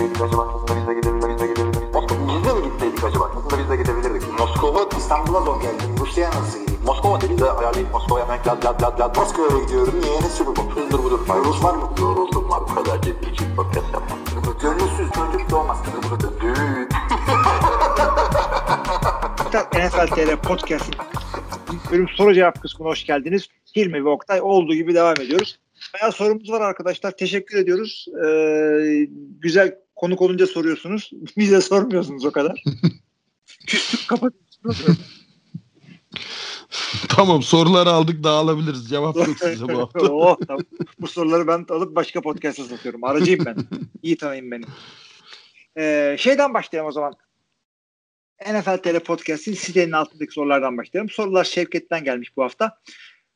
gitseydik 0.00 0.22
acaba? 0.22 0.42
Aslında 0.54 0.80
biz 0.80 0.88
de 0.88 0.94
gidebilirdik. 0.94 1.50
Biz 2.28 2.44
de 2.44 2.52
mi 2.54 2.72
gitseydik 2.72 3.04
acaba? 3.04 3.30
Aslında 3.36 3.62
biz 3.62 3.70
de 3.70 3.76
gidebilirdik. 3.76 4.38
Moskova 4.38 4.88
İstanbul'a 4.98 5.40
zor 5.40 5.62
geldim. 5.62 5.96
Rusya'ya 6.00 6.30
nasıl 6.30 6.60
gideyim? 6.60 6.80
Moskova 6.84 7.20
dedi 7.20 7.38
de 7.38 7.50
ayarlayıp 7.50 7.92
Moskova'ya 7.92 8.24
hemen 8.24 8.38
lad 8.46 8.64
lad 8.64 8.82
lad 8.82 9.00
lad. 9.00 9.16
Moskova'ya 9.16 9.64
gidiyorum. 9.64 9.94
Niye? 10.00 10.20
Ne 10.20 10.28
sürü 10.28 10.46
bu? 10.46 10.70
Hızdır 10.74 10.98
budur. 10.98 11.20
Rus 11.44 11.64
var 11.64 11.74
mı? 11.74 11.90
Yoruldum 12.00 12.50
var. 12.50 12.60
Bu 12.70 12.74
kadar 12.74 13.02
ciddi 13.02 13.30
için 13.30 13.56
podcast 13.56 13.92
yapmam. 13.92 14.18
Gönülsüz 14.62 15.10
çocuk 15.12 15.50
doğmaz. 15.50 15.78
Düğün. 16.40 16.88
NFL 19.74 20.06
TR 20.06 20.36
Podcast'ın 20.36 20.94
bölüm 21.92 22.08
soru 22.08 22.34
cevap 22.34 22.62
kısmına 22.62 22.88
hoş 22.90 23.06
geldiniz. 23.06 23.46
Hilmi 23.76 24.04
ve 24.04 24.08
Oktay 24.08 24.40
olduğu 24.42 24.74
gibi 24.74 24.94
devam 24.94 25.14
ediyoruz. 25.20 25.58
Bayağı 25.94 26.12
sorumuz 26.12 26.50
var 26.50 26.60
arkadaşlar. 26.60 27.10
Teşekkür 27.10 27.58
ediyoruz. 27.58 28.06
Ee, 28.24 29.08
güzel 29.40 29.74
konuk 30.00 30.22
olunca 30.22 30.46
soruyorsunuz. 30.46 31.10
Bize 31.36 31.60
sormuyorsunuz 31.60 32.24
o 32.24 32.32
kadar. 32.32 32.64
Küstük 33.66 34.08
kapatıyorsunuz. 34.08 34.98
tamam 37.08 37.42
soruları 37.42 37.90
aldık 37.90 38.24
dağılabiliriz. 38.24 38.88
Cevap 38.88 39.16
yok 39.16 39.38
size 39.38 39.68
bu 39.68 39.78
hafta. 39.78 40.00
oh, 40.00 40.36
tamam. 40.46 40.64
Bu 41.00 41.06
soruları 41.06 41.46
ben 41.46 41.66
alıp 41.68 41.96
başka 41.96 42.20
podcast'a 42.20 42.64
satıyorum. 42.64 43.04
Aracıyım 43.04 43.44
ben. 43.44 43.56
İyi 44.02 44.16
tanıyın 44.16 44.50
beni. 44.50 44.64
Ee, 45.78 46.16
şeyden 46.18 46.54
başlayalım 46.54 46.88
o 46.88 46.92
zaman. 46.92 47.14
NFL 48.46 48.76
TR 48.76 49.00
Podcast'in 49.00 49.54
sitenin 49.54 49.92
altındaki 49.92 50.32
sorulardan 50.32 50.78
başlayalım. 50.78 51.10
Sorular 51.10 51.44
Şevket'ten 51.44 52.04
gelmiş 52.04 52.36
bu 52.36 52.42
hafta. 52.42 52.78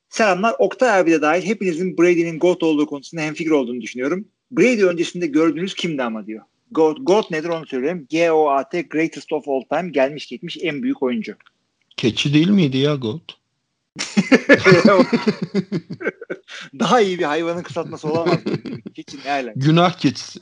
Selamlar. 0.08 0.54
Oktay 0.58 0.98
abi 0.98 1.10
de 1.10 1.22
dahil 1.22 1.46
hepinizin 1.46 1.98
Brady'nin 1.98 2.38
GOAT 2.38 2.62
olduğu 2.62 2.86
konusunda 2.86 3.22
hemfikir 3.22 3.50
olduğunu 3.50 3.80
düşünüyorum. 3.80 4.28
Brady 4.50 4.84
öncesinde 4.84 5.26
gördüğünüz 5.26 5.74
kimdi 5.74 6.02
ama 6.02 6.26
diyor. 6.26 6.44
GOAT, 6.70 6.98
GOAT 7.00 7.30
nedir 7.30 7.48
onu 7.48 7.66
söyleyeyim. 7.66 8.06
G-O-A-T 8.10 8.82
Greatest 8.82 9.32
of 9.32 9.48
All 9.48 9.62
Time 9.70 9.90
gelmiş 9.90 10.26
gitmiş 10.26 10.58
en 10.62 10.82
büyük 10.82 11.02
oyuncu. 11.02 11.34
Keçi 11.96 12.34
değil 12.34 12.50
miydi 12.50 12.76
ya 12.78 12.94
Goat? 12.94 13.22
Daha 16.78 17.00
iyi 17.00 17.18
bir 17.18 17.24
hayvanın 17.24 17.62
kısaltması 17.62 18.08
olamaz. 18.08 18.38
Keçi 18.94 19.18
ne 19.24 19.30
alaka? 19.30 19.52
Günah 19.56 19.92
keçisi. 19.98 20.40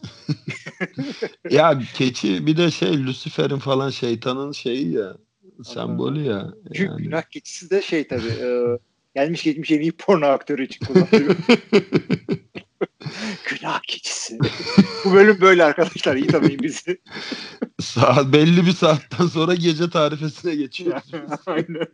ya 1.51 1.83
keçi 1.95 2.47
bir 2.47 2.57
de 2.57 2.71
şey 2.71 3.07
Lucifer'in 3.07 3.59
falan 3.59 3.91
şeytanın 3.91 4.53
şeyi 4.53 4.93
ya. 4.93 5.17
Sembolü 5.65 6.23
ya. 6.23 6.53
Yani. 6.75 7.03
Günah 7.03 7.23
keçisi 7.23 7.71
de 7.71 7.83
şey 7.83 8.09
tabii. 8.09 8.33
E, 8.43 8.79
gelmiş 9.15 9.43
geçmiş 9.43 9.71
en 9.71 9.81
iyi 9.81 9.93
porno 9.93 10.27
aktörü 10.27 10.65
için 10.65 10.87
kullanılıyor. 10.87 11.37
Günah 13.49 13.81
keçisi. 13.81 14.39
Bu 15.05 15.13
bölüm 15.13 15.41
böyle 15.41 15.65
arkadaşlar. 15.65 16.17
İyi 16.17 16.27
tanıyın 16.27 16.63
bizi. 16.63 17.01
Saat 17.81 18.33
belli 18.33 18.67
bir 18.67 18.73
saatten 18.73 19.27
sonra 19.27 19.55
gece 19.55 19.91
tarifesine 19.91 20.55
geçiyoruz. 20.55 21.03
Aynen. 21.47 21.87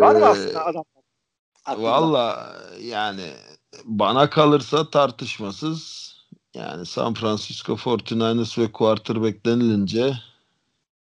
Var 0.00 0.14
mı 0.14 0.26
aslında 0.26 0.66
adam? 0.66 0.84
Valla 1.76 2.56
yani 2.80 3.32
bana 3.84 4.30
kalırsa 4.30 4.90
tartışmasız 4.90 6.06
yani 6.54 6.86
San 6.86 7.14
Francisco 7.14 7.72
49ers 7.72 8.62
ve 8.62 8.72
quarterback 8.72 9.46
denilince 9.46 10.14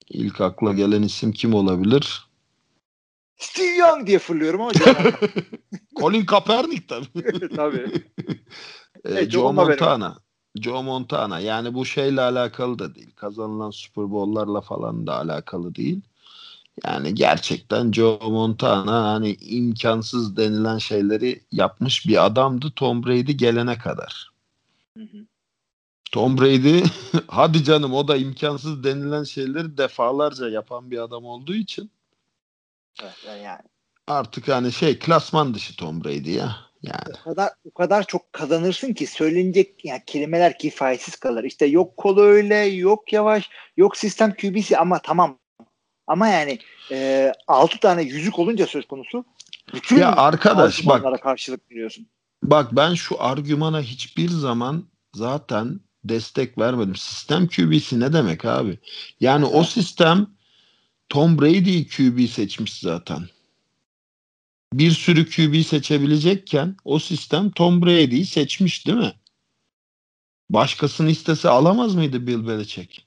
ilk 0.08 0.40
akla 0.40 0.72
gelen 0.72 1.02
isim 1.02 1.32
kim 1.32 1.54
olabilir? 1.54 2.23
Steve 3.36 3.76
Young 3.76 4.06
diye 4.06 4.18
fırlıyorum 4.18 4.60
ama 4.60 4.72
Colin 5.96 6.24
Kaepernick 6.24 6.88
tabii. 6.88 7.48
tabii. 7.56 8.04
ee, 9.04 9.30
Joe 9.30 9.52
Montana. 9.52 10.16
Joe 10.60 10.82
Montana. 10.82 11.40
Yani 11.40 11.74
bu 11.74 11.86
şeyle 11.86 12.20
alakalı 12.20 12.78
da 12.78 12.94
değil. 12.94 13.10
Kazanılan 13.16 13.70
Super 13.70 14.10
Bowl'larla 14.10 14.60
falan 14.60 15.06
da 15.06 15.18
alakalı 15.18 15.74
değil. 15.74 16.00
Yani 16.84 17.14
gerçekten 17.14 17.92
Joe 17.92 18.30
Montana 18.30 19.12
hani 19.12 19.34
imkansız 19.34 20.36
denilen 20.36 20.78
şeyleri 20.78 21.40
yapmış 21.52 22.06
bir 22.06 22.26
adamdı 22.26 22.70
Tom 22.76 23.06
Brady 23.06 23.32
gelene 23.32 23.78
kadar. 23.78 24.30
Hı 24.96 25.02
hı. 25.02 25.26
Tom 26.12 26.38
Brady 26.38 26.82
hadi 27.28 27.64
canım 27.64 27.94
o 27.94 28.08
da 28.08 28.16
imkansız 28.16 28.84
denilen 28.84 29.24
şeyleri 29.24 29.78
defalarca 29.78 30.48
yapan 30.48 30.90
bir 30.90 30.98
adam 30.98 31.24
olduğu 31.24 31.54
için 31.54 31.90
evet, 33.02 33.42
yani. 33.44 33.60
artık 34.06 34.48
hani 34.48 34.72
şey 34.72 34.98
klasman 34.98 35.54
dışı 35.54 35.76
Tom 35.76 36.04
Brady 36.04 36.30
ya. 36.30 36.56
Yani. 36.82 37.16
O 37.20 37.24
kadar 37.24 37.50
o 37.64 37.74
kadar 37.74 38.06
çok 38.06 38.32
kazanırsın 38.32 38.92
ki 38.92 39.06
söylenecek 39.06 39.84
yani 39.84 40.02
kelimeler 40.06 40.58
kifayetsiz 40.58 41.16
kalır. 41.16 41.44
İşte 41.44 41.66
yok 41.66 41.96
kolu 41.96 42.22
öyle, 42.22 42.56
yok 42.56 43.12
yavaş, 43.12 43.50
yok 43.76 43.96
sistem 43.96 44.34
QB'si 44.34 44.78
ama 44.78 44.98
tamam 45.02 45.38
ama 46.06 46.28
yani 46.28 46.58
e, 46.90 47.32
6 47.46 47.80
tane 47.80 48.02
yüzük 48.02 48.38
olunca 48.38 48.66
söz 48.66 48.86
konusu 48.86 49.24
bütün 49.74 49.96
ya 49.96 50.16
arkadaş 50.16 50.86
bak 50.86 51.22
karşılık 51.22 51.70
veriyorsun. 51.70 52.06
Bak 52.42 52.68
ben 52.72 52.94
şu 52.94 53.22
argümana 53.22 53.80
hiçbir 53.80 54.28
zaman 54.28 54.84
zaten 55.14 55.80
destek 56.04 56.58
vermedim. 56.58 56.96
Sistem 56.96 57.48
QB'si 57.48 58.00
ne 58.00 58.12
demek 58.12 58.44
abi? 58.44 58.78
Yani 59.20 59.44
evet. 59.44 59.56
o 59.56 59.64
sistem 59.64 60.26
Tom 61.08 61.38
Brady'yi 61.38 61.88
QB 61.88 62.28
seçmiş 62.28 62.78
zaten. 62.78 63.28
Bir 64.72 64.90
sürü 64.90 65.30
QB 65.30 65.62
seçebilecekken 65.66 66.76
o 66.84 66.98
sistem 66.98 67.50
Tom 67.50 67.82
Brady'yi 67.82 68.26
seçmiş 68.26 68.86
değil 68.86 68.98
mi? 68.98 69.14
Başkasını 70.50 71.10
istese 71.10 71.48
alamaz 71.48 71.94
mıydı 71.94 72.26
Bill 72.26 72.46
Belichick? 72.48 73.06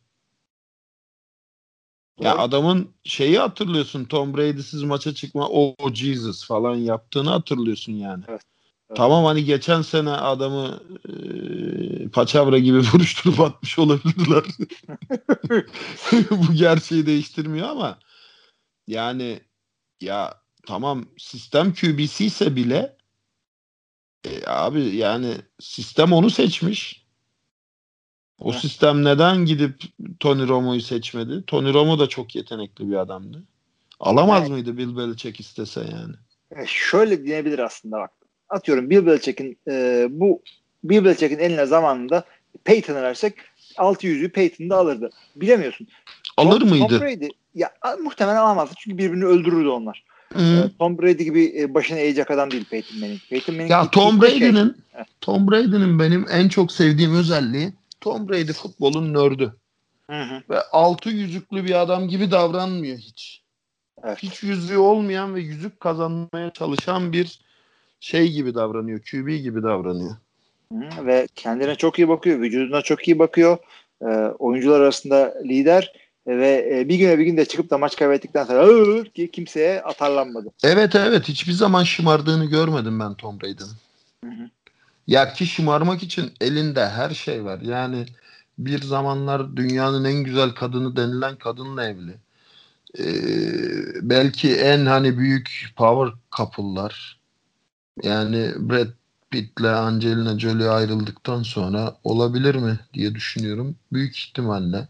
Ya 2.19 2.31
evet. 2.31 2.39
adamın 2.39 2.93
şeyi 3.03 3.39
hatırlıyorsun 3.39 4.05
Tom 4.05 4.37
Brady'siz 4.37 4.83
maça 4.83 5.13
çıkma 5.13 5.47
o 5.49 5.75
oh, 5.79 5.93
Jesus 5.93 6.47
falan 6.47 6.75
yaptığını 6.75 7.29
hatırlıyorsun 7.29 7.93
yani. 7.93 8.23
Evet. 8.27 8.41
Evet. 8.89 8.97
Tamam 8.97 9.25
hani 9.25 9.45
geçen 9.45 9.81
sene 9.81 10.09
adamı 10.09 10.79
e, 11.09 11.13
paçavra 12.09 12.59
gibi 12.59 12.77
vuruşturup 12.93 13.39
atmış 13.39 13.79
olabilirler. 13.79 14.43
Bu 16.31 16.53
gerçeği 16.53 17.05
değiştirmiyor 17.05 17.67
ama 17.69 17.99
yani 18.87 19.39
ya 20.01 20.41
tamam 20.65 21.05
sistem 21.17 21.73
QB'si 21.73 22.25
ise 22.25 22.55
bile 22.55 22.97
e, 24.25 24.47
abi 24.47 24.95
yani 24.95 25.35
sistem 25.59 26.13
onu 26.13 26.29
seçmiş. 26.29 27.07
O 28.39 28.51
evet. 28.51 28.61
sistem 28.61 29.03
neden 29.03 29.45
gidip 29.45 29.81
Tony 30.19 30.47
Romo'yu 30.47 30.81
seçmedi? 30.81 31.43
Tony 31.47 31.73
Romo 31.73 31.99
da 31.99 32.07
çok 32.09 32.35
yetenekli 32.35 32.89
bir 32.89 32.95
adamdı. 32.95 33.43
Alamaz 33.99 34.41
evet. 34.41 34.51
mıydı 34.51 34.77
Bill 34.77 34.97
Belichick 34.97 35.39
istese 35.39 35.79
yani? 35.79 36.15
E 36.51 36.65
şöyle 36.67 37.25
diyebilir 37.25 37.59
aslında 37.59 37.97
bak. 37.97 38.11
Atıyorum 38.49 38.89
Bill 38.89 39.05
Belichick'in 39.05 39.57
e, 39.67 40.07
bu 40.09 40.41
Bill 40.83 41.05
Belichick'in 41.05 41.39
eline 41.39 41.65
zamanında 41.65 42.23
Peyton'a 42.63 43.01
versek 43.01 43.33
600'ü 43.75 44.29
Peyton'da 44.29 44.77
alırdı. 44.77 45.09
Bilemiyorsun. 45.35 45.87
Alır 46.37 46.59
Tom, 46.59 46.69
mıydı? 46.69 46.87
Tom 46.87 47.01
Brady 47.01 47.27
ya 47.55 47.71
muhtemelen 48.03 48.37
alamazdı 48.37 48.73
çünkü 48.77 48.97
birbirini 48.97 49.25
öldürürdü 49.25 49.67
onlar. 49.67 50.03
Hmm. 50.33 50.69
Tom 50.79 50.97
Brady 50.97 51.23
gibi 51.23 51.73
başına 51.73 51.97
eğecek 51.97 52.31
adam 52.31 52.51
değil 52.51 52.65
Peyton 52.65 52.99
Manning. 52.99 53.21
Peyton 53.29 53.55
Manning 53.55 53.71
ya 53.71 53.91
Tom 53.91 54.21
Brady'nin 54.21 54.75
şey. 54.93 55.03
Tom 55.21 55.51
Brady'nin 55.51 55.99
benim 55.99 56.25
en 56.31 56.49
çok 56.49 56.71
sevdiğim 56.71 57.15
özelliği 57.15 57.73
Tom 58.01 58.29
Brady 58.29 58.51
futbolun 58.51 59.13
nördü. 59.13 59.55
Hı 60.09 60.21
hı. 60.21 60.41
Ve 60.49 60.61
altı 60.61 61.09
yüzüklü 61.09 61.65
bir 61.65 61.81
adam 61.81 62.07
gibi 62.07 62.31
davranmıyor 62.31 62.97
hiç. 62.97 63.41
Evet. 64.03 64.17
Hiç 64.17 64.43
yüzüğü 64.43 64.77
olmayan 64.77 65.35
ve 65.35 65.41
yüzük 65.41 65.79
kazanmaya 65.79 66.51
çalışan 66.53 67.13
bir 67.13 67.39
şey 67.99 68.31
gibi 68.31 68.55
davranıyor. 68.55 68.99
QB 68.99 69.27
gibi 69.27 69.63
davranıyor. 69.63 70.15
Ve 71.05 71.27
kendine 71.35 71.75
çok 71.75 71.99
iyi 71.99 72.07
bakıyor. 72.07 72.39
Vücuduna 72.39 72.81
çok 72.81 73.07
iyi 73.07 73.19
bakıyor. 73.19 73.57
E, 74.01 74.05
oyuncular 74.39 74.81
arasında 74.81 75.33
lider 75.43 75.93
ve 76.27 76.69
e, 76.73 76.89
bir 76.89 76.95
güne 76.95 77.19
bir 77.19 77.25
gün 77.25 77.37
de 77.37 77.45
çıkıp 77.45 77.69
da 77.69 77.77
maç 77.77 77.95
kaybettikten 77.95 78.43
sonra 78.43 79.03
ki 79.03 79.31
kimseye 79.31 79.81
atarlanmadı. 79.81 80.49
Evet 80.63 80.95
evet 80.95 81.27
hiçbir 81.27 81.51
zaman 81.51 81.83
şımardığını 81.83 82.45
görmedim 82.45 82.99
ben 82.99 83.13
Tom 83.13 83.41
Brady'nin. 83.41 83.77
Ya 85.07 85.33
ki 85.33 85.45
şımarmak 85.45 86.03
için 86.03 86.31
elinde 86.41 86.89
her 86.89 87.09
şey 87.09 87.45
var. 87.45 87.59
Yani 87.61 88.05
bir 88.57 88.81
zamanlar 88.81 89.57
dünyanın 89.57 90.03
en 90.05 90.23
güzel 90.23 90.49
kadını 90.49 90.95
denilen 90.95 91.35
kadınla 91.35 91.87
evli. 91.87 92.11
Ee, 92.99 93.05
belki 94.01 94.55
en 94.55 94.85
hani 94.85 95.17
büyük 95.17 95.73
power 95.75 96.13
couple'lar. 96.37 97.19
Yani 98.03 98.51
Brad 98.57 98.87
Pitt'le 99.31 99.65
Angelina 99.65 100.39
Jolie 100.39 100.69
ayrıldıktan 100.69 101.43
sonra 101.43 101.95
olabilir 102.03 102.55
mi 102.55 102.79
diye 102.93 103.15
düşünüyorum. 103.15 103.75
Büyük 103.93 104.17
ihtimalle. 104.17 104.87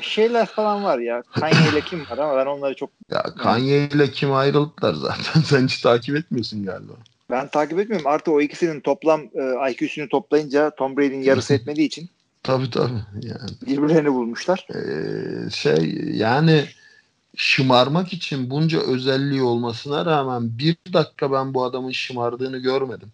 Şeyler 0.00 0.46
falan 0.46 0.84
var 0.84 0.98
ya. 0.98 1.22
Kanye 1.22 1.70
ile 1.72 1.80
kim 1.80 2.00
var 2.10 2.18
ama 2.18 2.36
ben 2.36 2.46
onları 2.46 2.74
çok... 2.74 2.90
Ya 3.10 3.22
Kanye 3.22 3.88
ile 3.88 4.10
kim 4.10 4.32
ayrıldılar 4.32 4.94
zaten. 4.94 5.40
Sen 5.44 5.66
hiç 5.66 5.80
takip 5.80 6.16
etmiyorsun 6.16 6.64
galiba. 6.64 6.92
Ben 7.30 7.48
takip 7.48 7.78
etmiyorum. 7.78 8.06
Artı 8.06 8.32
o 8.32 8.40
ikisinin 8.40 8.80
toplam 8.80 9.20
e, 9.20 9.70
IQ'sunu 9.70 10.08
toplayınca 10.08 10.70
Tom 10.70 10.96
Brady'nin 10.96 11.22
yarısı 11.22 11.54
etmediği 11.58 11.86
için 11.86 12.10
Tabii 12.42 12.70
tabii. 12.70 13.02
Yani, 13.22 13.50
birbirlerini 13.66 14.12
bulmuşlar. 14.12 14.66
Ee, 14.74 15.50
şey 15.50 15.94
yani 16.12 16.64
şımarmak 17.36 18.12
için 18.12 18.50
bunca 18.50 18.80
özelliği 18.80 19.42
olmasına 19.42 20.06
rağmen 20.06 20.58
bir 20.58 20.76
dakika 20.92 21.32
ben 21.32 21.54
bu 21.54 21.64
adamın 21.64 21.90
şımardığını 21.92 22.58
görmedim. 22.58 23.12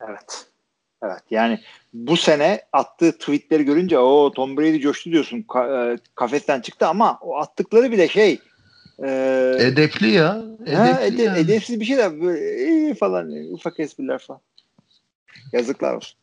Evet. 0.00 0.46
Evet 1.02 1.22
yani 1.30 1.60
bu 1.92 2.16
sene 2.16 2.62
attığı 2.72 3.18
tweetleri 3.18 3.64
görünce 3.64 3.98
o 3.98 4.32
Tom 4.32 4.56
Brady 4.56 4.80
coştu 4.80 5.10
diyorsun 5.10 5.42
ka- 5.42 5.94
e, 5.94 5.98
kafesten 6.14 6.60
çıktı 6.60 6.86
ama 6.86 7.18
o 7.22 7.36
attıkları 7.36 7.92
bile 7.92 8.08
şey 8.08 8.38
e, 9.04 9.08
Edepli 9.60 10.10
ya. 10.10 10.42
Edepli 10.60 10.74
ha, 10.74 11.00
ede- 11.00 11.22
yani. 11.22 11.38
edepsiz 11.38 11.80
bir 11.80 11.84
şey 11.84 11.96
de 11.96 12.20
böyle 12.20 12.40
"Ee" 12.90 12.94
falan 12.94 13.52
ufak 13.52 13.80
espriler 13.80 14.18
falan. 14.18 14.40
Yazıklar 15.52 15.94
olsun. 15.94 16.18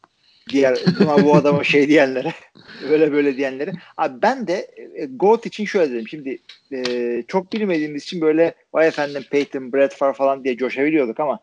Diğer 0.49 0.77
bu 1.23 1.35
adama 1.35 1.63
şey 1.63 1.87
diyenlere 1.87 2.33
böyle 2.89 3.11
böyle 3.11 3.37
diyenlere. 3.37 3.73
Abi 3.97 4.21
ben 4.21 4.47
de 4.47 4.71
e, 4.95 5.05
GOAT 5.05 5.45
için 5.45 5.65
şöyle 5.65 5.93
dedim. 5.93 6.07
Şimdi 6.07 6.39
e, 6.71 7.23
çok 7.27 7.53
bilmediğimiz 7.53 8.03
için 8.03 8.21
böyle 8.21 8.55
vay 8.73 8.87
efendim 8.87 9.23
Peyton, 9.31 9.73
Brett 9.73 9.95
Favre 9.95 10.13
falan 10.13 10.43
diye 10.43 10.57
coşabiliyorduk 10.57 11.19
ama 11.19 11.39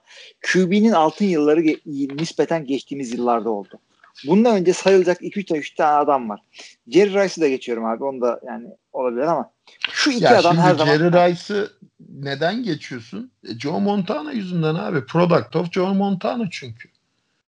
QB'nin 0.52 0.92
altın 0.92 1.24
yılları 1.24 1.60
ge- 1.60 2.16
nispeten 2.16 2.66
geçtiğimiz 2.66 3.12
yıllarda 3.12 3.50
oldu. 3.50 3.80
Bundan 4.26 4.56
önce 4.56 4.72
sayılacak 4.72 5.22
2-3 5.22 5.76
tane 5.76 5.96
adam 5.96 6.28
var. 6.28 6.40
Jerry 6.88 7.14
Rice'ı 7.14 7.44
da 7.44 7.48
geçiyorum 7.48 7.84
abi. 7.84 8.04
Onu 8.04 8.20
da 8.20 8.40
yani 8.46 8.66
olabilir 8.92 9.22
ama 9.22 9.50
şu 9.90 10.10
iki 10.10 10.24
Ya 10.24 10.38
adam 10.38 10.56
her 10.58 10.74
zaman 10.74 10.96
Jerry 10.96 11.30
Rice'ı 11.30 11.70
neden 12.08 12.62
geçiyorsun? 12.62 13.30
E, 13.48 13.58
Joe 13.58 13.80
Montana 13.80 14.32
yüzünden 14.32 14.74
abi. 14.74 15.06
Product 15.06 15.56
of 15.56 15.72
Joe 15.72 15.94
Montana 15.94 16.48
çünkü. 16.50 16.88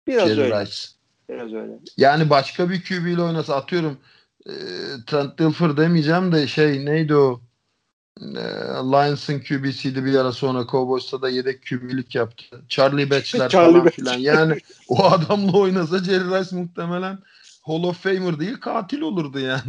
biraz 0.08 0.30
Jerry 0.30 0.42
öyle. 0.42 0.62
Rice. 0.62 0.99
Biraz 1.30 1.54
öyle. 1.54 1.72
Yani 1.98 2.30
başka 2.30 2.70
bir 2.70 2.84
QB 2.84 3.08
ile 3.08 3.22
oynasa 3.22 3.56
atıyorum 3.56 3.98
e, 4.46 4.54
Trent 5.08 5.40
Dilfer 5.40 5.78
demeyeceğim 5.78 6.32
de 6.32 6.48
şey 6.48 6.86
neydi 6.86 7.16
o 7.16 7.42
e, 8.22 8.44
Lions'ın 8.92 9.40
QB'siydi 9.40 10.06
bir 10.06 10.16
ara 10.16 10.32
sonra 10.32 10.68
Cowboys'ta 10.72 11.22
da 11.22 11.30
yedek 11.30 11.68
QB'lik 11.70 12.16
yaptı. 12.16 12.66
Charlie 12.70 13.10
Batch'ler 13.10 13.50
Charlie 13.50 13.72
falan 13.72 13.86
Batch. 13.86 13.96
filan. 13.96 14.18
Yani 14.18 14.58
o 14.88 15.04
adamla 15.04 15.58
oynasa 15.58 16.04
Jerry 16.04 16.26
Rice 16.26 16.56
muhtemelen 16.56 17.20
Hall 17.62 17.84
of 17.84 18.04
Famer 18.04 18.40
değil 18.40 18.58
katil 18.58 19.02
olurdu 19.02 19.40
yani. 19.40 19.62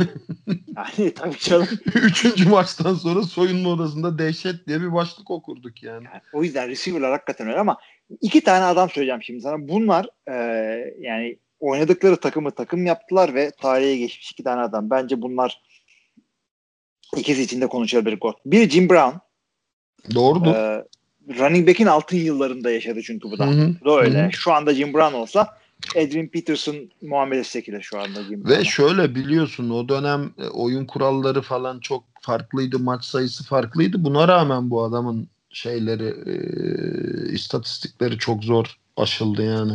Yani 0.76 1.14
tabii 1.14 1.38
canım. 1.38 1.68
Üçüncü 1.94 2.48
maçtan 2.48 2.94
sonra 2.94 3.22
soyunma 3.22 3.70
odasında 3.70 4.18
dehşet 4.18 4.66
diye 4.66 4.80
bir 4.80 4.92
başlık 4.92 5.30
okurduk 5.30 5.82
yani. 5.82 6.04
Yani 6.04 6.20
o 6.32 6.42
yüzden 6.42 6.68
receiver'lar 6.68 7.10
hakikaten 7.10 7.48
öyle 7.48 7.58
ama 7.58 7.76
iki 8.20 8.44
tane 8.44 8.64
adam 8.64 8.90
söyleyeceğim 8.90 9.22
şimdi 9.22 9.40
sana. 9.40 9.68
Bunlar 9.68 10.06
e, 10.28 10.34
yani 11.00 11.38
oynadıkları 11.60 12.16
takımı 12.16 12.50
takım 12.50 12.86
yaptılar 12.86 13.34
ve 13.34 13.50
tarihe 13.50 13.96
geçmiş 13.96 14.30
iki 14.30 14.44
tane 14.44 14.60
adam. 14.60 14.90
Bence 14.90 15.22
bunlar 15.22 15.62
ikisi 17.16 17.42
için 17.42 17.60
de 17.60 17.66
konuşulabilir. 17.66 18.20
gol. 18.20 18.32
Biri 18.46 18.70
Jim 18.70 18.88
Brown. 18.88 19.16
Doğrudur. 20.14 20.54
E, 20.54 20.84
running 21.38 21.68
back'in 21.68 21.86
altın 21.86 22.16
yıllarında 22.16 22.70
yaşadı 22.70 23.00
çünkü 23.02 23.30
bu 23.30 23.38
da. 23.38 23.46
Hı 23.46 23.50
hı. 23.50 23.74
Da 23.84 24.00
öyle. 24.00 24.22
Hı 24.22 24.26
hı. 24.26 24.32
Şu 24.32 24.52
anda 24.52 24.74
Jim 24.74 24.94
Brown 24.94 25.14
olsa 25.14 25.58
Edwin 25.94 26.28
Peterson 26.28 26.76
muamelesi 27.02 27.52
çekilir 27.52 27.82
şu 27.82 27.98
anda 27.98 28.22
Jim 28.22 28.44
Brown'a. 28.44 28.58
Ve 28.58 28.64
şöyle 28.64 29.14
biliyorsun 29.14 29.70
o 29.70 29.88
dönem 29.88 30.30
e, 30.38 30.48
oyun 30.48 30.84
kuralları 30.86 31.42
falan 31.42 31.80
çok 31.80 32.04
farklıydı. 32.20 32.78
Maç 32.78 33.04
sayısı 33.04 33.44
farklıydı. 33.44 34.04
Buna 34.04 34.28
rağmen 34.28 34.70
bu 34.70 34.82
adamın 34.82 35.28
şeyleri 35.50 36.14
e, 36.26 36.34
istatistikleri 37.32 38.18
çok 38.18 38.44
zor 38.44 38.76
aşıldı 38.96 39.42
yani. 39.42 39.72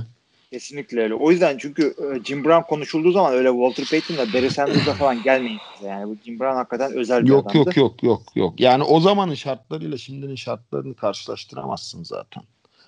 Kesinlikle 0.52 1.02
öyle. 1.02 1.14
O 1.14 1.32
yüzden 1.32 1.58
çünkü 1.58 1.84
e, 1.84 2.24
Jim 2.24 2.46
Brown 2.46 2.68
konuşulduğu 2.70 3.12
zaman 3.12 3.34
öyle 3.34 3.50
Walter 3.50 3.86
Payton'la 3.86 4.34
Barry 4.34 4.50
Sanders'la 4.50 4.94
falan 4.94 5.24
gelmeyin 5.24 5.60
size. 5.76 5.88
Yani 5.88 6.08
bu 6.08 6.18
Jim 6.26 6.40
Brown 6.40 6.56
hakikaten 6.56 6.94
özel 6.94 7.24
bir 7.24 7.30
Yok 7.30 7.52
adamdı. 7.52 7.58
yok 7.58 7.78
yok 7.78 8.04
yok 8.04 8.22
yok. 8.36 8.60
Yani 8.60 8.84
o 8.84 9.00
zamanın 9.00 9.34
şartlarıyla 9.34 9.98
şimdinin 9.98 10.36
şartlarını 10.36 10.96
karşılaştıramazsın 10.96 12.04
zaten. 12.04 12.44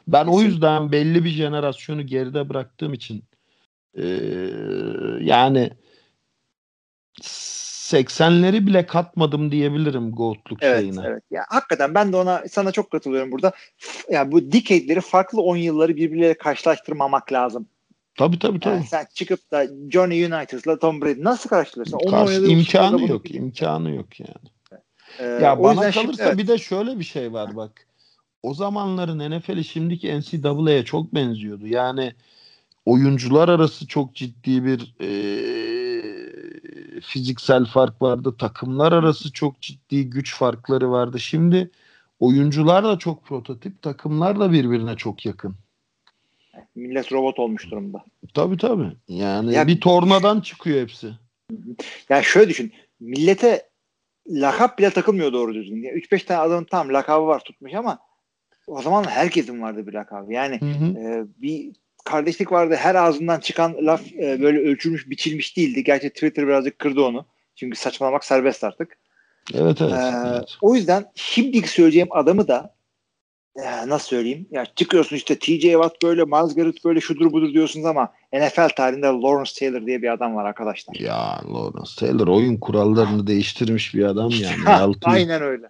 Ben 0.07 0.25
o 0.25 0.31
Kesin. 0.31 0.45
yüzden 0.45 0.91
belli 0.91 1.23
bir 1.23 1.29
jenerasyonu 1.29 2.05
geride 2.05 2.49
bıraktığım 2.49 2.93
için 2.93 3.23
e, 3.97 4.05
yani 5.21 5.71
80'leri 7.91 8.67
bile 8.67 8.85
katmadım 8.85 9.51
diyebilirim 9.51 10.11
GOAT'luk 10.11 10.57
Evet, 10.63 10.79
şeyine. 10.81 11.01
evet. 11.07 11.23
Ya 11.31 11.43
hakikaten 11.49 11.95
ben 11.95 12.13
de 12.13 12.17
ona 12.17 12.43
sana 12.51 12.71
çok 12.71 12.91
katılıyorum 12.91 13.31
burada. 13.31 13.51
F- 13.77 14.13
Ya 14.13 14.31
bu 14.31 14.51
decade'leri 14.51 15.01
farklı 15.01 15.41
10 15.41 15.55
yılları 15.57 15.95
birbirleriyle 15.95 16.33
karşılaştırmamak 16.37 17.33
lazım. 17.33 17.67
Tabii 18.17 18.39
tabii 18.39 18.59
tabii. 18.59 18.73
Yani 18.75 18.85
sen 18.85 19.05
çıkıp 19.13 19.51
da 19.51 19.67
Johnny 19.91 20.25
United'la 20.25 20.79
Tom 20.79 21.01
Brady 21.01 21.23
nasıl 21.23 21.49
karşılaştırsın? 21.49 22.09
Karşı, 22.09 22.41
imkanı 22.41 23.01
yok. 23.07 23.25
bunu- 23.25 23.37
imkanı 23.37 23.91
yok 23.91 24.19
yani. 24.19 24.31
Ee, 25.19 25.25
Ya 25.25 25.63
bana 25.63 25.75
kalırsa 25.75 25.91
şimdi- 26.01 26.17
evet. 26.21 26.37
bir 26.37 26.47
de 26.47 26.57
şöyle 26.57 26.99
bir 26.99 27.03
şey 27.03 27.33
var 27.33 27.55
bak. 27.55 27.87
O 28.43 28.53
zamanların 28.53 29.19
NFL'i 29.31 29.63
şimdiki 29.63 30.07
NCAA'ye 30.21 30.85
çok 30.85 31.13
benziyordu. 31.13 31.67
Yani 31.67 32.13
oyuncular 32.85 33.49
arası 33.49 33.87
çok 33.87 34.15
ciddi 34.15 34.65
bir 34.65 34.95
eee, 34.99 35.76
fiziksel 37.01 37.65
fark 37.65 38.01
vardı. 38.01 38.35
Takımlar 38.39 38.91
arası 38.91 39.31
çok 39.33 39.61
ciddi 39.61 40.09
güç 40.09 40.35
farkları 40.35 40.91
vardı. 40.91 41.19
Şimdi 41.19 41.71
oyuncular 42.19 42.83
da 42.83 42.99
çok 42.99 43.25
prototip, 43.25 43.81
takımlar 43.81 44.39
da 44.39 44.51
birbirine 44.51 44.95
çok 44.95 45.25
yakın. 45.25 45.55
millet 46.75 47.11
robot 47.11 47.39
olmuş 47.39 47.71
durumda. 47.71 48.03
Tabii 48.33 48.57
tabii. 48.57 48.91
Yani 49.07 49.53
Ya- 49.53 49.67
bir 49.67 49.81
tornadan 49.81 50.41
çıkıyor 50.41 50.81
hepsi. 50.81 51.11
Ya 52.09 52.23
şöyle 52.23 52.49
düşün. 52.49 52.73
Millete 52.99 53.69
lakap 54.27 54.79
bile 54.79 54.89
takılmıyor 54.89 55.33
doğru 55.33 55.53
düzgün. 55.53 55.83
Yani 55.83 55.99
3-5 55.99 56.25
tane 56.25 56.39
adamın 56.39 56.63
tam 56.63 56.93
lakabı 56.93 57.27
var 57.27 57.39
tutmuş 57.43 57.73
ama 57.73 57.99
o 58.67 58.81
zaman 58.81 59.03
herkesin 59.03 59.61
vardı 59.61 59.87
bir 59.87 59.93
lakabı. 59.93 60.33
Yani 60.33 60.61
Hı 60.61 60.65
hı. 60.65 60.99
e, 60.99 61.25
bir 61.41 61.71
kardeşlik 62.07 62.51
vardı. 62.51 62.75
Her 62.75 62.95
ağzından 62.95 63.39
çıkan 63.39 63.75
laf 63.81 64.01
e, 64.13 64.41
böyle 64.41 64.59
ölçülmüş, 64.59 65.09
biçilmiş 65.09 65.57
değildi. 65.57 65.83
Gerçi 65.83 66.09
Twitter 66.09 66.47
birazcık 66.47 66.79
kırdı 66.79 67.01
onu. 67.01 67.25
Çünkü 67.55 67.77
saçmalamak 67.77 68.25
serbest 68.25 68.63
artık. 68.63 68.97
Evet 69.53 69.81
evet. 69.81 69.93
Ee, 69.93 70.27
evet. 70.27 70.57
O 70.61 70.75
yüzden 70.75 71.05
şimdiki 71.15 71.69
söyleyeceğim 71.69 72.07
adamı 72.11 72.47
da 72.47 72.75
e, 73.55 73.89
nasıl 73.89 74.07
söyleyeyim? 74.07 74.47
Ya 74.51 74.65
çıkıyorsun 74.75 75.15
işte 75.15 75.39
TJ 75.39 75.61
Watt 75.61 76.03
böyle, 76.03 76.23
Miles 76.23 76.55
Garrett 76.55 76.85
böyle 76.85 77.01
şudur 77.01 77.31
budur 77.31 77.53
diyorsunuz 77.53 77.85
ama 77.85 78.13
NFL 78.33 78.69
tarihinde 78.69 79.07
Lawrence 79.07 79.51
Taylor 79.59 79.85
diye 79.85 80.01
bir 80.01 80.13
adam 80.13 80.35
var 80.35 80.45
arkadaşlar. 80.45 80.95
Ya 80.95 81.41
Lawrence 81.53 81.91
Taylor 81.99 82.27
oyun 82.27 82.57
kurallarını 82.57 83.27
değiştirmiş 83.27 83.95
bir 83.95 84.03
adam 84.03 84.29
yani. 84.29 84.95
Aynen 85.03 85.41
öyle. 85.41 85.69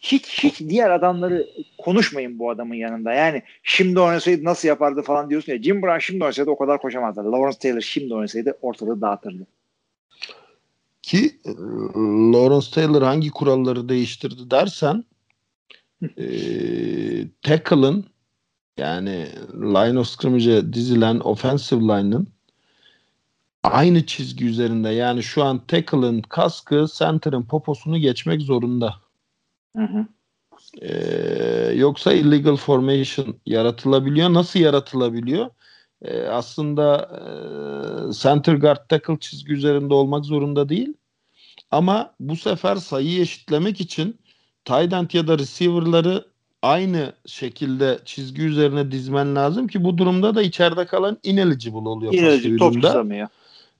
Hiç 0.00 0.44
hiç 0.44 0.60
diğer 0.60 0.90
adamları 0.90 1.46
konuşmayın 1.78 2.38
bu 2.38 2.50
adamın 2.50 2.74
yanında. 2.74 3.12
Yani 3.12 3.42
şimdi 3.62 4.00
oynasaydı 4.00 4.44
nasıl 4.44 4.68
yapardı 4.68 5.02
falan 5.02 5.30
diyorsun 5.30 5.52
ya. 5.52 5.62
Jim 5.62 5.82
Brown 5.82 5.98
şimdi 5.98 6.24
oynasaydı 6.24 6.50
o 6.50 6.58
kadar 6.58 6.82
koşamazdı. 6.82 7.32
Lawrence 7.32 7.58
Taylor 7.58 7.80
şimdi 7.80 8.14
oynasaydı 8.14 8.58
ortalığı 8.62 9.00
dağıtırdı. 9.00 9.46
Ki 11.02 11.38
e, 11.44 11.50
Lawrence 12.32 12.70
Taylor 12.70 13.02
hangi 13.02 13.30
kuralları 13.30 13.88
değiştirdi 13.88 14.50
dersen 14.50 15.04
e, 16.02 16.26
tackle'ın 17.42 18.04
yani 18.78 19.26
line 19.54 19.98
of 19.98 20.06
scrimmage'e 20.06 20.72
dizilen 20.72 21.20
offensive 21.20 21.80
line'ın 21.80 22.28
aynı 23.62 24.06
çizgi 24.06 24.46
üzerinde 24.46 24.88
yani 24.88 25.22
şu 25.22 25.44
an 25.44 25.66
tackle'ın 25.66 26.22
kaskı 26.22 26.86
center'ın 26.98 27.42
poposunu 27.42 27.98
geçmek 27.98 28.42
zorunda. 28.42 28.94
Hı 29.76 29.82
hı. 29.82 30.06
Ee, 30.82 31.72
yoksa 31.74 32.12
illegal 32.12 32.56
formation 32.56 33.36
yaratılabiliyor. 33.46 34.34
Nasıl 34.34 34.60
yaratılabiliyor? 34.60 35.50
Ee, 36.02 36.22
aslında 36.22 37.10
e, 38.08 38.12
center 38.12 38.54
guard 38.54 38.88
tackle 38.88 39.18
çizgi 39.20 39.52
üzerinde 39.52 39.94
olmak 39.94 40.24
zorunda 40.24 40.68
değil. 40.68 40.94
Ama 41.70 42.14
bu 42.20 42.36
sefer 42.36 42.76
sayıyı 42.76 43.20
eşitlemek 43.20 43.80
için 43.80 44.18
tight 44.64 44.92
end 44.92 45.10
ya 45.12 45.28
da 45.28 45.38
receiver'ları 45.38 46.24
aynı 46.62 47.12
şekilde 47.26 47.98
çizgi 48.04 48.42
üzerine 48.42 48.92
dizmen 48.92 49.36
lazım 49.36 49.68
ki 49.68 49.84
bu 49.84 49.98
durumda 49.98 50.34
da 50.34 50.42
içeride 50.42 50.86
kalan 50.86 51.18
ineligible 51.22 51.88
oluyor. 51.88 52.12
De 52.12 52.56
top 52.56 52.82
tutamıyor. 52.82 53.28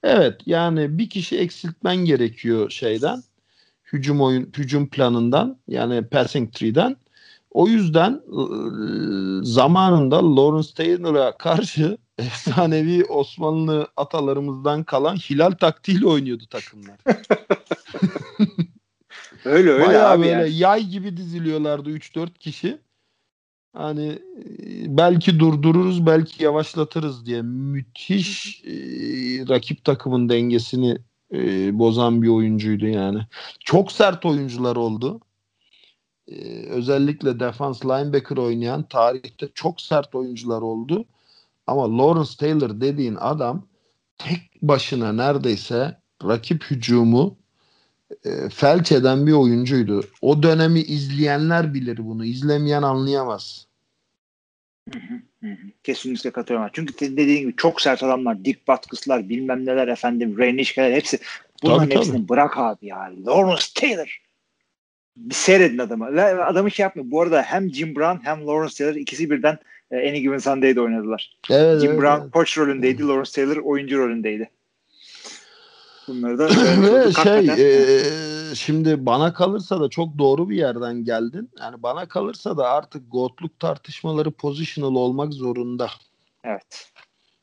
Evet 0.02 0.40
yani 0.46 0.98
bir 0.98 1.10
kişi 1.10 1.38
eksiltmen 1.38 1.96
gerekiyor 1.96 2.70
şeyden 2.70 3.22
hücum 3.92 4.20
oyun 4.20 4.52
hücum 4.56 4.88
planından 4.90 5.58
yani 5.68 6.06
passing 6.06 6.52
tree'den. 6.52 6.96
O 7.50 7.66
yüzden 7.68 8.20
ıı, 8.32 9.44
zamanında 9.44 10.36
Lawrence 10.36 10.74
Taylor'a 10.74 11.38
karşı 11.38 11.98
efsanevi 12.18 13.04
Osmanlı 13.04 13.88
atalarımızdan 13.96 14.84
kalan 14.84 15.16
hilal 15.16 15.50
taktiğiyle 15.50 16.06
oynuyordu 16.06 16.44
takımlar. 16.50 16.96
Öyle 19.44 19.70
öyle 19.70 19.86
Bayağı 19.86 20.10
abi 20.10 20.22
böyle 20.22 20.32
yani. 20.32 20.54
yay 20.54 20.86
gibi 20.86 21.16
diziliyorlardı 21.16 21.90
3-4 21.90 22.38
kişi. 22.38 22.78
Hani 23.72 24.08
e, 24.08 24.96
belki 24.96 25.38
durdururuz, 25.38 26.06
belki 26.06 26.44
yavaşlatırız 26.44 27.26
diye 27.26 27.42
müthiş 27.42 28.62
e, 28.64 28.72
rakip 29.48 29.84
takımın 29.84 30.28
dengesini 30.28 30.98
e, 31.34 31.78
bozan 31.78 32.22
bir 32.22 32.28
oyuncuydu 32.28 32.86
yani. 32.86 33.26
Çok 33.60 33.92
sert 33.92 34.26
oyuncular 34.26 34.76
oldu. 34.76 35.20
E, 36.28 36.66
özellikle 36.66 37.40
defans 37.40 37.84
linebacker 37.84 38.36
oynayan 38.36 38.82
tarihte 38.82 39.48
çok 39.54 39.80
sert 39.80 40.14
oyuncular 40.14 40.62
oldu. 40.62 41.04
Ama 41.66 41.98
Lawrence 41.98 42.30
Taylor 42.38 42.80
dediğin 42.80 43.14
adam 43.14 43.66
tek 44.18 44.40
başına 44.62 45.12
neredeyse 45.12 46.00
rakip 46.24 46.64
hücumu 46.70 47.36
e, 48.24 48.48
felç 48.48 48.92
eden 48.92 49.26
bir 49.26 49.32
oyuncuydu. 49.32 50.04
O 50.22 50.42
dönemi 50.42 50.80
izleyenler 50.80 51.74
bilir 51.74 51.98
bunu. 52.06 52.24
İzlemeyen 52.24 52.82
anlayamaz. 52.82 53.69
Kesinlikle 55.84 56.30
katılıyorum. 56.30 56.70
Çünkü 56.72 57.16
dediğin 57.16 57.40
gibi 57.40 57.56
çok 57.56 57.80
sert 57.80 58.02
adamlar. 58.02 58.44
Dick 58.44 58.68
Butkus'lar 58.68 59.28
bilmem 59.28 59.66
neler 59.66 59.88
efendim. 59.88 60.38
Ray 60.38 60.56
Nishke'ler 60.56 60.92
hepsi. 60.92 61.18
Bunların 61.62 61.84
tabii, 61.84 61.94
hepsini 61.94 62.16
tabii. 62.16 62.28
bırak 62.28 62.58
abi 62.58 62.86
ya. 62.86 63.12
Lawrence 63.26 63.64
Taylor. 63.74 64.20
Bir 65.16 65.34
seyredin 65.34 65.78
adamı. 65.78 66.16
Ve 66.16 66.44
adamı 66.44 66.70
şey 66.70 66.82
yapmıyor. 66.82 67.10
Bu 67.10 67.20
arada 67.20 67.42
hem 67.42 67.74
Jim 67.74 67.96
Brown 67.96 68.24
hem 68.24 68.46
Lawrence 68.46 68.74
Taylor 68.74 68.94
ikisi 68.94 69.30
birden 69.30 69.58
e, 69.90 70.08
Any 70.08 70.20
Given 70.20 70.38
Sunday'de 70.38 70.80
oynadılar. 70.80 71.36
Evet, 71.50 71.80
Jim 71.80 71.90
evet, 71.90 72.00
Brown 72.00 72.22
evet. 72.22 72.32
koç 72.32 72.58
rolündeydi. 72.58 73.02
Lawrence 73.02 73.30
Taylor 73.30 73.56
oyuncu 73.56 73.98
rolündeydi. 73.98 74.50
Bunları 76.08 76.38
da 76.38 76.48
Ve 76.82 77.12
şey 77.12 77.48
e, 77.48 78.39
şimdi 78.54 79.06
bana 79.06 79.32
kalırsa 79.32 79.80
da 79.80 79.88
çok 79.88 80.18
doğru 80.18 80.50
bir 80.50 80.56
yerden 80.56 81.04
geldin. 81.04 81.50
Yani 81.60 81.82
bana 81.82 82.08
kalırsa 82.08 82.56
da 82.56 82.68
artık 82.68 83.12
gotluk 83.12 83.60
tartışmaları 83.60 84.30
positional 84.30 84.94
olmak 84.94 85.34
zorunda. 85.34 85.90
Evet. 86.44 86.92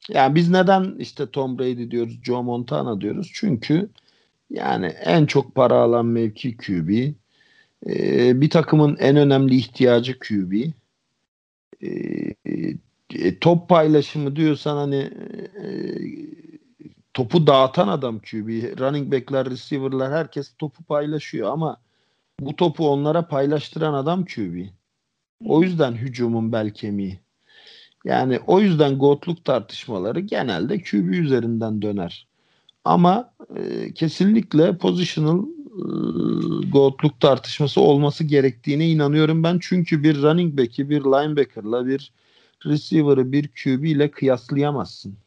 Yani 0.09 0.35
biz 0.35 0.49
neden 0.49 0.95
işte 0.99 1.31
Tom 1.31 1.59
Brady 1.59 1.91
diyoruz, 1.91 2.19
Joe 2.23 2.43
Montana 2.43 3.01
diyoruz? 3.01 3.31
Çünkü 3.33 3.89
yani 4.49 4.85
en 4.85 5.25
çok 5.25 5.55
para 5.55 5.75
alan 5.75 6.05
mevki 6.05 6.57
QB. 6.57 6.89
Ee, 7.87 8.41
bir 8.41 8.49
takımın 8.49 8.97
en 8.99 9.15
önemli 9.15 9.55
ihtiyacı 9.55 10.19
QB. 10.19 10.53
Ee, 11.83 12.33
e, 13.15 13.39
top 13.39 13.69
paylaşımı 13.69 14.35
diyorsan 14.35 14.77
hani 14.77 15.11
e, 15.63 15.69
topu 17.17 17.47
dağıtan 17.47 17.87
adam 17.87 18.19
QB. 18.19 18.79
Running 18.79 19.11
back'ler, 19.11 19.49
receiver'lar 19.49 20.11
herkes 20.11 20.53
topu 20.57 20.83
paylaşıyor 20.83 21.51
ama 21.51 21.77
bu 22.39 22.55
topu 22.55 22.89
onlara 22.89 23.27
paylaştıran 23.27 23.93
adam 23.93 24.25
QB. 24.25 24.65
O 25.45 25.63
yüzden 25.63 25.93
hücumun 25.93 26.51
bel 26.51 26.69
kemiği. 26.73 27.19
Yani 28.05 28.39
o 28.47 28.59
yüzden 28.59 28.97
gotluk 28.97 29.45
tartışmaları 29.45 30.19
genelde 30.19 30.81
QB 30.81 31.13
üzerinden 31.13 31.81
döner. 31.81 32.27
Ama 32.85 33.33
e, 33.55 33.93
kesinlikle 33.93 34.77
positional 34.77 35.43
e, 35.43 35.85
gotluk 36.69 37.19
tartışması 37.19 37.81
olması 37.81 38.23
gerektiğine 38.23 38.89
inanıyorum 38.89 39.43
ben. 39.43 39.59
Çünkü 39.61 40.03
bir 40.03 40.21
running 40.21 40.57
back'i 40.59 40.89
bir 40.89 41.01
linebacker'la 41.01 41.87
bir 41.87 42.11
receiver'ı 42.65 43.31
bir 43.31 43.47
QB 43.47 43.83
ile 43.83 44.11
kıyaslayamazsın. 44.11 45.17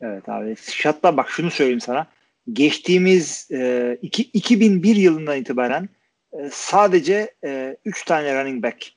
Evet 0.00 0.28
abi. 0.28 0.54
Hatta 0.84 1.16
bak 1.16 1.30
şunu 1.30 1.50
söyleyeyim 1.50 1.80
sana. 1.80 2.06
Geçtiğimiz 2.52 3.48
e, 3.50 3.98
iki, 4.02 4.22
2001 4.22 4.96
yılından 4.96 5.38
itibaren 5.38 5.88
e, 6.32 6.50
sadece 6.52 7.34
3 7.84 8.02
e, 8.02 8.04
tane 8.06 8.44
running 8.44 8.62
back 8.62 8.92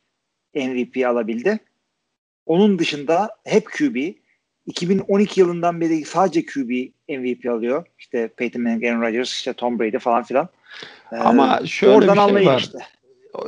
MVP 0.55 1.07
alabildi. 1.07 1.59
Onun 2.45 2.79
dışında 2.79 3.35
hep 3.43 3.65
QB. 3.65 4.13
2012 4.65 5.39
yılından 5.39 5.81
beri 5.81 6.05
sadece 6.05 6.45
QB 6.45 6.69
MVP 7.09 7.45
alıyor. 7.45 7.85
İşte 7.99 8.27
Peyton 8.27 8.61
Manning, 8.61 8.85
Aaron 8.85 9.01
Rodgers, 9.01 9.31
işte 9.31 9.53
Tom 9.53 9.79
Brady 9.79 9.97
falan 9.97 10.23
filan. 10.23 10.49
Ee, 11.11 11.15
Ama 11.15 11.65
şöyle 11.65 11.95
oradan 11.95 12.29
bir 12.29 12.39
şey 12.39 12.47
var. 12.47 12.59
Işte. 12.59 12.77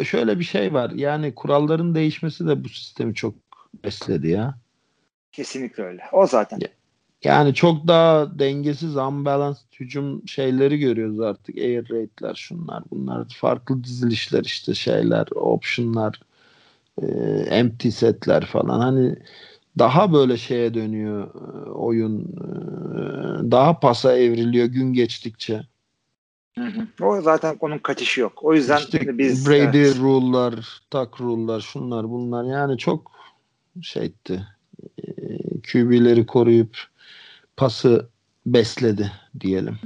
Şöyle 0.03 0.39
bir 0.39 0.43
şey 0.43 0.73
var. 0.73 0.91
Yani 0.95 1.35
kuralların 1.35 1.95
değişmesi 1.95 2.47
de 2.47 2.63
bu 2.63 2.69
sistemi 2.69 3.15
çok 3.15 3.35
besledi 3.83 4.29
ya. 4.29 4.55
Kesinlikle 5.31 5.83
öyle. 5.83 6.03
O 6.11 6.27
zaten. 6.27 6.59
Ya, 6.59 6.67
yani 7.23 7.53
çok 7.53 7.87
daha 7.87 8.39
dengesiz, 8.39 8.95
unbalanced 8.95 9.79
hücum 9.79 10.27
şeyleri 10.27 10.79
görüyoruz 10.79 11.19
artık. 11.19 11.57
Air 11.57 11.89
raid'ler, 11.89 12.35
şunlar 12.35 12.83
bunlar. 12.91 13.27
Farklı 13.41 13.83
dizilişler 13.83 14.43
işte 14.43 14.73
şeyler, 14.73 15.27
option'lar, 15.35 16.19
e, 17.01 17.05
empty 17.49 17.89
setler 17.89 18.45
falan. 18.45 18.79
Hani 18.79 19.15
daha 19.79 20.13
böyle 20.13 20.37
şeye 20.37 20.73
dönüyor 20.73 21.27
e, 21.27 21.69
oyun. 21.69 22.21
E, 22.21 23.51
daha 23.51 23.79
pasa 23.79 24.17
evriliyor 24.17 24.65
gün 24.65 24.93
geçtikçe. 24.93 25.61
Hı 26.57 26.65
hı. 26.65 27.05
O 27.05 27.21
zaten 27.21 27.57
onun 27.59 27.77
kaçışı 27.77 28.21
yok. 28.21 28.43
O 28.43 28.53
yüzden 28.53 28.77
işte 28.77 29.17
biz 29.17 29.49
Brady 29.49 29.81
evet. 29.81 29.99
rule'lar, 29.99 30.81
tak 30.89 31.21
rule'lar, 31.21 31.61
şunlar 31.61 32.09
bunlar 32.09 32.43
yani 32.43 32.77
çok 32.77 33.11
şeydi. 33.81 34.47
E, 35.03 35.11
QB'leri 35.71 36.25
koruyup 36.25 36.92
pası 37.57 38.09
besledi 38.45 39.11
diyelim. 39.39 39.77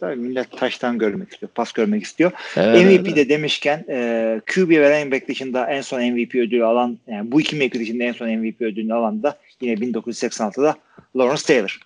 Tabii 0.00 0.16
millet 0.16 0.58
taştan 0.58 0.98
görmek 0.98 1.32
istiyor, 1.32 1.52
pas 1.54 1.72
görmek 1.72 2.02
istiyor. 2.02 2.32
Evet, 2.56 2.84
MVP 2.84 3.06
evet. 3.06 3.16
de 3.16 3.28
demişken 3.28 3.84
e, 3.88 4.40
QB 4.46 4.70
ve 4.70 4.90
running 4.90 5.12
back 5.12 5.28
dışında 5.28 5.70
en 5.70 5.80
son 5.80 6.02
MVP 6.02 6.34
ödülü 6.34 6.64
alan, 6.64 6.98
yani 7.06 7.32
bu 7.32 7.40
iki 7.40 7.56
mevki 7.56 7.80
dışında 7.80 8.04
en 8.04 8.12
son 8.12 8.30
MVP 8.30 8.60
ödülünü 8.60 8.94
alan 8.94 9.22
da 9.22 9.38
yine 9.60 9.74
1986'da 9.74 10.76
Lawrence 11.16 11.42
Taylor. 11.42 11.80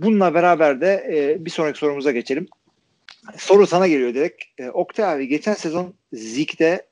Bununla 0.00 0.34
beraber 0.34 0.80
de 0.80 1.06
e, 1.12 1.44
bir 1.44 1.50
sonraki 1.50 1.78
sorumuza 1.78 2.12
geçelim. 2.12 2.46
Soru 3.36 3.66
sana 3.66 3.88
geliyor 3.88 4.14
direkt. 4.14 4.44
E, 4.58 4.70
Oktay 4.70 5.12
abi 5.12 5.28
geçen 5.28 5.54
sezon 5.54 5.94
Zeke'de 6.12 6.86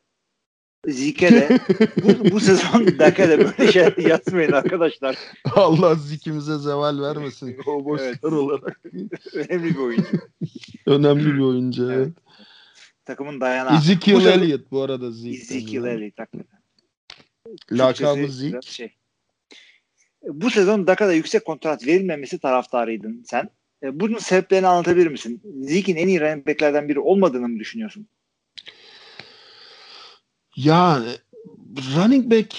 Zike 0.89 1.31
de 1.31 1.59
bu, 2.05 2.31
bu 2.31 2.41
sezon 2.41 2.99
Dake 2.99 3.29
de 3.29 3.39
böyle 3.39 3.73
şeyler 3.73 3.97
yazmayın 3.97 4.53
arkadaşlar. 4.53 5.17
Allah 5.55 5.95
zikimize 5.95 6.59
zeval 6.59 7.01
vermesin. 7.01 7.57
Kovboşlar 7.57 8.07
evet. 8.07 8.25
olarak. 8.25 8.81
Önemli 9.35 9.71
bir 9.71 9.79
oyuncu. 9.79 10.19
Önemli 10.87 11.35
bir 11.35 11.41
oyuncu 11.41 11.93
evet. 11.93 12.13
Takımın 13.05 13.41
dayanağı. 13.41 13.79
Ezekiel 13.79 14.27
Elliott 14.27 14.71
bu 14.71 14.83
arada 14.83 15.11
Zeke. 15.11 15.37
Ezekiel 15.37 15.85
Elliott 15.85 16.19
hakikaten. 16.19 16.61
Lakabı 17.73 18.29
Zeke. 18.29 18.59
Şey. 18.63 18.93
Bu 20.23 20.51
sezon 20.51 20.87
Daka'da 20.87 21.13
yüksek 21.13 21.45
kontrat 21.45 21.87
verilmemesi 21.87 22.39
taraftarıydın 22.39 23.25
sen. 23.27 23.51
E, 23.83 24.01
bunun 24.01 24.19
sebeplerini 24.19 24.67
anlatabilir 24.67 25.07
misin? 25.07 25.43
Zeke'in 25.61 25.97
en 25.97 26.09
iyi 26.09 26.21
running 26.21 26.47
backlerden 26.47 26.89
biri 26.89 27.01
olmadığını 27.01 27.49
mı 27.49 27.59
düşünüyorsun? 27.59 28.07
Ya 30.65 31.03
running 31.97 32.31
back 32.31 32.55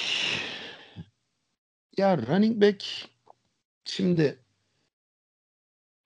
ya 1.97 2.17
running 2.17 2.61
back 2.61 2.85
şimdi 3.85 4.39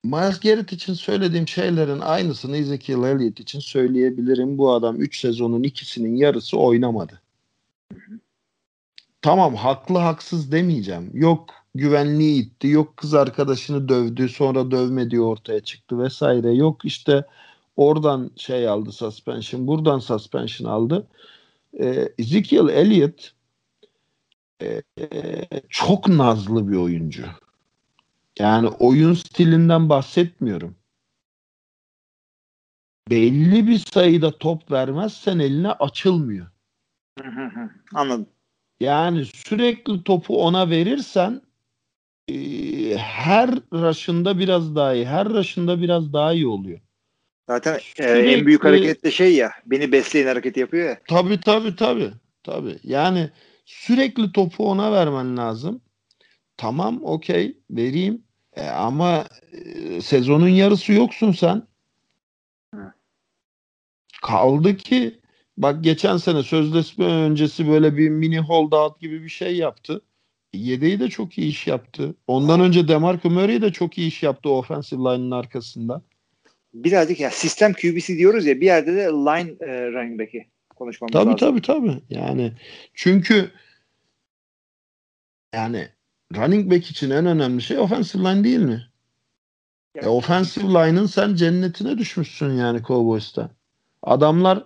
Miles 0.03 0.39
Garrett 0.39 0.73
için 0.73 0.93
söylediğim 0.93 1.47
şeylerin 1.47 1.99
aynısını 1.99 2.57
Ezekiel 2.57 3.03
Elliott 3.03 3.39
için 3.39 3.59
söyleyebilirim. 3.59 4.57
Bu 4.57 4.73
adam 4.73 5.01
3 5.01 5.19
sezonun 5.19 5.63
ikisinin 5.63 6.15
yarısı 6.15 6.57
oynamadı. 6.57 7.21
Tamam 9.21 9.55
haklı 9.55 9.97
haksız 9.97 10.51
demeyeceğim. 10.51 11.11
Yok 11.13 11.49
güvenliği 11.75 12.43
itti, 12.43 12.67
yok 12.67 12.97
kız 12.97 13.13
arkadaşını 13.13 13.89
dövdü, 13.89 14.29
sonra 14.29 14.71
dövmediği 14.71 15.21
ortaya 15.21 15.59
çıktı 15.59 15.99
vesaire. 15.99 16.53
Yok 16.53 16.85
işte 16.85 17.25
oradan 17.75 18.31
şey 18.35 18.67
aldı 18.67 18.91
suspension, 18.91 19.67
buradan 19.67 19.99
suspension 19.99 20.69
aldı 20.69 21.07
e, 21.79 22.09
Ezekiel 22.19 22.67
Elliott 22.69 23.33
e, 24.61 24.81
çok 25.69 26.07
nazlı 26.07 26.71
bir 26.71 26.77
oyuncu. 26.77 27.25
Yani 28.39 28.67
oyun 28.67 29.13
stilinden 29.13 29.89
bahsetmiyorum. 29.89 30.75
Belli 33.09 33.67
bir 33.67 33.77
sayıda 33.77 34.37
top 34.37 34.71
vermezsen 34.71 35.39
eline 35.39 35.71
açılmıyor. 35.71 36.47
Anladım. 37.93 38.27
Yani 38.79 39.25
sürekli 39.25 40.03
topu 40.03 40.43
ona 40.43 40.69
verirsen 40.69 41.41
e, 42.27 42.35
her 42.97 43.49
raşında 43.73 44.39
biraz 44.39 44.75
daha 44.75 44.93
iyi, 44.93 45.05
her 45.05 45.29
raşında 45.29 45.81
biraz 45.81 46.13
daha 46.13 46.33
iyi 46.33 46.47
oluyor. 46.47 46.79
Zaten 47.47 47.79
Sürekli, 47.97 48.33
en 48.33 48.45
büyük 48.45 48.63
hareket 48.63 49.03
de 49.03 49.11
şey 49.11 49.35
ya 49.35 49.51
beni 49.65 49.91
besleyin 49.91 50.27
hareketi 50.27 50.59
yapıyor 50.59 50.89
ya. 50.89 50.99
Tabii 51.07 51.39
tabii 51.39 51.75
tabii. 51.75 52.11
tabii. 52.43 52.79
Yani 52.83 53.29
sürekli 53.65 54.31
topu 54.31 54.69
ona 54.69 54.91
vermen 54.91 55.37
lazım. 55.37 55.81
Tamam 56.57 56.99
okey 57.03 57.57
vereyim 57.69 58.23
e, 58.55 58.67
ama 58.67 59.25
e, 59.51 60.01
sezonun 60.01 60.49
yarısı 60.49 60.93
yoksun 60.93 61.31
sen. 61.31 61.67
Hı. 62.75 62.93
Kaldı 64.21 64.77
ki 64.77 65.19
Bak 65.57 65.83
geçen 65.83 66.17
sene 66.17 66.43
sözleşme 66.43 67.05
öncesi 67.05 67.67
böyle 67.67 67.97
bir 67.97 68.09
mini 68.09 68.39
holdout 68.39 68.99
gibi 68.99 69.23
bir 69.23 69.29
şey 69.29 69.55
yaptı. 69.57 70.01
Yedeği 70.53 70.99
de 70.99 71.09
çok 71.09 71.37
iyi 71.37 71.47
iş 71.47 71.67
yaptı. 71.67 72.15
Ondan 72.27 72.59
önce 72.59 72.87
DeMarco 72.87 73.29
Murray 73.29 73.61
de 73.61 73.71
çok 73.71 73.97
iyi 73.97 74.07
iş 74.07 74.23
yaptı 74.23 74.49
offensive 74.49 74.99
line'ın 74.99 75.31
arkasında. 75.31 76.01
Birazcık 76.75 77.19
ya 77.19 77.29
sistem 77.29 77.73
QB'si 77.73 78.17
diyoruz 78.17 78.45
ya 78.45 78.61
bir 78.61 78.65
yerde 78.65 78.95
de 78.95 79.03
line 79.05 79.55
e, 79.59 79.91
running 79.91 80.19
back'i 80.19 80.47
konuşmamız 80.75 81.13
tabii, 81.13 81.25
lazım. 81.25 81.37
Tabii 81.37 81.61
tabii 81.61 82.01
Yani 82.09 82.53
çünkü 82.93 83.51
yani 85.53 85.89
running 86.35 86.71
back 86.71 86.91
için 86.91 87.09
en 87.09 87.25
önemli 87.25 87.61
şey 87.61 87.79
offensive 87.79 88.23
line 88.23 88.43
değil 88.43 88.59
mi? 88.59 88.87
Yani, 89.95 90.05
e, 90.05 90.09
offensive 90.09 90.67
line'ın 90.67 91.05
sen 91.05 91.35
cennetine 91.35 91.97
düşmüşsün 91.97 92.51
yani 92.51 92.83
Cowboys'ta. 92.83 93.49
Adamlar 94.01 94.65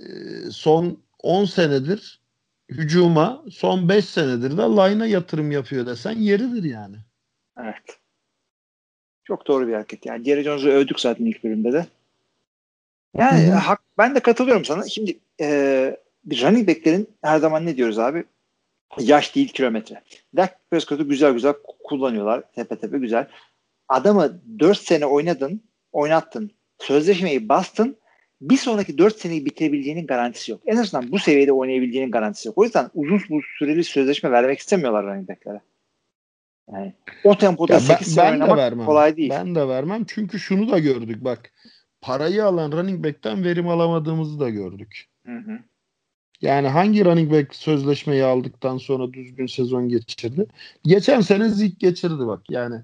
e, 0.00 0.06
son 0.50 1.02
10 1.22 1.44
senedir 1.44 2.20
hücuma 2.68 3.44
son 3.50 3.88
5 3.88 4.04
senedir 4.04 4.50
de 4.50 4.62
line'a 4.62 5.06
yatırım 5.06 5.50
yapıyor 5.50 5.86
desen 5.86 6.18
yeridir 6.18 6.64
yani. 6.64 6.96
Evet. 7.60 7.98
Çok 9.26 9.46
doğru 9.46 9.68
bir 9.68 9.72
hareket. 9.72 10.06
Yani 10.06 10.24
Jerry 10.24 10.42
Jones'u 10.42 10.68
övdük 10.68 11.00
zaten 11.00 11.24
ilk 11.24 11.44
bölümde 11.44 11.72
de. 11.72 11.86
Yani 13.16 13.46
Hı-hı. 13.46 13.54
hak, 13.54 13.80
ben 13.98 14.14
de 14.14 14.20
katılıyorum 14.20 14.64
sana. 14.64 14.88
Şimdi 14.88 15.18
e, 15.40 15.46
running 16.30 16.68
back'lerin 16.68 17.08
her 17.22 17.38
zaman 17.38 17.66
ne 17.66 17.76
diyoruz 17.76 17.98
abi? 17.98 18.24
Yaş 18.98 19.34
değil 19.34 19.48
kilometre. 19.48 20.02
Dak 20.36 20.70
Prescott'u 20.70 21.08
güzel 21.08 21.32
güzel 21.32 21.54
kullanıyorlar. 21.84 22.42
Tepe 22.54 22.76
tepe 22.76 22.98
güzel. 22.98 23.28
Adamı 23.88 24.40
4 24.58 24.78
sene 24.78 25.06
oynadın, 25.06 25.62
oynattın. 25.92 26.50
Sözleşmeyi 26.78 27.48
bastın 27.48 27.96
bir 28.40 28.56
sonraki 28.56 28.98
4 28.98 29.18
seneyi 29.18 29.44
bitirebileceğinin 29.44 30.06
garantisi 30.06 30.50
yok. 30.52 30.60
En 30.66 30.76
azından 30.76 31.12
bu 31.12 31.18
seviyede 31.18 31.52
oynayabileceğinin 31.52 32.10
garantisi 32.10 32.48
yok. 32.48 32.58
O 32.58 32.64
yüzden 32.64 32.90
uzun 32.94 33.42
süreli 33.58 33.84
sözleşme 33.84 34.30
vermek 34.30 34.58
istemiyorlar 34.58 35.04
running 35.06 35.28
back'lere. 35.28 35.60
Yani 36.72 36.94
o 37.24 37.38
tempoda 37.38 37.72
ya 37.72 37.80
8 37.80 38.14
sene 38.14 38.30
oynamak 38.30 38.56
vermem. 38.56 38.86
kolay 38.86 39.16
değil. 39.16 39.30
Ben 39.30 39.54
de 39.54 39.68
vermem. 39.68 40.04
Çünkü 40.08 40.38
şunu 40.38 40.70
da 40.70 40.78
gördük 40.78 41.24
bak. 41.24 41.52
Parayı 42.00 42.44
alan 42.44 42.72
running 42.72 43.04
back'ten 43.04 43.44
verim 43.44 43.68
alamadığımızı 43.68 44.40
da 44.40 44.50
gördük. 44.50 45.06
Hı 45.26 45.36
hı. 45.36 45.58
Yani 46.40 46.68
hangi 46.68 47.04
running 47.04 47.32
back 47.32 47.54
sözleşmeyi 47.54 48.24
aldıktan 48.24 48.78
sonra 48.78 49.12
düzgün 49.12 49.46
sezon 49.46 49.88
geçirdi? 49.88 50.46
Geçen 50.84 51.20
sene 51.20 51.48
Zik 51.48 51.80
geçirdi 51.80 52.26
bak. 52.26 52.50
Yani 52.50 52.82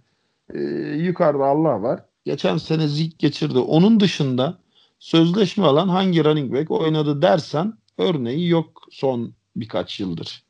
e, 0.55 0.61
yukarıda 0.97 1.45
Allah 1.45 1.83
var. 1.83 2.01
Geçen 2.25 2.57
sene 2.57 2.89
Zik 2.89 3.19
geçirdi. 3.19 3.59
Onun 3.59 4.01
dışında 4.01 4.59
sözleşme 4.99 5.65
alan 5.65 5.89
hangi 5.89 6.25
running 6.25 6.55
back 6.55 6.71
oynadı 6.71 7.23
dersen 7.23 7.73
örneği 7.99 8.49
yok 8.49 8.83
son 8.91 9.35
birkaç 9.57 10.01
yıldır. 10.01 10.43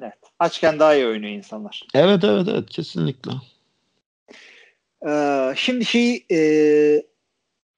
Evet. 0.00 0.21
Açken 0.42 0.78
daha 0.78 0.94
iyi 0.94 1.06
oynuyor 1.06 1.32
insanlar. 1.32 1.82
Evet 1.94 2.24
evet 2.24 2.46
evet 2.50 2.70
kesinlikle. 2.70 3.32
Ee, 5.08 5.52
şimdi 5.56 5.84
şey 5.84 6.26
e, 6.30 6.38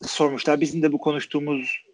sormuşlar. 0.03 0.61
Bizim 0.61 0.83
de 0.83 0.93
bu 0.93 0.99
konuştuğumuz 0.99 1.85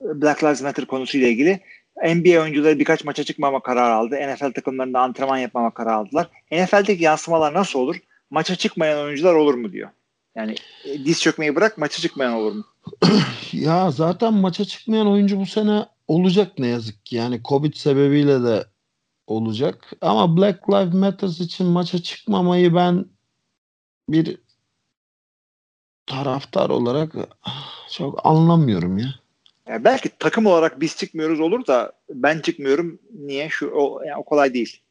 Black 0.00 0.44
Lives 0.44 0.62
Matter 0.62 0.84
konusuyla 0.84 1.28
ilgili 1.28 1.60
NBA 2.04 2.42
oyuncuları 2.42 2.78
birkaç 2.78 3.04
maça 3.04 3.24
çıkmama 3.24 3.62
kararı 3.62 3.94
aldı. 3.94 4.16
NFL 4.16 4.52
takımlarında 4.52 5.00
antrenman 5.00 5.38
yapmama 5.38 5.74
kararı 5.74 5.94
aldılar. 5.94 6.28
NFL'deki 6.52 7.04
yansımalar 7.04 7.54
nasıl 7.54 7.78
olur? 7.78 7.96
Maça 8.30 8.56
çıkmayan 8.56 9.04
oyuncular 9.04 9.34
olur 9.34 9.54
mu 9.54 9.72
diyor. 9.72 9.88
Yani 10.36 10.54
e, 10.84 11.04
diz 11.04 11.22
çökmeyi 11.22 11.56
bırak 11.56 11.78
maça 11.78 12.02
çıkmayan 12.02 12.32
olur 12.32 12.52
mu? 12.52 12.64
ya 13.52 13.90
zaten 13.90 14.34
maça 14.34 14.64
çıkmayan 14.64 15.08
oyuncu 15.08 15.40
bu 15.40 15.46
sene 15.46 15.86
olacak 16.08 16.58
ne 16.58 16.66
yazık 16.66 17.06
ki. 17.06 17.16
Yani 17.16 17.40
Covid 17.48 17.74
sebebiyle 17.74 18.42
de 18.42 18.71
olacak. 19.36 19.92
Ama 20.00 20.36
Black 20.36 20.70
Lives 20.70 20.94
Matter 20.94 21.28
için 21.28 21.66
maça 21.66 22.02
çıkmamayı 22.02 22.74
ben 22.74 23.06
bir 24.08 24.38
taraftar 26.06 26.70
olarak 26.70 27.14
çok 27.90 28.26
anlamıyorum 28.26 28.98
ya. 28.98 29.14
Yani 29.66 29.84
belki 29.84 30.10
takım 30.18 30.46
olarak 30.46 30.80
biz 30.80 30.96
çıkmıyoruz 30.96 31.40
olur 31.40 31.66
da 31.66 31.92
ben 32.10 32.40
çıkmıyorum. 32.40 32.98
Niye? 33.14 33.48
Şu 33.48 33.70
o, 33.70 34.02
yani 34.02 34.16
o 34.16 34.24
kolay 34.24 34.54
değil. 34.54 34.82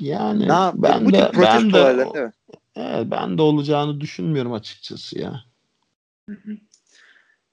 Yani 0.00 0.48
ne, 0.48 0.70
ben, 0.74 1.04
bu 1.04 1.12
de, 1.12 1.30
ben 1.42 1.72
de 1.72 1.80
olaylar, 1.80 2.32
Evet, 2.76 3.06
ben 3.10 3.38
de 3.38 3.42
olacağını 3.42 4.00
düşünmüyorum 4.00 4.52
açıkçası 4.52 5.18
ya. 5.18 5.44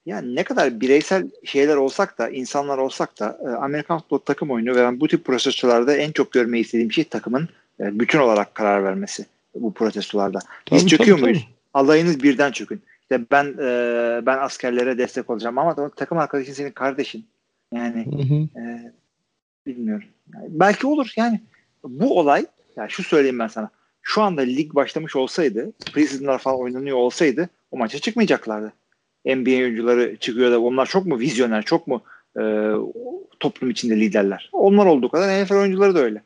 Yani 0.06 0.34
ne 0.34 0.44
kadar 0.44 0.80
bireysel 0.80 1.30
şeyler 1.44 1.76
olsak 1.76 2.18
da, 2.18 2.28
insanlar 2.28 2.78
olsak 2.78 3.20
da 3.20 3.38
e, 3.44 3.48
Amerikan 3.48 3.98
futbol 3.98 4.18
takım 4.18 4.50
oyunu 4.50 4.70
ve 4.70 4.82
ben 4.82 5.00
bu 5.00 5.08
tip 5.08 5.24
protestolarda 5.24 5.96
en 5.96 6.12
çok 6.12 6.32
görmeyi 6.32 6.64
istediğim 6.64 6.92
şey 6.92 7.04
takımın 7.04 7.48
e, 7.80 8.00
bütün 8.00 8.18
olarak 8.18 8.54
karar 8.54 8.84
vermesi 8.84 9.26
bu 9.54 9.74
protestolarda. 9.74 10.38
Tabii, 10.66 10.80
Biz 10.80 10.88
çöküyor 10.88 11.16
tabii, 11.16 11.26
muyuz? 11.26 11.42
Tabii. 11.42 11.52
Alayınız 11.74 12.22
birden 12.22 12.52
çökün. 12.52 12.82
İşte 13.02 13.20
ben 13.30 13.44
e, 13.44 14.20
ben 14.26 14.38
askerlere 14.38 14.98
destek 14.98 15.30
olacağım 15.30 15.58
ama 15.58 15.88
takım 15.88 16.18
arkadaşın 16.18 16.52
senin 16.52 16.70
kardeşin. 16.70 17.26
Yani 17.72 18.06
hı 18.06 18.34
hı. 18.34 18.60
E, 18.60 18.92
bilmiyorum. 19.66 20.08
Yani 20.34 20.46
belki 20.48 20.86
olur 20.86 21.12
yani. 21.16 21.40
Bu 21.84 22.18
olay 22.18 22.46
yani 22.76 22.90
şu 22.90 23.02
söyleyeyim 23.02 23.38
ben 23.38 23.48
sana 23.48 23.70
şu 24.02 24.22
anda 24.22 24.40
lig 24.40 24.74
başlamış 24.74 25.16
olsaydı, 25.16 25.72
preseason'lar 25.92 26.38
falan 26.38 26.60
oynanıyor 26.60 26.96
olsaydı 26.96 27.48
o 27.70 27.76
maça 27.76 27.98
çıkmayacaklardı. 27.98 28.72
NBA 29.24 29.50
oyuncuları 29.50 30.16
çıkıyor 30.16 30.52
da 30.52 30.60
onlar 30.60 30.86
çok 30.86 31.06
mu 31.06 31.18
vizyoner, 31.18 31.62
çok 31.62 31.86
mu 31.86 32.02
e, 32.40 32.72
toplum 33.40 33.70
içinde 33.70 34.00
liderler? 34.00 34.50
Onlar 34.52 34.86
olduğu 34.86 35.08
kadar 35.08 35.42
NFL 35.42 35.54
oyuncuları 35.54 35.94
da 35.94 35.98
öyle. 35.98 36.22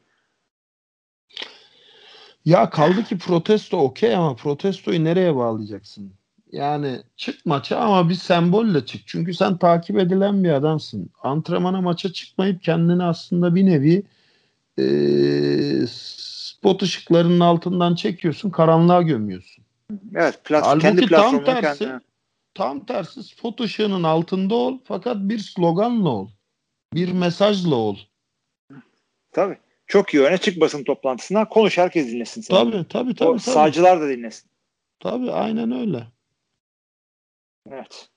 Ya 2.44 2.70
kaldı 2.70 3.04
ki 3.04 3.18
protesto 3.18 3.78
okey 3.78 4.14
ama 4.14 4.37
protestoyu 4.37 5.04
nereye 5.04 5.37
bağlayacaksın? 5.37 6.12
Yani 6.52 7.00
çık 7.16 7.46
maça 7.46 7.76
ama 7.76 8.09
bir 8.09 8.14
sembolle 8.14 8.87
çık. 8.87 9.02
Çünkü 9.06 9.35
sen 9.35 9.56
takip 9.56 9.98
edilen 9.98 10.44
bir 10.44 10.50
adamsın. 10.50 11.11
Antrenmana 11.22 11.80
maça 11.80 12.12
çıkmayıp 12.12 12.62
kendini 12.62 13.04
aslında 13.04 13.54
bir 13.54 13.66
nevi 13.66 14.02
e, 14.78 14.87
spot 15.88 16.82
ışıklarının 16.82 17.40
altından 17.40 17.94
çekiyorsun, 17.94 18.50
karanlığa 18.50 19.02
gömüyorsun. 19.02 19.64
Evet, 20.14 20.44
plat 20.44 20.64
Halbuki 20.66 20.87
kendi 20.87 21.06
tam 21.06 21.44
tersi, 21.44 21.78
kendine. 21.78 22.00
Tam 22.56 22.86
tersi 22.86 23.22
spot 23.22 23.60
ışığının 23.60 24.02
altında 24.02 24.54
ol 24.54 24.78
fakat 24.84 25.16
bir 25.16 25.38
sloganla 25.38 26.08
ol. 26.08 26.28
Bir 26.94 27.12
mesajla 27.12 27.74
ol. 27.74 27.96
Tabii. 29.32 29.58
Çok 29.86 30.14
iyi 30.14 30.22
öne 30.22 30.38
çık 30.38 30.60
basın 30.60 30.84
toplantısına 30.84 31.48
konuş 31.48 31.78
herkes 31.78 32.06
dinlesin 32.06 32.40
seni. 32.40 32.58
Tabii 32.58 32.88
tabii 32.88 33.14
tabii. 33.14 33.28
O 33.28 33.32
tabii. 33.32 33.40
Sağcılar 33.40 34.00
da 34.00 34.08
dinlesin. 34.08 34.50
Tabii 35.00 35.30
aynen 35.30 35.72
öyle. 35.72 36.06
Evet. 37.70 38.08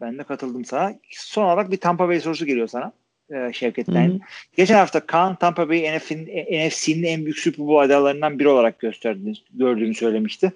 Ben 0.00 0.18
de 0.18 0.24
katıldım 0.24 0.64
sana. 0.64 0.94
Son 1.10 1.44
olarak 1.44 1.70
bir 1.70 1.76
Tampa 1.76 2.08
Bay 2.08 2.20
sorusu 2.20 2.46
geliyor 2.46 2.68
sana 2.68 2.92
e, 3.30 3.52
Şevket'ten. 3.52 4.20
Geçen 4.56 4.74
hafta 4.74 5.06
Kaan 5.06 5.36
Tampa 5.36 5.68
Bay 5.68 5.98
NFC'nin 5.98 7.02
en 7.02 7.24
büyük 7.24 7.38
Super 7.38 7.66
Bowl 7.66 7.84
adaylarından 7.84 8.38
biri 8.38 8.48
olarak 8.48 8.78
gösterdiğini, 8.78 9.34
gördüğünü 9.50 9.94
söylemişti. 9.94 10.52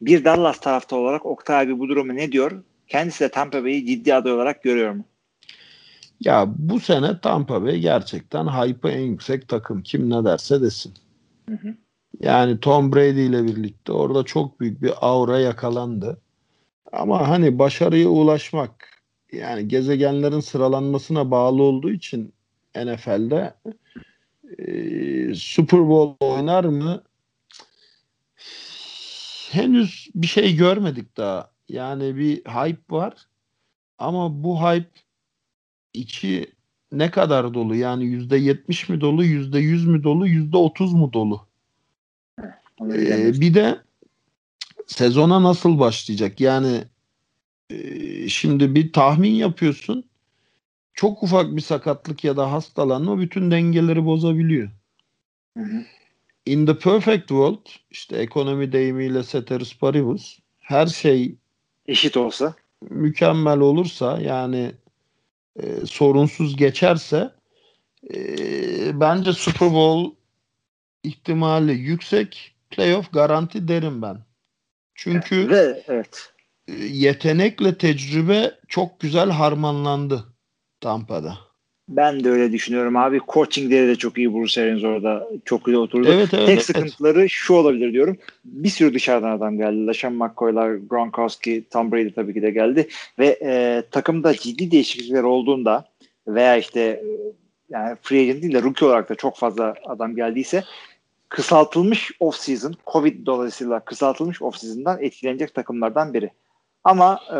Bir 0.00 0.24
Dallas 0.24 0.60
tarafta 0.60 0.96
olarak 0.96 1.26
Oktay 1.26 1.60
abi 1.60 1.78
bu 1.78 1.88
durumu 1.88 2.16
ne 2.16 2.32
diyor? 2.32 2.64
Kendisi 2.86 3.24
de 3.24 3.28
Tampa 3.28 3.64
Bay'i 3.64 3.86
ciddi 3.86 4.14
aday 4.14 4.32
olarak 4.32 4.62
görüyor 4.62 4.92
mu? 4.92 5.04
Ya 6.20 6.46
bu 6.58 6.80
sene 6.80 7.20
Tampa 7.20 7.62
Bay 7.62 7.78
gerçekten 7.78 8.46
hype'ı 8.46 8.90
en 8.90 9.00
yüksek 9.00 9.48
takım. 9.48 9.82
Kim 9.82 10.10
ne 10.10 10.24
derse 10.24 10.62
desin. 10.62 10.94
Hı 11.48 11.54
hı. 11.54 11.74
Yani 12.20 12.60
Tom 12.60 12.92
Brady 12.92 13.26
ile 13.26 13.44
birlikte 13.44 13.92
orada 13.92 14.22
çok 14.22 14.60
büyük 14.60 14.82
bir 14.82 14.92
aura 15.00 15.40
yakalandı. 15.40 16.20
Ama 16.92 17.28
hani 17.28 17.58
başarıya 17.58 18.08
ulaşmak 18.08 19.02
yani 19.32 19.68
gezegenlerin 19.68 20.40
sıralanmasına 20.40 21.30
bağlı 21.30 21.62
olduğu 21.62 21.90
için 21.90 22.32
NFL'de 22.76 23.54
e, 24.58 25.34
Super 25.34 25.88
Bowl 25.88 26.24
oynar 26.24 26.64
mı? 26.64 27.02
Henüz 29.50 30.08
bir 30.14 30.26
şey 30.26 30.56
görmedik 30.56 31.16
daha. 31.16 31.50
Yani 31.68 32.16
bir 32.16 32.36
hype 32.36 32.96
var. 32.96 33.14
Ama 33.98 34.42
bu 34.44 34.62
hype 34.62 34.90
içi 35.94 36.52
ne 36.92 37.10
kadar 37.10 37.54
dolu? 37.54 37.74
Yani 37.74 38.04
yüzde 38.04 38.36
yetmiş 38.36 38.88
mi 38.88 39.00
dolu, 39.00 39.24
yüzde 39.24 39.58
yüz 39.58 39.86
mü 39.86 40.04
dolu, 40.04 40.26
yüzde 40.26 40.56
otuz 40.56 40.92
mu 40.92 41.12
dolu? 41.12 41.48
Ee, 42.80 43.40
bir 43.40 43.54
de 43.54 43.78
sezona 44.86 45.42
nasıl 45.42 45.78
başlayacak? 45.78 46.40
Yani 46.40 46.84
şimdi 48.28 48.74
bir 48.74 48.92
tahmin 48.92 49.34
yapıyorsun. 49.34 50.04
Çok 50.94 51.22
ufak 51.22 51.56
bir 51.56 51.60
sakatlık 51.60 52.24
ya 52.24 52.36
da 52.36 52.52
hastalanma 52.52 53.20
bütün 53.20 53.50
dengeleri 53.50 54.04
bozabiliyor. 54.04 54.70
Hı 55.56 55.64
hı. 55.64 55.84
In 56.48 56.66
the 56.66 56.78
perfect 56.78 57.28
world 57.28 57.66
işte 57.90 58.16
ekonomi 58.16 58.72
deyimiyle 58.72 59.22
ceteris 59.22 59.78
paribus 59.78 60.38
her 60.58 60.86
şey 60.86 61.34
eşit 61.86 62.16
olsa 62.16 62.54
mükemmel 62.90 63.58
olursa 63.58 64.20
yani 64.20 64.72
e, 65.62 65.86
sorunsuz 65.86 66.56
geçerse 66.56 67.30
e, 68.14 68.20
bence 69.00 69.32
Super 69.32 69.72
Bowl 69.72 70.14
ihtimali 71.02 71.72
yüksek 71.72 72.54
playoff 72.70 73.12
garanti 73.12 73.68
derim 73.68 74.02
ben. 74.02 74.18
Çünkü 74.94 75.50
Ve 75.50 75.82
evet. 75.88 76.32
yetenekle 76.90 77.78
tecrübe 77.78 78.58
çok 78.68 79.00
güzel 79.00 79.30
harmanlandı 79.30 80.24
Tampa'da. 80.80 81.47
Ben 81.88 82.24
de 82.24 82.30
öyle 82.30 82.52
düşünüyorum 82.52 82.96
abi. 82.96 83.20
Coachingleri 83.28 83.88
de 83.88 83.96
çok 83.96 84.18
iyi 84.18 84.34
Bruce 84.34 84.62
Arians 84.62 84.84
orada. 84.84 85.28
Çok 85.44 85.64
güzel 85.64 85.80
oturdu. 85.80 86.08
Evet 86.12 86.28
evet. 86.34 86.46
Tek 86.46 86.48
evet. 86.48 86.64
sıkıntıları 86.64 87.28
şu 87.28 87.54
olabilir 87.54 87.92
diyorum. 87.92 88.16
Bir 88.44 88.68
sürü 88.68 88.94
dışarıdan 88.94 89.30
adam 89.30 89.58
geldi. 89.58 89.86
LaShawn 89.86 90.16
McCoy'lar, 90.16 90.74
Gronkowski, 90.74 91.64
Tom 91.70 91.92
Brady 91.92 92.10
tabii 92.10 92.34
ki 92.34 92.42
de 92.42 92.50
geldi. 92.50 92.88
Ve 93.18 93.38
e, 93.42 93.82
takımda 93.90 94.34
ciddi 94.34 94.70
değişiklikler 94.70 95.22
olduğunda 95.22 95.88
veya 96.28 96.56
işte 96.56 96.80
e, 96.80 97.06
yani 97.70 97.96
free 98.02 98.20
agent 98.20 98.42
değil 98.42 98.54
de 98.54 98.62
rookie 98.62 98.86
olarak 98.86 99.08
da 99.08 99.14
çok 99.14 99.36
fazla 99.36 99.74
adam 99.86 100.16
geldiyse 100.16 100.64
kısaltılmış 101.28 102.10
off-season, 102.20 102.74
Covid 102.86 103.26
dolayısıyla 103.26 103.80
kısaltılmış 103.80 104.42
off-season'dan 104.42 105.02
etkilenecek 105.02 105.54
takımlardan 105.54 106.14
biri. 106.14 106.30
Ama 106.84 107.20
e, 107.30 107.38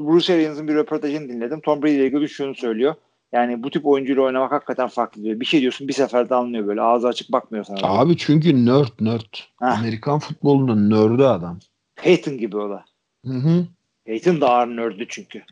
Bruce 0.00 0.34
Arians'ın 0.34 0.68
bir 0.68 0.74
röportajını 0.74 1.28
dinledim. 1.28 1.60
Tom 1.60 1.82
Brady 1.82 1.96
ile 1.96 2.06
ilgili 2.06 2.28
şunu 2.28 2.54
söylüyor. 2.54 2.94
Yani 3.32 3.62
bu 3.62 3.70
tip 3.70 3.86
oyuncuyla 3.86 4.22
oynamak 4.22 4.52
hakikaten 4.52 4.88
farklı 4.88 5.22
diyor. 5.22 5.40
Bir 5.40 5.44
şey 5.44 5.60
diyorsun 5.60 5.88
bir 5.88 5.92
seferde 5.92 6.34
anlıyor 6.34 6.66
böyle. 6.66 6.82
Ağzı 6.82 7.08
açık 7.08 7.32
bakmıyor 7.32 7.64
sana. 7.64 7.78
Abi 7.82 8.16
çünkü 8.16 8.66
nerd 8.66 9.00
nerd. 9.00 9.34
Heh. 9.60 9.78
Amerikan 9.78 10.18
futbolunun 10.18 10.90
nördü 10.90 11.22
adam. 11.22 11.58
Peyton 11.96 12.38
gibi 12.38 12.56
o 12.56 12.70
da. 12.70 12.84
Hı 13.26 13.32
hı. 13.32 13.66
Peyton 14.04 14.40
da 14.40 14.50
ağır 14.50 14.66
nördü 14.66 15.06
çünkü. 15.08 15.42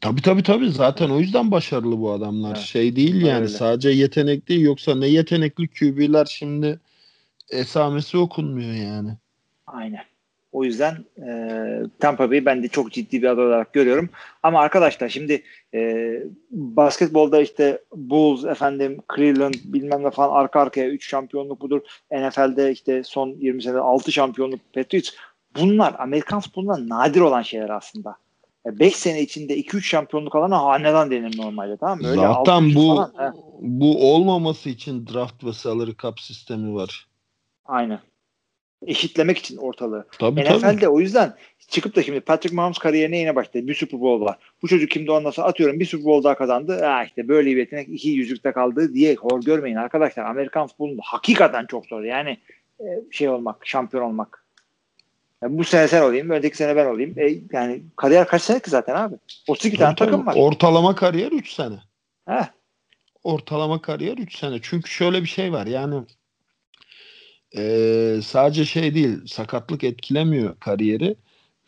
Tabii 0.00 0.22
tabii 0.22 0.42
tabii 0.42 0.70
zaten 0.70 1.10
o 1.10 1.20
yüzden 1.20 1.50
başarılı 1.50 2.00
bu 2.00 2.12
adamlar. 2.12 2.50
Evet. 2.50 2.58
Şey 2.58 2.96
değil 2.96 3.22
yani 3.22 3.36
Öyle. 3.36 3.48
sadece 3.48 3.90
yetenek 3.90 4.48
değil 4.48 4.60
yoksa 4.60 4.94
ne 4.94 5.06
yetenekli 5.06 5.68
QB'ler 5.68 6.24
şimdi 6.24 6.80
esamesi 7.50 8.18
okunmuyor 8.18 8.74
yani. 8.74 9.10
Aynen. 9.66 10.04
O 10.52 10.64
yüzden 10.64 11.04
e, 11.18 11.30
Tampa 11.98 12.30
Bay'i 12.30 12.46
ben 12.46 12.62
de 12.62 12.68
çok 12.68 12.92
ciddi 12.92 13.22
bir 13.22 13.26
aday 13.26 13.46
olarak 13.46 13.72
görüyorum. 13.72 14.08
Ama 14.42 14.60
arkadaşlar 14.60 15.08
şimdi 15.08 15.42
e, 15.74 16.10
basketbolda 16.50 17.40
işte 17.40 17.82
Bulls, 17.94 18.44
efendim 18.44 18.98
Cleveland 19.16 19.54
bilmem 19.64 20.02
ne 20.02 20.10
falan 20.10 20.34
arka 20.34 20.60
arkaya 20.60 20.90
3 20.90 21.08
şampiyonluk 21.08 21.60
budur. 21.60 21.80
NFL'de 22.12 22.72
işte 22.72 23.02
son 23.04 23.28
20 23.28 23.62
senede 23.62 23.80
6 23.80 24.12
şampiyonluk 24.12 24.60
Patriots. 24.74 25.10
Bunlar 25.60 25.94
Amerikan 25.98 26.40
futbolunda 26.40 26.88
nadir 26.88 27.20
olan 27.20 27.42
şeyler 27.42 27.70
aslında. 27.70 28.16
5 28.66 28.96
sene 28.96 29.20
içinde 29.20 29.60
2-3 29.60 29.82
şampiyonluk 29.82 30.34
alana 30.34 30.64
hanedan 30.64 31.10
denir 31.10 31.38
normalde 31.38 31.76
tamam 31.76 32.00
mı? 32.00 32.08
Öyle 32.08 32.20
Zaten 32.20 32.74
bu 32.74 32.86
falan, 32.86 33.12
he. 33.18 33.32
bu 33.60 34.14
olmaması 34.14 34.68
için 34.68 35.06
draft 35.06 35.44
ve 35.44 35.52
salary 35.52 35.92
cap 36.02 36.20
sistemi 36.20 36.74
var. 36.74 37.06
Aynen. 37.64 37.98
Eşitlemek 38.86 39.38
için 39.38 39.56
ortalığı. 39.56 40.06
Tabii 40.18 40.44
tabii. 40.44 40.58
NFL'de 40.58 40.88
o 40.88 41.00
yüzden 41.00 41.34
çıkıp 41.68 41.96
da 41.96 42.02
şimdi 42.02 42.20
Patrick 42.20 42.56
Mahomes 42.56 42.78
kariyerine 42.78 43.18
yine 43.18 43.36
başladı. 43.36 43.66
Bir 43.66 43.74
Super 43.74 44.00
Bowl 44.00 44.24
var. 44.24 44.38
Bu 44.62 44.68
çocuk 44.68 44.90
kimdi 44.90 45.10
ondan 45.10 45.30
sonra 45.30 45.46
atıyorum 45.46 45.80
bir 45.80 45.86
Super 45.86 46.04
Bowl 46.04 46.24
daha 46.24 46.34
kazandı. 46.34 46.84
Ha 46.84 47.04
işte 47.04 47.28
böyle 47.28 47.50
bir 47.50 47.56
yetenek 47.56 47.88
iki 47.88 48.08
yüzükte 48.08 48.52
kaldı 48.52 48.94
diye 48.94 49.14
hor 49.14 49.42
görmeyin 49.42 49.76
arkadaşlar. 49.76 50.24
Amerikan 50.24 50.66
futbolunda 50.66 51.02
hakikaten 51.04 51.66
çok 51.66 51.86
zor. 51.86 52.02
Yani 52.02 52.38
e, 52.80 52.84
şey 53.10 53.28
olmak, 53.28 53.66
şampiyon 53.66 54.04
olmak. 54.04 54.44
Yani 55.42 55.58
bu 55.58 55.64
sene 55.64 55.88
sen 55.88 56.02
olayım, 56.02 56.30
önceki 56.30 56.56
sene 56.56 56.76
ben 56.76 56.86
olayım. 56.86 57.14
E, 57.18 57.34
yani 57.52 57.82
kariyer 57.96 58.26
kaç 58.26 58.42
sene 58.42 58.60
ki 58.60 58.70
zaten 58.70 58.94
abi? 58.94 59.14
32 59.48 59.76
tane 59.76 59.94
Tabii, 59.94 60.10
takım 60.10 60.26
var. 60.26 60.32
tabii. 60.32 60.42
Ortalama 60.42 60.94
kariyer 60.94 61.32
3 61.32 61.52
sene. 61.52 61.74
Heh, 62.28 62.44
Ortalama 63.24 63.82
kariyer 63.82 64.18
3 64.18 64.36
sene. 64.36 64.58
Çünkü 64.62 64.90
şöyle 64.90 65.22
bir 65.22 65.28
şey 65.28 65.52
var 65.52 65.66
yani 65.66 65.94
eee, 67.54 68.20
sadece 68.24 68.64
şey 68.64 68.94
değil 68.94 69.18
sakatlık 69.26 69.84
etkilemiyor 69.84 70.60
kariyeri. 70.60 71.16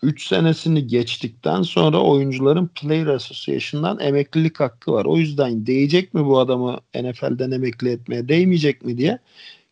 3 0.02 0.26
senesini 0.28 0.86
geçtikten 0.86 1.62
sonra 1.62 2.00
oyuncuların 2.02 2.68
Player 2.68 3.06
Association'dan 3.06 4.00
emeklilik 4.00 4.60
hakkı 4.60 4.92
var. 4.92 5.04
O 5.04 5.16
yüzden 5.16 5.66
değecek 5.66 6.14
mi 6.14 6.24
bu 6.26 6.38
adamı 6.38 6.80
NFL'den 6.94 7.50
emekli 7.50 7.88
etmeye 7.90 8.28
değmeyecek 8.28 8.84
mi 8.84 8.98
diye 8.98 9.18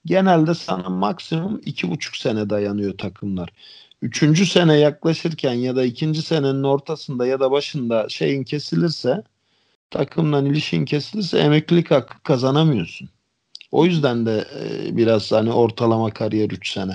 genelde 0.06 0.54
sana 0.54 0.88
maksimum 0.88 1.60
2,5 1.66 2.16
sene 2.16 2.50
dayanıyor 2.50 2.98
takımlar. 2.98 3.50
Üçüncü 4.02 4.46
sene 4.46 4.76
yaklaşırken 4.78 5.54
ya 5.54 5.76
da 5.76 5.84
ikinci 5.84 6.22
senenin 6.22 6.62
ortasında 6.62 7.26
ya 7.26 7.40
da 7.40 7.50
başında 7.50 8.08
şeyin 8.08 8.44
kesilirse 8.44 9.22
takımdan 9.90 10.46
ilişkin 10.46 10.84
kesilirse 10.84 11.38
emeklilik 11.38 11.90
hakkı 11.90 12.22
kazanamıyorsun. 12.22 13.10
O 13.72 13.84
yüzden 13.84 14.26
de 14.26 14.44
e, 14.60 14.96
biraz 14.96 15.32
hani 15.32 15.52
ortalama 15.52 16.10
kariyer 16.10 16.50
3 16.50 16.72
sene. 16.72 16.92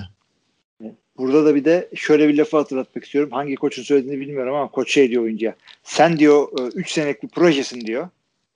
Burada 1.18 1.44
da 1.44 1.54
bir 1.54 1.64
de 1.64 1.88
şöyle 1.94 2.28
bir 2.28 2.38
lafı 2.38 2.56
hatırlatmak 2.56 3.04
istiyorum. 3.04 3.30
Hangi 3.32 3.54
koçun 3.56 3.82
söylediğini 3.82 4.20
bilmiyorum 4.20 4.54
ama 4.54 4.70
koç 4.70 4.92
şey 4.92 5.10
diyor 5.10 5.22
oyuncuya. 5.22 5.54
Sen 5.82 6.18
diyor 6.18 6.48
3 6.74 6.90
senelik 6.90 7.22
bir 7.22 7.28
projesin 7.28 7.80
diyor. 7.80 8.08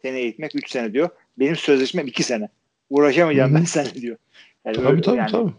Seni 0.02 0.18
eğitmek 0.18 0.54
3 0.54 0.70
sene 0.70 0.92
diyor. 0.92 1.08
Benim 1.38 1.56
sözleşmem 1.56 2.06
2 2.06 2.22
sene. 2.22 2.48
Uğraşamayacağım 2.90 3.50
Hı 3.50 3.54
hı. 3.54 3.58
ben 3.60 3.64
seninle 3.64 3.94
diyor. 3.94 4.16
Yani 4.64 4.76
Tabii 4.76 4.86
öyle- 4.88 5.02
tabii 5.02 5.16
yani 5.16 5.30
tabii. 5.32 5.52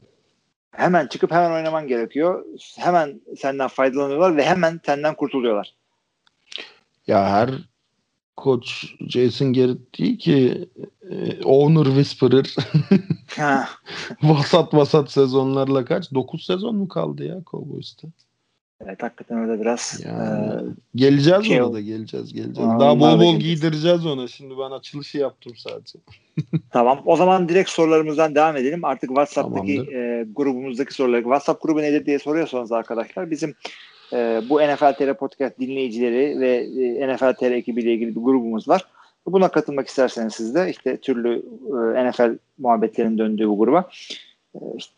Hemen 0.71 1.07
çıkıp 1.07 1.31
hemen 1.31 1.51
oynaman 1.51 1.87
gerekiyor. 1.87 2.45
Hemen 2.77 3.21
senden 3.37 3.67
faydalanıyorlar 3.67 4.37
ve 4.37 4.43
hemen 4.45 4.79
senden 4.85 5.15
kurtuluyorlar. 5.15 5.73
Ya 7.07 7.29
her 7.31 7.49
koç 8.37 8.85
Jason 9.07 9.53
Garrett 9.53 9.99
değil 9.99 10.17
ki 10.19 10.69
e, 11.11 11.43
owner 11.43 11.85
whisperer 11.85 12.55
vasat 14.23 14.73
vasat 14.73 15.11
sezonlarla 15.11 15.85
kaç? 15.85 16.13
9 16.13 16.45
sezon 16.45 16.75
mu 16.75 16.87
kaldı 16.87 17.25
ya 17.25 17.41
Cowboys'ta? 17.51 18.07
evet 18.85 19.03
hakikaten 19.03 19.37
öyle 19.37 19.61
biraz. 19.61 20.01
Yani 20.05 20.53
e, 20.53 20.73
geleceğiz 20.95 21.45
şey 21.45 21.57
ona 21.61 21.67
oldu. 21.67 21.73
da 21.75 21.81
geleceğiz 21.81 22.33
geleceğiz. 22.33 22.69
Aa, 22.69 22.79
Daha 22.79 22.99
bol 22.99 23.19
bol 23.19 23.35
giydireceğiz 23.39 24.05
ona. 24.05 24.27
Şimdi 24.27 24.53
ben 24.57 24.71
açılışı 24.71 25.17
yaptım 25.17 25.53
sadece. 25.57 25.99
Tamam. 26.71 27.01
O 27.05 27.15
zaman 27.15 27.49
direkt 27.49 27.69
sorularımızdan 27.69 28.35
devam 28.35 28.57
edelim. 28.57 28.85
Artık 28.85 29.09
WhatsApp'taki 29.09 29.75
Tamamdır. 29.75 29.93
e, 29.93 30.25
grubumuzdaki 30.35 30.93
soruları. 30.93 31.21
WhatsApp 31.21 31.63
grubu 31.63 31.81
nedir 31.81 32.05
diye 32.05 32.19
soruyorsanız 32.19 32.71
arkadaşlar 32.71 33.31
bizim 33.31 33.55
e, 34.13 34.41
bu 34.49 34.61
NFL 34.61 34.93
TR 34.93 35.13
Podcast 35.13 35.59
dinleyicileri 35.59 36.39
ve 36.39 36.55
e, 37.01 37.15
NFL 37.15 37.33
TR 37.33 37.51
ekibiyle 37.51 37.93
ilgili 37.93 38.15
bir 38.15 38.21
grubumuz 38.21 38.67
var. 38.67 38.85
Buna 39.25 39.47
katılmak 39.47 39.87
isterseniz 39.87 40.33
siz 40.33 40.55
de 40.55 40.69
işte 40.69 40.97
türlü 40.97 41.43
e, 41.97 42.09
NFL 42.09 42.37
muhabbetlerin 42.57 43.17
döndüğü 43.17 43.49
bu 43.49 43.57
gruba 43.57 43.89
e, 44.55 44.59
işte, 44.77 44.93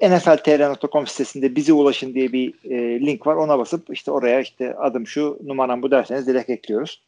nfltr.com 0.00 1.06
sitesinde 1.06 1.56
bize 1.56 1.72
ulaşın 1.72 2.14
diye 2.14 2.32
bir 2.32 2.54
e, 2.70 3.00
link 3.00 3.26
var. 3.26 3.36
Ona 3.36 3.58
basıp 3.58 3.90
işte 3.92 4.10
oraya 4.10 4.40
işte 4.40 4.74
adım 4.74 5.06
şu 5.06 5.38
numaram 5.44 5.82
bu 5.82 5.90
derseniz 5.90 6.26
direkt 6.26 6.50
ekliyoruz. 6.50 7.02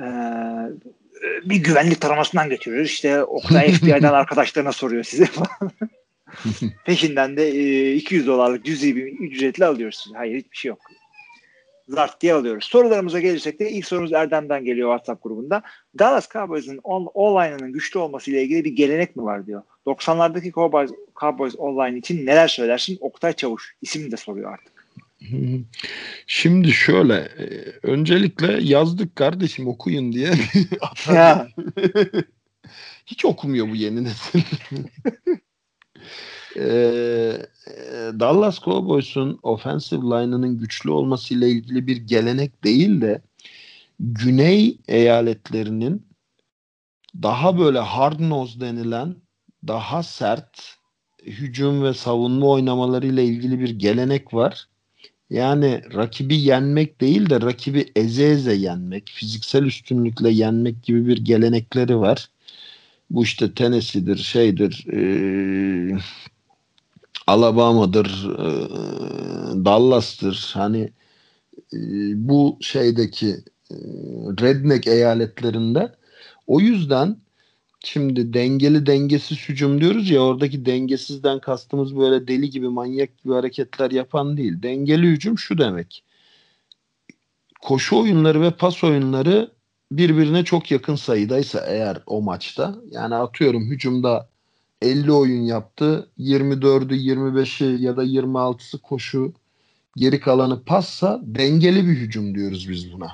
Ee, 0.00 0.04
bir 1.44 1.56
güvenlik 1.56 2.00
taramasından 2.00 2.48
geçiyoruz. 2.48 2.86
İşte 2.86 3.24
Oktay 3.24 3.72
FBI'den 3.72 4.02
arkadaşlarına 4.02 4.72
soruyor 4.72 5.04
size 5.04 5.24
falan. 5.24 5.70
Peşinden 6.84 7.36
de 7.36 7.48
e, 7.48 7.94
200 7.94 8.26
dolarlık 8.26 8.64
cüzi 8.64 8.96
bir 8.96 9.06
ücretle 9.06 9.66
alıyoruz. 9.66 10.06
Hayır 10.14 10.36
hiçbir 10.36 10.56
şey 10.56 10.68
yok. 10.68 10.78
Zart 11.88 12.20
diye 12.20 12.34
alıyoruz. 12.34 12.64
Sorularımıza 12.64 13.20
gelirsek 13.20 13.60
de 13.60 13.70
ilk 13.70 13.86
sorumuz 13.86 14.12
Erdem'den 14.12 14.64
geliyor 14.64 14.88
WhatsApp 14.88 15.22
grubunda. 15.22 15.62
Dallas 15.98 16.30
Cowboys'ın 16.30 16.80
on- 16.84 17.10
all-line'ının 17.14 17.72
güçlü 17.72 17.98
olmasıyla 17.98 18.40
ilgili 18.40 18.64
bir 18.64 18.72
gelenek 18.72 19.16
mi 19.16 19.22
var 19.22 19.46
diyor. 19.46 19.62
90'lardaki 19.86 20.52
Cowboys, 20.52 20.90
Cowboys 21.20 21.54
all-line 21.54 21.98
için 21.98 22.26
neler 22.26 22.48
söylersin? 22.48 22.98
Oktay 23.00 23.32
Çavuş 23.32 23.74
ismini 23.82 24.12
de 24.12 24.16
soruyor 24.16 24.52
artık. 24.52 24.74
Şimdi 26.26 26.72
şöyle 26.72 27.14
e, 27.14 27.46
öncelikle 27.82 28.58
yazdık 28.62 29.16
kardeşim 29.16 29.68
okuyun 29.68 30.12
diye. 30.12 30.30
Hiç 33.06 33.24
okumuyor 33.24 33.68
bu 33.68 33.76
yeni 33.76 34.04
nesil. 34.04 34.40
Ee, 36.56 37.46
e, 37.66 37.72
Dallas 38.20 38.60
Cowboys'un 38.60 39.38
offensive 39.42 40.00
line'ının 40.00 40.58
güçlü 40.58 40.90
olmasıyla 40.90 41.46
ilgili 41.46 41.86
bir 41.86 41.96
gelenek 41.96 42.64
değil 42.64 43.00
de 43.00 43.22
güney 44.00 44.78
eyaletlerinin 44.88 46.06
daha 47.22 47.58
böyle 47.58 47.78
hard 47.78 48.20
nose 48.20 48.60
denilen 48.60 49.16
daha 49.66 50.02
sert 50.02 50.76
hücum 51.26 51.82
ve 51.82 51.94
savunma 51.94 52.46
oynamalarıyla 52.46 53.22
ilgili 53.22 53.60
bir 53.60 53.70
gelenek 53.70 54.34
var. 54.34 54.68
Yani 55.30 55.82
rakibi 55.94 56.36
yenmek 56.36 57.00
değil 57.00 57.30
de 57.30 57.40
rakibi 57.40 57.92
eze 57.96 58.24
eze 58.24 58.54
yenmek, 58.54 59.10
fiziksel 59.14 59.62
üstünlükle 59.64 60.30
yenmek 60.30 60.82
gibi 60.82 61.06
bir 61.06 61.24
gelenekleri 61.24 61.98
var. 61.98 62.30
Bu 63.10 63.24
işte 63.24 63.54
Tennessee'dir, 63.54 64.16
şeydir, 64.16 64.84
eee, 64.92 65.98
Alabama'dır, 67.26 68.06
eee, 68.38 69.64
Dallas'tır. 69.64 70.50
Hani 70.54 70.92
eee, 71.72 72.12
bu 72.16 72.58
şeydeki 72.60 73.36
redneck 74.42 74.86
eyaletlerinde. 74.86 75.92
O 76.46 76.60
yüzden 76.60 77.16
şimdi 77.84 78.34
dengeli 78.34 78.86
dengesiz 78.86 79.38
hücum 79.48 79.80
diyoruz 79.80 80.10
ya 80.10 80.20
oradaki 80.20 80.66
dengesizden 80.66 81.40
kastımız 81.40 81.96
böyle 81.96 82.28
deli 82.28 82.50
gibi 82.50 82.68
manyak 82.68 83.18
gibi 83.18 83.32
hareketler 83.34 83.90
yapan 83.90 84.36
değil. 84.36 84.62
Dengeli 84.62 85.06
hücum 85.06 85.38
şu 85.38 85.58
demek. 85.58 86.04
Koşu 87.62 88.00
oyunları 88.00 88.40
ve 88.40 88.50
pas 88.50 88.84
oyunları 88.84 89.52
birbirine 89.92 90.44
çok 90.44 90.70
yakın 90.70 90.94
sayıdaysa 90.94 91.60
eğer 91.66 92.02
o 92.06 92.22
maçta 92.22 92.74
yani 92.90 93.14
atıyorum 93.14 93.64
hücumda 93.70 94.28
50 94.84 95.12
oyun 95.12 95.42
yaptı. 95.42 96.10
24'ü 96.18 96.94
25'i 96.94 97.82
ya 97.82 97.96
da 97.96 98.04
26'sı 98.04 98.78
koşu 98.78 99.32
geri 99.96 100.20
kalanı 100.20 100.64
passa 100.64 101.20
dengeli 101.22 101.86
bir 101.86 101.96
hücum 101.96 102.34
diyoruz 102.34 102.68
biz 102.68 102.92
buna. 102.92 103.12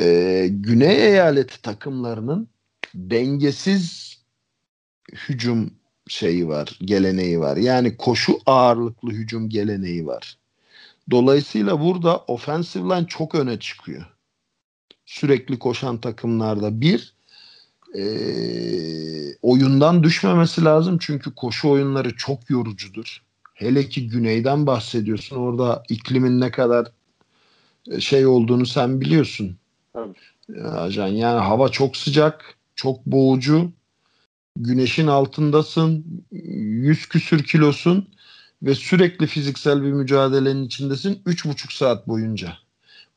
Ee, 0.00 0.48
Güney 0.50 1.06
eyaleti 1.06 1.62
takımlarının 1.62 2.48
dengesiz 2.94 4.16
hücum 5.28 5.70
şeyi 6.08 6.48
var, 6.48 6.78
geleneği 6.80 7.40
var. 7.40 7.56
Yani 7.56 7.96
koşu 7.96 8.38
ağırlıklı 8.46 9.10
hücum 9.10 9.48
geleneği 9.48 10.06
var. 10.06 10.38
Dolayısıyla 11.10 11.80
burada 11.80 12.18
offensive 12.18 12.84
line 12.84 13.06
çok 13.06 13.34
öne 13.34 13.58
çıkıyor. 13.60 14.06
Sürekli 15.06 15.58
koşan 15.58 16.00
takımlarda 16.00 16.80
bir 16.80 17.15
e, 17.96 18.02
oyundan 19.42 20.02
düşmemesi 20.02 20.64
lazım 20.64 20.98
çünkü 21.00 21.34
koşu 21.34 21.68
oyunları 21.68 22.16
çok 22.16 22.50
yorucudur. 22.50 23.22
Hele 23.54 23.88
ki 23.88 24.08
güneyden 24.08 24.66
bahsediyorsun. 24.66 25.36
Orada 25.36 25.82
iklimin 25.88 26.40
ne 26.40 26.50
kadar 26.50 26.92
e, 27.90 28.00
şey 28.00 28.26
olduğunu 28.26 28.66
sen 28.66 29.00
biliyorsun. 29.00 29.56
Tabii. 29.92 30.62
Ajan 30.62 31.08
yani 31.08 31.40
hava 31.40 31.68
çok 31.68 31.96
sıcak, 31.96 32.58
çok 32.74 33.06
boğucu. 33.06 33.72
Güneşin 34.56 35.06
altındasın. 35.06 36.04
Yüz 36.32 37.06
küsür 37.06 37.44
kilosun 37.44 38.08
ve 38.62 38.74
sürekli 38.74 39.26
fiziksel 39.26 39.82
bir 39.82 39.92
mücadelenin 39.92 40.64
içindesin 40.64 41.22
üç 41.26 41.44
buçuk 41.44 41.72
saat 41.72 42.08
boyunca. 42.08 42.52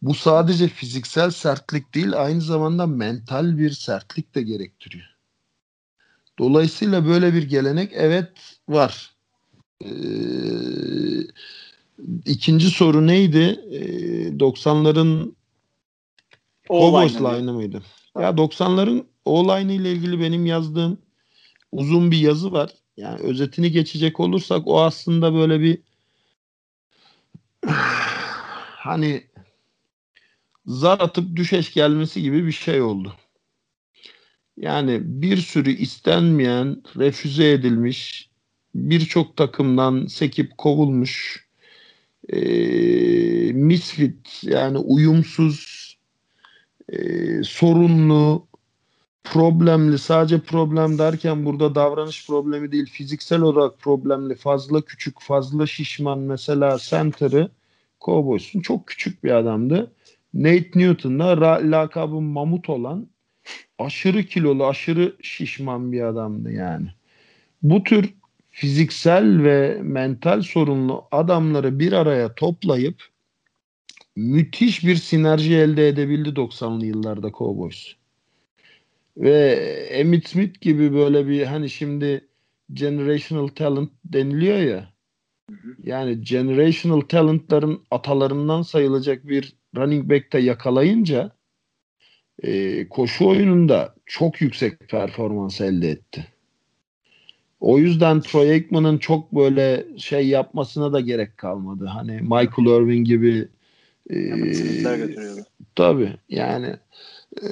Bu 0.02 0.14
sadece 0.14 0.68
fiziksel 0.68 1.32
sertlik 1.32 1.96
değil 1.96 2.22
aynı 2.22 2.42
zamanda 2.42 2.88
mental 2.88 3.58
bir 3.58 3.72
sertlik 3.72 4.36
de 4.36 4.42
gerektiriyor. 4.42 5.06
Dolayısıyla 6.40 7.06
böyle 7.06 7.34
bir 7.34 7.44
gelenek 7.44 7.92
evet 7.94 8.32
var. 8.70 9.12
Ee, 9.84 9.90
ikinci 12.26 12.70
soru 12.70 13.08
neydi? 13.08 13.60
Ee, 13.72 14.40
90'ların 14.40 15.34
Cowboys 16.68 17.16
line'ı 17.16 17.54
mıydı? 17.54 17.84
Ya 18.20 18.30
90'ların 18.30 19.06
o 19.26 19.48
line 19.48 19.76
ile 19.76 19.92
ilgili 19.92 20.20
benim 20.20 20.46
yazdığım 20.46 20.98
uzun 21.72 22.12
bir 22.12 22.18
yazı 22.18 22.52
var. 22.52 22.74
Yani 22.98 23.20
özetini 23.20 23.72
geçecek 23.72 24.20
olursak 24.20 24.68
o 24.68 24.82
aslında 24.82 25.34
böyle 25.34 25.60
bir 25.60 25.82
hani 28.76 29.29
zar 30.70 31.00
atıp 31.00 31.36
düşeş 31.36 31.74
gelmesi 31.74 32.22
gibi 32.22 32.46
bir 32.46 32.52
şey 32.52 32.82
oldu. 32.82 33.14
Yani 34.58 35.00
bir 35.04 35.38
sürü 35.38 35.72
istenmeyen, 35.72 36.84
refüze 36.98 37.52
edilmiş, 37.52 38.30
birçok 38.76 39.38
takımdan 39.38 40.06
sekip 40.06 40.58
kovulmuş, 40.58 41.48
e, 42.30 42.40
misfit 43.54 44.44
yani 44.44 44.78
uyumsuz, 44.78 45.90
e, 46.90 47.00
sorunlu, 47.44 48.48
problemli, 49.24 49.98
sadece 49.98 50.40
problem 50.40 50.98
derken 50.98 51.46
burada 51.46 51.76
davranış 51.76 52.28
problemi 52.28 52.72
değil, 52.72 52.86
fiziksel 52.86 53.42
olarak 53.42 53.80
problemli, 53.80 54.36
fazla 54.36 54.82
küçük, 54.82 55.22
fazla 55.22 55.68
şişman 55.68 56.20
mesela 56.20 56.78
center'ı 56.82 57.52
Cowboys'un 58.02 58.60
çok 58.62 58.88
küçük 58.88 59.24
bir 59.24 59.32
adamdı. 59.32 59.92
Nate 60.34 60.72
Newton'da 60.76 61.34
ra- 61.34 61.72
lakabı 61.72 62.22
mamut 62.22 62.70
olan 62.70 63.08
aşırı 63.80 64.24
kilolu, 64.24 64.68
aşırı 64.68 65.16
şişman 65.22 65.92
bir 65.92 66.02
adamdı 66.02 66.52
yani. 66.52 66.88
Bu 67.62 67.84
tür 67.84 68.14
fiziksel 68.50 69.44
ve 69.44 69.80
mental 69.82 70.42
sorunlu 70.42 71.08
adamları 71.12 71.80
bir 71.80 71.94
araya 71.94 72.36
toplayıp 72.36 73.04
müthiş 74.16 74.84
bir 74.86 74.96
sinerji 74.96 75.56
elde 75.56 75.88
edebildi 75.88 76.30
90'lı 76.30 76.86
yıllarda 76.86 77.32
Cowboys. 77.32 77.94
Ve 79.18 79.54
Emmitt 79.92 80.28
Smith 80.28 80.62
gibi 80.62 80.94
böyle 80.94 81.28
bir 81.28 81.44
hani 81.44 81.70
şimdi 81.70 82.28
generational 82.74 83.48
talent 83.48 83.92
deniliyor 84.06 84.58
ya. 84.58 84.94
Yani 85.84 86.22
generational 86.22 87.02
talentların 87.02 87.84
atalarından 87.92 88.62
sayılacak 88.62 89.28
bir 89.28 89.59
running 89.76 90.10
back'te 90.10 90.40
yakalayınca 90.40 91.32
e, 92.44 92.88
koşu 92.90 93.28
oyununda 93.28 93.96
çok 94.06 94.42
yüksek 94.42 94.90
performans 94.90 95.62
elde 95.62 95.90
etti. 95.90 96.28
O 97.60 97.80
yüzden 97.80 98.22
Troy 98.22 98.52
Aikman'ın 98.52 98.98
çok 98.98 99.32
böyle 99.32 99.86
şey 99.98 100.28
yapmasına 100.28 100.94
da 100.94 101.00
gerek 101.00 101.38
kalmadı. 101.38 101.86
Hani 101.86 102.12
Michael 102.12 102.82
Irvin 102.82 103.04
gibi 103.04 103.48
e. 104.10 104.16
Tabii 105.76 106.14
yani 106.30 106.76
e, 107.44 107.48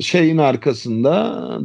şeyin 0.00 0.38
arkasında 0.38 1.12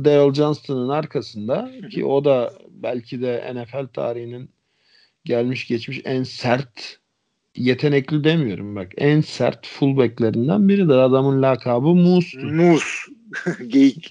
Dale 0.06 0.34
Johnston'ın 0.34 0.90
arkasında 0.90 1.72
ki 1.92 2.06
o 2.06 2.26
da 2.26 2.54
belki 2.70 3.22
de 3.22 3.54
NFL 3.56 3.88
tarihinin 3.88 4.50
gelmiş 5.26 5.68
geçmiş 5.68 6.02
en 6.06 6.24
sert 6.24 7.00
yetenekli 7.58 8.24
demiyorum 8.24 8.76
bak. 8.76 8.92
En 8.98 9.22
sert 9.22 9.68
fullbacklerinden 9.68 10.70
biridir. 10.70 10.98
Adamın 10.98 11.42
lakabı 11.42 11.88
Moose'dur. 11.88 12.52
Mus. 12.52 13.08
geyik. 13.68 14.10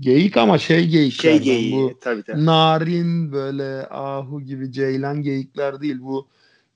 Geyik 0.00 0.36
ama 0.36 0.58
şey 0.58 0.88
geyik. 0.88 1.12
Şey 1.12 1.38
geyiği. 1.38 1.72
Bu 1.72 1.98
tabii, 2.00 2.22
tabii. 2.22 2.46
Narin 2.46 3.32
böyle 3.32 3.88
ahu 3.88 4.40
gibi 4.40 4.72
ceylan 4.72 5.22
geyikler 5.22 5.80
değil. 5.80 5.96
Bu 6.00 6.26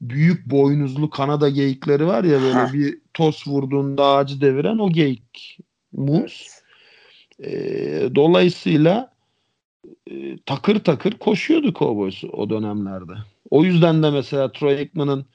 büyük 0.00 0.46
boynuzlu 0.46 1.10
Kanada 1.10 1.48
geyikleri 1.48 2.06
var 2.06 2.24
ya 2.24 2.40
böyle 2.40 2.52
ha. 2.52 2.72
bir 2.72 2.98
tos 3.14 3.48
vurduğunda 3.48 4.06
ağacı 4.06 4.40
deviren 4.40 4.78
o 4.78 4.90
geyik. 4.90 5.58
Mus. 5.92 6.48
Evet. 6.48 6.58
E, 7.40 8.14
dolayısıyla 8.14 9.12
e, 10.10 10.38
takır 10.46 10.78
takır 10.78 11.12
koşuyordu 11.12 11.72
Cowboys 11.72 12.24
o 12.32 12.50
dönemlerde. 12.50 13.12
O 13.50 13.64
yüzden 13.64 14.02
de 14.02 14.10
mesela 14.10 14.52
Troy 14.52 14.76
Aikman'ın 14.76 15.26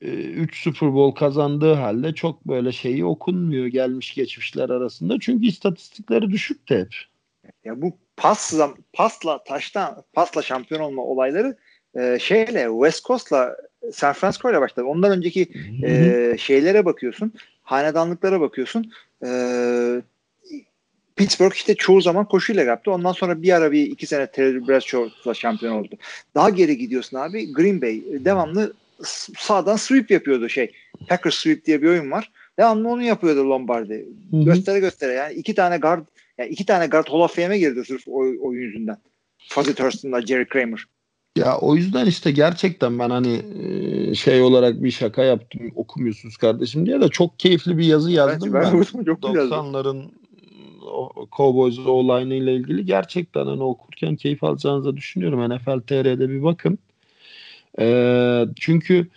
3 0.00 0.62
Super 0.62 0.94
Bowl 0.94 1.18
kazandığı 1.18 1.74
halde 1.74 2.14
çok 2.14 2.44
böyle 2.44 2.72
şeyi 2.72 3.04
okunmuyor 3.04 3.66
gelmiş 3.66 4.14
geçmişler 4.14 4.68
arasında. 4.70 5.16
Çünkü 5.20 5.46
istatistikleri 5.46 6.30
düşük 6.30 6.68
de 6.68 6.80
hep. 6.80 6.94
Ya 7.64 7.82
bu 7.82 7.92
pasla 8.16 8.74
pasla 8.92 9.44
taştan 9.44 10.04
pasla 10.12 10.42
şampiyon 10.42 10.80
olma 10.80 11.02
olayları 11.02 11.56
e, 11.94 12.18
şeyle 12.20 12.68
West 12.70 13.04
Coast'la 13.04 13.56
San 13.92 14.12
Francisco 14.12 14.50
ile 14.50 14.60
başladı. 14.60 14.86
Ondan 14.86 15.10
önceki 15.10 15.48
e, 15.84 16.36
şeylere 16.38 16.84
bakıyorsun, 16.84 17.32
hanedanlıklara 17.62 18.40
bakıyorsun. 18.40 18.92
E, 19.24 19.28
Pittsburgh 21.16 21.54
işte 21.54 21.74
çoğu 21.74 22.00
zaman 22.00 22.24
koşuyla 22.24 22.62
yaptı. 22.62 22.90
Ondan 22.90 23.12
sonra 23.12 23.42
bir 23.42 23.52
ara 23.52 23.72
bir 23.72 23.82
iki 23.82 24.06
sene 24.06 24.26
Terry 24.26 24.68
Bradshaw'la 24.68 25.34
şampiyon 25.34 25.74
oldu. 25.74 25.94
Daha 26.34 26.50
geri 26.50 26.78
gidiyorsun 26.78 27.16
abi. 27.16 27.52
Green 27.52 27.82
Bay 27.82 28.02
devamlı 28.24 28.72
sağdan 29.38 29.76
sweep 29.76 30.10
yapıyordu 30.10 30.48
şey. 30.48 30.72
Packers 31.08 31.34
sweep 31.34 31.64
diye 31.64 31.82
bir 31.82 31.88
oyun 31.88 32.10
var. 32.10 32.32
Devamlı 32.58 32.88
onu 32.88 33.02
yapıyordu 33.02 33.50
Lombardi. 33.50 34.08
Hı-hı. 34.30 34.42
Göstere 34.42 34.80
göstere 34.80 35.12
yani 35.12 35.34
iki 35.34 35.54
tane 35.54 35.78
guard 35.78 36.06
yani 36.38 36.50
iki 36.50 36.66
tane 36.66 36.86
guard 36.86 37.08
Hall 37.08 37.20
of 37.20 37.36
Fame'e 37.36 37.58
girdi 37.58 37.84
sırf 37.84 38.08
o 38.08 38.18
oyun 38.18 38.60
yüzünden. 38.60 38.96
Fuzzy 39.48 39.72
Thurston'la 39.72 40.22
Jerry 40.22 40.48
Kramer. 40.48 40.84
Ya 41.36 41.58
o 41.58 41.76
yüzden 41.76 42.06
işte 42.06 42.30
gerçekten 42.30 42.98
ben 42.98 43.10
hani 43.10 43.42
şey 44.16 44.42
olarak 44.42 44.82
bir 44.82 44.90
şaka 44.90 45.22
yaptım 45.22 45.72
okumuyorsunuz 45.76 46.36
kardeşim 46.36 46.86
diye 46.86 47.00
de 47.00 47.08
çok 47.08 47.38
keyifli 47.38 47.78
bir 47.78 47.84
yazı 47.84 48.10
yazdım 48.10 48.54
ben. 48.54 48.62
ben. 48.62 48.70
90'ların 48.70 50.10
Cowboys 51.36 51.78
olayını 51.78 52.34
ile 52.34 52.54
ilgili 52.54 52.86
gerçekten 52.86 53.46
hani 53.46 53.62
okurken 53.62 54.16
keyif 54.16 54.44
alacağınızı 54.44 54.96
düşünüyorum. 54.96 55.54
NFL 55.54 55.80
TR'de 55.80 56.28
bir 56.28 56.42
bakın. 56.42 56.78
E, 57.78 58.44
çünkü 58.56 59.08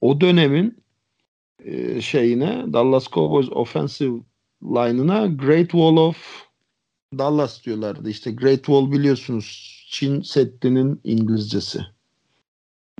o 0.00 0.20
dönemin 0.20 0.78
e, 1.64 2.00
şeyine 2.00 2.72
Dallas 2.72 3.08
Cowboys 3.08 3.48
offensive 3.52 4.20
line'ına 4.62 5.26
Great 5.26 5.70
Wall 5.70 5.96
of 5.96 6.46
Dallas 7.18 7.64
diyorlardı. 7.64 8.10
İşte 8.10 8.30
Great 8.30 8.56
Wall 8.56 8.92
biliyorsunuz 8.92 9.76
Çin 9.90 10.22
Seddi'nin 10.22 11.00
İngilizcesi. 11.04 11.80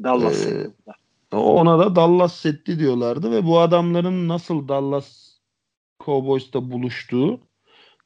Dallas 0.02 0.46
ee, 0.46 0.70
Ona 1.32 1.78
da 1.78 1.96
Dallas 1.96 2.36
Seddi 2.36 2.78
diyorlardı 2.78 3.30
ve 3.30 3.44
bu 3.44 3.60
adamların 3.60 4.28
nasıl 4.28 4.68
Dallas 4.68 5.30
Cowboys'ta 6.04 6.70
buluştuğu, 6.70 7.40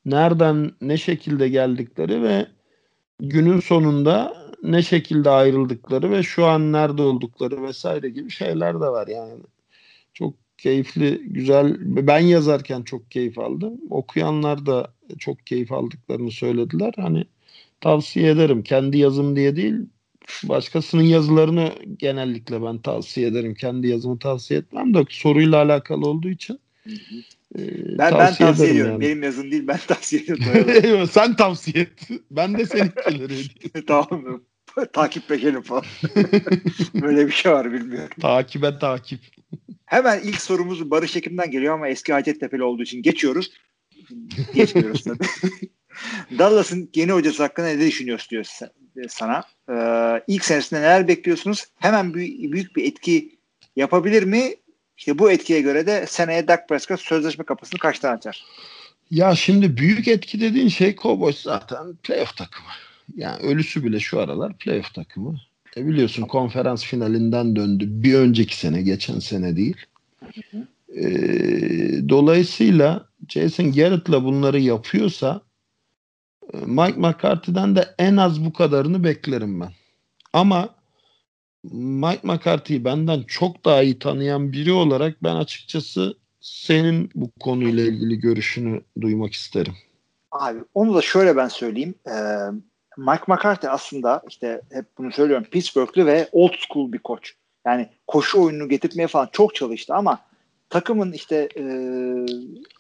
nereden 0.05 0.73
ne 0.81 0.97
şekilde 0.97 1.49
geldikleri 1.49 2.23
ve 2.23 2.47
günün 3.21 3.61
sonunda 3.61 4.44
ne 4.65 4.83
şekilde 4.83 5.31
ayrıldıkları 5.31 6.11
ve 6.11 6.23
şu 6.23 6.47
an 6.47 6.73
nerede 6.73 7.03
oldukları 7.03 7.63
vesaire 7.63 8.09
gibi 8.09 8.31
şeyler 8.31 8.75
de 8.75 8.87
var 8.87 9.07
yani. 9.09 9.35
Çok 10.15 10.35
keyifli, 10.59 11.23
güzel. 11.25 11.77
Ben 11.81 12.19
yazarken 12.19 12.83
çok 12.83 13.11
keyif 13.11 13.39
aldım. 13.39 13.81
Okuyanlar 13.91 14.67
da 14.67 14.95
çok 15.19 15.47
keyif 15.47 15.73
aldıklarını 15.73 16.31
söylediler. 16.31 16.93
Hani 16.97 17.25
tavsiye 17.81 18.31
ederim. 18.31 18.63
Kendi 18.63 18.99
yazım 18.99 19.37
diye 19.37 19.57
değil, 19.57 19.75
başkasının 20.45 21.03
yazılarını 21.03 21.73
genellikle 21.99 22.63
ben 22.63 22.79
tavsiye 22.79 23.27
ederim. 23.27 23.55
Kendi 23.55 23.89
yazımı 23.89 24.19
tavsiye 24.19 24.61
etmem 24.61 24.95
de 24.95 25.05
soruyla 25.09 25.63
alakalı 25.63 26.07
olduğu 26.07 26.29
için. 26.29 26.61
E, 27.59 27.99
ben 27.99 28.11
tavsiye, 28.11 28.21
ben 28.21 28.37
tavsiye 28.37 28.71
ediyorum. 28.71 28.93
Yani. 28.93 29.01
Benim 29.01 29.23
yazım 29.23 29.51
değil 29.51 29.67
ben 29.69 29.79
tavsiye 29.89 30.23
ediyorum. 30.29 31.07
Sen 31.07 31.37
tavsiye 31.37 31.83
et. 31.83 32.09
Ben 32.31 32.59
de 32.59 32.67
seninkileri 32.67 33.85
tamam. 33.87 34.43
takip 34.93 35.29
peşelim 35.29 35.63
falan. 35.63 35.85
Böyle 36.95 37.27
bir 37.27 37.33
şey 37.33 37.53
var 37.53 37.73
bilmiyorum. 37.73 38.17
Takibe 38.21 38.79
takip. 38.79 39.21
Hemen 39.87 40.21
ilk 40.21 40.41
sorumuz 40.41 40.91
Barış 40.91 41.17
Ekim'den 41.17 41.51
geliyor 41.51 41.75
ama 41.75 41.89
eski 41.89 42.13
Hacettepe'li 42.13 42.63
olduğu 42.63 42.83
için 42.83 43.03
geçiyoruz. 43.03 43.53
Geçmiyoruz 44.55 45.05
tabii. 45.05 45.19
Dallas'ın 46.39 46.91
yeni 46.95 47.13
hocası 47.13 47.43
hakkında 47.43 47.67
ne 47.67 47.81
düşünüyorsun 47.81 48.31
diyor 48.31 48.45
sana. 49.09 49.45
Ee, 49.71 50.23
ilk 50.27 50.45
senesinde 50.45 50.81
neler 50.81 51.09
bekliyorsunuz? 51.09 51.65
Hemen 51.79 52.15
büyük, 52.15 52.53
büyük 52.53 52.77
bir 52.77 52.85
etki 52.85 53.39
yapabilir 53.77 54.23
mi? 54.23 54.55
İşte 54.97 55.19
bu 55.19 55.31
etkiye 55.31 55.61
göre 55.61 55.87
de 55.87 56.07
seneye 56.07 56.49
Dak 56.49 56.69
Prescott 56.69 57.01
sözleşme 57.01 57.45
kapısını 57.45 57.81
kaçtan 57.81 58.17
açar? 58.17 58.45
Ya 59.11 59.35
şimdi 59.35 59.77
büyük 59.77 60.09
etki 60.09 60.41
dediğin 60.41 60.69
şey 60.69 60.97
Cowboys 60.97 61.43
zaten 61.43 61.97
playoff 62.03 62.37
takımı. 62.37 62.69
Yani 63.15 63.43
ölüsü 63.43 63.85
bile 63.85 64.01
şu 64.01 64.21
aralar 64.21 64.59
playoff 64.59 64.95
takımı. 64.95 65.41
E 65.77 65.87
biliyorsun 65.87 66.23
konferans 66.23 66.85
finalinden 66.85 67.57
döndü. 67.57 67.85
Bir 67.89 68.15
önceki 68.15 68.57
sene, 68.57 68.83
geçen 68.83 69.19
sene 69.19 69.57
değil. 69.57 69.77
E, 70.97 71.05
dolayısıyla 72.09 73.09
Jason 73.29 73.73
Garrett'la 73.73 74.25
bunları 74.25 74.61
yapıyorsa 74.61 75.41
e, 76.53 76.57
Mike 76.57 77.01
McCarthy'den 77.01 77.77
de 77.77 77.95
en 77.99 78.17
az 78.17 78.45
bu 78.45 78.53
kadarını 78.53 79.05
beklerim 79.05 79.61
ben. 79.61 79.73
Ama 80.33 80.75
Mike 81.73 82.21
McCarthy'yi 82.23 82.85
benden 82.85 83.23
çok 83.23 83.65
daha 83.65 83.83
iyi 83.83 83.99
tanıyan 83.99 84.53
biri 84.53 84.73
olarak 84.73 85.23
ben 85.23 85.37
açıkçası 85.37 86.17
senin 86.41 87.11
bu 87.15 87.31
konuyla 87.41 87.85
ilgili 87.85 88.19
görüşünü 88.19 88.81
duymak 89.01 89.33
isterim. 89.33 89.75
Abi 90.33 90.59
onu 90.75 90.95
da 90.95 91.03
şöyle 91.03 91.37
ben 91.37 91.49
söyleyeyim. 91.49 91.95
Ee, 92.07 92.13
Mike 92.97 93.25
McCarthy 93.27 93.73
aslında 93.73 94.23
işte 94.29 94.61
hep 94.73 94.85
bunu 94.99 95.13
söylüyorum 95.13 95.47
Pittsburgh'lü 95.51 96.07
ve 96.07 96.29
old 96.33 96.55
school 96.69 96.93
bir 96.93 96.99
koç. 96.99 97.35
Yani 97.67 97.89
koşu 98.07 98.43
oyununu 98.43 98.69
getirmeye 98.69 99.07
falan 99.07 99.29
çok 99.33 99.55
çalıştı 99.55 99.95
ama 99.95 100.19
takımın 100.71 101.13
işte 101.13 101.49
e, 101.57 101.63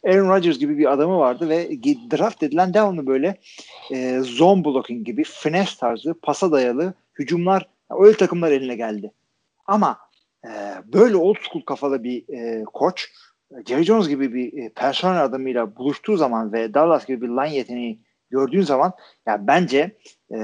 Aaron 0.05 0.29
Rodgers 0.29 0.59
gibi 0.59 0.79
bir 0.79 0.92
adamı 0.92 1.18
vardı 1.18 1.48
ve 1.48 1.68
draft 2.11 2.42
edilen 2.42 2.74
devamlı 2.74 3.07
böyle 3.07 3.37
e, 3.92 4.20
zone 4.20 4.64
blocking 4.64 5.07
gibi 5.07 5.24
finesse 5.24 5.77
tarzı 5.79 6.14
pasa 6.22 6.53
dayalı 6.53 6.94
hücumlar 7.18 7.68
öyle 7.90 8.16
takımlar 8.16 8.53
eline 8.53 8.77
geldi. 8.77 9.12
Ama 9.66 9.98
e, 10.44 10.50
böyle 10.92 11.16
old 11.16 11.37
school 11.42 11.62
kafalı 11.64 12.05
bir 12.05 12.24
e, 12.29 12.64
koç 12.64 13.09
Jerry 13.66 13.85
Jones 13.85 14.09
gibi 14.09 14.35
bir 14.35 14.62
e, 14.62 14.68
personel 14.68 15.24
adamıyla 15.24 15.77
buluştuğu 15.77 16.16
zaman 16.16 16.53
ve 16.53 16.74
Dallas 16.74 17.07
gibi 17.07 17.22
bir 17.22 17.29
line 17.29 17.55
yeteneği 17.55 18.00
gördüğün 18.35 18.62
zaman 18.62 18.92
ya 19.27 19.47
bence 19.47 19.97
e, 20.35 20.38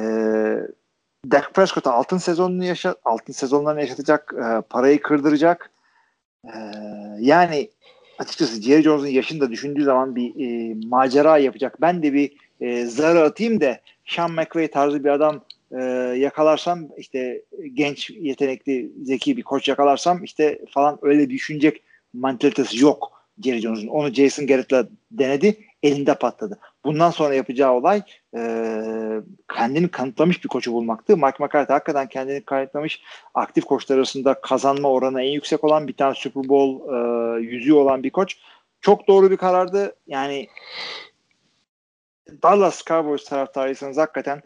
Dak 1.31 1.55
Prescott'a 1.55 1.93
altın 1.93 2.19
sezonunu 2.19 2.65
yaşa 2.65 2.95
altın 3.05 3.33
sezonlarını 3.33 3.81
yaşatacak, 3.81 4.35
e, 4.37 4.61
parayı 4.61 5.03
kırdıracak. 5.03 5.71
E, 6.45 6.55
yani 7.19 7.71
açıkçası 8.19 8.63
Jerry 8.63 8.83
Jones'un 8.83 9.07
yaşını 9.07 9.41
da 9.41 9.51
düşündüğü 9.51 9.85
zaman 9.85 10.17
bir 10.17 10.29
e, 10.29 10.75
macera 10.87 11.39
yapacak. 11.39 11.81
Ben 11.81 12.03
de 12.03 12.13
bir 12.13 12.33
e, 12.61 12.87
zarı 12.87 13.23
atayım 13.23 13.61
da 13.61 13.81
Sean 14.07 14.33
McVay 14.33 14.69
tarzı 14.69 15.05
bir 15.05 15.09
adam 15.09 15.41
e, 15.73 15.83
yakalarsam 16.17 16.89
işte 16.97 17.43
genç, 17.75 18.11
yetenekli, 18.11 18.91
zeki 19.03 19.37
bir 19.37 19.43
koç 19.43 19.69
yakalarsam 19.69 20.25
işte 20.25 20.61
falan 20.71 20.99
öyle 21.03 21.31
düşünecek 21.31 21.83
mantalitesi 22.13 22.85
yok 22.85 23.13
Jerry 23.45 23.61
Jones'un. 23.61 23.89
Onu 23.89 24.15
Jason 24.15 24.47
Garrett'la 24.47 24.89
denedi 25.11 25.57
elinde 25.83 26.15
patladı. 26.15 26.59
Bundan 26.85 27.11
sonra 27.11 27.35
yapacağı 27.35 27.73
olay 27.73 28.03
e, 28.37 28.41
kendini 29.57 29.89
kanıtlamış 29.89 30.45
bir 30.45 30.49
koçu 30.49 30.73
bulmaktı. 30.73 31.17
Mike 31.17 31.45
McCarthy 31.45 31.73
hakikaten 31.73 32.09
kendini 32.09 32.45
kanıtlamış 32.45 33.03
aktif 33.35 33.65
koçlar 33.65 33.97
arasında 33.97 34.41
kazanma 34.41 34.91
oranı 34.91 35.23
en 35.23 35.31
yüksek 35.31 35.65
olan 35.65 35.89
bir 35.89 35.93
tane 35.97 36.15
Super 36.15 36.49
Bowl 36.49 36.95
e, 36.95 37.41
yüzüğü 37.41 37.73
olan 37.73 38.03
bir 38.03 38.11
koç. 38.11 38.37
Çok 38.81 39.09
doğru 39.09 39.31
bir 39.31 39.37
karardı. 39.37 39.97
Yani 40.07 40.49
Dallas 42.43 42.85
Cowboys 42.85 43.25
taraftarıysanız 43.25 43.97
hakikaten 43.97 44.43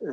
e, 0.00 0.10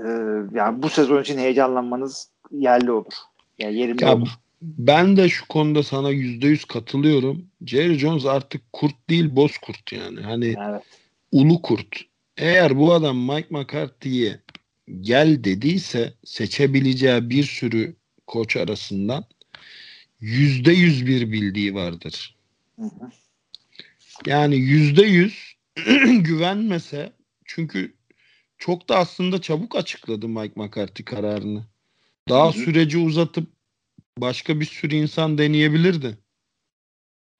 yani 0.54 0.84
bu 0.84 0.90
sezon 0.90 1.22
için 1.22 1.38
heyecanlanmanız 1.38 2.30
yerli 2.52 2.92
olur. 2.92 3.14
Yani 3.60 3.76
yerinde 3.76 4.06
ya, 4.06 4.16
olur. 4.16 4.28
Ben 4.62 5.17
de 5.17 5.30
şu 5.30 5.48
konuda 5.48 5.84
sana 5.84 6.10
yüzde 6.10 6.48
yüz 6.48 6.65
katılıyorum. 6.65 7.46
Jerry 7.65 8.00
Jones 8.00 8.26
artık 8.26 8.74
kurt 8.74 9.10
değil 9.10 9.36
boz 9.36 9.58
kurt 9.58 9.91
yani. 9.91 10.22
Hani 10.22 10.56
evet. 10.70 10.84
ulu 11.32 11.62
kurt. 11.62 12.02
Eğer 12.38 12.78
bu 12.78 12.93
adam 12.93 13.17
Mike 13.17 13.48
McCarthy'ye 13.50 14.39
gel 15.02 15.43
dediyse 15.43 16.13
seçebileceği 16.24 17.30
bir 17.30 17.43
sürü 17.43 17.96
koç 18.28 18.58
arasından 18.58 19.26
yüzde 20.20 20.74
yüz 20.74 21.06
bir 21.06 21.32
bildiği 21.32 21.74
vardır. 21.74 22.38
Yani 24.26 24.56
yüzde 24.56 25.06
yüz 25.06 25.56
güvenmese 26.20 27.13
çünkü 27.46 27.93
çok 28.58 28.89
da 28.89 28.98
aslında 28.98 29.41
çabuk 29.41 29.76
açıkladı 29.76 30.28
Mike 30.28 30.54
McCarthy 30.56 31.06
kararını. 31.06 31.65
Daha 32.30 32.46
hı 32.46 32.60
hı. 32.60 32.63
süreci 32.63 32.98
uzatıp 32.98 33.57
başka 34.21 34.60
bir 34.60 34.65
sürü 34.65 34.95
insan 34.95 35.38
deneyebilirdi. 35.38 36.17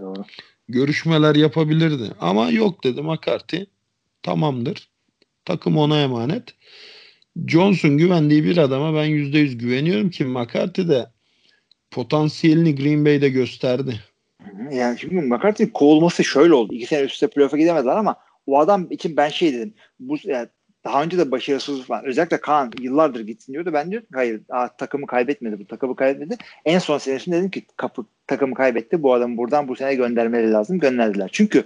Doğru. 0.01 0.25
Görüşmeler 0.69 1.35
yapabilirdi. 1.35 2.11
Ama 2.19 2.51
yok 2.51 2.83
dedi 2.83 3.01
McCarthy. 3.01 3.65
Tamamdır. 4.23 4.89
Takım 5.45 5.77
ona 5.77 6.01
emanet. 6.01 6.55
Johnson 7.47 7.97
güvendiği 7.97 8.43
bir 8.43 8.57
adama 8.57 8.93
ben 8.93 9.07
%100 9.07 9.57
güveniyorum 9.57 10.09
ki 10.09 10.25
McCarthy 10.25 10.87
de 10.87 11.07
potansiyelini 11.91 12.75
Green 12.75 13.05
Bay'de 13.05 13.29
gösterdi. 13.29 13.99
Yani 14.71 14.99
şimdi 14.99 15.15
McCarthy'nin 15.15 15.69
kovulması 15.69 16.23
şöyle 16.23 16.53
oldu. 16.53 16.73
İki 16.73 16.85
sene 16.85 17.01
üstte 17.01 17.27
playoff'a 17.27 17.57
gidemediler 17.57 17.95
ama 17.95 18.15
o 18.47 18.59
adam 18.59 18.91
için 18.91 19.17
ben 19.17 19.29
şey 19.29 19.53
dedim. 19.53 19.73
Bu 19.99 20.17
yani 20.23 20.47
daha 20.88 21.04
önce 21.04 21.17
de 21.17 21.32
başarısız 21.32 21.86
falan. 21.86 22.06
Özellikle 22.06 22.41
Kaan 22.41 22.71
yıllardır 22.82 23.19
gitsin 23.19 23.54
diyordu. 23.54 23.73
Ben 23.73 23.91
diyordum 23.91 24.10
hayır 24.13 24.41
aa, 24.50 24.67
takımı 24.67 25.08
kaybetmedi 25.08 25.60
bu 25.60 25.67
takımı 25.67 25.95
kaybetmedi. 25.95 26.38
En 26.65 26.80
son 26.80 26.97
senesinde 26.97 27.38
dedim 27.38 27.50
ki 27.50 27.65
kapı, 27.78 28.06
takımı 28.28 28.56
kaybetti. 28.56 29.04
Bu 29.04 29.13
adamı 29.13 29.38
buradan 29.38 29.67
bu 29.67 29.76
sene 29.76 29.95
göndermeleri 29.95 30.52
lazım. 30.52 30.80
Gönderdiler. 30.80 31.30
Çünkü 31.34 31.63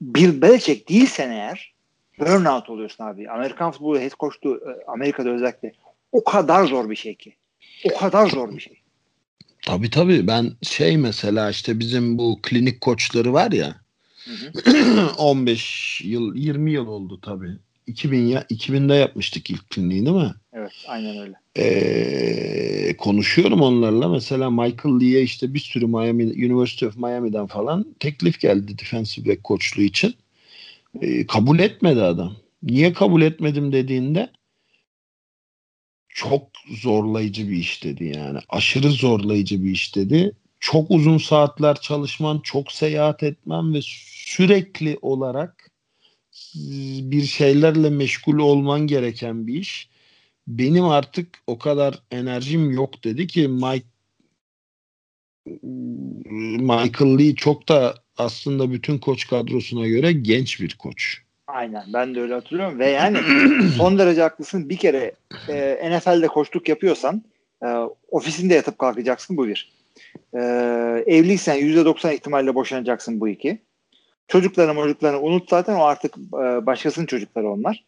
Bill 0.00 0.42
Belichick 0.42 0.88
değilsen 0.88 1.30
eğer 1.30 1.74
burnout 2.18 2.70
oluyorsun 2.70 3.04
abi. 3.04 3.30
Amerikan 3.30 3.70
futbolu 3.70 4.00
head 4.00 4.12
coach'tu 4.20 4.56
e, 4.56 4.84
Amerika'da 4.86 5.30
özellikle. 5.30 5.72
O 6.12 6.24
kadar 6.24 6.66
zor 6.66 6.90
bir 6.90 6.96
şey 6.96 7.14
ki. 7.14 7.34
O 7.84 7.98
kadar 7.98 8.26
zor 8.26 8.54
bir 8.54 8.60
şey. 8.60 8.80
Tabii 9.66 9.90
tabii. 9.90 10.26
Ben 10.26 10.52
şey 10.62 10.96
mesela 10.96 11.50
işte 11.50 11.78
bizim 11.78 12.18
bu 12.18 12.38
klinik 12.42 12.80
koçları 12.80 13.32
var 13.32 13.52
ya 13.52 13.74
hı 14.24 14.30
hı. 14.30 15.08
15 15.18 16.00
yıl 16.04 16.34
20 16.34 16.72
yıl 16.72 16.86
oldu 16.86 17.20
tabii 17.20 17.58
2000 17.90 18.26
ya 18.26 18.42
2000'de 18.50 18.94
yapmıştık 18.94 19.50
ilk 19.50 19.70
kliniği 19.70 20.06
değil 20.06 20.16
mi? 20.16 20.34
Evet 20.52 20.72
aynen 20.88 21.18
öyle. 21.18 21.34
Ee, 21.56 22.96
konuşuyorum 22.96 23.60
onlarla. 23.60 24.08
Mesela 24.08 24.50
Michael 24.50 25.00
Lee'ye 25.00 25.22
işte 25.22 25.54
bir 25.54 25.58
sürü 25.58 25.86
Miami, 25.86 26.24
University 26.24 26.86
of 26.86 26.96
Miami'den 26.96 27.46
falan 27.46 27.86
teklif 28.00 28.40
geldi 28.40 28.78
defensive 28.78 29.30
back 29.30 29.44
koçluğu 29.44 29.82
için. 29.82 30.14
Ee, 31.00 31.26
kabul 31.26 31.58
etmedi 31.58 32.02
adam. 32.02 32.36
Niye 32.62 32.92
kabul 32.92 33.22
etmedim 33.22 33.72
dediğinde 33.72 34.30
çok 36.08 36.42
zorlayıcı 36.70 37.48
bir 37.48 37.56
iş 37.56 37.84
dedi 37.84 38.12
yani. 38.16 38.38
Aşırı 38.48 38.90
zorlayıcı 38.90 39.64
bir 39.64 39.70
iş 39.70 39.96
dedi. 39.96 40.32
Çok 40.60 40.90
uzun 40.90 41.18
saatler 41.18 41.80
çalışman, 41.80 42.40
çok 42.40 42.72
seyahat 42.72 43.22
etmem 43.22 43.74
ve 43.74 43.80
sürekli 43.82 44.98
olarak 45.02 45.69
bir 47.02 47.22
şeylerle 47.22 47.90
meşgul 47.90 48.38
olman 48.38 48.86
gereken 48.86 49.46
bir 49.46 49.54
iş. 49.54 49.88
Benim 50.48 50.84
artık 50.84 51.28
o 51.46 51.58
kadar 51.58 52.02
enerjim 52.10 52.70
yok 52.70 53.04
dedi 53.04 53.26
ki 53.26 53.48
Mike 53.48 53.86
Michael 56.60 57.18
Lee 57.18 57.34
çok 57.34 57.68
da 57.68 57.94
aslında 58.18 58.72
bütün 58.72 58.98
koç 58.98 59.26
kadrosuna 59.28 59.86
göre 59.86 60.12
genç 60.12 60.60
bir 60.60 60.76
koç. 60.78 61.18
Aynen 61.46 61.84
ben 61.92 62.14
de 62.14 62.20
öyle 62.20 62.34
hatırlıyorum 62.34 62.78
ve 62.78 62.90
yani 62.90 63.18
son 63.76 63.98
derece 63.98 64.22
haklısın. 64.22 64.68
Bir 64.68 64.76
kere 64.76 65.14
e, 65.48 65.90
NFL'de 65.98 66.26
koçluk 66.26 66.68
yapıyorsan 66.68 67.22
e, 67.62 67.66
ofisinde 68.10 68.54
yatıp 68.54 68.78
kalkacaksın 68.78 69.36
bu 69.36 69.48
bir. 69.48 69.72
E, 70.34 70.38
evliysen 71.06 71.58
%90 71.58 72.14
ihtimalle 72.14 72.54
boşanacaksın 72.54 73.20
bu 73.20 73.28
iki. 73.28 73.58
Çocuklarını 74.30 74.74
çocuklarını 74.74 75.20
unut 75.20 75.50
zaten 75.50 75.74
o 75.74 75.82
artık 75.82 76.16
e, 76.16 76.66
başkasının 76.66 77.06
çocukları 77.06 77.50
onlar. 77.50 77.84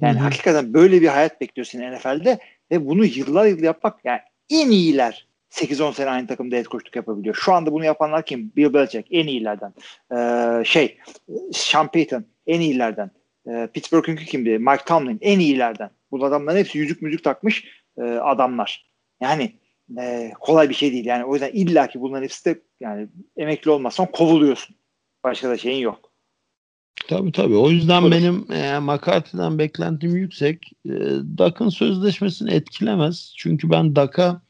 Yani 0.00 0.14
Hı-hı. 0.14 0.24
hakikaten 0.24 0.74
böyle 0.74 1.02
bir 1.02 1.08
hayat 1.08 1.40
bekliyorsun 1.40 1.78
NFL'de 1.80 2.38
ve 2.70 2.86
bunu 2.86 3.04
yıllar 3.04 3.46
yıl 3.46 3.62
yapmak 3.62 4.04
yani 4.04 4.20
en 4.50 4.70
iyiler 4.70 5.26
8-10 5.50 5.94
sene 5.94 6.10
aynı 6.10 6.26
takımda 6.26 6.56
head 6.56 6.64
coachluk 6.64 6.96
yapabiliyor. 6.96 7.34
Şu 7.34 7.52
anda 7.52 7.72
bunu 7.72 7.84
yapanlar 7.84 8.24
kim? 8.24 8.52
Bill 8.56 8.74
Belichick 8.74 9.08
en 9.10 9.26
iyilerden. 9.26 9.74
Ee, 10.12 10.64
şey 10.64 10.98
Sean 11.52 11.88
Payton 11.88 12.24
en 12.46 12.60
iyilerden. 12.60 13.10
Ee, 13.48 13.68
Pittsburgh'un 13.74 14.16
kimdi? 14.16 14.58
Mike 14.58 14.84
Tomlin 14.86 15.18
en 15.20 15.38
iyilerden. 15.38 15.90
Bu 16.10 16.24
adamların 16.24 16.58
hepsi 16.58 16.78
yüzük 16.78 17.02
müzik 17.02 17.24
takmış 17.24 17.64
e, 17.98 18.02
adamlar. 18.02 18.90
Yani 19.20 19.52
e, 20.00 20.32
kolay 20.40 20.68
bir 20.68 20.74
şey 20.74 20.92
değil. 20.92 21.04
Yani 21.04 21.24
o 21.24 21.32
yüzden 21.32 21.50
illaki 21.52 22.00
bunların 22.00 22.22
hepsi 22.22 22.44
de 22.44 22.60
yani 22.80 23.08
emekli 23.36 23.70
olmazsan 23.70 24.06
kovuluyorsun. 24.06 24.76
Başka 25.24 25.48
da 25.48 25.58
şeyin 25.58 25.80
yok. 25.80 26.12
Tabii 27.08 27.32
tabii. 27.32 27.56
O 27.56 27.70
yüzden 27.70 28.02
Olur. 28.02 28.10
benim 28.10 28.52
e, 28.52 28.78
McCarthy'den 28.78 29.58
beklentim 29.58 30.16
yüksek. 30.16 30.72
E, 30.86 30.90
Dak'ın 31.38 31.68
sözleşmesini 31.68 32.50
etkilemez. 32.50 33.34
Çünkü 33.36 33.70
ben 33.70 33.96
Dak'a 33.96 34.42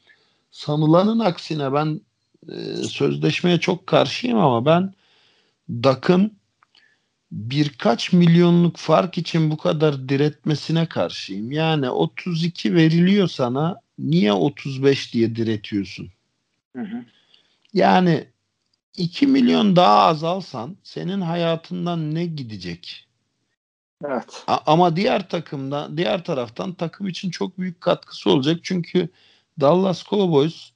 sanılanın 0.51 1.19
aksine 1.19 1.73
ben 1.73 2.01
e, 2.49 2.75
sözleşmeye 2.75 3.59
çok 3.59 3.87
karşıyım 3.87 4.37
ama 4.39 4.65
ben 4.65 4.93
Dak'ın 5.69 6.37
birkaç 7.31 8.13
milyonluk 8.13 8.77
fark 8.77 9.17
için 9.17 9.51
bu 9.51 9.57
kadar 9.57 10.09
diretmesine 10.09 10.85
karşıyım. 10.85 11.51
Yani 11.51 11.89
32 11.89 12.75
veriliyor 12.75 13.27
sana 13.27 13.79
niye 13.99 14.33
35 14.33 15.13
diye 15.13 15.35
diretiyorsun? 15.35 16.09
Hı 16.75 16.81
hı. 16.81 17.05
Yani 17.73 18.27
2 18.97 19.27
milyon 19.27 19.75
daha 19.75 20.01
azalsan 20.01 20.77
senin 20.83 21.21
hayatından 21.21 22.15
ne 22.15 22.25
gidecek? 22.25 23.07
Evet. 24.05 24.43
A- 24.47 24.59
ama 24.65 24.95
diğer 24.95 25.29
takımda 25.29 25.97
diğer 25.97 26.23
taraftan 26.23 26.73
takım 26.73 27.07
için 27.07 27.29
çok 27.29 27.59
büyük 27.59 27.81
katkısı 27.81 28.29
olacak. 28.29 28.59
Çünkü 28.63 29.09
Dallas 29.59 30.03
Cowboys 30.03 30.71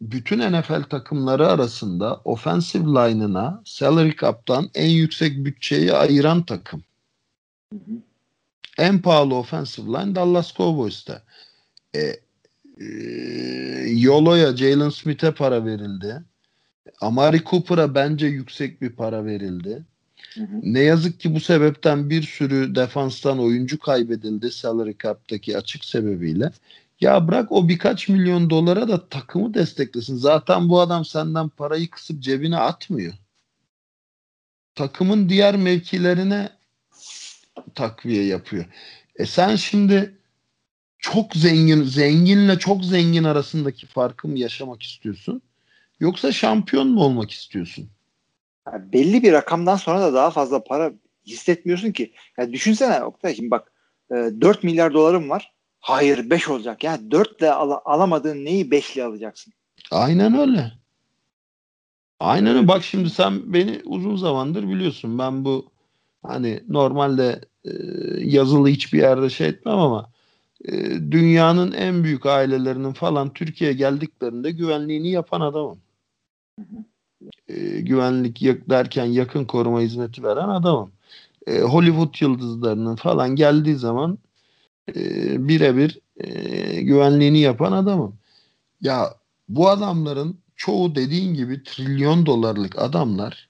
bütün 0.00 0.52
NFL 0.52 0.82
takımları 0.82 1.48
arasında 1.48 2.20
offensive 2.24 2.84
line'ına 2.84 3.62
salary 3.64 4.16
cap'tan 4.16 4.70
en 4.74 4.88
yüksek 4.88 5.44
bütçeyi 5.44 5.92
ayıran 5.92 6.42
takım. 6.42 6.82
Hı 7.72 7.76
hı. 7.76 7.92
En 8.78 9.02
pahalı 9.02 9.34
offensive 9.34 9.86
line 9.86 10.14
Dallas 10.14 10.54
Cowboys'ta. 10.56 11.22
E, 11.94 12.00
e, 12.80 12.84
Yolo'ya, 13.88 14.56
Jalen 14.56 14.88
Smith'e 14.88 15.34
para 15.34 15.64
verildi. 15.64 16.22
Amari 17.00 17.44
Cooper'a 17.44 17.94
bence 17.94 18.26
yüksek 18.26 18.82
bir 18.82 18.90
para 18.90 19.24
verildi. 19.24 19.84
Hı 20.34 20.40
hı. 20.40 20.60
Ne 20.62 20.80
yazık 20.80 21.20
ki 21.20 21.34
bu 21.34 21.40
sebepten 21.40 22.10
bir 22.10 22.22
sürü 22.22 22.74
defanstan 22.74 23.38
oyuncu 23.38 23.78
kaybedildi 23.78 24.50
salary 24.50 24.94
cap'taki 25.02 25.58
açık 25.58 25.84
sebebiyle. 25.84 26.50
Ya 27.00 27.28
bırak 27.28 27.52
o 27.52 27.68
birkaç 27.68 28.08
milyon 28.08 28.50
dolara 28.50 28.88
da 28.88 29.08
takımı 29.08 29.54
desteklesin. 29.54 30.16
Zaten 30.16 30.68
bu 30.68 30.80
adam 30.80 31.04
senden 31.04 31.48
parayı 31.48 31.90
kısıp 31.90 32.22
cebine 32.22 32.56
atmıyor. 32.56 33.14
Takımın 34.74 35.28
diğer 35.28 35.56
mevkilerine 35.56 36.50
takviye 37.74 38.24
yapıyor. 38.24 38.64
E 39.16 39.26
sen 39.26 39.56
şimdi 39.56 40.18
çok 40.98 41.34
zengin, 41.34 41.82
zenginle 41.82 42.58
çok 42.58 42.84
zengin 42.84 43.24
arasındaki 43.24 43.86
farkı 43.86 44.28
mı 44.28 44.38
yaşamak 44.38 44.82
istiyorsun? 44.82 45.42
Yoksa 46.00 46.32
şampiyon 46.32 46.88
mu 46.88 47.00
olmak 47.04 47.30
istiyorsun? 47.30 47.88
Yani 48.72 48.92
belli 48.92 49.22
bir 49.22 49.32
rakamdan 49.32 49.76
sonra 49.76 50.00
da 50.00 50.14
daha 50.14 50.30
fazla 50.30 50.64
para 50.64 50.92
hissetmiyorsun 51.26 51.92
ki. 51.92 52.12
Ya 52.38 52.52
düşünsene 52.52 53.04
Oktay 53.04 53.34
şimdi 53.34 53.50
bak 53.50 53.72
4 54.10 54.64
e, 54.64 54.66
milyar 54.66 54.94
dolarım 54.94 55.30
var. 55.30 55.52
Hayır 55.80 56.30
5 56.30 56.48
olacak. 56.48 56.84
Yani 56.84 57.10
4 57.10 57.40
ile 57.40 57.52
al- 57.52 57.80
alamadığın 57.84 58.44
neyi 58.44 58.70
5 58.70 58.96
ile 58.96 59.04
alacaksın? 59.04 59.52
Aynen 59.90 60.38
öyle. 60.38 60.72
Aynen 62.20 62.56
öyle. 62.56 62.68
Bak 62.68 62.84
şimdi 62.84 63.10
sen 63.10 63.52
beni 63.52 63.80
uzun 63.84 64.16
zamandır 64.16 64.68
biliyorsun. 64.68 65.18
Ben 65.18 65.44
bu 65.44 65.70
hani 66.22 66.62
normalde 66.68 67.40
e, 67.64 67.70
yazılı 68.18 68.68
hiçbir 68.68 68.98
yerde 68.98 69.30
şey 69.30 69.48
etmem 69.48 69.78
ama 69.78 70.10
e, 70.64 70.72
dünyanın 71.10 71.72
en 71.72 72.04
büyük 72.04 72.26
ailelerinin 72.26 72.92
falan 72.92 73.32
Türkiye'ye 73.32 73.76
geldiklerinde 73.76 74.50
güvenliğini 74.50 75.10
yapan 75.10 75.40
adamım. 75.40 75.78
E, 77.48 77.80
güvenlik 77.80 78.40
derken 78.70 79.04
yakın 79.04 79.44
koruma 79.44 79.80
hizmeti 79.80 80.22
veren 80.22 80.48
adamım. 80.48 80.92
E, 81.46 81.60
Hollywood 81.60 82.14
yıldızlarının 82.20 82.96
falan 82.96 83.36
geldiği 83.36 83.76
zaman 83.76 84.18
e, 84.96 85.48
birebir 85.48 86.00
e, 86.16 86.30
güvenliğini 86.82 87.38
yapan 87.38 87.72
adamım. 87.72 88.14
Ya 88.80 89.14
bu 89.48 89.68
adamların 89.68 90.38
çoğu 90.56 90.94
dediğin 90.94 91.34
gibi 91.34 91.62
trilyon 91.62 92.26
dolarlık 92.26 92.78
adamlar 92.78 93.48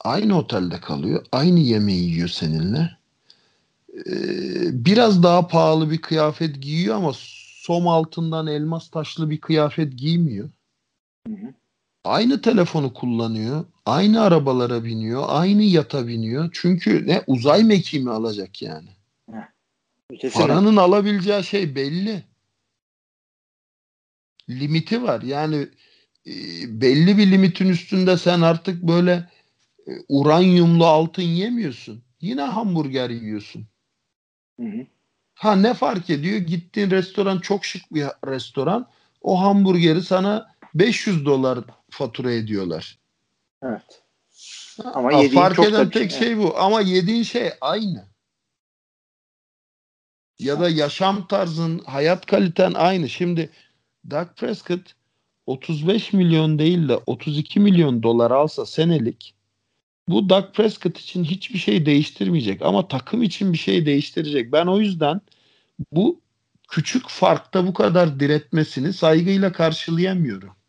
aynı 0.00 0.38
otelde 0.38 0.80
kalıyor. 0.80 1.26
Aynı 1.32 1.60
yemeği 1.60 2.10
yiyor 2.10 2.28
seninle. 2.28 3.00
Ee, 4.06 4.84
biraz 4.84 5.22
daha 5.22 5.46
pahalı 5.46 5.90
bir 5.90 6.00
kıyafet 6.00 6.62
giyiyor 6.62 6.96
ama 6.96 7.12
som 7.14 7.88
altından 7.88 8.46
elmas 8.46 8.90
taşlı 8.90 9.30
bir 9.30 9.40
kıyafet 9.40 9.98
giymiyor. 9.98 10.50
Hı 11.26 11.32
hı. 11.32 11.54
Aynı 12.04 12.42
telefonu 12.42 12.94
kullanıyor. 12.94 13.64
Aynı 13.86 14.22
arabalara 14.22 14.84
biniyor. 14.84 15.24
Aynı 15.28 15.62
yata 15.62 16.06
biniyor. 16.06 16.50
Çünkü 16.52 17.06
ne 17.06 17.22
uzay 17.26 17.64
mekiği 17.64 18.08
alacak 18.08 18.62
yani? 18.62 18.88
Kesinlikle. 20.10 20.40
Paranın 20.40 20.76
alabileceği 20.76 21.44
şey 21.44 21.74
belli. 21.74 22.24
Limiti 24.50 25.02
var. 25.02 25.22
Yani 25.22 25.68
e, 26.26 26.32
belli 26.80 27.18
bir 27.18 27.30
limitin 27.30 27.68
üstünde 27.68 28.16
sen 28.16 28.40
artık 28.40 28.82
böyle 28.82 29.28
e, 29.86 29.92
uranyumlu 30.08 30.86
altın 30.86 31.22
yemiyorsun. 31.22 32.02
Yine 32.20 32.42
hamburger 32.42 33.10
yiyorsun. 33.10 33.66
Hı 34.60 34.66
hı. 34.66 34.86
Ha 35.34 35.56
ne 35.56 35.74
fark 35.74 36.10
ediyor? 36.10 36.38
Gittiğin 36.38 36.90
restoran 36.90 37.38
çok 37.38 37.64
şık 37.64 37.94
bir 37.94 38.04
restoran. 38.26 38.88
O 39.22 39.40
hamburgeri 39.40 40.02
sana 40.02 40.54
500 40.74 41.24
dolar 41.24 41.58
fatura 41.90 42.32
ediyorlar. 42.32 42.98
Evet. 43.62 44.02
Ama 44.84 45.12
ha, 45.12 45.22
fark 45.34 45.58
eden 45.58 45.90
tek 45.90 46.10
şey 46.10 46.38
bu. 46.38 46.58
Ama 46.58 46.80
yediğin 46.80 47.22
şey 47.22 47.50
aynı 47.60 48.10
ya 50.40 50.60
da 50.60 50.68
yaşam 50.68 51.26
tarzın, 51.26 51.78
hayat 51.78 52.26
kaliten 52.26 52.72
aynı. 52.74 53.08
Şimdi 53.08 53.50
Dak 54.10 54.36
Prescott 54.36 54.92
35 55.46 56.12
milyon 56.12 56.58
değil 56.58 56.88
de 56.88 56.96
32 56.96 57.60
milyon 57.60 58.02
dolar 58.02 58.30
alsa 58.30 58.66
senelik 58.66 59.34
bu 60.08 60.28
Dak 60.28 60.54
Prescott 60.54 60.98
için 60.98 61.24
hiçbir 61.24 61.58
şey 61.58 61.86
değiştirmeyecek 61.86 62.62
ama 62.62 62.88
takım 62.88 63.22
için 63.22 63.52
bir 63.52 63.58
şey 63.58 63.86
değiştirecek. 63.86 64.52
Ben 64.52 64.66
o 64.66 64.80
yüzden 64.80 65.20
bu 65.92 66.20
küçük 66.68 67.08
farkta 67.08 67.66
bu 67.66 67.74
kadar 67.74 68.20
diretmesini 68.20 68.92
saygıyla 68.92 69.52
karşılayamıyorum. 69.52 70.59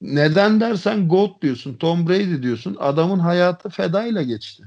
Neden 0.00 0.60
dersen 0.60 1.08
GOAT 1.08 1.42
diyorsun, 1.42 1.74
Tom 1.74 2.08
Brady 2.08 2.42
diyorsun. 2.42 2.76
Adamın 2.80 3.18
hayatı 3.18 3.68
fedayla 3.68 4.22
geçti. 4.22 4.62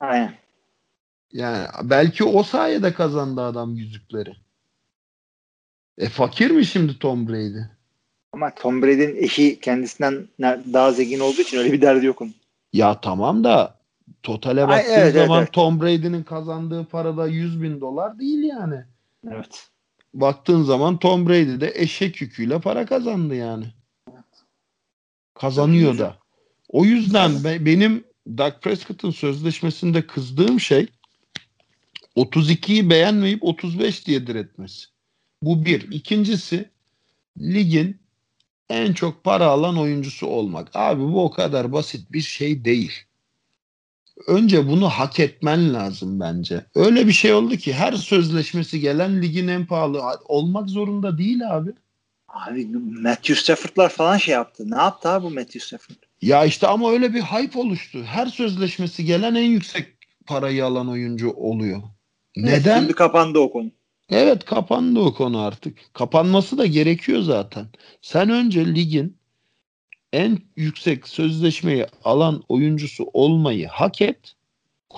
Aynen. 0.00 0.34
Yani 1.32 1.66
belki 1.82 2.24
o 2.24 2.42
sayede 2.42 2.92
kazandı 2.92 3.40
adam 3.40 3.76
yüzükleri. 3.76 4.32
E 5.98 6.08
fakir 6.08 6.50
mi 6.50 6.66
şimdi 6.66 6.98
Tom 6.98 7.28
Brady? 7.28 7.60
Ama 8.32 8.54
Tom 8.54 8.82
Brady'nin 8.82 9.16
eşi 9.16 9.60
kendisinden 9.60 10.28
daha 10.72 10.92
zengin 10.92 11.20
olduğu 11.20 11.40
için 11.40 11.58
öyle 11.58 11.72
bir 11.72 11.82
derdi 11.82 12.06
yok 12.06 12.22
onun. 12.22 12.34
Ya 12.72 13.00
tamam 13.00 13.44
da 13.44 13.78
totale 14.22 14.68
baktığın 14.68 14.92
evet, 14.92 15.14
zaman 15.14 15.38
evet, 15.38 15.52
Tom 15.52 15.80
Brady'nin 15.80 16.22
kazandığı 16.22 16.84
para 16.84 17.16
da 17.16 17.26
100 17.26 17.62
bin 17.62 17.80
dolar 17.80 18.18
değil 18.18 18.42
yani. 18.42 18.84
Evet. 19.30 19.68
Baktığın 20.14 20.62
zaman 20.62 20.98
Tom 20.98 21.28
Brady 21.28 21.60
de 21.60 21.72
eşek 21.74 22.20
yüküyle 22.20 22.60
para 22.60 22.86
kazandı 22.86 23.34
yani. 23.34 23.64
Kazanıyor 25.40 25.98
da. 25.98 26.18
O 26.68 26.84
yüzden 26.84 27.44
be, 27.44 27.66
benim 27.66 28.04
Dak 28.28 28.62
Prescott'ın 28.62 29.10
sözleşmesinde 29.10 30.06
kızdığım 30.06 30.60
şey 30.60 30.86
32'yi 32.16 32.90
beğenmeyip 32.90 33.44
35 33.44 34.06
diye 34.06 34.26
diretmesi. 34.26 34.86
Bu 35.42 35.64
bir. 35.64 35.92
İkincisi 35.92 36.70
ligin 37.38 38.00
en 38.68 38.92
çok 38.92 39.24
para 39.24 39.46
alan 39.46 39.78
oyuncusu 39.78 40.26
olmak. 40.26 40.76
Abi 40.76 41.02
bu 41.02 41.24
o 41.24 41.30
kadar 41.30 41.72
basit 41.72 42.12
bir 42.12 42.20
şey 42.20 42.64
değil. 42.64 42.92
Önce 44.26 44.68
bunu 44.68 44.88
hak 44.88 45.20
etmen 45.20 45.74
lazım 45.74 46.20
bence. 46.20 46.66
Öyle 46.74 47.06
bir 47.06 47.12
şey 47.12 47.32
oldu 47.32 47.56
ki 47.56 47.72
her 47.72 47.92
sözleşmesi 47.92 48.80
gelen 48.80 49.22
ligin 49.22 49.48
en 49.48 49.66
pahalı 49.66 50.02
olmak 50.24 50.70
zorunda 50.70 51.18
değil 51.18 51.56
abi. 51.56 51.70
Abi 52.28 52.66
Matthew 53.02 53.34
Stafford'lar 53.34 53.88
falan 53.88 54.16
şey 54.16 54.34
yaptı. 54.34 54.70
Ne 54.70 54.76
yaptı 54.76 55.08
abi 55.08 55.24
bu 55.24 55.30
Matthew 55.30 55.60
Stafford? 55.60 55.96
Ya 56.22 56.44
işte 56.44 56.66
ama 56.66 56.90
öyle 56.90 57.14
bir 57.14 57.22
hype 57.22 57.58
oluştu. 57.58 58.04
Her 58.04 58.26
sözleşmesi 58.26 59.04
gelen 59.04 59.34
en 59.34 59.50
yüksek 59.50 59.86
parayı 60.26 60.64
alan 60.64 60.88
oyuncu 60.88 61.30
oluyor. 61.30 61.82
Neden? 62.36 62.78
Şimdi 62.80 62.92
kapandı 62.92 63.38
o 63.38 63.52
konu. 63.52 63.70
Evet 64.10 64.44
kapandı 64.44 65.00
o 65.00 65.14
konu 65.14 65.40
artık. 65.40 65.78
Kapanması 65.92 66.58
da 66.58 66.66
gerekiyor 66.66 67.22
zaten. 67.22 67.66
Sen 68.02 68.30
önce 68.30 68.74
ligin 68.74 69.16
en 70.12 70.38
yüksek 70.56 71.08
sözleşmeyi 71.08 71.86
alan 72.04 72.42
oyuncusu 72.48 73.10
olmayı 73.12 73.68
hak 73.68 74.02
et. 74.02 74.34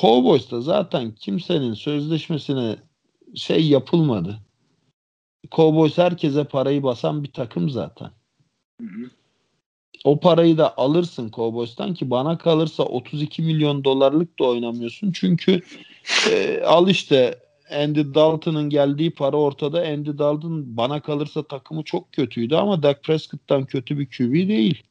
Cowboys'ta 0.01 0.61
zaten 0.61 1.15
kimsenin 1.15 1.75
sözleşmesine 1.75 2.77
şey 3.35 3.69
yapılmadı. 3.69 4.39
Cowboys 5.51 5.99
herkese 5.99 6.45
parayı 6.45 6.83
basan 6.83 7.25
bir 7.25 7.33
takım 7.33 7.71
zaten. 7.71 8.11
Hı 8.81 8.87
hı. 8.87 9.11
O 10.05 10.21
parayı 10.21 10.59
da 10.59 10.79
alırsın 10.79 11.31
Cowboys'tan 11.31 11.95
ki 11.95 12.11
bana 12.11 12.39
kalırsa 12.39 12.83
32 12.83 13.43
milyon 13.43 13.85
dolarlık 13.85 14.39
da 14.39 14.45
oynamıyorsun. 14.45 15.13
Çünkü 15.13 15.61
e, 16.31 16.63
al 16.63 16.89
işte 16.89 17.39
Andy 17.71 18.15
Dalton'ın 18.15 18.71
geldiği 18.71 19.11
para 19.11 19.37
ortada. 19.37 19.81
Andy 19.81 20.19
Dalton 20.19 20.77
bana 20.77 21.01
kalırsa 21.01 21.43
takımı 21.43 21.83
çok 21.83 22.13
kötüydü 22.13 22.55
ama 22.55 22.83
Dak 22.83 23.05
Prescott'tan 23.05 23.65
kötü 23.65 23.99
bir 23.99 24.07
QB 24.07 24.49
değil. 24.49 24.83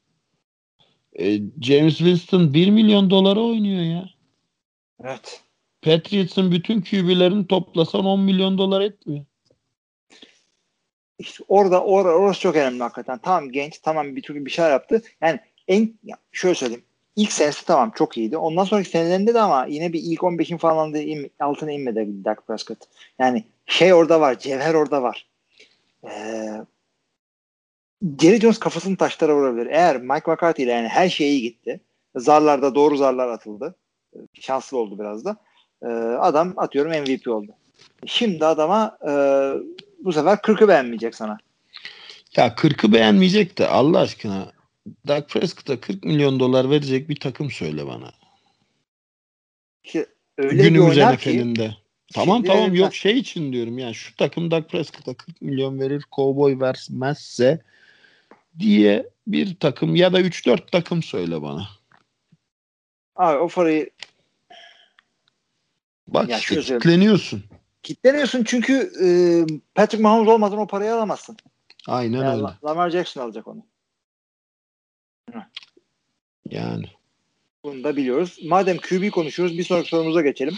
E, 1.19 1.41
James 1.61 1.97
Winston 1.97 2.53
1 2.53 2.69
milyon 2.69 3.09
dolara 3.09 3.39
oynuyor 3.39 3.81
ya. 3.81 4.09
Evet. 5.03 5.41
Patriots'ın 5.81 6.51
bütün 6.51 6.81
QB'lerini 6.81 7.47
toplasan 7.47 8.05
10 8.05 8.19
milyon 8.19 8.57
dolar 8.57 8.81
etmiyor. 8.81 9.25
İşte 11.19 11.43
orada 11.47 11.83
or 11.83 12.05
orası 12.05 12.39
çok 12.39 12.55
önemli 12.55 12.83
hakikaten. 12.83 13.17
Tamam 13.17 13.51
genç, 13.51 13.79
tamam 13.79 14.15
bir 14.15 14.21
türlü 14.21 14.45
bir 14.45 14.51
şeyler 14.51 14.71
yaptı. 14.71 15.01
Yani 15.21 15.39
en 15.67 15.93
şöyle 16.31 16.55
söyleyeyim. 16.55 16.83
İlk 17.15 17.31
senesi 17.31 17.65
tamam 17.65 17.91
çok 17.95 18.17
iyiydi. 18.17 18.37
Ondan 18.37 18.63
sonraki 18.63 18.89
senelerinde 18.89 19.33
de 19.33 19.41
ama 19.41 19.65
yine 19.65 19.93
bir 19.93 19.99
ilk 20.03 20.19
15'in 20.19 20.57
falan 20.57 20.93
da 20.93 20.97
in, 20.97 21.31
altına 21.39 21.71
inmedi 21.71 22.25
Dak 22.25 22.47
Prescott. 22.47 22.79
Yani 23.19 23.43
şey 23.65 23.93
orada 23.93 24.21
var, 24.21 24.39
cevher 24.39 24.73
orada 24.73 25.03
var. 25.03 25.27
Ee, 26.03 26.51
Jerry 28.21 28.39
Jones 28.39 28.59
kafasını 28.59 28.97
taşlara 28.97 29.35
vurabilir. 29.35 29.65
Eğer 29.65 30.01
Mike 30.01 30.31
McCarthy 30.31 30.63
ile 30.63 30.71
yani 30.71 30.87
her 30.87 31.09
şey 31.09 31.29
iyi 31.29 31.41
gitti. 31.41 31.79
Zarlarda 32.15 32.75
doğru 32.75 32.97
zarlar 32.97 33.27
atıldı. 33.27 33.75
Şanslı 34.33 34.77
oldu 34.77 34.99
biraz 34.99 35.25
da. 35.25 35.37
Ee, 35.83 35.87
adam 36.19 36.53
atıyorum 36.57 36.91
MVP 36.91 37.27
oldu. 37.27 37.51
Şimdi 38.05 38.45
adama 38.45 38.97
e, 39.07 39.11
bu 40.03 40.13
sefer 40.13 40.33
40'ı 40.33 40.67
beğenmeyecek 40.67 41.15
sana. 41.15 41.37
Ya 42.35 42.47
40'ı 42.47 42.93
beğenmeyecek 42.93 43.57
de 43.57 43.67
Allah 43.67 43.99
aşkına 43.99 44.51
Dak 45.07 45.29
Prescott'a 45.29 45.79
40 45.79 46.03
milyon 46.03 46.39
dolar 46.39 46.69
verecek 46.69 47.09
bir 47.09 47.15
takım 47.15 47.51
söyle 47.51 47.87
bana. 47.87 48.11
İşte 49.83 50.05
öyle 50.37 50.63
Günümüz 50.63 50.97
NFL'inde. 50.97 51.75
Tamam 52.13 52.43
tamam 52.43 52.75
yok 52.75 52.95
şey 52.95 53.17
için 53.17 53.53
diyorum 53.53 53.77
yani 53.77 53.95
şu 53.95 54.15
takım 54.15 54.51
Dak 54.51 54.69
Prescott'a 54.69 55.13
40 55.13 55.41
milyon 55.41 55.79
verir 55.79 56.03
Cowboy 56.15 56.59
vermezse 56.59 57.61
diye 58.59 59.09
bir 59.27 59.55
takım 59.55 59.95
ya 59.95 60.13
da 60.13 60.21
3-4 60.21 60.71
takım 60.71 61.03
söyle 61.03 61.41
bana. 61.41 61.67
Abi 63.15 63.37
o 63.37 63.47
parayı 63.47 63.89
Bak 66.07 66.29
ya 66.29 66.39
kitleniyorsun. 66.39 67.43
Kitleniyorsun 67.89 68.43
çünkü 68.43 68.91
e, 69.03 69.07
Patrick 69.75 70.03
Mahomes 70.03 70.29
olmadan 70.29 70.59
o 70.59 70.67
parayı 70.67 70.93
alamazsın. 70.93 71.37
Aynen 71.87 72.17
yani 72.17 72.35
öyle. 72.35 72.47
Lamar 72.65 72.89
Jackson 72.89 73.21
alacak 73.21 73.47
onu. 73.47 73.65
Yani. 76.49 76.85
Bunu 77.63 77.83
da 77.83 77.95
biliyoruz. 77.95 78.39
Madem 78.45 78.77
QB 78.77 79.11
konuşuyoruz 79.11 79.57
bir 79.57 79.63
sonraki 79.63 79.89
sorumuza 79.89 80.21
geçelim. 80.21 80.57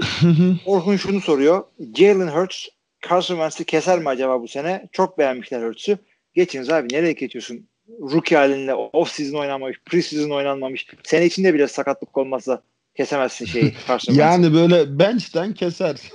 Orhun 0.66 0.96
şunu 0.96 1.20
soruyor. 1.20 1.64
Jalen 1.94 2.28
Hurts 2.28 2.66
Carson 3.08 3.34
Wentz'i 3.34 3.64
keser 3.64 3.98
mi 3.98 4.08
acaba 4.08 4.42
bu 4.42 4.48
sene? 4.48 4.88
Çok 4.92 5.18
beğenmişler 5.18 5.62
Hurts'ü. 5.62 5.98
Geçiniz 6.34 6.70
abi 6.70 6.94
nereye 6.94 7.12
geçiyorsun? 7.12 7.66
Rookie 7.88 8.36
halinde 8.36 8.74
off 8.74 9.10
season 9.10 9.38
oynanmamış, 9.38 9.80
pre 9.84 10.02
season 10.02 10.30
oynanmamış. 10.30 10.86
Sene 11.02 11.26
içinde 11.26 11.54
bile 11.54 11.68
sakatlık 11.68 12.18
olmazsa 12.18 12.62
kesemezsin 12.96 13.46
şeyi 13.46 13.74
Yani 14.08 14.54
böyle 14.54 14.98
bench'ten 14.98 15.54
keser. 15.54 15.96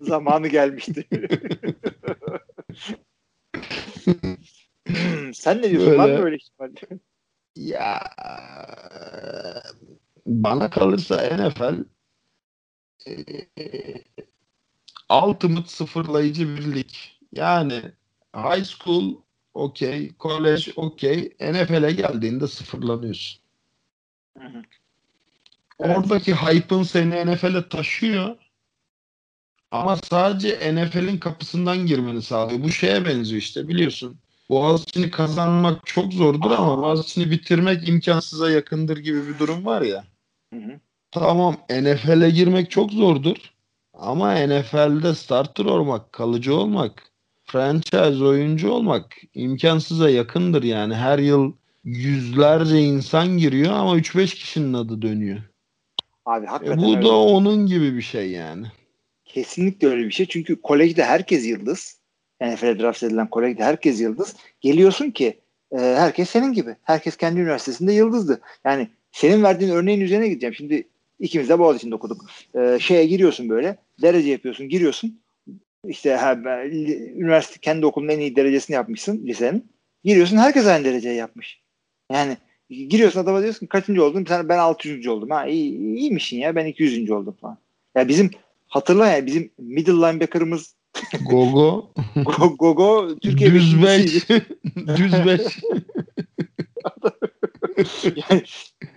Zamanı 0.00 0.48
gelmişti. 0.48 1.08
Sen 5.34 5.58
ne 5.58 5.70
diyorsun? 5.70 5.90
Böyle, 5.90 5.98
Var 5.98 6.18
mı 6.18 6.24
öyle 6.24 6.36
ihtimal? 6.36 6.70
Ya 7.56 8.00
bana 10.26 10.70
kalırsa 10.70 11.16
NFL 11.36 11.84
e, 13.06 13.14
ultimate 15.26 15.68
sıfırlayıcı 15.68 16.56
bir 16.56 16.74
lig. 16.74 16.90
Yani 17.32 17.82
high 18.36 18.64
school 18.64 19.16
okey, 19.54 20.12
college 20.20 20.72
okey, 20.76 21.36
NFL'e 21.40 21.92
geldiğinde 21.92 22.46
sıfırlanıyorsun. 22.48 23.47
Hı 24.40 24.48
hı. 24.48 24.62
Evet. 25.80 25.98
Oradaki 25.98 26.34
hype'ın 26.34 26.82
seni 26.82 27.26
NFL'e 27.26 27.68
taşıyor. 27.68 28.36
Ama 29.70 29.96
sadece 29.96 30.74
NFL'in 30.74 31.18
kapısından 31.18 31.86
girmeni 31.86 32.22
sağlıyor. 32.22 32.62
Bu 32.62 32.70
şeye 32.70 33.04
benziyor 33.04 33.42
işte 33.42 33.68
biliyorsun. 33.68 34.18
Boğaziçi'ni 34.50 35.10
kazanmak 35.10 35.86
çok 35.86 36.12
zordur 36.12 36.50
ama 36.50 36.78
Boğaziçi'ni 36.78 37.30
bitirmek 37.30 37.88
imkansıza 37.88 38.50
yakındır 38.50 38.98
gibi 38.98 39.28
bir 39.28 39.38
durum 39.38 39.66
var 39.66 39.82
ya. 39.82 40.04
Hı 40.54 40.60
hı. 40.60 40.80
Tamam 41.10 41.56
NFL'e 41.70 42.30
girmek 42.30 42.70
çok 42.70 42.92
zordur. 42.92 43.36
Ama 43.94 44.34
NFL'de 44.34 45.14
starter 45.14 45.64
olmak, 45.64 46.12
kalıcı 46.12 46.54
olmak, 46.54 47.02
franchise 47.44 48.24
oyuncu 48.24 48.70
olmak 48.70 49.16
imkansıza 49.34 50.10
yakındır 50.10 50.62
yani. 50.62 50.94
Her 50.94 51.18
yıl 51.18 51.52
yüzlerce 51.96 52.78
insan 52.78 53.38
giriyor 53.38 53.72
ama 53.72 53.96
3-5 53.96 54.34
kişinin 54.34 54.72
adı 54.72 55.02
dönüyor. 55.02 55.38
Abi 56.26 56.46
hakikaten 56.46 56.82
e 56.82 56.86
bu 56.86 56.96
öyle. 56.96 57.02
da 57.02 57.16
onun 57.16 57.66
gibi 57.66 57.96
bir 57.96 58.02
şey 58.02 58.30
yani. 58.30 58.66
Kesinlikle 59.24 59.88
öyle 59.88 60.06
bir 60.06 60.10
şey. 60.10 60.26
Çünkü 60.26 60.62
kolejde 60.62 61.04
herkes 61.04 61.46
yıldız. 61.46 61.98
NFL'e 62.40 62.78
draft 62.78 63.02
edilen 63.02 63.30
kolejde 63.30 63.64
herkes 63.64 64.00
yıldız. 64.00 64.36
Geliyorsun 64.60 65.10
ki 65.10 65.38
e, 65.72 65.78
herkes 65.78 66.30
senin 66.30 66.52
gibi. 66.52 66.76
Herkes 66.82 67.16
kendi 67.16 67.40
üniversitesinde 67.40 67.92
yıldızdı. 67.92 68.40
Yani 68.64 68.88
senin 69.12 69.42
verdiğin 69.42 69.72
örneğin 69.72 70.00
üzerine 70.00 70.28
gideceğim. 70.28 70.54
Şimdi 70.54 70.88
ikimiz 71.20 71.48
de 71.48 71.58
Boğaziçi'nde 71.58 71.94
okuduk. 71.94 72.24
E, 72.54 72.78
şeye 72.80 73.06
giriyorsun 73.06 73.48
böyle. 73.48 73.76
Derece 74.02 74.30
yapıyorsun. 74.30 74.68
Giriyorsun. 74.68 75.20
İşte 75.86 76.14
ha, 76.14 76.38
üniversite 77.16 77.58
kendi 77.60 77.86
okulun 77.86 78.08
en 78.08 78.18
iyi 78.18 78.36
derecesini 78.36 78.74
yapmışsın 78.74 79.26
lisenin. 79.26 79.66
Giriyorsun 80.04 80.36
herkes 80.36 80.66
aynı 80.66 80.84
dereceyi 80.84 81.16
yapmış. 81.16 81.60
Yani 82.12 82.36
giriyorsun 82.70 83.20
adama 83.20 83.42
diyorsun 83.42 83.66
kaçıncı 83.66 84.04
oldun? 84.04 84.24
Sen 84.28 84.48
ben 84.48 84.58
600. 84.58 85.06
oldum. 85.06 85.30
Ha 85.30 85.46
iyi, 85.46 85.78
iyiymişsin 85.78 86.36
ya 86.36 86.56
ben 86.56 86.66
200. 86.66 87.10
oldum 87.10 87.36
falan. 87.40 87.58
Ya 87.94 88.08
bizim 88.08 88.30
hatırla 88.68 89.06
ya 89.06 89.26
bizim 89.26 89.50
middle 89.58 89.92
linebacker'ımız 89.92 90.74
Gogo. 91.30 91.90
Gogo 92.58 93.16
Türkiye 93.22 93.52
Düz 93.52 93.82
5. 93.82 94.28
Düz 94.96 95.12
5. 95.12 95.40
yani 98.30 98.42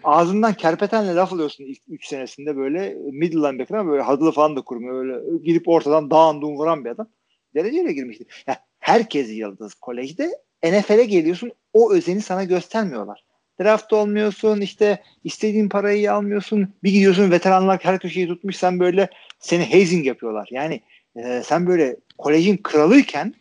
ağzından 0.03 0.53
kerpetenle 0.53 1.15
laf 1.15 1.33
alıyorsun 1.33 1.63
ilk 1.63 1.79
3 1.87 2.07
senesinde 2.07 2.57
böyle 2.57 2.97
middle 3.11 3.37
linebacker'a 3.37 3.87
böyle 3.87 4.01
hadlı 4.01 4.31
falan 4.31 4.55
da 4.55 4.61
kurmuyor. 4.61 4.95
Böyle 4.95 5.37
girip 5.43 5.67
ortadan 5.67 6.11
dağınduğun 6.11 6.55
vuran 6.55 6.85
bir 6.85 6.89
adam. 6.89 7.07
Dereceyle 7.55 7.93
girmişti. 7.93 8.25
Yani 8.47 8.57
herkes 8.79 9.29
yıldız 9.29 9.73
kolejde. 9.73 10.31
NFL'e 10.63 11.05
geliyorsun 11.05 11.51
o 11.73 11.93
özeni 11.93 12.21
sana 12.21 12.43
göstermiyorlar. 12.43 13.23
Draft 13.61 13.93
olmuyorsun 13.93 14.61
işte 14.61 15.03
istediğin 15.23 15.69
parayı 15.69 16.13
almıyorsun. 16.13 16.73
Bir 16.83 16.91
gidiyorsun 16.91 17.31
veteranlar 17.31 17.79
her 17.83 17.99
köşeyi 17.99 18.27
tutmuş 18.27 18.55
sen 18.55 18.79
böyle 18.79 19.09
seni 19.39 19.71
hazing 19.71 20.07
yapıyorlar. 20.07 20.47
Yani 20.51 20.81
e, 21.15 21.41
sen 21.45 21.67
böyle 21.67 21.95
kolejin 22.17 22.57
kralıyken 22.57 23.33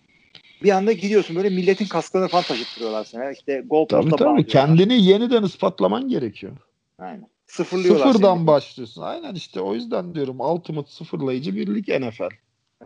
bir 0.62 0.70
anda 0.70 0.92
gidiyorsun 0.92 1.36
böyle 1.36 1.50
milletin 1.50 1.86
kasklarını 1.86 2.28
falan 2.28 2.44
taşıttırıyorlar 2.44 3.04
sana. 3.04 3.32
İşte 3.32 3.62
gol 3.66 3.88
tabii, 3.88 4.10
tabii. 4.10 4.46
Kendini 4.46 5.04
yeniden 5.04 5.42
ispatlaman 5.42 6.08
gerekiyor. 6.08 6.52
Aynen. 6.98 7.26
Sıfırlıyorlar 7.46 8.06
Sıfırdan 8.06 8.36
seni. 8.36 8.46
başlıyorsun. 8.46 9.02
Aynen 9.02 9.34
işte 9.34 9.60
o 9.60 9.74
yüzden 9.74 10.14
diyorum 10.14 10.40
ultimate 10.40 10.90
sıfırlayıcı 10.90 11.54
bir 11.54 11.74
lig 11.74 11.88
NFL. 11.88 12.28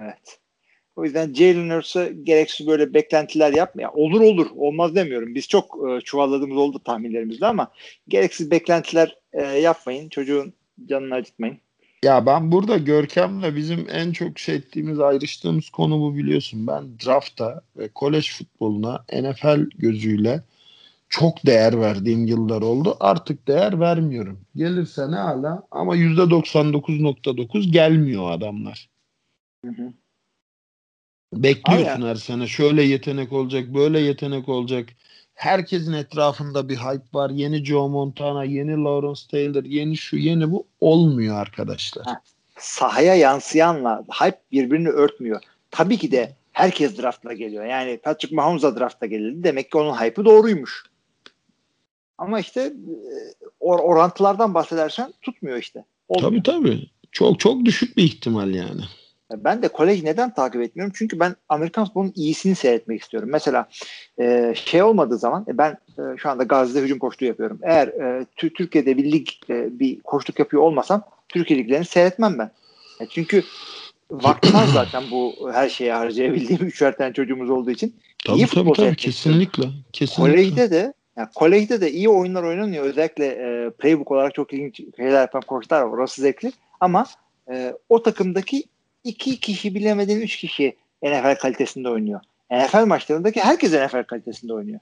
Evet. 0.00 0.40
O 0.96 1.04
yüzden 1.04 1.34
Jalen 1.34 1.76
Hurts'a 1.76 2.08
gereksiz 2.08 2.66
böyle 2.66 2.94
beklentiler 2.94 3.52
yapmaya. 3.52 3.90
Olur 3.92 4.20
olur. 4.20 4.46
Olmaz 4.56 4.94
demiyorum. 4.94 5.34
Biz 5.34 5.48
çok 5.48 5.78
e, 5.88 6.00
çuvalladığımız 6.00 6.56
oldu 6.56 6.78
tahminlerimizde 6.84 7.46
ama 7.46 7.72
gereksiz 8.08 8.50
beklentiler 8.50 9.16
e, 9.32 9.42
yapmayın. 9.42 10.08
Çocuğun 10.08 10.52
canını 10.86 11.14
acıtmayın. 11.14 11.58
Ya 12.04 12.26
ben 12.26 12.52
burada 12.52 12.78
Görkem'le 12.78 13.56
bizim 13.56 13.86
en 13.90 14.12
çok 14.12 14.38
şey 14.38 14.54
ettiğimiz, 14.54 15.00
ayrıştığımız 15.00 15.70
konu 15.70 16.00
bu 16.00 16.16
biliyorsun. 16.16 16.66
Ben 16.66 16.84
drafta 17.06 17.62
ve 17.76 17.88
kolej 17.88 18.32
futboluna 18.32 19.04
NFL 19.12 19.70
gözüyle 19.78 20.42
çok 21.08 21.46
değer 21.46 21.80
verdiğim 21.80 22.26
yıllar 22.26 22.62
oldu. 22.62 22.96
Artık 23.00 23.48
değer 23.48 23.80
vermiyorum. 23.80 24.40
Gelirse 24.56 25.10
ne 25.10 25.16
hala 25.16 25.66
ama 25.70 25.96
%99.9 25.96 27.70
gelmiyor 27.70 28.30
adamlar. 28.30 28.88
Hı 29.64 29.70
hı. 29.70 29.92
Bekliyorsun 31.42 32.02
Abi 32.02 32.08
her 32.08 32.14
sene 32.14 32.46
şöyle 32.46 32.82
yetenek 32.82 33.32
olacak, 33.32 33.74
böyle 33.74 34.00
yetenek 34.00 34.48
olacak. 34.48 34.88
Herkesin 35.34 35.92
etrafında 35.92 36.68
bir 36.68 36.76
hype 36.76 37.04
var. 37.14 37.30
Yeni 37.30 37.64
Joe 37.64 37.88
Montana, 37.88 38.44
yeni 38.44 38.84
Lawrence 38.84 39.20
Taylor, 39.30 39.64
yeni 39.64 39.96
şu, 39.96 40.16
yeni 40.16 40.50
bu 40.50 40.66
olmuyor 40.80 41.36
arkadaşlar. 41.36 42.04
Ha. 42.06 42.20
Sahaya 42.58 43.14
yansıyanla 43.14 44.04
hype 44.20 44.40
birbirini 44.52 44.88
örtmüyor. 44.88 45.40
Tabii 45.70 45.96
ki 45.96 46.12
de 46.12 46.32
herkes 46.52 46.98
draftla 46.98 47.32
geliyor. 47.32 47.64
Yani 47.64 48.00
Patrick 48.02 48.36
Mahomes 48.36 48.62
da 48.62 48.78
draftla 48.78 49.06
geldi. 49.06 49.44
Demek 49.44 49.70
ki 49.70 49.78
onun 49.78 49.94
hype'ı 49.94 50.24
doğruymuş. 50.24 50.84
Ama 52.18 52.40
işte 52.40 52.60
e, 52.60 52.72
or 53.60 53.78
orantılardan 53.78 54.54
bahsedersen 54.54 55.12
tutmuyor 55.22 55.58
işte. 55.58 55.84
Olmuyor. 56.08 56.30
Tabii 56.30 56.42
tabii. 56.42 56.90
Çok 57.12 57.40
çok 57.40 57.64
düşük 57.64 57.96
bir 57.96 58.02
ihtimal 58.02 58.54
yani. 58.54 58.80
Ben 59.44 59.62
de 59.62 59.68
kolej 59.68 60.02
neden 60.02 60.34
takip 60.34 60.62
etmiyorum? 60.62 60.94
Çünkü 60.96 61.20
ben 61.20 61.36
Amerikan 61.48 61.84
futbolunun 61.84 62.12
iyisini 62.16 62.54
seyretmek 62.54 63.02
istiyorum. 63.02 63.28
Mesela 63.32 63.68
e, 64.20 64.54
şey 64.56 64.82
olmadığı 64.82 65.18
zaman 65.18 65.46
e, 65.48 65.58
ben 65.58 65.78
e, 65.98 66.02
şu 66.16 66.30
anda 66.30 66.42
Gazi'de 66.42 66.80
hücum 66.80 66.98
koştuğu 66.98 67.24
yapıyorum. 67.24 67.58
Eğer 67.62 67.88
e, 67.88 68.26
Türkiye'de 68.36 68.96
bir 68.96 69.12
lig 69.12 69.28
e, 69.50 69.78
bir 69.78 70.00
koştuk 70.00 70.38
yapıyor 70.38 70.62
olmasam 70.62 71.02
Türkiye 71.28 71.58
liglerini 71.58 71.84
seyretmem 71.84 72.38
ben. 72.38 72.50
E, 73.00 73.06
çünkü 73.10 73.42
vaktim 74.10 74.54
var 74.54 74.66
zaten 74.74 75.02
bu 75.10 75.50
her 75.52 75.68
şeye 75.68 75.92
harcayabildiğim 75.92 76.62
üçer 76.66 76.96
tane 76.96 77.12
çocuğumuz 77.12 77.50
olduğu 77.50 77.70
için. 77.70 77.94
Tabii 78.26 78.36
iyi 78.36 78.46
tabii 78.46 78.54
tabii 78.54 78.70
istiyorum. 78.70 78.94
kesinlikle. 78.98 79.64
Kesinlikle. 79.92 80.32
Kolejde 80.32 80.70
de 80.70 80.94
yani 81.16 81.28
kolejde 81.34 81.80
de 81.80 81.92
iyi 81.92 82.08
oyunlar 82.08 82.42
oynanıyor. 82.42 82.84
Özellikle 82.84 83.26
e, 83.26 83.70
playbook 83.70 84.10
olarak 84.10 84.34
çok 84.34 84.52
ilginç 84.52 84.80
şeyler 84.96 85.20
yapan 85.20 85.42
koçlar 85.42 85.82
var. 85.82 85.98
Orası 85.98 86.22
zevkli. 86.22 86.52
Ama 86.80 87.06
e, 87.50 87.74
o 87.88 88.02
takımdaki 88.02 88.64
iki 89.04 89.40
kişi 89.40 89.74
bilemediğin 89.74 90.20
üç 90.20 90.36
kişi 90.36 90.76
NFL 91.02 91.34
kalitesinde 91.34 91.88
oynuyor. 91.88 92.20
NFL 92.50 92.84
maçlarındaki 92.84 93.40
herkes 93.40 93.72
NFL 93.72 94.04
kalitesinde 94.04 94.54
oynuyor. 94.54 94.80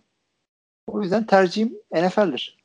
O 0.86 1.02
yüzden 1.02 1.26
tercihim 1.26 1.74
NFL'dir. 1.92 2.58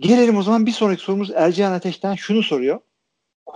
Gelelim 0.00 0.36
o 0.36 0.42
zaman 0.42 0.66
bir 0.66 0.72
sonraki 0.72 1.02
sorumuz 1.02 1.30
Ercihan 1.30 1.72
Ateş'ten 1.72 2.14
şunu 2.14 2.42
soruyor. 2.42 2.80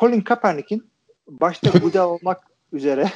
Colin 0.01 0.20
Kaepernick'in 0.20 0.90
başta 1.26 1.72
Buda 1.82 2.09
olmak 2.09 2.40
üzere 2.72 3.11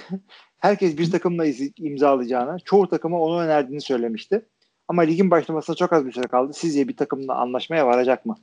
herkes 0.59 0.99
bir 0.99 1.11
takımla 1.11 1.47
imzalayacağını, 1.77 2.59
çoğu 2.65 2.89
takıma 2.89 3.21
onu 3.21 3.41
önerdiğini 3.41 3.81
söylemişti. 3.81 4.47
Ama 4.89 5.03
ligin 5.03 5.31
başlamasına 5.31 5.77
çok 5.77 5.93
az 5.93 6.07
bir 6.07 6.13
süre 6.13 6.27
kaldı. 6.27 6.53
Sizce 6.55 6.89
bir 6.89 6.97
takımla 6.97 7.35
anlaşmaya 7.35 7.87
varacak 7.87 8.27
mı? 8.27 8.37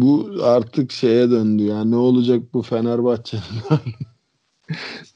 Bu 0.00 0.30
artık 0.42 0.92
şeye 0.92 1.30
döndü 1.30 1.62
ya. 1.62 1.84
Ne 1.84 1.96
olacak 1.96 2.42
bu 2.54 2.62
Fenerbahçe'nin? 2.62 3.80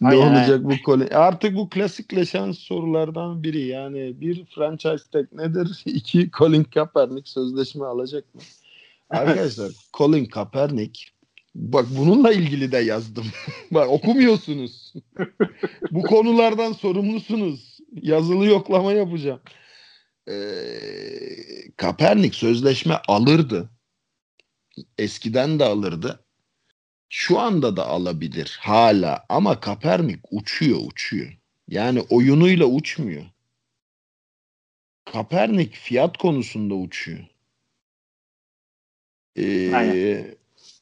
ne 0.01 0.09
Aynen, 0.09 0.33
olacak 0.33 0.65
bu 0.65 0.83
kole? 0.85 1.09
Artık 1.09 1.57
bu 1.57 1.69
klasikleşen 1.69 2.53
sorulardan 2.53 3.43
biri. 3.43 3.61
Yani 3.67 4.21
bir 4.21 4.45
franchise 4.45 5.05
tag 5.13 5.33
nedir? 5.33 5.83
İki 5.87 6.31
Colin 6.39 6.65
Kaepernick 6.65 7.29
sözleşme 7.29 7.85
alacak 7.85 8.35
mı? 8.35 8.41
Arkadaşlar 9.11 9.73
Colin 9.95 10.25
Kaepernick 10.25 11.01
bak 11.55 11.87
bununla 11.99 12.33
ilgili 12.33 12.73
de 12.73 12.79
yazdım. 12.79 13.27
bak 13.71 13.89
okumuyorsunuz. 13.89 14.93
bu 15.91 16.03
konulardan 16.03 16.73
sorumlusunuz. 16.73 17.79
Yazılı 18.03 18.47
yoklama 18.47 18.93
yapacağım. 18.93 19.41
Ee, 20.29 20.35
Kaepernick 21.77 22.37
sözleşme 22.37 22.95
alırdı 23.09 23.71
eskiden 24.99 25.59
de 25.59 25.65
alırdı. 25.65 26.25
Şu 27.09 27.39
anda 27.39 27.77
da 27.77 27.87
alabilir 27.87 28.59
hala 28.61 29.27
ama 29.29 29.61
Kaepernick 29.61 30.21
uçuyor 30.31 30.79
uçuyor. 30.87 31.33
Yani 31.69 32.01
oyunuyla 32.01 32.67
uçmuyor. 32.67 33.25
Kaepernick 35.05 35.77
fiyat 35.77 36.17
konusunda 36.17 36.75
uçuyor. 36.75 37.27
Ee, 39.37 39.75
Aynen. 39.75 40.35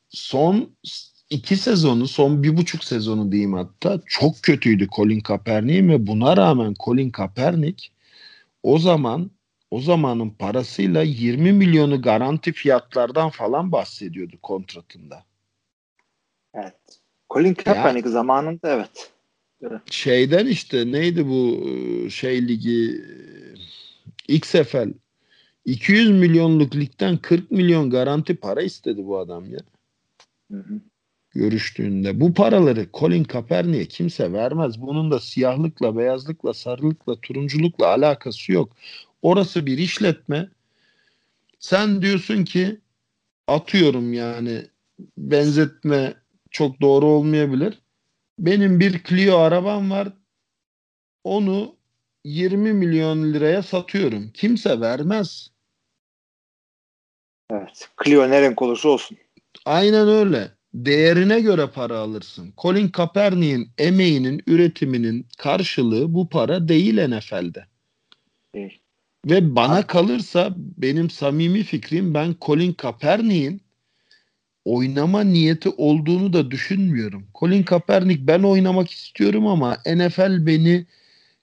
son 0.08 0.76
iki 1.30 1.56
sezonu, 1.56 2.08
son 2.08 2.42
bir 2.42 2.56
buçuk 2.56 2.84
sezonu 2.84 3.32
diyeyim 3.32 3.52
hatta 3.52 4.00
çok 4.06 4.42
kötüydü 4.42 4.88
Colin 4.96 5.20
Kaepernick 5.20 5.88
ve 5.88 6.06
buna 6.06 6.36
rağmen 6.36 6.74
Colin 6.84 7.10
Kaepernick 7.10 7.88
o 8.62 8.78
zaman 8.78 9.30
o 9.72 9.80
zamanın 9.80 10.30
parasıyla 10.30 11.02
20 11.02 11.52
milyonu 11.52 12.02
garanti 12.02 12.52
fiyatlardan 12.52 13.30
falan 13.30 13.72
bahsediyordu 13.72 14.36
kontratında. 14.42 15.24
Evet. 16.54 16.74
Colin 17.30 17.54
Kaepernick 17.54 18.08
zamanında 18.08 18.70
evet. 18.70 19.12
Şeyden 19.90 20.46
işte 20.46 20.92
neydi 20.92 21.26
bu 21.28 21.68
e, 21.68 22.10
şey 22.10 22.48
ligi 22.48 23.04
e, 24.28 24.34
XFL 24.34 24.92
200 25.64 26.10
milyonluk 26.10 26.76
ligden 26.76 27.16
40 27.16 27.50
milyon 27.50 27.90
garanti 27.90 28.36
para 28.36 28.62
istedi 28.62 29.06
bu 29.06 29.18
adam 29.18 29.44
ya. 29.52 29.60
Hı 30.50 30.58
hı. 30.58 30.80
Görüştüğünde. 31.30 32.20
Bu 32.20 32.34
paraları 32.34 32.86
Colin 32.94 33.24
Kaepernick'e 33.24 33.88
kimse 33.88 34.32
vermez. 34.32 34.80
Bunun 34.80 35.10
da 35.10 35.20
siyahlıkla, 35.20 35.96
beyazlıkla, 35.96 36.54
sarılıkla, 36.54 37.16
turunculukla 37.20 37.86
alakası 37.86 38.52
yok. 38.52 38.76
Orası 39.22 39.66
bir 39.66 39.78
işletme. 39.78 40.48
Sen 41.58 42.02
diyorsun 42.02 42.44
ki 42.44 42.80
atıyorum 43.46 44.12
yani 44.12 44.66
benzetme 45.18 46.14
çok 46.50 46.80
doğru 46.80 47.06
olmayabilir. 47.06 47.82
Benim 48.38 48.80
bir 48.80 49.04
Clio 49.04 49.38
arabam 49.38 49.90
var. 49.90 50.08
Onu 51.24 51.76
20 52.24 52.72
milyon 52.72 53.32
liraya 53.32 53.62
satıyorum. 53.62 54.30
Kimse 54.34 54.80
vermez. 54.80 55.50
Evet. 57.50 57.88
Clio 58.04 58.30
ne 58.30 58.42
renk 58.42 58.62
olursa 58.62 58.88
olsun. 58.88 59.18
Aynen 59.64 60.08
öyle. 60.08 60.50
Değerine 60.74 61.40
göre 61.40 61.66
para 61.66 61.98
alırsın. 61.98 62.54
Colin 62.58 62.88
Kaepernick'in 62.88 63.70
emeğinin, 63.78 64.42
üretiminin 64.46 65.26
karşılığı 65.38 66.14
bu 66.14 66.28
para 66.28 66.68
değil 66.68 67.08
NFL'de. 67.08 67.66
Değil. 68.54 68.81
Ve 69.26 69.56
bana 69.56 69.86
kalırsa 69.86 70.54
benim 70.56 71.10
samimi 71.10 71.62
fikrim 71.62 72.14
ben 72.14 72.34
Colin 72.40 72.72
Kaepernick'in 72.72 73.62
oynama 74.64 75.24
niyeti 75.24 75.68
olduğunu 75.68 76.32
da 76.32 76.50
düşünmüyorum. 76.50 77.26
Colin 77.34 77.62
Kaepernick 77.62 78.26
ben 78.26 78.42
oynamak 78.42 78.90
istiyorum 78.90 79.46
ama 79.46 79.78
NFL 79.86 80.46
beni 80.46 80.86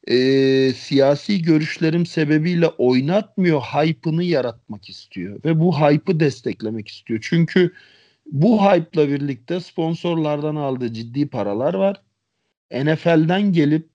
e, 0.07 0.73
siyasi 0.73 1.41
görüşlerim 1.41 2.05
sebebiyle 2.05 2.67
oynatmıyor. 2.67 3.61
Hype'ını 3.61 4.23
yaratmak 4.23 4.89
istiyor. 4.89 5.43
Ve 5.45 5.59
bu 5.59 5.79
hype'ı 5.79 6.19
desteklemek 6.19 6.87
istiyor. 6.87 7.19
Çünkü 7.23 7.73
bu 8.25 8.63
hype'la 8.63 9.09
birlikte 9.09 9.59
sponsorlardan 9.59 10.55
aldığı 10.55 10.93
ciddi 10.93 11.27
paralar 11.29 11.73
var. 11.73 12.01
NFL'den 12.71 13.53
gelip 13.53 13.89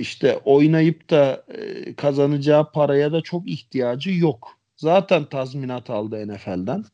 işte 0.00 0.38
oynayıp 0.44 1.10
da 1.10 1.44
e, 1.48 1.94
kazanacağı 1.94 2.72
paraya 2.72 3.12
da 3.12 3.20
çok 3.20 3.48
ihtiyacı 3.48 4.10
yok. 4.10 4.58
Zaten 4.76 5.24
tazminat 5.24 5.90
aldı 5.90 6.28
NFL'den. 6.28 6.84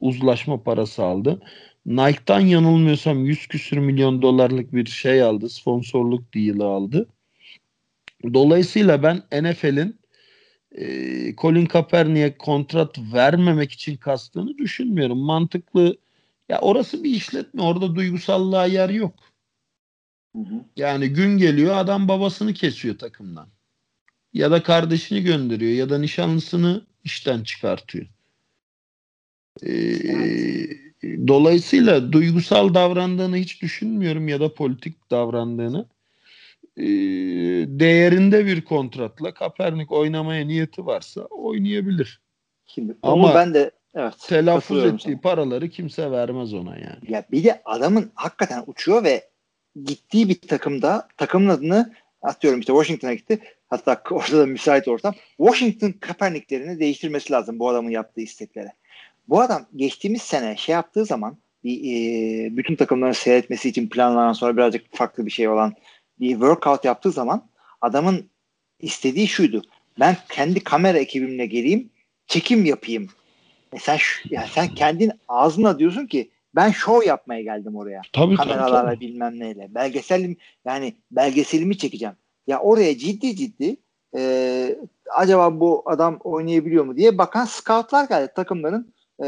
Uzlaşma 0.00 0.62
parası 0.62 1.04
aldı. 1.04 1.40
Nike'dan 1.86 2.40
yanılmıyorsam 2.40 3.24
100 3.24 3.46
küsür 3.46 3.78
milyon 3.78 4.22
dolarlık 4.22 4.72
bir 4.72 4.86
şey 4.86 5.22
aldı. 5.22 5.48
Sponsorluk 5.48 6.34
deal'ı 6.34 6.64
aldı. 6.64 7.08
Dolayısıyla 8.34 9.02
ben 9.02 9.22
NFL'in 9.42 10.00
e, 10.72 11.36
Colin 11.36 11.66
Kaepernick'e 11.66 12.38
kontrat 12.38 12.98
vermemek 13.12 13.72
için 13.72 13.96
kastığını 13.96 14.58
düşünmüyorum. 14.58 15.18
Mantıklı 15.18 15.96
ya 16.48 16.60
orası 16.60 17.04
bir 17.04 17.10
işletme. 17.10 17.62
Orada 17.62 17.94
duygusallığa 17.94 18.66
yer 18.66 18.88
yok. 18.88 19.14
Hı 20.36 20.40
hı. 20.40 20.64
Yani 20.76 21.08
gün 21.08 21.38
geliyor 21.38 21.76
adam 21.76 22.08
babasını 22.08 22.54
kesiyor 22.54 22.98
takımdan. 22.98 23.48
Ya 24.32 24.50
da 24.50 24.62
kardeşini 24.62 25.22
gönderiyor 25.22 25.72
ya 25.72 25.90
da 25.90 25.98
nişanlısını 25.98 26.86
işten 27.04 27.42
çıkartıyor. 27.42 28.06
Ee, 29.66 30.68
dolayısıyla 31.02 32.12
duygusal 32.12 32.74
davrandığını 32.74 33.36
hiç 33.36 33.62
düşünmüyorum 33.62 34.28
ya 34.28 34.40
da 34.40 34.54
politik 34.54 35.10
davrandığını. 35.10 35.86
E, 36.76 36.84
değerinde 37.66 38.46
bir 38.46 38.64
kontratla 38.64 39.34
Kaepernick 39.34 39.94
oynamaya 39.94 40.46
niyeti 40.46 40.86
varsa 40.86 41.20
oynayabilir. 41.20 42.20
Şimdi 42.66 42.96
Ama 43.02 43.34
ben 43.34 43.54
de 43.54 43.70
evet 43.94 44.14
telaffuz 44.28 44.84
ettiği 44.84 45.12
sana. 45.12 45.20
paraları 45.20 45.68
kimse 45.68 46.10
vermez 46.10 46.54
ona 46.54 46.76
yani. 46.76 46.98
Ya 47.08 47.24
bir 47.30 47.44
de 47.44 47.62
adamın 47.64 48.10
hakikaten 48.14 48.64
uçuyor 48.66 49.04
ve 49.04 49.35
gittiği 49.84 50.28
bir 50.28 50.34
takımda 50.34 51.08
takımın 51.16 51.48
adını 51.48 51.94
atıyorum 52.22 52.60
işte 52.60 52.72
Washington'a 52.72 53.14
gitti. 53.14 53.38
Hatta 53.68 54.02
orada 54.10 54.38
da 54.38 54.46
müsait 54.46 54.88
ortam. 54.88 55.14
Washington 55.36 55.92
Kaepernick'lerini 55.92 56.80
değiştirmesi 56.80 57.32
lazım 57.32 57.58
bu 57.58 57.68
adamın 57.68 57.90
yaptığı 57.90 58.20
isteklere. 58.20 58.72
Bu 59.28 59.40
adam 59.40 59.66
geçtiğimiz 59.76 60.22
sene 60.22 60.56
şey 60.56 60.72
yaptığı 60.72 61.04
zaman 61.04 61.36
bir, 61.64 61.80
e, 61.80 62.56
bütün 62.56 62.76
takımların 62.76 63.12
seyretmesi 63.12 63.68
için 63.68 63.88
planlanan 63.88 64.32
sonra 64.32 64.56
birazcık 64.56 64.96
farklı 64.96 65.26
bir 65.26 65.30
şey 65.30 65.48
olan 65.48 65.74
bir 66.20 66.30
workout 66.30 66.84
yaptığı 66.84 67.10
zaman 67.10 67.48
adamın 67.80 68.30
istediği 68.80 69.28
şuydu. 69.28 69.62
Ben 70.00 70.16
kendi 70.28 70.60
kamera 70.60 70.98
ekibimle 70.98 71.46
geleyim, 71.46 71.90
çekim 72.26 72.64
yapayım. 72.64 73.08
E 73.72 73.78
sen 73.78 73.98
yani 74.30 74.46
sen 74.54 74.68
kendin 74.68 75.12
ağzına 75.28 75.78
diyorsun 75.78 76.06
ki 76.06 76.30
ben 76.56 76.70
show 76.70 77.08
yapmaya 77.08 77.42
geldim 77.42 77.76
oraya. 77.76 78.02
Tabii, 78.12 78.34
Kameralarla 78.36 78.82
tabii, 78.82 78.94
tabii. 78.94 79.00
bilmem 79.00 79.40
neyle. 79.40 79.74
Belgeselim 79.74 80.36
yani 80.64 80.94
belgeselimi 81.10 81.78
çekeceğim. 81.78 82.14
Ya 82.46 82.60
oraya 82.60 82.98
ciddi 82.98 83.36
ciddi 83.36 83.76
e, 84.16 84.78
acaba 85.14 85.60
bu 85.60 85.82
adam 85.86 86.18
oynayabiliyor 86.24 86.84
mu 86.84 86.96
diye 86.96 87.18
bakan 87.18 87.44
scoutlar 87.44 88.08
geldi 88.08 88.32
takımların 88.36 88.94
e, 89.20 89.24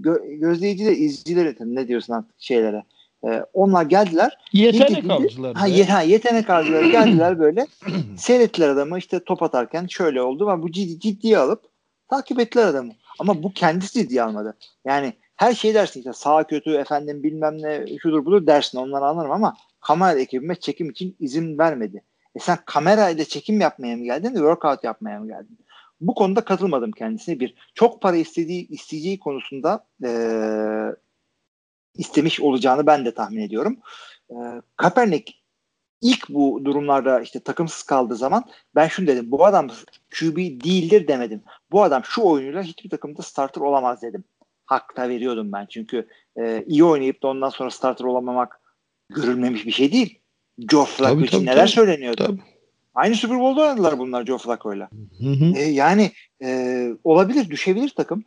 gö- 0.00 0.38
gözleyiciler, 0.38 0.92
izleyiciler 0.92 1.54
ne 1.60 1.88
diyorsun 1.88 2.12
artık 2.12 2.34
şeylere. 2.38 2.82
E, 3.28 3.44
onlar 3.52 3.82
geldiler. 3.82 4.38
Yetenek 4.52 5.10
avcıları. 5.10 5.58
Ha, 5.58 5.66
ye, 5.66 5.84
ha, 5.84 6.02
yetenek 6.02 6.50
avcıları 6.50 6.86
geldiler 6.92 7.38
böyle. 7.38 7.66
seyrettiler 8.16 8.68
adamı 8.68 8.98
işte 8.98 9.24
top 9.24 9.42
atarken 9.42 9.86
şöyle 9.86 10.22
oldu 10.22 10.48
ama 10.50 10.62
bu 10.62 10.72
ciddi, 10.72 11.00
ciddiye 11.00 11.38
alıp 11.38 11.62
takip 12.08 12.40
ettiler 12.40 12.66
adamı. 12.66 12.92
Ama 13.18 13.42
bu 13.42 13.52
kendisi 13.52 14.02
ciddiye 14.02 14.22
almadı. 14.22 14.56
Yani 14.84 15.12
her 15.40 15.54
şey 15.54 15.74
dersin 15.74 16.00
işte 16.00 16.12
sağ 16.12 16.46
kötü 16.46 16.70
efendim 16.74 17.22
bilmem 17.22 17.62
ne 17.62 17.98
şudur 17.98 18.24
budur 18.24 18.46
dersin 18.46 18.78
onları 18.78 19.04
anlarım 19.04 19.30
ama 19.30 19.56
kamera 19.80 20.20
ekibime 20.20 20.54
çekim 20.54 20.90
için 20.90 21.16
izin 21.20 21.58
vermedi. 21.58 22.02
E 22.34 22.38
sen 22.38 22.58
kamera 22.66 23.10
ile 23.10 23.24
çekim 23.24 23.60
yapmaya 23.60 23.96
mı 23.96 24.04
geldin 24.04 24.34
workout 24.34 24.84
yapmaya 24.84 25.20
mı 25.20 25.26
geldin? 25.26 25.58
Bu 26.00 26.14
konuda 26.14 26.40
katılmadım 26.40 26.92
kendisine 26.92 27.40
bir. 27.40 27.54
Çok 27.74 28.02
para 28.02 28.16
istediği 28.16 28.68
isteyeceği 28.68 29.18
konusunda 29.18 29.86
e, 30.04 30.10
istemiş 31.94 32.40
olacağını 32.40 32.86
ben 32.86 33.04
de 33.04 33.14
tahmin 33.14 33.40
ediyorum. 33.40 33.78
E, 34.30 34.34
Kaepernick 34.76 35.34
ilk 36.00 36.28
bu 36.28 36.64
durumlarda 36.64 37.20
işte 37.20 37.40
takımsız 37.40 37.82
kaldığı 37.82 38.16
zaman 38.16 38.44
ben 38.74 38.88
şunu 38.88 39.06
dedim. 39.06 39.30
Bu 39.30 39.46
adam 39.46 39.68
QB 40.18 40.36
değildir 40.36 41.08
demedim. 41.08 41.42
Bu 41.72 41.82
adam 41.82 42.04
şu 42.04 42.22
oyunuyla 42.22 42.62
hiçbir 42.62 42.90
takımda 42.90 43.22
starter 43.22 43.60
olamaz 43.60 44.02
dedim. 44.02 44.24
Hakta 44.70 45.08
veriyordum 45.08 45.52
ben. 45.52 45.66
Çünkü 45.66 46.08
e, 46.36 46.64
iyi 46.66 46.84
oynayıp 46.84 47.22
da 47.22 47.28
ondan 47.28 47.48
sonra 47.48 47.70
starter 47.70 48.04
olamamak 48.04 48.60
görülmemiş 49.08 49.66
bir 49.66 49.70
şey 49.70 49.92
değil. 49.92 50.18
Joe 50.70 50.84
Flacco 50.84 51.20
için 51.20 51.46
neler 51.46 51.56
tabii, 51.56 51.68
söyleniyordu. 51.68 52.24
Tabii. 52.26 52.40
Aynı 52.94 53.14
Super 53.14 53.38
Bowl'da 53.38 53.60
oynadılar 53.60 53.98
bunlar 53.98 54.26
Joe 54.26 54.38
Flacco'yla. 54.38 54.90
E, 55.56 55.62
yani 55.62 56.10
e, 56.42 56.88
olabilir, 57.04 57.50
düşebilir 57.50 57.88
takım. 57.88 58.24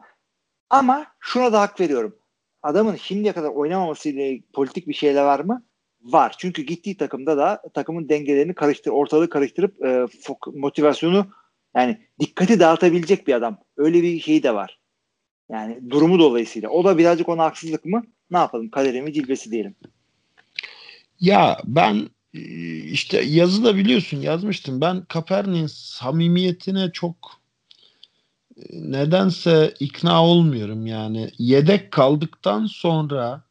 Ama 0.69 1.05
şuna 1.19 1.53
da 1.53 1.61
hak 1.61 1.79
veriyorum. 1.79 2.15
Adamın 2.63 2.95
şimdiye 2.95 3.33
kadar 3.33 3.49
oynamamasıyla 3.49 4.37
politik 4.53 4.87
bir 4.87 4.93
şeyler 4.93 5.23
var 5.23 5.39
mı? 5.39 5.65
Var. 6.01 6.35
Çünkü 6.37 6.61
gittiği 6.61 6.97
takımda 6.97 7.37
da 7.37 7.61
takımın 7.73 8.09
dengelerini 8.09 8.55
karıştır, 8.55 8.91
ortalığı 8.91 9.29
karıştırıp 9.29 9.85
e, 9.85 10.05
motivasyonu 10.53 11.27
yani 11.75 12.07
dikkati 12.19 12.59
dağıtabilecek 12.59 13.27
bir 13.27 13.33
adam. 13.33 13.57
Öyle 13.77 14.01
bir 14.01 14.19
şey 14.19 14.43
de 14.43 14.53
var. 14.53 14.82
Yani 15.53 15.89
durumu 15.89 16.19
dolayısıyla. 16.19 16.69
O 16.69 16.83
da 16.83 16.97
birazcık 16.97 17.29
ona 17.29 17.43
haksızlık 17.43 17.85
mı? 17.85 18.03
Ne 18.31 18.37
yapalım? 18.37 18.69
Kaderimi 18.69 19.13
cilvesi 19.13 19.51
diyelim. 19.51 19.75
Ya 21.19 21.57
ben 21.65 22.09
e, 22.33 22.39
işte 22.77 23.21
yazıda 23.21 23.75
biliyorsun 23.75 24.21
yazmıştım. 24.21 24.81
Ben 24.81 25.05
Kaepernick'in 25.05 25.67
samimiyetine 25.67 26.91
çok 26.91 27.41
e, 28.57 28.61
nedense 28.71 29.73
ikna 29.79 30.25
olmuyorum 30.25 30.85
yani. 30.85 31.31
Yedek 31.37 31.91
kaldıktan 31.91 32.65
sonra 32.65 33.43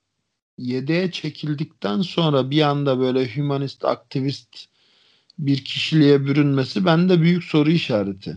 yedeğe 0.58 1.10
çekildikten 1.10 2.02
sonra 2.02 2.50
bir 2.50 2.62
anda 2.62 2.98
böyle 2.98 3.34
humanist 3.36 3.84
aktivist 3.84 4.66
bir 5.38 5.64
kişiliğe 5.64 6.26
bürünmesi 6.26 6.84
bende 6.84 7.20
büyük 7.20 7.44
soru 7.44 7.70
işareti. 7.70 8.36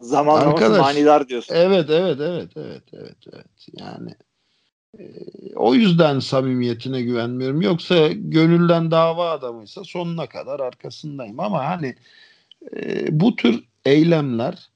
Zaman 0.00 0.46
Arkadaş, 0.46 0.80
manidar 0.80 1.28
diyorsun. 1.28 1.54
Evet 1.54 1.90
evet 1.90 2.20
evet 2.20 2.50
evet 2.56 2.82
evet 2.92 3.16
evet. 3.32 3.68
Yani 3.72 4.14
e, 4.98 5.04
o 5.56 5.74
yüzden 5.74 6.18
samimiyetine 6.18 7.02
güvenmiyorum. 7.02 7.62
Yoksa 7.62 8.08
gönülden 8.12 8.90
dava 8.90 9.30
adamıysa 9.30 9.84
sonuna 9.84 10.26
kadar 10.26 10.60
arkasındayım 10.60 11.40
ama 11.40 11.64
hani 11.64 11.94
e, 12.76 13.06
bu 13.20 13.36
tür 13.36 13.64
eylemler 13.84 14.70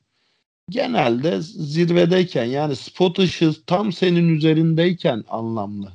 genelde 0.70 1.40
zirvedeyken 1.40 2.44
yani 2.44 2.76
spot 2.76 3.18
ışığı 3.18 3.64
tam 3.66 3.92
senin 3.92 4.28
üzerindeyken 4.28 5.24
anlamlı. 5.28 5.92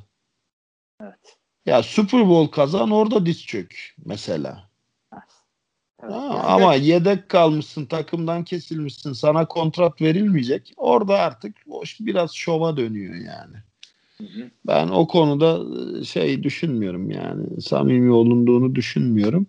Evet. 1.02 1.38
Ya 1.66 1.82
Super 1.82 2.28
Bowl 2.28 2.54
kazan 2.54 2.90
orada 2.90 3.26
diz 3.26 3.46
çök 3.46 3.94
mesela. 4.04 4.69
Evet, 6.02 6.12
ha, 6.12 6.24
yani 6.24 6.40
ama 6.40 6.74
evet. 6.74 6.86
yedek 6.86 7.28
kalmışsın, 7.28 7.86
takımdan 7.86 8.44
kesilmişsin, 8.44 9.12
sana 9.12 9.46
kontrat 9.46 10.00
verilmeyecek. 10.00 10.72
Orada 10.76 11.18
artık 11.18 11.56
biraz 12.00 12.34
şova 12.34 12.76
dönüyor 12.76 13.14
yani. 13.14 13.56
Hı 14.18 14.24
hı. 14.24 14.50
Ben 14.66 14.88
o 14.88 15.06
konuda 15.06 15.60
e, 16.00 16.04
şey 16.04 16.42
düşünmüyorum 16.42 17.10
yani 17.10 17.60
samimi 17.60 18.12
olunduğunu 18.12 18.74
düşünmüyorum. 18.74 19.46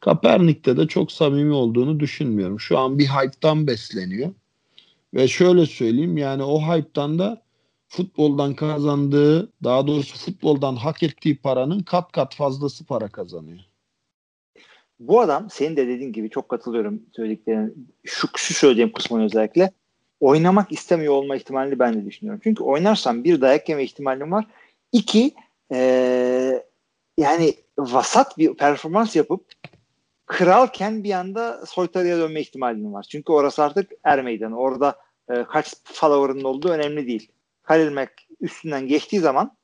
Kaepernick'te 0.00 0.76
de 0.76 0.86
çok 0.86 1.12
samimi 1.12 1.52
olduğunu 1.52 2.00
düşünmüyorum. 2.00 2.60
Şu 2.60 2.78
an 2.78 2.98
bir 2.98 3.06
hype'tan 3.06 3.66
besleniyor. 3.66 4.30
Ve 5.14 5.28
şöyle 5.28 5.66
söyleyeyim 5.66 6.16
yani 6.16 6.42
o 6.42 6.60
hype'tan 6.60 7.18
da 7.18 7.42
futboldan 7.88 8.54
kazandığı 8.54 9.52
daha 9.64 9.86
doğrusu 9.86 10.18
futboldan 10.18 10.76
hak 10.76 11.02
ettiği 11.02 11.36
paranın 11.36 11.80
kat 11.80 12.12
kat 12.12 12.34
fazlası 12.34 12.84
para 12.84 13.08
kazanıyor. 13.08 13.60
Bu 15.08 15.20
adam 15.20 15.50
senin 15.50 15.76
de 15.76 15.88
dediğin 15.88 16.12
gibi 16.12 16.30
çok 16.30 16.48
katılıyorum 16.48 17.02
söylediklerin 17.16 17.88
şu, 18.04 18.28
şu 18.36 18.54
söyleyeceğim 18.54 18.92
kısmını 18.92 19.24
özellikle 19.24 19.72
oynamak 20.20 20.72
istemiyor 20.72 21.14
olma 21.14 21.36
ihtimalini 21.36 21.78
ben 21.78 21.94
de 21.94 22.04
düşünüyorum. 22.04 22.40
Çünkü 22.44 22.62
oynarsan 22.62 23.24
bir 23.24 23.40
dayak 23.40 23.68
yeme 23.68 23.84
ihtimalim 23.84 24.32
var. 24.32 24.46
İki 24.92 25.34
ee, 25.72 26.62
yani 27.18 27.54
vasat 27.78 28.38
bir 28.38 28.54
performans 28.54 29.16
yapıp 29.16 29.44
kralken 30.26 31.04
bir 31.04 31.12
anda 31.12 31.66
soytarıya 31.66 32.18
dönme 32.18 32.40
ihtimalin 32.40 32.92
var. 32.92 33.06
Çünkü 33.10 33.32
orası 33.32 33.64
artık 33.64 33.90
er 34.04 34.22
meydanı. 34.22 34.58
Orada 34.58 34.96
e, 35.30 35.44
kaç 35.44 35.74
follower'ın 35.84 36.44
olduğu 36.44 36.68
önemli 36.68 37.06
değil. 37.06 37.32
Halil 37.62 37.92
Mack 37.92 38.12
üstünden 38.40 38.88
geçtiği 38.88 39.20
zaman 39.20 39.56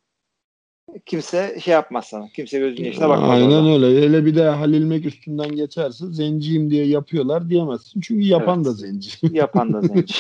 kimse 1.07 1.61
şey 1.61 1.73
yapmaz 1.73 2.07
sana. 2.07 2.29
Kimse 2.29 2.59
gözünün 2.59 2.87
yaşına 2.87 3.09
bakmaz. 3.09 3.31
Aynen 3.31 3.51
orada. 3.51 3.87
öyle. 3.87 4.03
Hele 4.03 4.27
bir 4.27 4.37
de 4.37 4.49
Halil 4.49 4.87
Mack 4.87 5.07
üstünden 5.07 5.57
geçerse 5.57 6.07
zenciyim 6.07 6.71
diye 6.71 6.87
yapıyorlar 6.87 7.51
diyemezsin. 7.51 8.01
Çünkü 8.01 8.25
yapan 8.25 8.57
evet. 8.57 8.67
da 8.67 8.73
zenci. 8.73 9.11
yapan 9.33 9.73
da 9.73 9.81
zenci. 9.81 10.15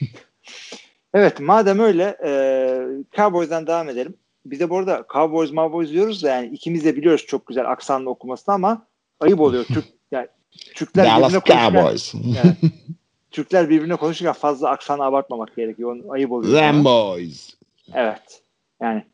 evet 1.14 1.40
madem 1.40 1.78
öyle 1.78 2.16
e, 2.24 2.32
Cowboys'dan 3.16 3.66
devam 3.66 3.88
edelim. 3.88 4.14
Biz 4.46 4.60
de 4.60 4.70
bu 4.70 4.78
arada 4.78 5.04
Cowboys 5.12 5.50
Cowboys 5.50 5.90
diyoruz 5.90 6.22
da 6.22 6.28
yani 6.28 6.46
ikimiz 6.46 6.84
de 6.84 6.96
biliyoruz 6.96 7.26
çok 7.26 7.46
güzel 7.46 7.70
aksanlı 7.70 8.10
okumasını 8.10 8.54
ama 8.54 8.86
ayıp 9.20 9.40
oluyor. 9.40 9.64
Türk 9.64 9.84
yani 10.12 10.28
Türkler 10.74 11.06
Dallas 11.06 11.32
Cowboys. 11.32 12.14
Yani, 12.14 12.56
Türkler 13.30 13.70
birbirine 13.70 13.96
konuşurken 13.96 14.32
fazla 14.32 14.70
aksanı 14.70 15.04
abartmamak 15.04 15.56
gerekiyor. 15.56 15.92
Onun 15.92 16.08
ayıp 16.08 16.32
oluyor. 16.32 16.58
Them 16.58 16.84
boys. 16.84 17.50
Evet. 17.94 18.42
Yani 18.80 19.04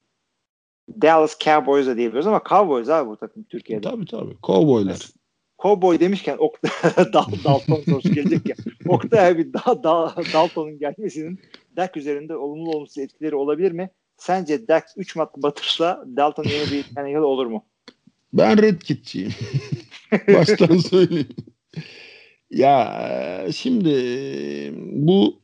Dallas 0.89 1.39
Cowboys 1.45 1.87
da 1.87 1.97
diyebiliyoruz 1.97 2.27
ama 2.27 2.43
Cowboys 2.49 2.89
abi 2.89 3.09
bu 3.09 3.17
takım 3.17 3.43
Türkiye'de. 3.43 3.91
Tabii 3.91 4.07
tabii. 4.07 4.37
Cowboylar. 4.43 4.99
Cowboy 5.63 6.01
demişken 6.01 6.37
Oktay 6.39 6.71
Dal 7.13 7.27
Dalton 7.45 7.83
sorusu 7.89 8.13
gelecek 8.13 8.49
ya. 8.49 8.57
Oktay 8.89 9.39
bir 9.39 9.53
Dal 9.53 9.83
Dal 9.83 10.11
Dalton'un 10.33 10.79
gelmesinin 10.79 11.41
Dak 11.77 11.97
üzerinde 11.97 12.37
olumlu 12.37 12.71
olumsuz 12.71 12.99
etkileri 12.99 13.35
olabilir 13.35 13.73
mi? 13.73 13.91
Sence 14.17 14.69
Dak 14.69 14.85
3 14.97 15.17
maç 15.17 15.29
batırsa 15.37 16.05
Dalton 16.17 16.45
yeni 16.45 16.71
bir 16.73 16.95
tane 16.95 17.21
olur 17.21 17.47
mu? 17.47 17.65
Ben 18.33 18.63
Red 18.63 18.81
Kit'çiyim. 18.81 19.33
Baştan 20.35 20.77
söyleyeyim. 20.77 21.29
Ya 22.51 23.47
şimdi 23.55 23.95
bu 24.93 25.41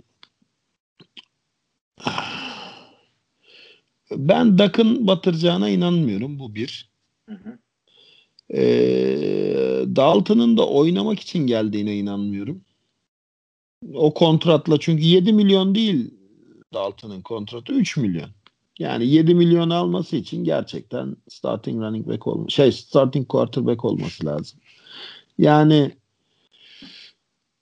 Ben 4.17 4.59
Duck'ın 4.59 5.07
batıracağına 5.07 5.69
inanmıyorum. 5.69 6.39
Bu 6.39 6.55
bir. 6.55 6.91
Hı 7.29 7.35
hı. 7.35 7.59
Ee, 8.55 9.97
Dalton'ın 9.97 10.57
da 10.57 10.69
oynamak 10.69 11.21
için 11.21 11.47
geldiğine 11.47 11.97
inanmıyorum. 11.97 12.61
O 13.95 14.15
kontratla 14.15 14.81
çünkü 14.81 15.03
7 15.03 15.33
milyon 15.33 15.75
değil 15.75 16.11
Dalton'ın 16.75 17.23
kontratı 17.23 17.73
3 17.73 17.97
milyon. 17.97 18.31
Yani 18.79 19.07
7 19.07 19.35
milyon 19.35 19.71
alması 19.71 20.17
için 20.17 20.45
gerçekten 20.45 21.17
starting 21.29 21.83
running 21.83 22.09
back 22.09 22.27
olma, 22.27 22.49
şey 22.49 22.73
starting 22.73 23.29
quarterback 23.29 23.85
olması 23.85 24.27
lazım. 24.27 24.61
Yani 25.39 25.91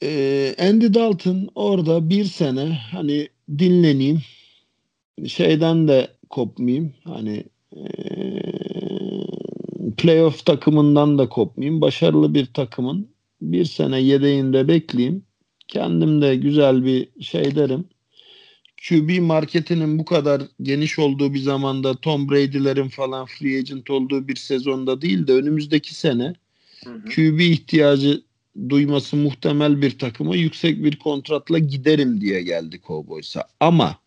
e, 0.02 0.54
Andy 0.58 0.94
Dalton 0.94 1.48
orada 1.54 2.10
bir 2.10 2.24
sene 2.24 2.78
hani 2.90 3.28
dinleneyim 3.58 4.22
şeyden 5.26 5.88
de 5.88 6.08
kopmayayım 6.32 6.92
hani 7.04 7.44
e, 7.76 7.82
playoff 9.96 10.46
takımından 10.46 11.18
da 11.18 11.28
kopmayayım 11.28 11.80
başarılı 11.80 12.34
bir 12.34 12.46
takımın 12.46 13.08
bir 13.42 13.64
sene 13.64 14.00
yedeğinde 14.00 14.68
bekleyeyim 14.68 15.22
kendim 15.68 16.22
de 16.22 16.36
güzel 16.36 16.84
bir 16.84 17.08
şey 17.20 17.54
derim 17.54 17.84
QB 18.88 19.20
marketinin 19.20 19.98
bu 19.98 20.04
kadar 20.04 20.42
geniş 20.62 20.98
olduğu 20.98 21.34
bir 21.34 21.38
zamanda 21.38 21.94
Tom 21.94 22.30
Brady'lerin 22.30 22.88
falan 22.88 23.26
free 23.26 23.58
agent 23.58 23.90
olduğu 23.90 24.28
bir 24.28 24.36
sezonda 24.36 25.02
değil 25.02 25.26
de 25.26 25.32
önümüzdeki 25.32 25.94
sene 25.94 26.34
Hı 26.84 26.90
hı. 26.90 27.04
QB 27.04 27.40
ihtiyacı 27.40 28.22
duyması 28.68 29.16
muhtemel 29.16 29.82
bir 29.82 29.98
takıma 29.98 30.36
yüksek 30.36 30.84
bir 30.84 30.96
kontratla 30.98 31.58
giderim 31.58 32.20
diye 32.20 32.42
geldi 32.42 32.80
Cowboys'a. 32.86 33.44
Ama 33.60 34.01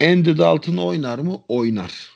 Andy 0.00 0.38
Dalton 0.38 0.76
oynar 0.76 1.18
mı? 1.18 1.42
Oynar. 1.48 2.10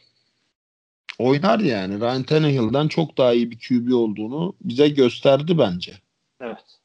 Oynar 1.19 1.61
yani. 1.61 2.01
Ryan 2.01 2.23
Tannehill'den 2.23 2.89
çok 2.89 3.19
daha 3.19 3.33
iyi 3.33 3.51
bir 3.51 3.59
QB 3.59 3.93
olduğunu 3.93 4.55
bize 4.61 4.89
gösterdi 4.89 5.59
bence. 5.59 5.93
Evet. 6.41 6.79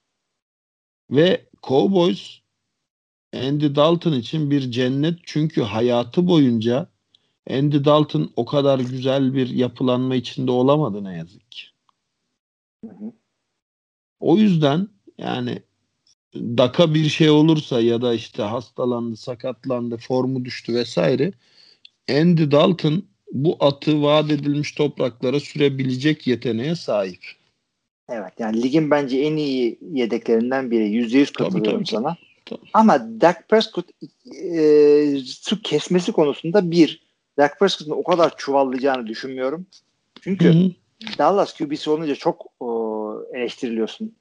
Ve 1.11 1.45
Cowboys 1.63 2.39
Andy 3.35 3.75
Dalton 3.75 4.13
için 4.13 4.51
bir 4.51 4.71
cennet 4.71 5.19
çünkü 5.23 5.61
hayatı 5.61 6.27
boyunca 6.27 6.89
Andy 7.49 7.85
Dalton 7.85 8.33
o 8.35 8.45
kadar 8.45 8.79
güzel 8.79 9.33
bir 9.33 9.49
yapılanma 9.49 10.15
içinde 10.15 10.51
olamadı 10.51 11.03
ne 11.03 11.17
yazık 11.17 11.51
ki. 11.51 11.61
Hı 12.85 12.91
hı. 12.91 13.11
O 14.19 14.37
yüzden 14.37 14.87
yani 15.17 15.63
Daka 16.35 16.93
bir 16.93 17.09
şey 17.09 17.29
olursa 17.29 17.81
ya 17.81 18.01
da 18.01 18.13
işte 18.13 18.43
hastalandı, 18.43 19.17
sakatlandı, 19.17 19.97
formu 19.97 20.45
düştü 20.45 20.75
vesaire 20.75 21.31
Andy 22.09 22.51
Dalton 22.51 23.03
bu 23.31 23.57
atı 23.59 24.01
vaat 24.01 24.31
edilmiş 24.31 24.71
topraklara 24.71 25.39
sürebilecek 25.39 26.27
yeteneğe 26.27 26.75
sahip. 26.75 27.23
Evet 28.09 28.33
yani 28.39 28.63
ligin 28.63 28.91
bence 28.91 29.19
en 29.19 29.37
iyi 29.37 29.79
yedeklerinden 29.91 30.71
biri. 30.71 30.89
Yüzde 30.89 31.17
yüz 31.17 31.33
Tabii, 31.33 31.47
katılıyorum 31.47 31.83
tabii, 31.83 31.89
sana. 31.89 32.17
tabii. 32.45 32.69
Ama 32.73 33.07
Dak 33.21 33.49
Prescott 33.49 33.85
e, 34.43 35.17
su 35.25 35.61
kesmesi 35.61 36.11
konusunda 36.11 36.71
bir 36.71 37.03
Dak 37.37 37.59
Prescott'un 37.59 37.91
o 37.91 38.03
kadar 38.03 38.37
çuvallayacağını 38.37 39.07
düşünmüyorum. 39.07 39.65
Çünkü 40.21 40.53
Hı 40.53 40.57
hı. 40.57 40.71
Dallas 41.17 41.57
QB'si 41.57 41.89
olunca 41.89 42.15
çok 42.15 42.45
e, 42.61 42.67
eleştiriliyorsun. 43.37 44.15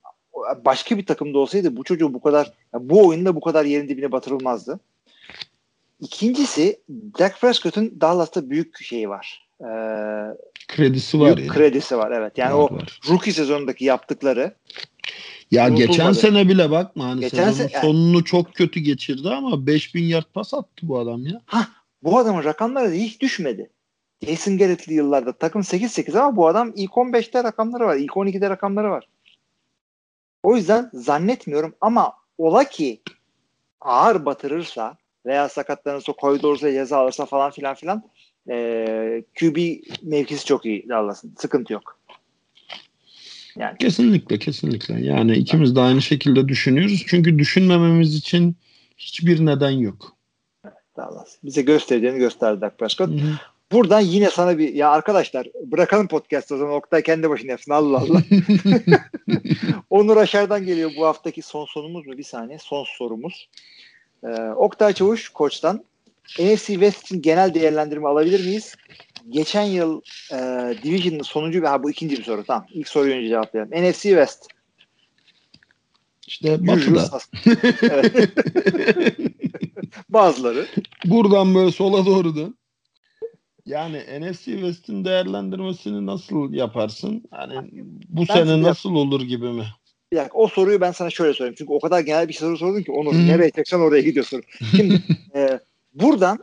Başka 0.65 0.99
bir 0.99 1.07
takımda 1.07 1.39
olsaydı 1.39 1.77
bu 1.77 1.85
çocuğu 1.85 2.15
bu 2.15 2.21
kadar 2.21 2.47
ya 2.75 2.81
bu 2.89 3.07
oyunda 3.07 3.37
bu 3.37 3.41
kadar 3.41 3.65
yerin 3.65 3.89
dibine 3.89 4.13
batırılmazdı. 4.13 4.81
İkincisi 6.01 6.81
Dak 7.19 7.41
Prescott'un 7.41 8.01
Dallas'ta 8.01 8.51
büyük 8.51 8.83
şeyi 8.83 9.09
var. 9.09 9.49
E, 9.61 9.69
Kredisi 10.69 11.21
var 11.21 11.37
büyük 11.37 11.49
ya. 11.51 11.55
kredisi 11.55 11.97
var 11.99 12.11
evet. 12.11 12.39
Yani 12.39 12.55
Var, 12.55 12.59
o 12.71 12.75
var. 12.75 13.01
rookie 13.09 13.33
sezonundaki 13.33 13.85
yaptıkları 13.85 14.55
Ya 15.51 15.63
Unutulmadı. 15.69 15.87
geçen 15.87 16.13
sene 16.13 16.49
bile 16.49 16.71
bakma 16.71 17.05
hani 17.05 17.21
Geçen 17.21 17.51
sezonun 17.51 17.69
se- 17.69 17.81
sonunu 17.81 18.25
çok 18.25 18.55
kötü 18.55 18.81
geçirdi 18.81 19.29
ama 19.29 19.67
5000 19.67 20.03
yard 20.05 20.25
pas 20.35 20.55
attı 20.55 20.89
bu 20.89 20.99
adam 20.99 21.27
ya. 21.27 21.41
bu 22.03 22.19
adamın 22.19 22.45
rakamları 22.45 22.91
hiç 22.91 23.21
düşmedi. 23.21 23.71
Jason 24.27 24.59
Garrett'li 24.59 24.95
yıllarda 24.95 25.33
takım 25.33 25.63
8-8 25.63 26.19
ama 26.19 26.37
bu 26.37 26.49
adam 26.49 26.73
ilk 26.77 26.91
15'te 26.91 27.45
rakamları 27.45 27.87
var. 27.87 27.97
ilk 27.97 28.13
12'de 28.13 28.51
rakamları 28.51 28.91
var. 28.91 29.09
O 30.49 30.57
yüzden 30.57 30.91
zannetmiyorum 30.93 31.75
ama 31.81 32.13
ola 32.39 32.65
ki 32.65 33.01
ağır 33.81 34.25
batırırsa 34.25 34.97
veya 35.27 35.49
sakatlanırsa 35.49 36.13
koridorsa 36.13 36.73
ceza 36.73 36.99
alırsa 36.99 37.27
falan 37.27 37.51
filan 37.51 37.75
filan 37.75 38.03
ee, 38.51 39.25
QB 39.41 39.57
mevkisi 40.03 40.45
çok 40.45 40.67
iyi 40.67 40.89
Dallas'ın. 40.89 41.35
Sıkıntı 41.39 41.73
yok. 41.73 42.01
Yani 43.57 43.79
Kesinlikle 43.79 44.39
kesinlikle. 44.39 45.01
Yani 45.01 45.37
ikimiz 45.37 45.77
de 45.77 45.81
aynı 45.81 46.03
şekilde 46.03 46.49
düşünüyoruz. 46.49 47.05
Çünkü 47.07 47.39
düşünmememiz 47.39 48.15
için 48.15 48.57
hiçbir 48.99 49.47
neden 49.47 49.71
yok. 49.71 50.17
Dallas. 50.97 51.37
Bize 51.45 51.63
göstereceğini 51.63 52.19
gösterdi 52.19 52.61
Dak 52.61 52.79
Prescott. 52.79 53.11
Buradan 53.73 54.01
yine 54.01 54.31
sana 54.31 54.59
bir 54.59 54.75
ya 54.75 54.91
arkadaşlar 54.91 55.47
bırakalım 55.65 56.09
podcast 56.09 56.53
o 56.53 56.57
zaman 56.57 56.75
Oktay 56.75 57.03
kendi 57.03 57.31
başına 57.31 57.51
yapsın 57.51 57.73
Allah 57.73 57.99
Allah. 57.99 58.23
Onur 59.91 60.17
Aşar'dan 60.17 60.67
geliyor 60.67 60.91
bu 60.97 61.07
haftaki 61.07 61.43
son 61.43 61.65
sonumuz 61.65 62.07
mu? 62.07 62.19
Bir 62.19 62.23
saniye. 62.23 62.59
Son 62.59 62.85
sorumuz. 62.99 63.49
Ee, 64.25 64.29
Oktay 64.57 64.93
Çavuş 64.93 65.29
koçtan 65.29 65.85
NFC 66.39 66.67
West 66.67 67.05
için 67.05 67.23
genel 67.23 67.55
değerlendirme 67.55 68.09
alabilir 68.09 68.45
miyiz? 68.45 68.75
Geçen 69.29 69.63
yıl 69.63 70.01
e, 70.33 70.37
Division'ın 70.83 71.23
sonuncu 71.23 71.63
ve 71.63 71.69
ha 71.69 71.83
bu 71.83 71.91
ikinci 71.91 72.17
bir 72.17 72.25
soru. 72.25 72.45
Tamam. 72.45 72.67
İlk 72.73 72.89
soruyu 72.89 73.15
önce 73.15 73.29
cevaplayalım. 73.29 73.73
NFC 73.73 74.03
West. 74.03 74.47
İşte 76.27 76.67
batıda. 76.67 77.09
Bazıları. 80.09 80.67
Buradan 81.05 81.55
böyle 81.55 81.73
sola 81.73 82.07
doğru 82.07 82.37
dön. 82.37 82.58
Yani 83.69 83.99
NFC 84.21 84.45
West'in 84.45 85.05
değerlendirmesini 85.05 86.07
nasıl 86.07 86.53
yaparsın? 86.53 87.25
Hani 87.31 87.71
bu 88.09 88.21
Ben 88.29 88.35
sene 88.35 88.63
nasıl 88.63 88.95
olur 88.95 89.23
gibi 89.23 89.47
mi? 89.47 89.67
Bir 90.13 90.17
dakika, 90.17 90.39
o 90.39 90.49
soruyu 90.49 90.81
ben 90.81 90.93
sana 90.93 91.11
şöyle 91.11 91.35
sorayım. 91.35 91.55
Çünkü 91.59 91.73
o 91.73 91.81
kadar 91.81 92.01
genel 92.01 92.29
bir 92.29 92.33
soru 92.33 92.59
sordun 92.59 92.83
ki 92.83 92.93
Onur 92.93 93.15
Hı. 93.15 93.27
nereye 93.27 93.51
çeksen 93.51 93.79
oraya 93.79 94.03
gidiyor 94.03 94.25
soru. 94.25 94.43
Şimdi 94.77 95.03
e, 95.35 95.61
buradan 95.95 96.39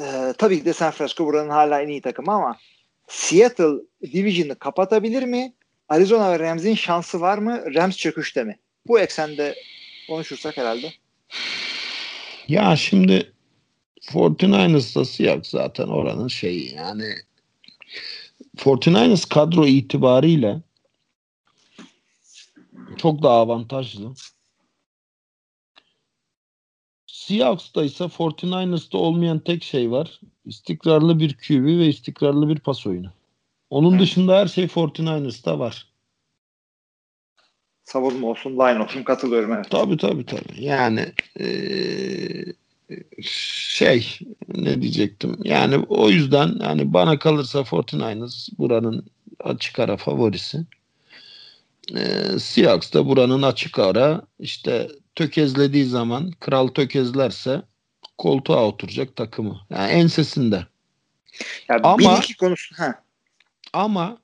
e, 0.00 0.04
tabii 0.38 0.58
ki 0.58 0.64
de 0.64 0.72
San 0.72 0.90
Francisco 0.90 1.26
buranın 1.26 1.50
hala 1.50 1.82
en 1.82 1.88
iyi 1.88 2.00
takımı 2.00 2.32
ama 2.32 2.56
Seattle 3.08 3.82
Division'ı 4.12 4.54
kapatabilir 4.54 5.22
mi? 5.22 5.52
Arizona 5.88 6.32
ve 6.32 6.38
Rams'in 6.38 6.74
şansı 6.74 7.20
var 7.20 7.38
mı? 7.38 7.74
Rams 7.74 7.96
çöküşte 7.96 8.44
mi? 8.44 8.58
Bu 8.86 9.00
eksende 9.00 9.54
konuşursak 10.08 10.56
herhalde. 10.56 10.92
Ya 12.48 12.76
şimdi 12.76 13.32
49ers'da 14.12 15.04
Seahawks 15.04 15.50
zaten 15.50 15.88
oranın 15.88 16.28
şeyi 16.28 16.74
yani 16.74 17.04
49ers 18.56 19.28
kadro 19.28 19.66
itibariyle 19.66 20.60
çok 22.96 23.22
daha 23.22 23.34
avantajlı. 23.34 24.14
Seahawks'ta 27.06 27.84
ise 27.84 28.04
49ers'ta 28.04 28.98
olmayan 28.98 29.38
tek 29.38 29.62
şey 29.64 29.90
var. 29.90 30.20
İstikrarlı 30.44 31.18
bir 31.18 31.36
QB 31.36 31.64
ve 31.66 31.86
istikrarlı 31.86 32.48
bir 32.48 32.58
pas 32.58 32.86
oyunu. 32.86 33.12
Onun 33.70 33.90
Evet. 33.92 34.00
dışında 34.00 34.36
her 34.38 34.46
şey 34.46 34.64
49ers'ta 34.64 35.58
var. 35.58 35.86
Savunma 37.84 38.26
olsun, 38.26 38.52
line 38.52 38.82
olsun 38.82 39.02
katılıyorum 39.02 39.52
evet. 39.52 39.70
Tabii 39.70 39.96
tabii 39.96 40.26
tabii. 40.26 40.64
Yani 40.64 41.12
eee, 41.40 42.44
şey 43.22 44.18
ne 44.54 44.82
diyecektim? 44.82 45.36
Yani 45.44 45.78
o 45.88 46.10
yüzden 46.10 46.56
yani 46.60 46.92
bana 46.92 47.18
kalırsa 47.18 47.58
49ers 47.58 48.58
buranın 48.58 49.06
açık 49.40 49.78
ara 49.78 49.96
favorisi. 49.96 50.64
Eee 51.90 52.38
Seahawks 52.38 52.92
da 52.92 53.06
buranın 53.06 53.42
açık 53.42 53.78
ara 53.78 54.22
işte 54.38 54.88
tökezlediği 55.14 55.84
zaman 55.84 56.30
kral 56.30 56.68
tökezlerse 56.68 57.62
koltuğa 58.18 58.66
oturacak 58.66 59.16
takımı. 59.16 59.60
Yani 59.70 59.90
ensesinde. 59.90 60.66
Ya 61.68 61.80
Ama- 61.82 61.98
bir 61.98 62.22
iki 62.22 62.36
konusu 62.36 62.74
ha. 62.78 63.02
Ama 63.72 64.18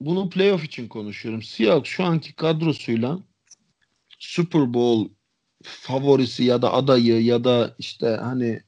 bunu 0.00 0.30
playoff 0.30 0.64
için 0.64 0.88
konuşuyorum. 0.88 1.42
Seahawks 1.42 1.90
şu 1.90 2.04
anki 2.04 2.32
kadrosuyla 2.32 3.18
Super 4.18 4.74
Bowl 4.74 5.10
favorisi 5.62 6.44
ya 6.44 6.62
da 6.62 6.72
adayı 6.72 7.22
ya 7.22 7.44
da 7.44 7.74
işte 7.78 8.18
hani 8.22 8.60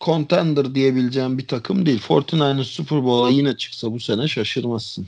contender 0.00 0.74
diyebileceğim 0.74 1.38
bir 1.38 1.46
takım 1.46 1.86
değil. 1.86 2.00
49ers 2.00 2.64
Super 2.64 3.04
Bowl'a 3.04 3.30
yine 3.30 3.56
çıksa 3.56 3.92
bu 3.92 4.00
sene 4.00 4.28
şaşırmazsın. 4.28 5.06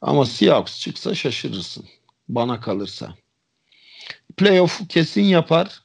Ama 0.00 0.26
Seahawks 0.26 0.80
çıksa 0.80 1.14
şaşırırsın. 1.14 1.84
Bana 2.28 2.60
kalırsa. 2.60 3.14
Playoff 4.36 4.88
kesin 4.88 5.24
yapar. 5.24 5.82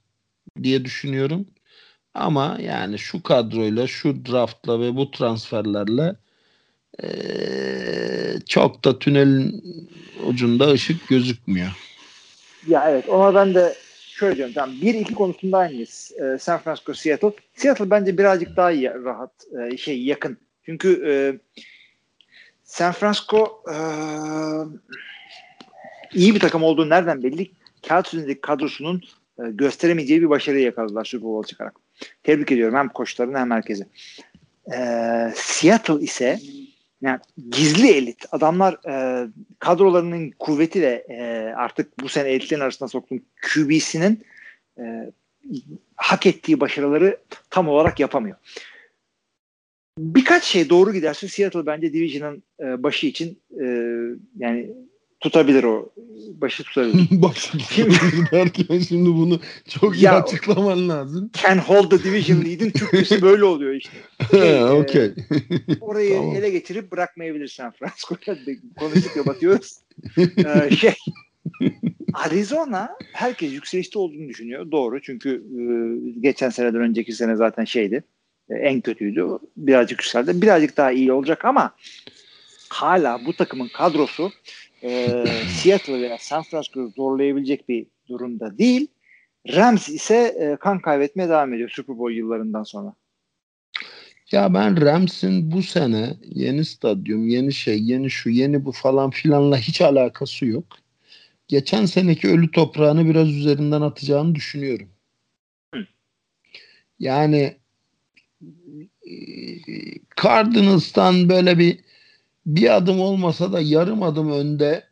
diye 0.64 0.86
düşünüyorum. 0.86 1.46
Ama 2.14 2.58
yani 2.62 3.00
şu 3.00 3.24
kadroyla, 3.24 3.88
şu 3.88 4.26
draftla 4.26 4.80
ve 4.80 4.96
bu 4.96 5.12
transferlerle 5.12 6.16
ee, 7.04 8.39
çok 8.48 8.86
da 8.86 9.00
tünelin 9.00 9.64
ucunda 10.28 10.72
ışık 10.72 11.08
gözükmüyor. 11.08 11.72
Ya 12.68 12.89
evet 12.89 13.09
ona 13.09 13.36
ben 13.36 13.53
de 13.53 13.76
şöyle 14.16 14.36
diyorum. 14.36 14.53
Tamam, 14.53 14.76
bir 14.82 14.93
iki 14.93 15.13
konusunda 15.13 15.57
aynıyız. 15.57 16.11
Ee, 16.22 16.38
San 16.38 16.59
Francisco, 16.59 16.93
Seattle. 16.93 17.32
Seattle 17.55 17.89
bence 17.89 18.18
birazcık 18.18 18.57
daha 18.57 18.72
iyi, 18.72 18.89
rahat, 18.89 19.32
e, 19.72 19.78
şey 19.78 20.03
yakın. 20.03 20.38
Çünkü 20.66 21.03
e, 21.07 21.13
San 22.63 22.91
Francisco 22.91 23.63
e, 23.72 23.76
iyi 26.13 26.36
bir 26.36 26.39
takım 26.39 26.63
olduğu 26.63 26.89
nereden 26.89 27.24
belli? 27.24 27.51
Kağıt 27.88 28.13
üzerindeki 28.13 28.41
kadrosunun 28.41 29.01
e, 29.39 29.43
gösteremeyeceği 29.49 30.22
bir 30.22 30.30
başarıyı 30.30 30.66
yakaladılar 30.66 31.05
Super 31.05 31.24
Bowl 31.24 31.49
çıkarak. 31.49 31.76
Tebrik 32.24 32.51
ediyorum 32.51 32.76
hem 32.76 32.89
koçlarını 32.89 33.38
hem 33.38 33.51
herkesi. 33.51 33.86
E, 34.74 34.78
Seattle 35.36 36.03
ise 36.03 36.39
yani 37.02 37.20
gizli 37.52 37.91
elit. 37.91 38.26
Adamlar 38.32 38.74
e, 38.88 39.28
kadrolarının 39.60 40.32
kuvveti 40.39 40.82
ve 40.82 41.06
e, 41.10 41.54
artık 41.56 42.00
bu 42.00 42.10
sene 42.10 42.30
elitlerin 42.30 42.62
arasında 42.62 42.89
soktuğum 42.89 43.20
QB'sinin 43.41 44.24
e, 44.80 45.12
hak 45.96 46.26
ettiği 46.26 46.60
başarıları 46.60 47.18
tam 47.50 47.70
olarak 47.70 48.00
yapamıyor. 48.00 48.38
Birkaç 49.98 50.43
şey 50.43 50.70
doğru 50.70 50.93
giderse 50.93 51.28
Seattle 51.28 51.66
bence 51.66 51.93
Division'ın 51.93 52.43
e, 52.60 52.84
başı 52.84 53.08
için 53.08 53.39
e, 53.62 53.66
yani 54.38 54.74
tutabilir 55.26 55.63
o. 55.63 55.89
Başı 56.41 56.63
tutabilir. 56.63 57.07
başı 57.11 57.57
tutabilir 57.57 58.32
derken 58.32 58.80
şimdi 58.80 59.09
bunu 59.09 59.39
çok 59.80 59.95
iyi 59.95 60.03
ya, 60.03 60.15
açıklaman 60.23 60.89
lazım. 60.89 61.32
Can 61.43 61.57
hold 61.57 61.89
the 61.89 62.03
division 62.03 62.38
lead'in 62.38 62.71
Türkçesi 62.71 63.21
böyle 63.21 63.43
oluyor 63.43 63.73
işte. 63.73 63.91
Şey, 64.32 64.63
okay. 64.63 65.05
e, 65.05 65.13
orayı 65.82 66.15
tamam. 66.15 66.36
ele 66.36 66.49
geçirip 66.49 66.91
bırakmayabilir 66.91 67.47
San 67.47 67.71
Francisco'ya. 67.71 68.38
Konuştuk 68.80 69.15
ya 69.15 69.26
batıyoruz. 69.26 69.78
ee, 70.17 70.76
şey 70.76 70.93
Arizona 72.13 72.89
herkes 73.13 73.53
yükselişte 73.53 73.99
olduğunu 73.99 74.30
düşünüyor. 74.30 74.71
Doğru 74.71 75.01
çünkü 75.01 75.30
e, 75.30 75.63
geçen 76.19 76.49
seneden 76.49 76.82
önceki 76.82 77.13
sene 77.13 77.36
zaten 77.36 77.65
şeydi. 77.65 78.03
E, 78.49 78.55
en 78.55 78.82
kötüydü. 78.82 79.28
Birazcık 79.57 79.99
yükseldi. 79.99 80.41
Birazcık 80.41 80.78
daha 80.78 80.91
iyi 80.91 81.11
olacak 81.11 81.45
ama 81.45 81.76
hala 82.69 83.26
bu 83.26 83.34
takımın 83.34 83.67
kadrosu 83.67 84.32
e, 84.86 85.26
Seattle 85.50 86.02
veya 86.02 86.18
San 86.20 86.44
Francisco'yu 86.44 86.90
zorlayabilecek 86.90 87.70
bir 87.70 87.88
durumda 88.10 88.58
değil. 88.58 88.88
Rams 89.48 89.90
ise 89.90 90.16
e, 90.16 90.58
kan 90.60 90.80
kaybetmeye 90.80 91.30
devam 91.30 91.54
ediyor 91.54 91.70
Super 91.70 91.98
Bowl 91.98 92.18
yıllarından 92.18 92.64
sonra. 92.64 92.94
Ya 94.32 94.54
ben 94.54 94.82
Rams'in 94.82 95.52
bu 95.52 95.64
sene 95.64 96.14
yeni 96.24 96.66
stadyum, 96.66 97.28
yeni 97.28 97.54
şey, 97.54 97.84
yeni 97.84 98.10
şu, 98.10 98.30
yeni 98.30 98.66
bu 98.66 98.72
falan 98.72 99.10
filanla 99.10 99.58
hiç 99.58 99.82
alakası 99.82 100.46
yok. 100.46 100.66
Geçen 101.48 101.86
seneki 101.86 102.28
ölü 102.28 102.52
toprağını 102.52 103.06
biraz 103.06 103.30
üzerinden 103.30 103.82
atacağını 103.82 104.36
düşünüyorum. 104.36 104.90
Yani 107.00 107.56
e, 109.08 109.16
Cardinals'tan 110.24 111.30
böyle 111.30 111.60
bir 111.60 111.80
bir 112.46 112.76
adım 112.76 113.00
olmasa 113.00 113.54
da 113.54 113.62
yarım 113.62 114.04
adım 114.04 114.32
önde 114.32 114.84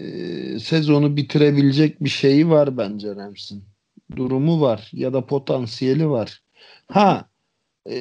e, 0.00 0.58
sezonu 0.58 1.16
bitirebilecek 1.16 2.04
bir 2.04 2.08
şeyi 2.08 2.48
var 2.50 2.76
bence 2.76 3.16
Rams'in. 3.16 3.64
Durumu 4.16 4.60
var 4.60 4.90
ya 4.92 5.12
da 5.12 5.26
potansiyeli 5.26 6.10
var. 6.10 6.42
Ha 6.88 7.28
e, 7.90 8.00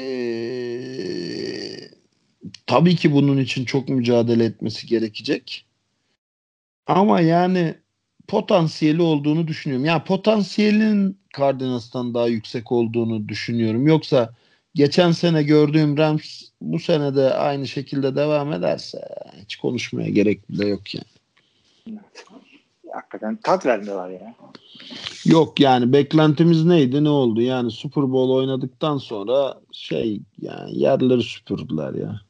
tabii 2.68 2.96
ki 2.96 3.14
bunun 3.14 3.38
için 3.38 3.66
çok 3.66 3.90
mücadele 3.90 4.46
etmesi 4.46 4.88
gerekecek. 4.88 5.66
Ama 6.88 7.22
yani 7.22 7.76
potansiyeli 8.28 9.02
olduğunu 9.02 9.48
düşünüyorum. 9.48 9.86
Ya 9.86 9.92
yani 9.92 10.04
potansiyelin 10.04 11.20
Cardinals'tan 11.38 12.14
daha 12.14 12.28
yüksek 12.28 12.72
olduğunu 12.72 13.30
düşünüyorum. 13.30 13.88
Yoksa 13.88 14.34
geçen 14.76 15.12
sene 15.12 15.44
gördüğüm 15.44 15.98
Rams 15.98 16.42
bu 16.62 16.80
sene 16.80 17.16
de 17.16 17.34
aynı 17.34 17.68
şekilde 17.68 18.16
devam 18.16 18.54
ederse 18.54 18.98
hiç 19.42 19.56
konuşmaya 19.56 20.10
gerek 20.10 20.50
bile 20.50 20.68
yok 20.68 20.96
yani. 20.96 21.06
Evet. 21.92 22.26
Hakikaten 22.94 23.36
tat 23.44 23.66
vermiyorlar 23.66 24.10
ya. 24.10 24.36
Yok 25.26 25.60
yani 25.60 25.94
beklentimiz 25.94 26.66
neydi 26.66 27.04
ne 27.04 27.10
oldu 27.10 27.42
yani 27.42 27.72
Super 27.72 28.12
Bowl 28.12 28.34
oynadıktan 28.34 28.98
sonra 28.98 29.56
şey 29.72 30.22
yani 30.42 30.80
yerleri 30.80 31.24
süpürdüler 31.24 31.94
ya. 31.94 32.22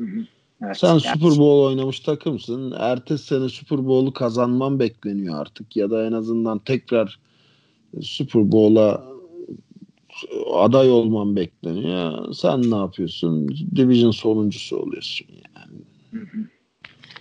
Hı 0.00 0.06
hı. 0.06 0.26
Evet, 0.62 0.76
Sen 0.76 0.88
yani. 0.88 1.00
Super 1.00 1.28
Bowl 1.28 1.66
oynamış 1.66 2.00
takımsın. 2.00 2.74
Ertesi 2.78 3.24
sene 3.26 3.48
Super 3.48 3.86
Bowl'u 3.86 4.12
kazanman 4.12 4.78
bekleniyor 4.78 5.40
artık 5.40 5.76
ya 5.76 5.90
da 5.90 6.06
en 6.06 6.12
azından 6.12 6.58
tekrar 6.58 7.18
Super 8.02 8.52
Bowl'a 8.52 9.13
aday 10.54 10.90
olman 10.90 11.36
bekleniyor. 11.36 12.34
Sen 12.34 12.70
ne 12.70 12.76
yapıyorsun? 12.76 13.48
Division 13.76 14.10
sonuncusu 14.10 14.76
oluyorsun 14.76 15.26
yani. 15.30 15.84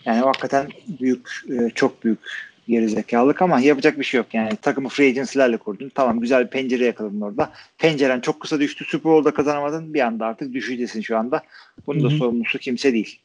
Yani 0.06 0.20
hakikaten 0.20 0.68
büyük, 0.99 1.30
e, 1.49 1.70
çok 1.76 2.04
büyük 2.04 2.20
gerizekalılık 2.68 3.41
ama 3.41 3.60
yapacak 3.60 3.99
bir 3.99 4.04
şey 4.04 4.18
yok. 4.18 4.34
Yani 4.34 4.56
takımı 4.56 4.89
free 4.89 5.08
agency'lerle 5.08 5.58
kurdun. 5.58 5.91
Tamam 5.95 6.20
güzel 6.20 6.45
bir 6.45 6.49
pencere 6.49 6.86
yakaladın 6.86 7.22
orada. 7.22 7.51
Penceren 7.78 8.20
çok 8.20 8.39
kısa 8.39 8.60
düştü. 8.60 8.86
Super 8.88 9.12
Bowl'da 9.12 9.34
kazanamadın. 9.34 9.93
Bir 9.93 9.99
anda 9.99 10.26
artık 10.26 10.54
düşeceksin 10.54 11.01
şu 11.01 11.18
anda. 11.18 11.41
Bunun 11.88 12.04
da 12.04 12.10
sorumlusu 12.10 12.60
kimse 12.60 12.93
değil. 12.93 13.20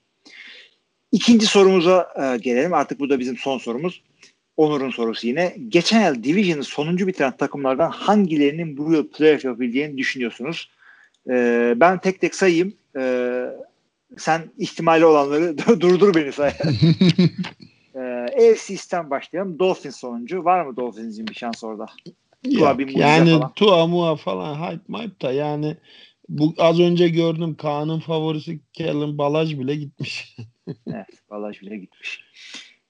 İkinci 1.13 1.47
sorumuza 1.47 2.09
e, 2.17 2.39
gelelim. 2.39 2.75
Artık 2.75 3.01
bu 3.01 3.11
da 3.11 3.19
bizim 3.19 3.37
son 3.37 3.59
sorumuz. 3.59 4.03
Onur'un 4.59 4.91
sorusu 4.91 5.27
yine. 5.27 5.57
Geçen 5.69 6.15
yıl 6.15 6.23
Division'ı 6.23 6.65
sonuncu 6.65 7.07
bitiren 7.07 7.37
takımlardan 7.37 7.91
hangilerinin 7.91 8.77
bu 8.77 8.93
yıl 8.93 9.09
playoff 9.09 9.45
yapabileceğini 9.45 9.99
düşünüyorsunuz? 9.99 10.71
Ee, 11.29 11.75
ben 11.77 11.99
tek 11.99 12.21
tek 12.21 12.35
sayayım. 12.35 12.75
Ee, 12.99 13.45
sen 14.17 14.51
ihtimali 14.59 15.05
olanları 15.05 15.59
durdur 15.81 16.15
beni 16.15 16.33
say. 16.33 16.49
ee, 17.95 18.51
AFC'den 18.51 19.11
başlayalım. 19.11 19.59
Dolphins 19.59 19.97
sonuncu. 19.97 20.45
Var 20.45 20.65
mı 20.65 20.77
Dolphins'in 20.77 21.27
bir 21.27 21.35
şans 21.35 21.65
orada? 21.65 21.87
Yok, 22.45 22.81
yani 22.91 23.31
falan. 23.31 23.53
Tua 23.53 23.87
Mua 23.87 24.17
falan 24.17 24.55
hype 24.55 24.85
mype 24.89 25.21
da 25.21 25.33
yani 25.33 25.77
bu 26.29 26.55
az 26.59 26.81
önce 26.81 27.09
gördüm 27.09 27.55
Kaan'ın 27.55 28.01
favorisi 28.01 28.61
Kellen 28.73 29.19
Balaj 29.19 29.59
bile 29.59 29.77
gitmiş. 29.77 30.37
evet 30.87 31.31
Balaj 31.31 31.63
bile 31.63 31.77
gitmiş 31.77 32.21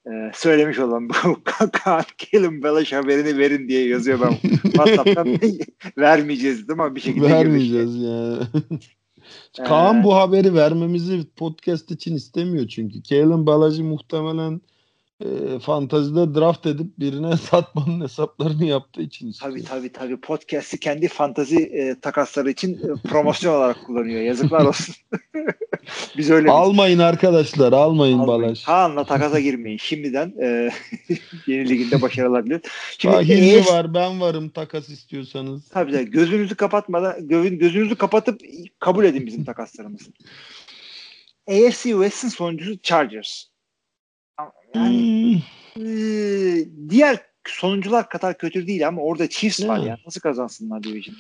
e, 0.09 0.31
söylemiş 0.35 0.79
olan 0.79 1.09
bu 1.09 1.15
Kaan 1.73 2.05
Kelin 2.19 2.63
Belaş 2.63 2.93
haberini 2.93 3.39
verin 3.39 3.69
diye 3.69 3.89
yazıyor 3.89 4.19
ben 4.21 4.51
WhatsApp'tan 4.63 5.39
vermeyeceğiz 5.99 6.69
değil 6.69 6.81
mi? 6.81 6.95
Bir 6.95 7.01
şekilde 7.01 7.27
vermeyeceğiz 7.27 7.97
ya. 7.97 8.39
Kaan 9.67 10.01
ee, 10.01 10.05
bu 10.05 10.15
haberi 10.15 10.55
vermemizi 10.55 11.27
podcast 11.37 11.91
için 11.91 12.15
istemiyor 12.15 12.69
çünkü. 12.69 13.03
Kalen 13.03 13.47
Balaj'ı 13.47 13.85
muhtemelen 13.85 14.61
e, 15.25 15.59
fantazide 15.59 16.35
draft 16.35 16.67
edip 16.67 16.99
birine 16.99 17.37
satmanın 17.51 18.01
hesaplarını 18.01 18.65
yaptığı 18.65 19.03
için 19.03 19.29
istiyor. 19.29 19.53
Tabii 19.53 19.65
tabii 19.65 19.93
tabii. 19.93 20.21
Podcast'i 20.21 20.81
kendi 20.81 21.09
fantazi 21.09 21.57
e, 21.57 22.01
takasları 22.01 22.51
için 22.51 22.75
e, 22.75 23.09
promosyon 23.09 23.55
olarak 23.55 23.85
kullanıyor. 23.87 24.21
Yazıklar 24.21 24.65
olsun. 24.65 24.95
Biz 26.17 26.31
öyle 26.31 26.51
Almayın 26.51 26.99
arkadaşlar. 26.99 27.73
Almayın, 27.73 28.19
almayın. 28.19 28.43
Balaş. 28.43 28.65
Kaan'la 28.65 29.05
takasa 29.05 29.41
girmeyin. 29.41 29.79
Şimdiden 29.79 30.35
e, 30.43 30.71
yeni 31.47 31.69
liginde 31.69 32.03
başarılar 32.03 32.45
diliyorum. 32.45 32.71
Şimdi 32.99 33.33
e, 33.33 33.65
var. 33.65 33.95
Ben 33.95 34.21
varım 34.21 34.49
takas 34.49 34.89
istiyorsanız. 34.89 35.69
Tabii 35.69 35.93
de 35.93 36.03
gözünüzü 36.03 36.55
kapatmadan 36.55 37.29
gözünüzü 37.29 37.97
kapatıp 37.97 38.41
kabul 38.79 39.05
edin 39.05 39.27
bizim 39.27 39.45
takaslarımızı. 39.45 40.11
AFC 41.49 41.83
West'in 41.83 42.29
sonuncusu 42.29 42.79
Chargers. 42.83 43.45
Yani 44.75 45.43
hmm. 45.75 45.87
e, 45.87 46.91
diğer 46.91 47.19
sonuncular 47.47 48.09
kadar 48.09 48.39
kötü 48.39 48.67
değil 48.67 48.89
ama 48.89 49.03
orada 49.03 49.29
Chiefs 49.29 49.67
var 49.67 49.79
ya. 49.79 49.99
Nasıl 50.07 50.21
kazansınlar 50.21 50.83
Division? 50.83 51.17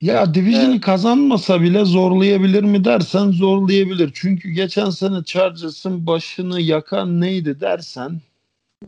Ya 0.00 0.34
Division'ı 0.34 0.72
evet. 0.72 0.80
kazanmasa 0.80 1.62
bile 1.62 1.84
zorlayabilir 1.84 2.62
mi 2.62 2.84
dersen 2.84 3.30
zorlayabilir. 3.30 4.10
Çünkü 4.14 4.50
geçen 4.50 4.90
sene 4.90 5.24
Chargers'ın 5.24 6.06
başını 6.06 6.60
yakan 6.60 7.20
neydi 7.20 7.60
dersen 7.60 8.20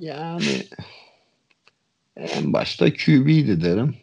yani 0.01 0.66
en 2.16 2.53
başta 2.53 2.93
QB'di 2.93 3.64
derim. 3.64 3.95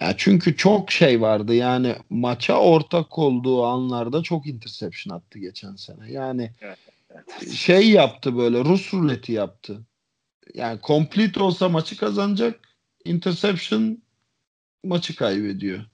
Ya 0.00 0.14
çünkü 0.16 0.56
çok 0.56 0.90
şey 0.92 1.20
vardı 1.20 1.54
yani 1.54 1.94
maça 2.10 2.54
ortak 2.54 3.18
olduğu 3.18 3.64
anlarda 3.64 4.22
çok 4.22 4.46
interception 4.46 5.16
attı 5.16 5.38
geçen 5.38 5.76
sene. 5.76 6.12
Yani 6.12 6.50
evet 6.60 6.78
şey 7.56 7.90
yaptı 7.90 8.36
böyle 8.36 8.64
Rus 8.64 8.94
ruleti 8.94 9.32
yaptı. 9.32 9.80
Yani 10.54 10.78
complete 10.82 11.42
olsa 11.42 11.68
maçı 11.68 11.96
kazanacak. 11.96 12.60
interception 13.04 14.02
maçı 14.84 15.16
kaybediyor. 15.16 15.84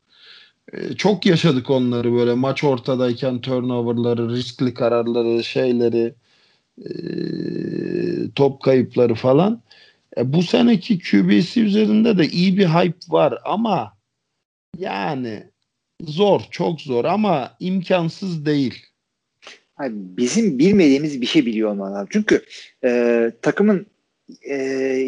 Ee, 0.73 0.95
çok 0.97 1.27
yaşadık 1.27 1.71
onları 1.71 2.13
böyle 2.13 2.35
maç 2.35 2.65
ortadayken 2.65 3.41
turnoverları, 3.41 4.31
riskli 4.31 4.75
kararları, 4.75 5.45
şeyleri, 5.45 6.15
e, 6.79 6.91
top 8.35 8.63
kayıpları 8.63 9.15
falan. 9.15 9.63
E, 10.17 10.33
bu 10.33 10.43
seneki 10.43 10.99
QB'si 10.99 11.63
üzerinde 11.63 12.19
de 12.19 12.29
iyi 12.29 12.59
bir 12.59 12.67
hype 12.67 12.99
var 13.09 13.39
ama 13.45 13.97
yani 14.79 15.51
zor, 16.01 16.43
çok 16.51 16.81
zor 16.81 17.05
ama 17.05 17.57
imkansız 17.61 18.47
değil. 18.47 18.87
Abi 19.79 19.93
bizim 19.95 20.59
bilmediğimiz 20.59 21.21
bir 21.21 21.27
şey 21.27 21.47
biliyor 21.47 21.71
olman 21.71 21.93
lazım. 21.93 22.09
Çünkü 22.11 22.45
e, 22.85 23.33
takımın 23.43 23.87
e, 24.43 24.55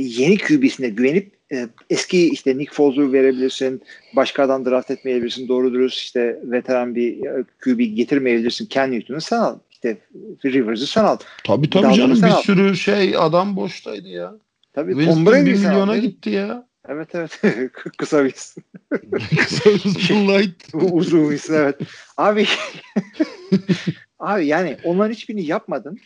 yeni 0.00 0.38
QB'sine 0.38 0.88
güvenip 0.88 1.38
e, 1.52 1.66
eski 1.90 2.28
işte 2.30 2.58
Nick 2.58 2.74
Foles'u 2.74 3.12
verebilirsin, 3.12 3.82
başka 4.16 4.42
adam 4.42 4.64
draft 4.64 4.90
etmeyebilirsin, 4.90 5.48
doğru 5.48 5.72
dürüst 5.72 6.00
işte 6.00 6.40
veteran 6.44 6.94
bir 6.94 7.26
e, 7.26 7.44
QB 7.64 7.96
getirmeyebilirsin. 7.96 8.66
Ken 8.66 8.92
Newton'u 8.92 9.20
sen 9.20 9.38
al. 9.38 9.58
İşte 9.70 9.98
Rivers'ı 10.44 10.86
sen 10.86 11.04
al. 11.04 11.16
Tabii 11.44 11.70
tabii 11.70 11.82
Dalton'u 11.82 11.96
canım 11.96 12.22
bir 12.22 12.36
al. 12.36 12.42
sürü 12.42 12.76
şey 12.76 13.14
adam 13.16 13.56
boştaydı 13.56 14.08
ya. 14.08 14.34
Tabii 14.72 14.92
Winston 14.92 15.26
Brady'yi 15.26 15.46
1 15.46 15.56
sen 15.56 15.64
al. 15.64 15.70
milyona 15.70 15.96
gitti 15.96 16.30
ya. 16.30 16.67
Evet 16.88 17.14
evet. 17.14 17.40
Kısa 17.98 18.24
bir 18.24 18.32
isim. 18.32 18.62
Kısa 19.38 19.70
uzun 19.70 20.28
light. 20.28 20.74
Uzun 20.74 21.30
bir 21.30 21.34
isim 21.34 21.54
evet. 21.54 21.76
Abi 22.16 22.46
abi 24.18 24.46
yani 24.46 24.76
onların 24.84 25.12
hiçbirini 25.12 25.44
yapmadın. 25.44 25.98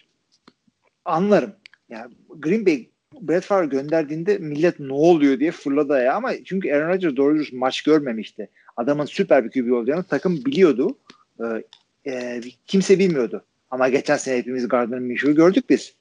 Anlarım. 1.05 1.53
Yani 1.89 2.15
Green 2.29 2.67
Bay 2.67 2.89
Brett 3.21 3.45
Favre 3.45 3.67
gönderdiğinde 3.67 4.39
millet 4.39 4.81
ne 4.81 4.93
oluyor 4.93 5.41
diye 5.41 5.51
fırladı 5.51 6.03
ya 6.03 6.15
ama 6.15 6.33
çünkü 6.45 6.73
Aaron 6.73 6.89
Rodgers 6.89 7.17
doğru 7.17 7.35
dürüst 7.35 7.53
maç 7.53 7.83
görmemişti. 7.83 8.49
Adamın 8.77 9.05
süper 9.05 9.45
bir 9.45 9.51
QB 9.51 9.73
olacağını 9.73 10.05
takım 10.05 10.45
biliyordu. 10.45 10.99
Ee, 11.41 11.65
e, 12.07 12.41
kimse 12.67 12.99
bilmiyordu. 12.99 13.45
Ama 13.71 13.89
geçen 13.89 14.17
sene 14.17 14.37
hepimiz 14.37 14.69
Gardner 14.69 15.01
Minshew'u 15.01 15.35
gördük 15.35 15.71
biz. 15.71 15.95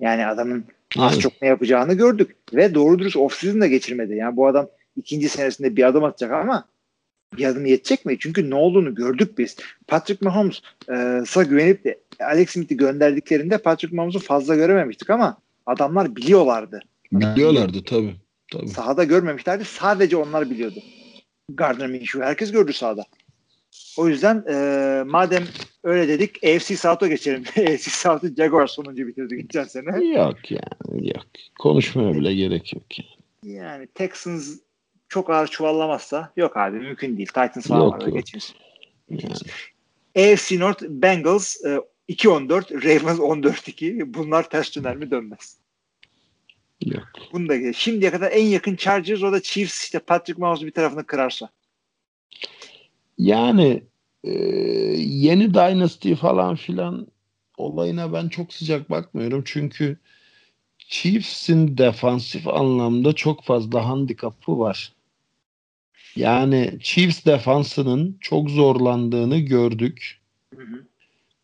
Yani 0.00 0.26
adamın 0.26 0.64
az 0.98 1.20
çok 1.20 1.42
ne 1.42 1.48
yapacağını 1.48 1.94
gördük. 1.94 2.36
Ve 2.52 2.74
doğru 2.74 2.98
dürüst 2.98 3.16
off-season 3.16 3.60
da 3.60 3.66
geçirmedi. 3.66 4.16
Yani 4.16 4.36
bu 4.36 4.46
adam 4.46 4.68
ikinci 4.96 5.28
senesinde 5.28 5.76
bir 5.76 5.84
adım 5.84 6.04
atacak 6.04 6.32
ama 6.32 6.68
bir 7.36 7.44
adım 7.44 7.66
yetecek 7.66 8.06
mi? 8.06 8.16
Çünkü 8.20 8.50
ne 8.50 8.54
olduğunu 8.54 8.94
gördük 8.94 9.38
biz. 9.38 9.56
Patrick 9.86 10.24
Mahomes'a 10.24 11.42
güvenip 11.42 11.84
de 11.84 12.00
Alex 12.20 12.50
Smith'i 12.50 12.76
gönderdiklerinde 12.76 13.58
Patrick 13.58 13.96
Mahomes'u 13.96 14.18
fazla 14.18 14.54
görememiştik 14.54 15.10
ama 15.10 15.38
adamlar 15.66 16.16
biliyorlardı. 16.16 16.80
Biliyorlardı 17.12 17.84
tabii. 17.84 18.14
tabii. 18.52 18.68
Sahada 18.68 19.04
görmemişlerdi. 19.04 19.64
Sadece 19.64 20.16
onlar 20.16 20.50
biliyordu. 20.50 20.80
Gardner 21.48 21.88
Minshew 21.88 22.24
herkes 22.24 22.52
gördü 22.52 22.72
sahada. 22.72 23.04
O 23.98 24.08
yüzden 24.08 24.44
e, 24.50 25.02
madem 25.06 25.44
öyle 25.84 26.08
dedik 26.08 26.44
AFC 26.44 26.76
South'a 26.76 27.06
geçelim. 27.08 27.42
AFC 27.56 27.90
South'ı 27.90 28.34
Jaguars 28.36 28.70
sonuncu 28.70 29.06
bitirdi 29.06 29.36
geçen 29.36 29.64
sene. 29.64 30.04
Yok 30.04 30.50
yani 30.50 31.08
yok. 31.08 31.26
Konuşmaya 31.58 32.14
bile 32.14 32.34
gerek 32.34 32.74
yok 32.74 32.98
yani. 32.98 33.54
Yani 33.56 33.86
Texans 33.86 34.58
çok 35.08 35.30
ağır 35.30 35.46
çuvallamazsa 35.46 36.32
yok 36.36 36.56
abi 36.56 36.78
mümkün 36.78 37.16
değil. 37.16 37.26
Titans 37.28 37.66
falan 37.66 37.80
Yok, 37.84 37.94
var. 37.94 38.06
yok. 38.06 38.16
Geçeriz. 38.16 38.54
yani. 39.10 40.32
AFC 40.32 40.58
North 40.58 40.82
Bengals 40.82 41.64
e, 41.64 41.80
2-14, 42.08 42.84
Ravens 42.84 43.18
14-2. 43.18 44.14
Bunlar 44.14 44.50
ters 44.50 44.76
döner 44.76 44.96
mi 44.96 45.10
dönmez. 45.10 45.56
Yok. 46.84 47.04
Bunu 47.32 47.48
da. 47.48 47.72
Şimdiye 47.72 48.10
kadar 48.10 48.30
en 48.32 48.44
yakın 48.46 48.76
Chargers 48.76 49.22
o 49.22 49.32
da 49.32 49.42
Chiefs 49.42 49.84
işte 49.84 49.98
Patrick 49.98 50.40
Mahomes'un 50.40 50.66
bir 50.66 50.72
tarafını 50.72 51.04
kırarsa. 51.04 51.48
Yani 53.22 53.82
e, 54.24 54.32
yeni 54.98 55.54
Dynasty 55.54 56.14
falan 56.14 56.54
filan 56.54 57.06
olayına 57.56 58.12
ben 58.12 58.28
çok 58.28 58.52
sıcak 58.52 58.90
bakmıyorum. 58.90 59.42
Çünkü 59.46 59.98
Chiefs'in 60.78 61.78
defansif 61.78 62.48
anlamda 62.48 63.12
çok 63.12 63.44
fazla 63.44 63.88
handikapı 63.88 64.58
var. 64.58 64.92
Yani 66.16 66.78
Chiefs 66.82 67.24
defansının 67.26 68.18
çok 68.20 68.50
zorlandığını 68.50 69.38
gördük. 69.38 70.20
Hı 70.56 70.62
hı. 70.62 70.84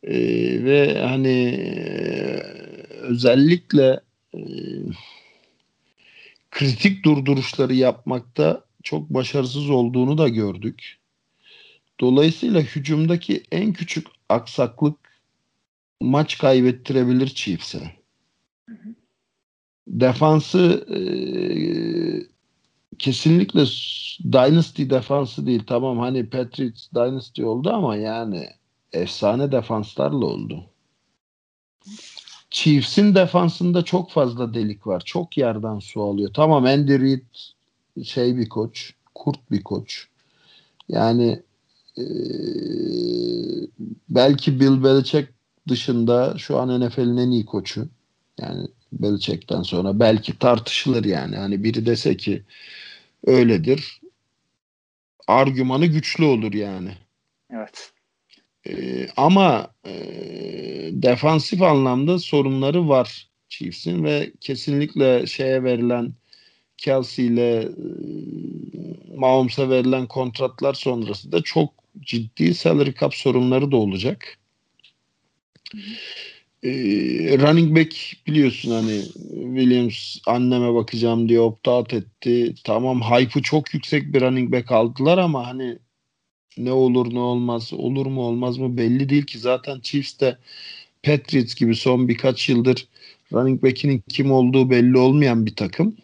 Ee, 0.02 0.64
ve 0.64 1.02
hani 1.02 1.38
e, 1.58 2.42
özellikle 2.90 4.00
e, 4.34 4.40
kritik 6.50 7.04
durduruşları 7.04 7.74
yapmakta 7.74 8.64
çok 8.82 9.10
başarısız 9.10 9.70
olduğunu 9.70 10.18
da 10.18 10.28
gördük. 10.28 10.97
Dolayısıyla 12.00 12.60
hücumdaki 12.60 13.42
en 13.52 13.72
küçük 13.72 14.06
aksaklık 14.28 14.96
maç 16.00 16.38
kaybettirebilir 16.38 17.26
Chiefs'e. 17.26 17.92
Defansı 19.88 20.86
e, 20.90 21.00
kesinlikle 22.98 23.64
Dynasty 24.32 24.90
defansı 24.90 25.46
değil. 25.46 25.62
Tamam 25.66 25.98
hani 25.98 26.30
Patriots 26.30 26.88
Dynasty 26.94 27.44
oldu 27.44 27.70
ama 27.70 27.96
yani 27.96 28.48
efsane 28.92 29.52
defanslarla 29.52 30.26
oldu. 30.26 30.64
Chiefs'in 32.50 33.14
defansında 33.14 33.84
çok 33.84 34.10
fazla 34.10 34.54
delik 34.54 34.86
var. 34.86 35.02
Çok 35.04 35.36
yerden 35.38 35.78
su 35.78 36.02
alıyor. 36.02 36.30
Tamam 36.34 36.64
Andy 36.64 37.00
Reid 37.00 37.24
şey 38.04 38.36
bir 38.36 38.48
koç. 38.48 38.94
Kurt 39.14 39.50
bir 39.50 39.62
koç. 39.62 40.08
Yani 40.88 41.42
eee, 41.98 43.68
belki 44.08 44.60
Bill 44.60 44.84
Belichick 44.84 45.28
dışında 45.68 46.38
şu 46.38 46.58
an 46.58 46.80
NFL'in 46.80 47.16
en 47.16 47.30
iyi 47.30 47.46
koçu. 47.46 47.88
Yani 48.40 48.68
Belichick'ten 48.92 49.62
sonra 49.62 50.00
belki 50.00 50.38
tartışılır 50.38 51.04
yani. 51.04 51.36
Hani 51.36 51.64
biri 51.64 51.86
dese 51.86 52.16
ki 52.16 52.42
öyledir. 53.26 54.00
Argümanı 55.26 55.86
güçlü 55.86 56.24
olur 56.24 56.52
yani. 56.52 56.90
Evet. 57.50 57.92
Ee, 58.68 59.08
ama 59.16 59.74
e, 59.86 59.92
defansif 60.92 61.62
anlamda 61.62 62.18
sorunları 62.18 62.88
var 62.88 63.28
Chiefs'in 63.48 64.04
ve 64.04 64.32
kesinlikle 64.40 65.26
şeye 65.26 65.64
verilen 65.64 66.12
Kelsey 66.78 67.26
ile 67.26 67.58
e, 67.60 67.68
Mahomes'a 69.16 69.70
verilen 69.70 70.06
kontratlar 70.06 70.74
sonrası 70.74 71.32
da 71.32 71.42
çok 71.42 71.70
ciddi 72.00 72.54
salary 72.54 72.94
cap 73.00 73.14
sorunları 73.14 73.72
da 73.72 73.76
olacak. 73.76 74.38
Ee, 76.62 76.70
running 77.38 77.76
back 77.76 77.96
biliyorsun 78.26 78.70
hani 78.70 79.02
Williams 79.56 80.16
anneme 80.26 80.74
bakacağım 80.74 81.28
diye 81.28 81.38
opt-out 81.38 81.96
etti. 81.96 82.54
Tamam 82.64 83.00
hype'ı 83.00 83.42
çok 83.42 83.74
yüksek 83.74 84.14
bir 84.14 84.20
running 84.20 84.52
back 84.52 84.72
aldılar 84.72 85.18
ama 85.18 85.46
hani 85.46 85.78
ne 86.58 86.72
olur 86.72 87.14
ne 87.14 87.18
olmaz 87.18 87.72
olur 87.72 88.06
mu 88.06 88.22
olmaz 88.22 88.58
mı 88.58 88.76
belli 88.76 89.08
değil 89.08 89.26
ki 89.26 89.38
zaten 89.38 89.80
Chiefs 89.80 90.20
de 90.20 90.38
Patriots 91.02 91.54
gibi 91.54 91.76
son 91.76 92.08
birkaç 92.08 92.48
yıldır 92.48 92.88
running 93.32 93.62
back'inin 93.62 94.02
kim 94.08 94.32
olduğu 94.32 94.70
belli 94.70 94.98
olmayan 94.98 95.46
bir 95.46 95.56
takım. 95.56 95.96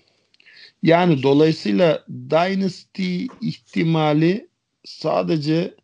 Yani 0.84 1.22
dolayısıyla 1.22 2.04
Dynasty 2.30 3.26
ihtimali 3.40 4.48
sadece 4.84 5.74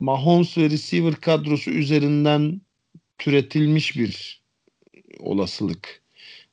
Mahomes 0.00 0.58
ve 0.58 0.70
receiver 0.70 1.14
kadrosu 1.14 1.70
üzerinden 1.70 2.60
türetilmiş 3.18 3.96
bir 3.96 4.42
olasılık. 5.20 6.02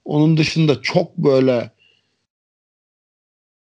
Onun 0.06 0.38
dışında 0.38 0.82
çok 0.82 1.18
böyle 1.18 1.72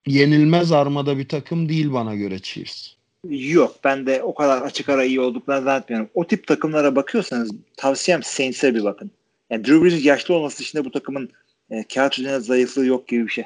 yenilmez 0.06 0.72
armada 0.72 1.18
bir 1.18 1.28
takım 1.28 1.68
değil 1.68 1.92
bana 1.92 2.14
göre 2.14 2.38
Chiefs. 2.38 2.88
Yok 3.28 3.76
ben 3.84 4.06
de 4.06 4.22
o 4.22 4.34
kadar 4.34 4.62
açık 4.62 4.88
ara 4.88 5.04
iyi 5.04 5.20
olduklarını 5.20 5.64
zannetmiyorum. 5.64 6.10
O 6.14 6.26
tip 6.26 6.46
takımlara 6.46 6.96
bakıyorsanız 6.96 7.50
tavsiyem 7.76 8.22
Saints'e 8.22 8.74
bir 8.74 8.84
bakın. 8.84 9.10
Yani 9.50 9.64
Drew 9.64 9.84
Brees 9.84 10.04
yaşlı 10.04 10.34
olması 10.34 10.58
dışında 10.58 10.84
bu 10.84 10.90
takımın 10.90 11.30
e, 11.70 11.84
kağıt 11.94 12.18
üzerinde 12.18 12.40
zayıflığı 12.40 12.86
yok 12.86 13.08
gibi 13.08 13.26
bir 13.26 13.32
şey. 13.32 13.44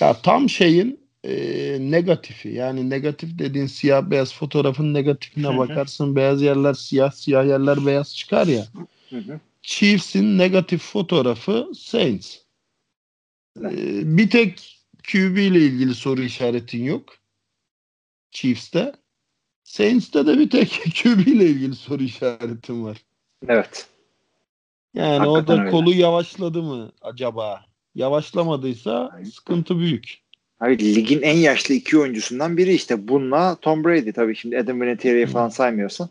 Ya 0.00 0.20
tam 0.22 0.48
şeyin 0.48 1.00
e, 1.24 1.32
negatifi 1.80 2.48
yani 2.48 2.90
negatif 2.90 3.38
dediğin 3.38 3.66
siyah 3.66 4.10
beyaz 4.10 4.34
fotoğrafın 4.34 4.94
negatifine 4.94 5.46
Hı 5.46 5.52
hı. 5.52 5.58
bakarsın 5.58 6.16
beyaz 6.16 6.42
yerler 6.42 6.74
siyah 6.74 7.10
siyah 7.10 7.46
yerler 7.46 7.86
beyaz 7.86 8.16
çıkar 8.16 8.46
ya. 8.46 8.66
Hı 9.10 9.16
hı. 9.18 9.40
Chiefs'in 9.62 10.38
negatif 10.38 10.82
fotoğrafı 10.82 11.68
Saints. 11.76 12.36
E, 13.60 14.16
bir 14.18 14.30
tek 14.30 14.80
QB 15.12 15.36
ile 15.36 15.58
ilgili 15.58 15.94
soru 15.94 16.22
işaretin 16.22 16.84
yok. 16.84 17.16
Chiefs'te. 18.30 18.92
Saints'te 19.64 20.26
de 20.26 20.38
bir 20.38 20.50
tek 20.50 20.70
QB 21.02 21.26
ile 21.26 21.46
ilgili 21.46 21.74
soru 21.74 22.02
işaretim 22.02 22.84
var. 22.84 22.96
Evet. 23.48 23.88
Yani 24.94 25.26
o 25.26 25.34
Hakikaten 25.34 25.58
da 25.58 25.62
öyle. 25.62 25.70
kolu 25.70 25.94
yavaşladı 25.94 26.62
mı 26.62 26.92
acaba? 27.02 27.73
Yavaşlamadıysa 27.94 29.20
sıkıntı 29.34 29.78
büyük. 29.78 30.24
Abi 30.60 30.94
ligin 30.94 31.22
en 31.22 31.36
yaşlı 31.36 31.74
iki 31.74 31.98
oyuncusundan 31.98 32.56
biri 32.56 32.74
işte 32.74 33.08
bununla 33.08 33.56
Tom 33.56 33.84
Brady 33.84 34.12
tabii 34.12 34.36
şimdi 34.36 34.58
Adam 34.58 34.80
Vinatieri'yi 34.80 35.26
falan 35.26 35.48
saymıyorsan. 35.48 36.08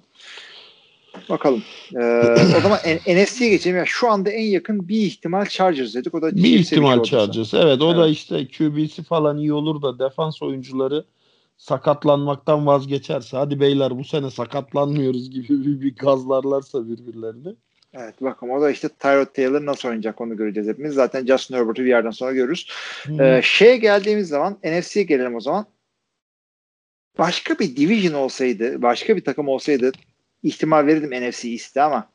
Bakalım. 1.29 1.63
Ee, 1.95 2.35
o 2.57 2.61
zaman 2.61 2.79
NFC'ye 3.07 3.49
geçelim. 3.49 3.77
Ya 3.77 3.85
şu 3.85 4.09
anda 4.09 4.29
en 4.29 4.45
yakın 4.45 4.87
bir 4.87 4.97
ihtimal 4.97 5.45
Chargers 5.45 5.95
dedik. 5.95 6.15
O 6.15 6.21
da 6.21 6.35
bir 6.35 6.59
ihtimal 6.59 7.03
Chargers. 7.03 7.53
Evet 7.53 7.81
o 7.81 7.87
evet. 7.87 7.97
da 7.97 8.07
işte 8.07 8.47
QB'si 8.47 9.03
falan 9.03 9.37
iyi 9.37 9.53
olur 9.53 9.81
da 9.81 9.99
defans 9.99 10.41
oyuncuları 10.41 11.05
sakatlanmaktan 11.57 12.67
vazgeçerse 12.67 13.37
hadi 13.37 13.59
beyler 13.59 13.97
bu 13.97 14.03
sene 14.03 14.31
sakatlanmıyoruz 14.31 15.31
gibi 15.31 15.49
bir, 15.49 15.81
bir 15.81 15.95
gazlarlarsa 15.95 16.87
birbirlerini. 16.87 17.55
Evet 17.93 18.15
bakın 18.21 18.49
o 18.49 18.61
da 18.61 18.71
işte 18.71 18.89
Tyrod 18.89 19.25
Taylor 19.25 19.65
nasıl 19.65 19.89
oynayacak 19.89 20.21
onu 20.21 20.37
göreceğiz 20.37 20.69
hepimiz. 20.69 20.93
Zaten 20.93 21.25
Justin 21.25 21.55
Herbert'ı 21.55 21.83
bir 21.83 21.89
yerden 21.89 22.11
sonra 22.11 22.31
görürüz. 22.31 22.67
Hmm. 23.03 23.21
Ee, 23.21 23.41
şeye 23.43 23.77
geldiğimiz 23.77 24.27
zaman 24.27 24.57
NFC'ye 24.63 25.05
gelelim 25.05 25.35
o 25.35 25.39
zaman. 25.39 25.65
Başka 27.17 27.59
bir 27.59 27.75
division 27.75 28.13
olsaydı, 28.13 28.81
başka 28.81 29.15
bir 29.15 29.23
takım 29.23 29.47
olsaydı 29.47 29.91
ihtimal 30.43 30.87
verirdim 30.87 31.29
NFC 31.29 31.49
iste 31.49 31.81
ama 31.81 32.09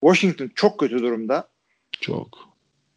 Washington 0.00 0.50
çok 0.54 0.80
kötü 0.80 0.98
durumda. 0.98 1.48
Çok. 2.00 2.28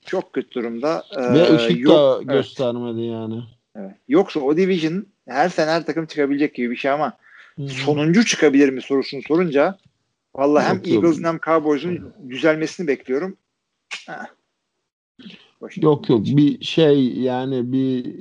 Çok 0.06 0.34
kötü 0.34 0.52
durumda. 0.52 1.03
Ee, 1.18 1.34
Ve 1.34 1.56
ışık 1.56 1.80
yok, 1.80 1.95
da 1.95 2.18
evet. 2.18 2.27
göstermedi 2.27 3.02
yani. 3.02 3.43
Evet. 3.76 3.95
Yoksa 4.07 4.39
o 4.39 4.57
division 4.57 5.06
her 5.27 5.49
sene 5.49 5.72
her 5.72 5.85
takım 5.85 6.06
çıkabilecek 6.06 6.56
gibi 6.56 6.72
bir 6.72 6.76
şey 6.76 6.91
ama 6.91 7.18
Hı-hı. 7.56 7.68
sonuncu 7.68 8.26
çıkabilir 8.26 8.69
mi 8.69 8.81
sorusunu 8.81 9.22
sorunca 9.27 9.77
vallahi 10.36 10.66
hem 10.66 10.82
Eagles'ın 10.86 11.24
hem 11.24 11.40
Cowboys'un 11.45 12.14
düzelmesini 12.30 12.88
bekliyorum. 12.88 13.38
Ha. 14.08 14.28
Yok 15.76 16.10
yok 16.10 16.26
bir 16.26 16.64
şey 16.64 17.14
yani 17.20 17.72
bir 17.72 18.16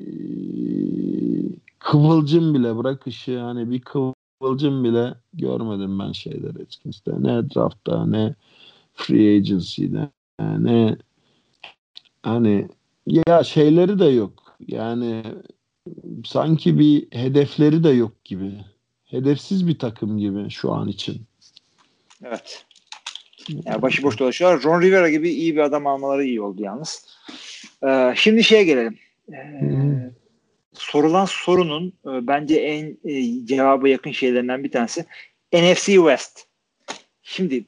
kıvılcım 1.78 2.54
bile 2.54 2.76
bırak 2.76 3.06
ışığı 3.06 3.38
hani 3.38 3.70
bir 3.70 3.80
kıvılcım 3.80 4.84
bile 4.84 5.14
görmedim 5.34 5.98
ben 5.98 6.12
şeyler 6.12 6.54
Redskins'te. 6.54 7.12
Ne 7.18 7.50
draftta 7.50 8.06
ne 8.06 8.34
free 8.94 9.36
agency'de 9.36 10.08
ne 10.40 10.96
hani 12.22 12.68
ya 13.06 13.44
şeyleri 13.44 13.98
de 13.98 14.04
yok. 14.04 14.56
Yani 14.68 15.22
sanki 16.24 16.78
bir 16.78 17.06
hedefleri 17.10 17.84
de 17.84 17.88
yok 17.88 18.24
gibi. 18.24 18.64
Hedefsiz 19.04 19.66
bir 19.66 19.78
takım 19.78 20.18
gibi 20.18 20.50
şu 20.50 20.72
an 20.72 20.88
için. 20.88 21.22
Evet. 22.24 22.64
Yani 23.64 23.82
başıboş 23.82 24.18
dolaşıyorlar. 24.18 24.62
Ron 24.62 24.82
Rivera 24.82 25.10
gibi 25.10 25.30
iyi 25.30 25.54
bir 25.54 25.60
adam 25.60 25.86
almaları 25.86 26.24
iyi 26.24 26.40
oldu 26.40 26.62
yalnız. 26.62 27.06
Ee, 27.86 28.12
şimdi 28.16 28.44
şeye 28.44 28.64
gelelim. 28.64 28.98
Ee. 29.32 30.10
Sorulan 30.72 31.24
sorunun 31.24 31.88
e, 31.88 32.26
bence 32.26 32.60
en 32.60 32.98
e, 33.04 33.46
cevaba 33.46 33.88
yakın 33.88 34.10
şeylerinden 34.10 34.64
bir 34.64 34.70
tanesi 34.70 35.04
NFC 35.52 35.94
West. 35.94 36.44
Şimdi 37.22 37.64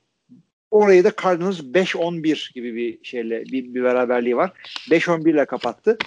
orayı 0.70 1.04
da 1.04 1.12
Cardinals 1.22 1.60
5-11 1.60 2.54
gibi 2.54 2.74
bir 2.74 3.04
şeyle 3.04 3.44
bir, 3.44 3.74
bir 3.74 3.84
beraberliği 3.84 4.36
var. 4.36 4.52
5-11 4.90 5.30
ile 5.30 5.44
kapattı. 5.44 5.98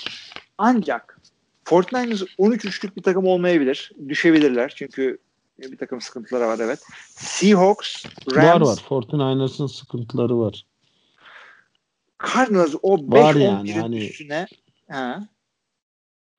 Ancak 0.57 1.19
49ers 1.65 2.35
13-3'lük 2.39 2.95
bir 2.95 3.01
takım 3.01 3.25
olmayabilir. 3.25 3.91
Düşebilirler. 4.09 4.73
Çünkü 4.75 5.17
bir 5.59 5.77
takım 5.77 6.01
sıkıntıları 6.01 6.47
var 6.47 6.59
evet. 6.59 6.79
Seahawks, 7.09 8.05
Rams. 8.35 8.45
Var 8.45 8.61
var. 8.61 8.77
49ers'ın 8.77 9.67
sıkıntıları 9.67 10.39
var. 10.39 10.65
Cardinals 12.33 12.75
o 12.81 12.95
5-11'in 12.95 13.39
yani, 13.39 13.73
hani... 13.73 14.07
üstüne 14.07 14.47
ha, 14.89 15.27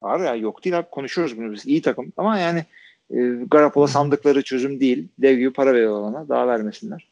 var 0.02 0.20
ya 0.20 0.34
yok 0.34 0.64
değil 0.64 0.78
abi 0.78 0.90
konuşuyoruz 0.90 1.38
bunu 1.38 1.52
biz. 1.52 1.66
İyi 1.66 1.82
takım 1.82 2.12
ama 2.16 2.38
yani 2.38 2.64
e, 3.10 3.16
Garoppolo 3.50 3.86
sandıkları 3.86 4.42
çözüm 4.42 4.80
değil. 4.80 5.08
Dev 5.18 5.38
gibi 5.38 5.52
para 5.52 5.74
veriyorlar 5.74 6.08
ona. 6.08 6.28
Daha 6.28 6.48
vermesinler. 6.48 7.08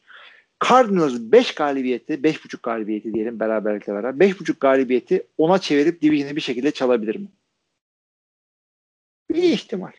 Cardinals 0.69 1.13
5 1.19 1.55
galibiyeti, 1.55 2.13
5.5 2.13 2.57
galibiyeti 2.63 3.13
diyelim 3.13 3.39
beraberlikle 3.39 3.93
beraber. 3.93 4.27
5.5 4.27 4.59
galibiyeti 4.59 5.27
ona 5.37 5.59
çevirip 5.59 6.01
division'ı 6.01 6.35
bir 6.35 6.41
şekilde 6.41 6.71
çalabilir 6.71 7.15
mi? 7.15 7.27
Bir 9.33 9.43
ihtimal. 9.43 9.91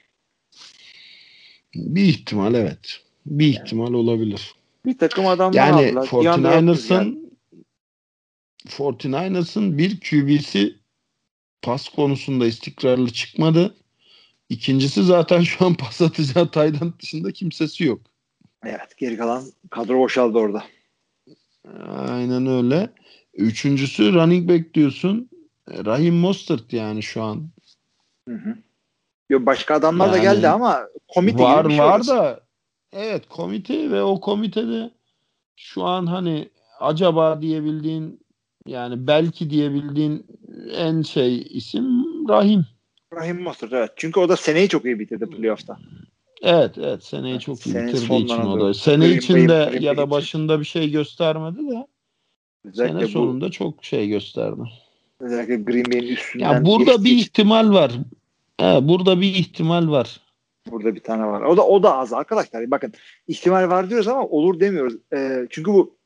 Bir 1.77 2.05
ihtimal 2.05 2.55
evet. 2.55 3.01
Bir 3.27 3.47
yani. 3.47 3.65
ihtimal 3.65 3.93
olabilir. 3.93 4.55
Bir 4.87 4.99
takım 4.99 5.27
adamlar 5.27 5.59
yani 5.59 5.75
aldılar. 5.75 6.07
49ers'ın 6.07 7.27
49ers'ın 8.67 9.79
bir 9.79 10.01
QB'si 10.01 10.77
pas 11.63 11.89
konusunda 11.89 12.47
istikrarlı 12.47 13.11
çıkmadı. 13.11 13.75
İkincisi 14.49 15.03
zaten 15.03 15.41
şu 15.41 15.67
an 15.67 15.75
pas 15.75 16.03
atacağı 16.03 16.51
Tayland 16.51 16.93
dışında 17.03 17.33
kimsesi 17.33 17.85
yok. 17.85 18.01
Evet 18.65 18.97
geri 18.97 19.17
kalan 19.17 19.45
kadro 19.71 19.99
boşaldı 19.99 20.39
orada. 20.39 20.65
Aynen 21.89 22.47
öyle. 22.47 22.91
Üçüncüsü 23.35 24.13
running 24.13 24.49
back 24.49 24.75
diyorsun. 24.75 25.31
Rahim 25.69 26.15
Mostert 26.15 26.73
yani 26.73 27.03
şu 27.03 27.23
an. 27.23 27.49
Hı 28.29 28.35
hı. 28.35 28.57
Yo, 29.31 29.47
başka 29.47 29.75
adamlar 29.75 30.07
yani, 30.07 30.15
da 30.15 30.19
geldi 30.19 30.49
ama 30.49 30.89
komite 31.09 31.43
var, 31.43 31.65
gibi 31.65 31.69
bir 31.69 31.77
şey 31.77 31.85
var 31.85 31.97
orası. 31.97 32.11
da 32.11 32.41
evet 32.93 33.29
komite 33.29 33.91
ve 33.91 34.03
o 34.03 34.21
komitede 34.21 34.91
şu 35.57 35.85
an 35.85 36.07
hani 36.07 36.49
acaba 36.81 37.43
diyebildiğin 37.43 38.21
yani 38.67 39.07
belki 39.07 39.51
diyebildiğin 39.51 40.27
en 40.73 41.03
şey 41.03 41.47
isim 41.51 42.05
Rahim. 42.29 42.67
Rahim 43.13 43.43
Mostert 43.43 43.73
evet. 43.73 43.91
Çünkü 43.97 44.21
o 44.21 44.29
da 44.29 44.37
seneyi 44.37 44.69
çok 44.69 44.85
iyi 44.85 44.99
bitirdi 44.99 45.27
playoff'ta. 45.27 45.79
Evet 46.43 46.79
evet 46.79 47.05
seneyi 47.05 47.33
evet, 47.33 47.43
çok 47.43 47.67
iyi 47.67 47.75
bitirdiği 47.75 48.25
için 48.25 48.43
o 48.43 48.61
da. 48.61 48.75
Sene 48.75 49.09
içinde 49.09 49.79
ya 49.81 49.97
da 49.97 50.11
başında 50.11 50.61
bir 50.61 50.65
şey 50.65 50.91
göstermedi 50.91 51.71
de 51.71 51.87
Özellikle 52.65 52.99
sene 52.99 53.09
sonunda 53.09 53.47
bu, 53.47 53.51
çok 53.51 53.85
şey 53.85 54.09
gösterdi. 54.09 54.61
Özellikle 55.21 55.57
Green 55.57 55.85
Bay'in 55.93 56.13
üstünden. 56.13 56.53
Ya 56.53 56.65
burada 56.65 57.05
bir 57.05 57.11
ihtimal 57.11 57.73
var. 57.73 57.93
He, 58.61 58.89
burada 58.89 59.21
bir 59.21 59.35
ihtimal 59.35 59.91
var. 59.91 60.21
Burada 60.71 60.95
bir 60.95 61.01
tane 61.01 61.27
var. 61.27 61.43
O 61.43 61.57
da 61.57 61.67
o 61.67 61.83
da 61.83 61.97
az 61.97 62.13
arkadaşlar. 62.13 62.71
Bakın 62.71 62.93
ihtimal 63.29 63.69
var 63.71 63.91
diyoruz 63.91 64.09
ama 64.09 64.27
olur 64.27 64.61
demiyoruz. 64.61 64.95
E, 65.13 65.47
çünkü 65.51 65.73
bu 65.73 65.97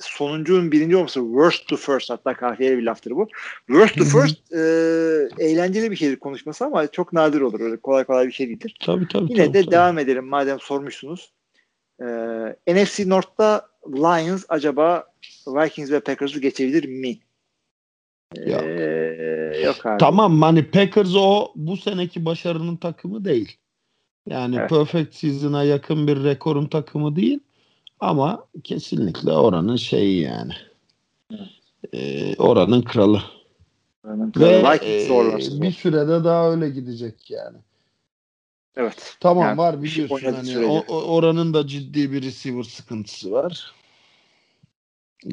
sonuncunun 0.00 0.72
birinci 0.72 0.96
olması 0.96 1.20
worst 1.20 1.68
to 1.68 1.76
first 1.76 2.10
hatta 2.10 2.34
kahveye 2.34 2.78
bir 2.78 2.82
laftır 2.82 3.10
bu. 3.10 3.28
Worst 3.66 3.98
to 3.98 4.04
first 4.04 4.52
e, 4.52 4.58
eğlenceli 5.44 5.90
bir 5.90 5.96
şeydir 5.96 6.16
konuşması 6.16 6.64
ama 6.64 6.86
çok 6.86 7.12
nadir 7.12 7.40
olur. 7.40 7.60
Öyle 7.60 7.76
kolay 7.76 8.04
kolay 8.04 8.26
bir 8.26 8.32
şey 8.32 8.48
değildir. 8.48 8.76
Tabii 8.80 9.08
tabii. 9.08 9.32
Yine 9.32 9.44
tabii, 9.44 9.54
de 9.54 9.62
tabii. 9.62 9.70
devam 9.70 9.98
edelim 9.98 10.26
madem 10.26 10.60
sormuşsunuz. 10.60 11.32
E, 12.00 12.06
NFC 12.68 13.08
North'ta 13.08 13.68
Lions 13.88 14.44
acaba 14.48 15.06
Vikings 15.46 15.90
ve 15.90 16.00
Packers'ı 16.00 16.40
geçebilir 16.40 16.88
mi? 16.88 17.18
Yok. 18.36 18.62
Ee, 18.62 19.62
yok 19.64 19.86
abi. 19.86 19.98
Tamam 19.98 20.42
hani 20.42 20.70
Packers 20.70 21.14
o 21.16 21.52
bu 21.56 21.76
seneki 21.76 22.24
başarının 22.24 22.76
takımı 22.76 23.24
değil. 23.24 23.56
Yani 24.28 24.56
evet. 24.56 24.70
perfect 24.70 25.14
season'a 25.14 25.64
yakın 25.64 26.06
bir 26.06 26.24
rekorun 26.24 26.66
takımı 26.66 27.16
değil. 27.16 27.40
Ama 28.00 28.46
kesinlikle 28.64 29.32
oranın 29.32 29.76
şeyi 29.76 30.20
yani. 30.20 30.52
Ee, 31.92 32.36
oranın 32.36 32.82
kralı. 32.82 33.22
Oranın 34.04 34.32
kralı. 34.32 34.46
Ve 34.46 34.78
e, 34.82 35.62
bir 35.62 35.72
sürede 35.72 36.24
daha 36.24 36.50
öyle 36.50 36.70
gidecek 36.70 37.30
yani. 37.30 37.58
Evet. 38.76 39.16
Tamam 39.20 39.44
yani, 39.44 39.58
var 39.58 39.82
biliyorsun 39.82 40.32
hani 40.32 40.66
o, 40.66 41.02
oranın 41.02 41.54
da 41.54 41.66
ciddi 41.66 42.12
bir 42.12 42.22
receiver 42.22 42.62
sıkıntısı 42.62 43.32
var. 43.32 43.74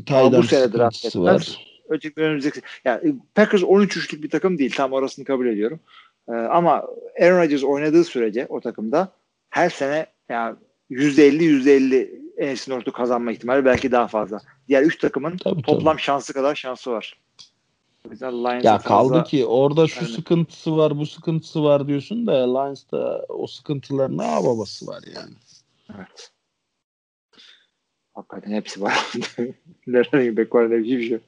Taylan 0.06 0.41
sıkıntısı 0.41 1.23
var. 1.23 1.70
Önceki 1.91 2.22
önümüzdeki 2.22 2.61
yani 2.85 3.15
Packers 3.35 3.61
13-3'lük 3.61 4.23
bir 4.23 4.30
takım 4.30 4.57
değil. 4.57 4.73
Tam 4.76 4.93
orasını 4.93 5.26
kabul 5.26 5.47
ediyorum. 5.47 5.80
Ee, 6.30 6.31
ama 6.31 6.88
Aaron 7.22 7.41
Rodgers 7.41 7.63
oynadığı 7.63 8.03
sürece 8.03 8.45
o 8.49 8.61
takımda 8.61 9.11
her 9.49 9.69
sene 9.69 10.05
yani 10.30 10.55
%50 10.91 12.22
%50 12.39 12.53
NFC 12.53 12.72
North'u 12.72 12.91
kazanma 12.91 13.31
ihtimali 13.31 13.65
belki 13.65 13.91
daha 13.91 14.07
fazla. 14.07 14.41
Diğer 14.68 14.84
üç 14.84 14.97
takımın 14.97 15.38
tabii, 15.38 15.61
toplam 15.61 15.93
tabii. 15.93 16.01
şansı 16.01 16.34
kadar 16.34 16.55
şansı 16.55 16.91
var. 16.91 17.19
ya 18.63 18.77
kaldı 18.77 19.09
fazla... 19.09 19.23
ki 19.23 19.45
orada 19.45 19.88
şu 19.88 20.03
yani. 20.03 20.13
sıkıntısı 20.13 20.77
var 20.77 20.97
bu 20.97 21.05
sıkıntısı 21.05 21.63
var 21.63 21.88
diyorsun 21.88 22.27
da 22.27 22.61
Lions'ta 22.61 23.26
o 23.30 23.47
sıkıntıların 23.47 24.18
ne 24.18 24.43
babası 24.43 24.88
var 24.88 25.03
yani. 25.15 25.34
Evet. 25.97 26.31
Hakikaten 28.30 28.56
hepsi 28.56 28.81
var. 28.81 28.93
running 29.88 30.38
back 30.38 30.56
var 30.56 30.84
şey. 30.84 31.19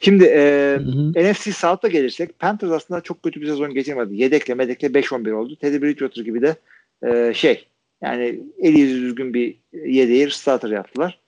Şimdi 0.00 0.24
e, 0.24 0.78
NFC 1.16 1.52
South'a 1.52 1.88
gelirsek 1.88 2.38
Panthers 2.38 2.70
aslında 2.70 3.00
çok 3.00 3.22
kötü 3.22 3.40
bir 3.40 3.46
sezon 3.46 3.74
geçirmedi. 3.74 4.16
Yedekle 4.16 4.54
medekle 4.54 4.88
5-11 4.88 5.32
oldu. 5.32 5.56
Teddy 5.56 5.82
Bridgewater 5.82 6.22
gibi 6.22 6.42
de 6.42 6.56
e, 7.02 7.34
şey 7.34 7.66
yani 8.02 8.40
eli 8.58 8.80
yüzü 8.80 9.02
düzgün 9.02 9.34
bir 9.34 9.56
yedeği 9.72 10.30
starter 10.30 10.70
yaptılar. 10.70 11.20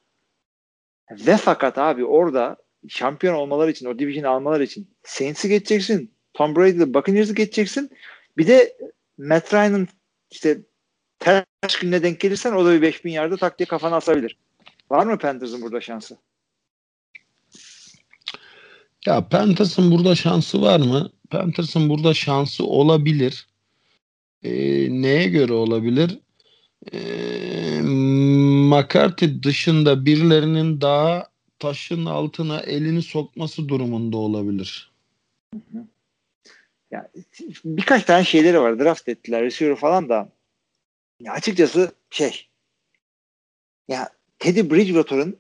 Ve 1.11 1.37
fakat 1.37 1.79
abi 1.79 2.05
orada 2.05 2.57
şampiyon 2.89 3.35
olmaları 3.35 3.71
için, 3.71 3.87
o 3.87 3.99
division 3.99 4.25
almaları 4.25 4.65
için 4.65 4.87
Saints'i 5.03 5.49
geçeceksin. 5.49 6.11
Tom 6.35 6.57
Brady'de 6.57 6.95
Buccaneers'ı 6.95 7.35
geçeceksin. 7.35 7.91
Bir 8.39 8.47
de 8.47 8.77
Matt 9.19 9.55
Ryan'ın 9.55 9.89
işte 10.31 10.59
ters 11.19 11.79
gününe 11.81 12.03
denk 12.03 12.21
gelirsen 12.21 12.53
o 12.53 12.65
da 12.65 12.73
bir 12.73 12.83
5000 12.83 13.11
yarda 13.11 13.37
tak 13.37 13.59
diye 13.59 13.67
kafana 13.67 13.97
asabilir. 13.97 14.37
Var 14.93 15.07
mı 15.07 15.19
Panthers'ın 15.19 15.63
burada 15.63 15.81
şansı? 15.81 16.19
Ya 19.07 19.29
Panthers'ın 19.29 19.91
burada 19.91 20.15
şansı 20.15 20.63
var 20.63 20.81
mı? 20.81 21.11
Panthers'ın 21.31 21.89
burada 21.89 22.15
şansı 22.15 22.65
olabilir. 22.65 23.47
Ee, 24.43 24.53
neye 24.91 25.29
göre 25.29 25.53
olabilir? 25.53 26.19
Ee, 26.93 27.81
McCarthy 27.83 29.43
dışında 29.43 30.07
birilerinin 30.07 30.81
daha 30.81 31.29
taşın 31.59 32.05
altına 32.05 32.61
elini 32.61 33.03
sokması 33.03 33.69
durumunda 33.69 34.17
olabilir. 34.17 34.93
Ya, 36.91 37.11
birkaç 37.65 38.05
tane 38.05 38.25
şeyleri 38.25 38.61
var. 38.61 38.79
Draft 38.79 39.09
ettiler. 39.09 39.43
Receiver 39.43 39.77
falan 39.77 40.09
da. 40.09 40.33
Ya 41.21 41.33
açıkçası 41.33 41.93
şey 42.11 42.49
ya 43.89 44.11
Teddy 44.43 44.71
Bridgewater'ın 44.71 45.39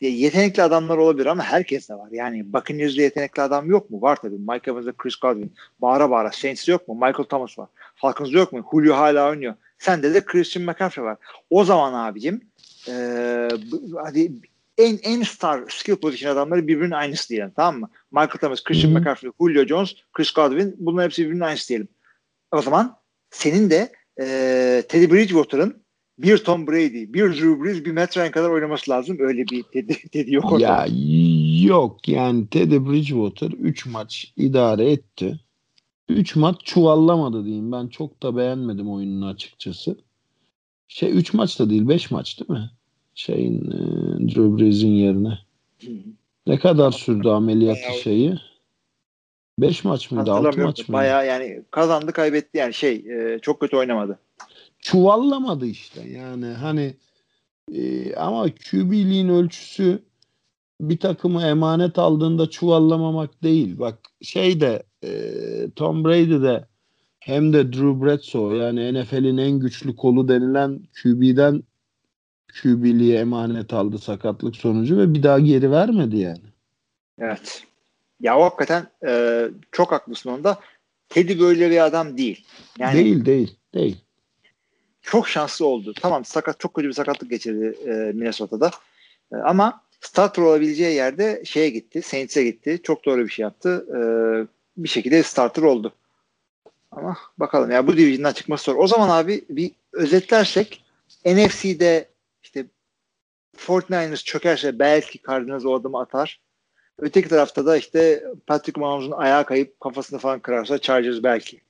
yetenekli 0.00 0.62
adamlar 0.62 0.96
olabilir 0.98 1.26
ama 1.26 1.42
herkes 1.42 1.88
de 1.88 1.94
var. 1.94 2.08
Yani 2.12 2.52
bakın 2.52 2.78
yüzde 2.78 3.02
yetenekli 3.02 3.42
adam 3.42 3.70
yok 3.70 3.90
mu? 3.90 4.02
Var 4.02 4.16
tabii. 4.16 4.38
Mike 4.38 4.70
Evans'da 4.70 4.92
Chris 4.92 5.16
Godwin. 5.16 5.52
Bağıra 5.78 6.10
bağıra. 6.10 6.32
Saints 6.32 6.68
yok 6.68 6.88
mu? 6.88 6.94
Michael 6.94 7.24
Thomas 7.24 7.58
var. 7.58 7.68
Falcons'da 7.96 8.38
yok 8.38 8.52
mu? 8.52 8.66
Julio 8.72 8.94
hala 8.94 9.30
oynuyor. 9.30 9.54
Sende 9.78 10.14
de 10.14 10.24
Christian 10.24 10.64
McCaffrey 10.64 11.04
var. 11.04 11.16
O 11.50 11.64
zaman 11.64 12.08
abicim 12.08 12.40
ee, 12.88 13.48
hadi 14.04 14.32
en 14.78 14.98
en 15.02 15.22
star 15.22 15.64
skill 15.68 15.96
position 15.96 16.32
adamları 16.32 16.68
birbirinin 16.68 16.90
aynısı 16.90 17.28
diyelim 17.28 17.52
tamam 17.56 17.80
mı? 17.80 17.90
Michael 18.12 18.38
Thomas, 18.40 18.64
Christian 18.64 18.90
Hı-hı. 18.90 18.98
McCaffrey, 18.98 19.30
Julio 19.40 19.66
Jones, 19.66 19.94
Chris 20.12 20.32
Godwin 20.32 20.76
bunların 20.78 21.04
hepsi 21.04 21.22
birbirinin 21.22 21.44
aynısı 21.44 21.68
diyelim. 21.68 21.88
O 22.52 22.62
zaman 22.62 22.96
senin 23.30 23.70
de 23.70 23.92
e, 24.20 24.26
Teddy 24.88 25.14
Bridgewater'ın 25.14 25.82
bir 26.22 26.38
Tom 26.38 26.66
Brady, 26.66 27.12
bir 27.12 27.32
Drew 27.32 27.64
Brees, 27.64 27.84
bir 27.84 27.92
Matt 27.92 28.16
Ryan 28.16 28.30
kadar 28.30 28.50
oynaması 28.50 28.90
lazım. 28.90 29.16
Öyle 29.20 29.44
bir 29.48 29.62
Teddy, 29.62 29.92
Teddy 30.12 30.32
yok 30.32 30.52
orada. 30.52 30.64
Ya 30.64 30.86
yok 31.68 32.08
yani 32.08 32.46
Teddy 32.46 32.76
Bridgewater 32.76 33.50
3 33.50 33.86
maç 33.86 34.32
idare 34.36 34.90
etti. 34.90 35.40
3 36.08 36.36
maç 36.36 36.56
çuvallamadı 36.64 37.44
diyeyim. 37.44 37.72
Ben 37.72 37.88
çok 37.88 38.22
da 38.22 38.36
beğenmedim 38.36 38.92
oyununu 38.92 39.26
açıkçası. 39.26 39.96
Şey 40.88 41.18
3 41.18 41.34
maç 41.34 41.60
da 41.60 41.70
değil 41.70 41.88
5 41.88 42.10
maç 42.10 42.40
değil 42.40 42.50
mi? 42.50 42.70
Şeyin 43.14 43.70
e, 43.70 43.78
Drew 44.28 44.58
Brees'in 44.58 44.88
yerine. 44.88 45.38
Ne 46.46 46.58
kadar 46.58 46.90
sürdü 46.90 47.28
ameliyatı 47.28 48.00
şeyi? 48.02 48.34
5 49.58 49.84
maç 49.84 50.10
mıydı? 50.10 50.22
6 50.22 50.32
Hatırlamıyorum. 50.32 50.68
maç 50.68 50.78
mıydı? 50.78 50.92
Bayağı 50.92 51.26
yani 51.26 51.62
kazandı 51.70 52.12
kaybetti 52.12 52.58
yani 52.58 52.74
şey 52.74 52.94
e, 52.94 53.38
çok 53.38 53.60
kötü 53.60 53.76
oynamadı. 53.76 54.18
Çuvallamadı 54.80 55.66
işte. 55.66 56.08
Yani 56.08 56.46
hani 56.46 56.94
e, 57.72 58.14
ama 58.14 58.46
QB'liğin 58.70 59.28
ölçüsü 59.28 60.02
bir 60.80 60.98
takımı 60.98 61.42
emanet 61.42 61.98
aldığında 61.98 62.50
çuvallamamak 62.50 63.42
değil. 63.42 63.78
Bak 63.78 63.98
şey 64.22 64.60
de 64.60 64.82
e, 65.04 65.10
Tom 65.76 66.04
Brady 66.04 66.42
de 66.42 66.64
hem 67.20 67.52
de 67.52 67.72
Drew 67.72 68.02
Bledsoe 68.02 68.56
yani 68.56 69.02
NFL'in 69.02 69.36
en 69.36 69.60
güçlü 69.60 69.96
kolu 69.96 70.28
denilen 70.28 70.80
QB'den 71.02 71.62
QB'liğe 72.62 73.18
emanet 73.20 73.72
aldı 73.72 73.98
sakatlık 73.98 74.56
sonucu 74.56 74.98
ve 74.98 75.14
bir 75.14 75.22
daha 75.22 75.38
geri 75.38 75.70
vermedi 75.70 76.16
yani. 76.16 76.50
Evet. 77.18 77.64
Ya 78.20 78.38
o 78.38 78.44
hakikaten 78.44 78.86
e, 79.06 79.44
çok 79.72 79.92
haklısın 79.92 80.30
onda. 80.30 80.60
Teddy 81.08 81.40
böyle 81.40 81.70
bir 81.70 81.86
adam 81.86 82.18
değil. 82.18 82.44
Yani 82.78 82.94
değil 82.94 83.24
değil 83.24 83.56
değil. 83.74 83.96
Çok 85.02 85.28
şanslı 85.28 85.66
oldu. 85.66 85.94
Tamam 86.00 86.24
sakat 86.24 86.60
çok 86.60 86.74
kötü 86.74 86.88
bir 86.88 86.92
sakatlık 86.92 87.30
geçirdi 87.30 87.78
e, 87.86 87.90
Minnesota'da. 87.90 88.70
E, 89.32 89.36
ama 89.36 89.82
starter 90.00 90.42
olabileceği 90.42 90.94
yerde 90.94 91.42
şeye 91.44 91.70
gitti. 91.70 92.02
Saints'e 92.02 92.44
gitti. 92.44 92.80
Çok 92.82 93.04
doğru 93.04 93.24
bir 93.24 93.28
şey 93.28 93.42
yaptı. 93.42 93.86
E, 93.96 94.00
bir 94.76 94.88
şekilde 94.88 95.22
starter 95.22 95.62
oldu. 95.62 95.92
Ama 96.90 97.16
bakalım 97.38 97.70
ya 97.70 97.86
bu 97.86 97.96
division'dan 97.96 98.32
çıkması 98.32 98.64
zor. 98.64 98.76
O 98.76 98.86
zaman 98.86 99.08
abi 99.08 99.44
bir 99.50 99.72
özetlersek 99.92 100.84
NFC'de 101.24 102.08
işte 102.42 102.66
49ers 103.56 104.24
çökerse 104.24 104.78
belki 104.78 105.20
Cardinals 105.28 105.64
o 105.64 105.74
adımı 105.74 106.00
atar. 106.00 106.40
Öteki 106.98 107.28
tarafta 107.28 107.66
da 107.66 107.76
işte 107.76 108.24
Patrick 108.46 108.80
Mahomes'un 108.80 109.12
ayağı 109.12 109.46
kayıp 109.46 109.80
kafasını 109.80 110.18
falan 110.18 110.40
kırarsa 110.40 110.78
Chargers 110.78 111.22
belki. 111.22 111.60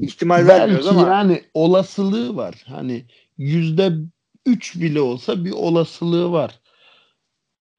İhtimal 0.00 0.46
vermiyoruz 0.46 0.86
ama 0.86 1.08
yani 1.08 1.42
olasılığı 1.54 2.36
var. 2.36 2.64
Hani 2.66 3.04
yüzde 3.38 3.92
üç 4.46 4.80
bile 4.80 5.00
olsa 5.00 5.44
bir 5.44 5.50
olasılığı 5.50 6.32
var. 6.32 6.60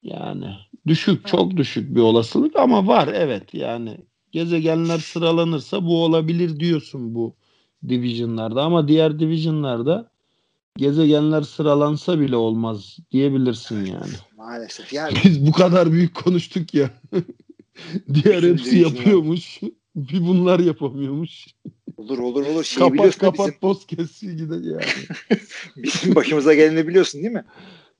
Yani 0.02 0.54
düşük 0.86 1.26
çok 1.26 1.56
düşük 1.56 1.94
bir 1.94 2.00
olasılık 2.00 2.56
ama 2.56 2.86
var 2.86 3.08
evet 3.14 3.54
yani 3.54 3.96
gezegenler 4.32 4.98
sıralanırsa 4.98 5.84
bu 5.84 6.04
olabilir 6.04 6.60
diyorsun 6.60 7.14
bu 7.14 7.34
divisionlarda 7.88 8.62
ama 8.62 8.88
diğer 8.88 9.18
divisionlarda 9.18 10.10
gezegenler 10.76 11.42
sıralansa 11.42 12.20
bile 12.20 12.36
olmaz 12.36 12.98
diyebilirsin 13.12 13.84
yani. 13.84 14.12
maalesef. 14.36 14.92
Yani 14.92 15.14
Biz 15.24 15.46
bu 15.46 15.52
kadar 15.52 15.92
büyük 15.92 16.14
konuştuk 16.14 16.74
ya. 16.74 16.90
diğer 18.14 18.42
hepsi 18.42 18.78
yapıyormuş. 18.78 19.60
Bir 19.96 20.26
bunlar 20.26 20.58
yapamıyormuş. 20.58 21.46
Olur 21.98 22.18
olur 22.18 22.46
olur. 22.46 22.64
Şeyi 22.64 22.78
kapat 22.78 22.94
biliyorsun 22.94 23.20
da 23.20 23.30
kapat 23.30 23.60
podcast 23.60 24.20
gider 24.20 24.60
yani. 24.64 24.82
Bizim, 25.30 25.46
bizim 25.76 26.14
başımıza 26.14 26.54
geleni 26.54 26.88
biliyorsun 26.88 27.22
değil 27.22 27.32
mi? 27.32 27.44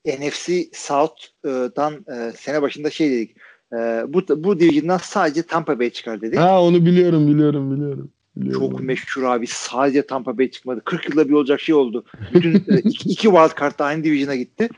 NFC 0.06 0.68
South'dan 0.72 1.94
e, 1.94 2.32
sene 2.36 2.62
başında 2.62 2.90
şey 2.90 3.10
dedik. 3.10 3.36
E, 3.72 3.76
bu 4.08 4.44
bu 4.44 4.60
division'dan 4.60 4.98
sadece 4.98 5.42
Tampa 5.42 5.78
Bay 5.78 5.90
çıkar 5.90 6.20
dedik. 6.20 6.38
Ha 6.38 6.62
onu 6.62 6.86
biliyorum 6.86 7.26
biliyorum 7.26 7.76
biliyorum. 7.76 8.10
biliyorum. 8.36 8.70
Çok 8.70 8.80
meşhur 8.80 9.22
abi. 9.22 9.46
Sadece 9.46 10.06
Tampa 10.06 10.38
Bay 10.38 10.50
çıkmadı. 10.50 10.82
40 10.84 11.08
yılda 11.08 11.28
bir 11.28 11.34
olacak 11.34 11.60
şey 11.60 11.74
oldu. 11.74 12.04
Bütün 12.34 12.54
e, 12.54 12.78
iki, 12.84 13.08
iki 13.08 13.22
wild 13.22 13.60
card 13.60 13.78
da 13.78 13.84
aynı 13.84 14.04
division'a 14.04 14.36
gitti. 14.36 14.68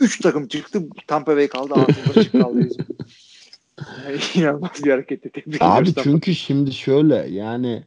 Üç 0.00 0.20
takım 0.20 0.48
çıktı. 0.48 0.82
Tampa 1.06 1.36
Bay 1.36 1.48
kaldı. 1.48 1.74
Altında 1.74 2.22
çıktı 2.22 2.40
kaldı 2.40 2.58
bizim. 2.58 2.86
Yani 4.04 4.18
inanılmaz 4.34 4.84
bir 4.84 4.90
hareketti. 4.90 5.30
Tebrik 5.30 5.62
Abi 5.62 5.72
ediyoruz 5.72 5.94
Tampa 5.94 6.10
çünkü 6.10 6.34
şimdi 6.34 6.72
şöyle 6.72 7.14
yani 7.14 7.84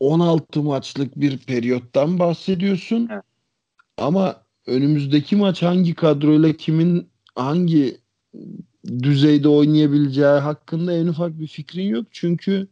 16 0.00 0.62
maçlık 0.62 1.20
bir 1.20 1.38
periyottan 1.38 2.18
bahsediyorsun. 2.18 3.08
Evet. 3.12 3.24
Ama 3.98 4.42
önümüzdeki 4.66 5.36
maç 5.36 5.62
hangi 5.62 5.94
kadroyla 5.94 6.52
kimin 6.52 7.08
hangi 7.34 7.98
düzeyde 9.02 9.48
oynayabileceği 9.48 10.26
hakkında 10.26 10.92
en 10.92 11.06
ufak 11.06 11.38
bir 11.40 11.46
fikrin 11.46 11.84
yok. 11.84 12.06
Çünkü 12.10 12.68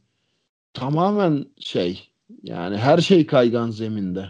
tamamen 0.75 1.47
şey 1.59 2.09
yani 2.43 2.77
her 2.77 2.99
şey 2.99 3.27
kaygan 3.27 3.71
zeminde. 3.71 4.27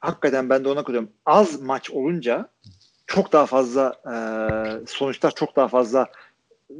hakikaten 0.00 0.50
ben 0.50 0.64
de 0.64 0.68
ona 0.68 0.82
koyuyorum. 0.82 1.10
Az 1.26 1.62
maç 1.62 1.90
olunca 1.90 2.48
çok 3.06 3.32
daha 3.32 3.46
fazla 3.46 3.94
e, 4.06 4.16
sonuçlar 4.86 5.34
çok 5.34 5.56
daha 5.56 5.68
fazla 5.68 6.06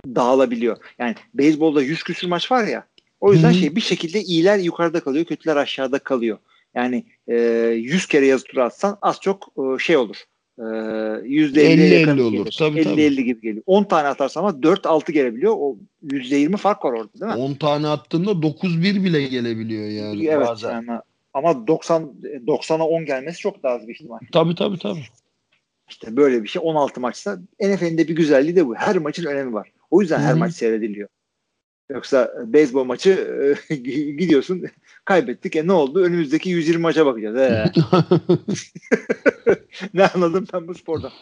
dağılabiliyor. 0.06 0.76
Yani 0.98 1.14
beyzbolda 1.34 1.82
100 1.82 2.02
küsür 2.02 2.28
maç 2.28 2.52
var 2.52 2.64
ya 2.64 2.86
o 3.20 3.32
yüzden 3.32 3.50
Hı 3.50 3.54
hı. 3.54 3.58
şey 3.58 3.76
bir 3.76 3.80
şekilde 3.80 4.22
iyiler 4.22 4.58
yukarıda 4.58 5.00
kalıyor, 5.00 5.24
kötüler 5.24 5.56
aşağıda 5.56 5.98
kalıyor. 5.98 6.38
Yani 6.74 7.04
e, 7.28 7.36
100 7.76 8.06
kere 8.06 8.26
yazı 8.26 8.44
tura 8.44 8.64
atsan 8.64 8.98
az 9.02 9.20
çok 9.20 9.48
e, 9.58 9.78
şey 9.78 9.96
olur. 9.96 10.16
E, 10.58 10.62
%50'ye 10.62 11.76
50-50 11.76 12.00
yakın 12.00 12.18
olur. 12.18 12.32
gelir. 12.32 12.56
Tabii, 12.58 12.78
50 12.78 12.84
tabii. 12.84 13.02
50 13.02 13.24
gibi 13.24 13.40
geliyor. 13.40 13.62
10 13.66 13.84
tane 13.84 14.08
atarsan 14.08 14.40
ama 14.40 14.50
4-6 14.50 15.12
gelebiliyor. 15.12 15.54
O 15.58 15.76
%20 16.06 16.56
fark 16.56 16.84
var 16.84 16.92
orada 16.92 17.20
değil 17.20 17.32
mi? 17.32 17.38
10 17.38 17.54
tane 17.54 17.88
attığında 17.88 18.30
9-1 18.30 19.04
bile 19.04 19.22
gelebiliyor 19.22 19.88
yani 19.88 20.26
evet 20.26 20.48
bazen. 20.48 20.72
yani 20.72 21.00
ama 21.34 21.66
90 21.66 22.12
90'a 22.46 22.84
10 22.84 23.04
gelmesi 23.04 23.38
çok 23.38 23.62
daha 23.62 23.74
az 23.74 23.88
bir 23.88 23.94
ihtimal. 23.94 24.18
Tabii 24.32 24.54
tabii 24.54 24.78
tabii. 24.78 25.04
İşte 25.88 26.16
böyle 26.16 26.42
bir 26.42 26.48
şey 26.48 26.62
16 26.64 27.00
maçta 27.00 27.38
NFL'in 27.60 27.98
de 27.98 28.08
bir 28.08 28.16
güzelliği 28.16 28.56
de 28.56 28.66
bu. 28.66 28.74
Her 28.74 28.96
maçın 28.98 29.24
önemi 29.24 29.52
var. 29.52 29.72
O 29.90 30.00
yüzden 30.00 30.20
her 30.20 30.30
Hı 30.30 30.34
hı. 30.34 30.38
maç 30.38 30.54
seyrediliyor. 30.54 31.08
Yoksa 31.90 32.32
e, 32.42 32.52
beyzbol 32.52 32.84
maçı 32.84 33.10
e, 33.70 33.74
gidiyorsun 34.18 34.64
kaybettik. 35.04 35.56
E 35.56 35.66
ne 35.66 35.72
oldu? 35.72 36.00
Önümüzdeki 36.00 36.50
120 36.50 36.82
maça 36.82 37.06
bakacağız. 37.06 37.36
Ee. 37.36 37.72
ne 39.94 40.06
anladım 40.06 40.46
ben 40.52 40.68
bu 40.68 40.74
spordan. 40.74 41.12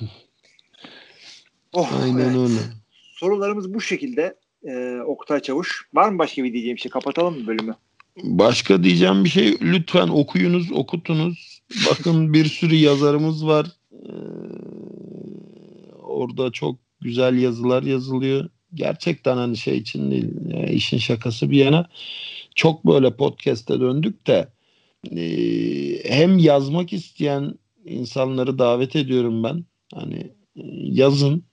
Oh, 1.72 2.02
Aynen 2.02 2.18
evet. 2.18 2.36
öyle. 2.36 2.60
Sorularımız 2.92 3.74
bu 3.74 3.80
şekilde. 3.80 4.36
Ee, 4.64 5.00
Oktay 5.06 5.40
Çavuş. 5.40 5.88
Var 5.94 6.08
mı 6.08 6.18
başka 6.18 6.44
bir 6.44 6.52
diyeceğim 6.52 6.78
şey? 6.78 6.90
Kapatalım 6.90 7.40
mı 7.40 7.46
bölümü? 7.46 7.74
Başka 8.22 8.82
diyeceğim 8.82 9.24
bir 9.24 9.28
şey 9.28 9.58
lütfen 9.62 10.08
okuyunuz, 10.08 10.72
okutunuz. 10.72 11.62
Bakın 11.90 12.32
bir 12.32 12.44
sürü 12.44 12.74
yazarımız 12.74 13.46
var. 13.46 13.66
Ee, 13.92 14.12
orada 16.02 16.52
çok 16.52 16.78
güzel 17.00 17.38
yazılar 17.38 17.82
yazılıyor. 17.82 18.48
Gerçekten 18.76 19.36
hani 19.36 19.56
şey 19.56 19.78
için 19.78 20.10
değil 20.10 20.30
e, 20.50 20.72
işin 20.72 20.98
şakası 20.98 21.50
bir 21.50 21.64
yana 21.64 21.88
çok 22.54 22.86
böyle 22.86 23.16
podcast'e 23.16 23.80
döndük 23.80 24.26
de 24.26 24.48
e, 25.16 25.22
hem 26.14 26.38
yazmak 26.38 26.92
isteyen 26.92 27.54
insanları 27.84 28.58
davet 28.58 28.96
ediyorum 28.96 29.44
ben. 29.44 29.64
Hani 29.94 30.18
e, 30.56 30.62
yazın 30.82 31.44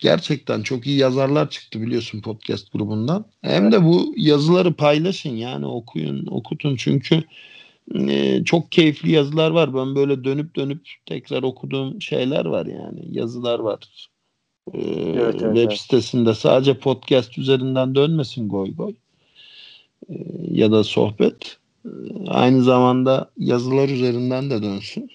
gerçekten 0.00 0.62
çok 0.62 0.86
iyi 0.86 0.98
yazarlar 0.98 1.50
çıktı 1.50 1.80
biliyorsun 1.80 2.20
podcast 2.20 2.72
grubundan. 2.72 3.26
Hem 3.42 3.72
de 3.72 3.84
bu 3.84 4.14
yazıları 4.16 4.74
paylaşın 4.74 5.36
yani 5.36 5.66
okuyun, 5.66 6.26
okutun 6.26 6.76
çünkü 6.76 7.24
e, 7.94 8.44
çok 8.44 8.72
keyifli 8.72 9.10
yazılar 9.10 9.50
var. 9.50 9.74
Ben 9.74 9.94
böyle 9.94 10.24
dönüp 10.24 10.56
dönüp 10.56 10.88
tekrar 11.06 11.42
okuduğum 11.42 12.02
şeyler 12.02 12.44
var 12.44 12.66
yani 12.66 13.00
yazılar 13.10 13.58
var. 13.58 13.78
Ee, 14.72 14.78
evet, 14.80 15.42
evet, 15.42 15.56
web 15.56 15.72
sitesinde 15.72 16.34
sadece 16.34 16.78
podcast 16.78 17.38
üzerinden 17.38 17.94
dönmesin 17.94 18.48
goy 18.48 18.74
goy 18.76 18.94
ee, 20.08 20.14
ya 20.50 20.72
da 20.72 20.84
sohbet 20.84 21.56
ee, 21.86 21.88
aynı 22.28 22.62
zamanda 22.62 23.30
yazılar 23.36 23.88
üzerinden 23.88 24.50
de 24.50 24.62
dönsün. 24.62 25.10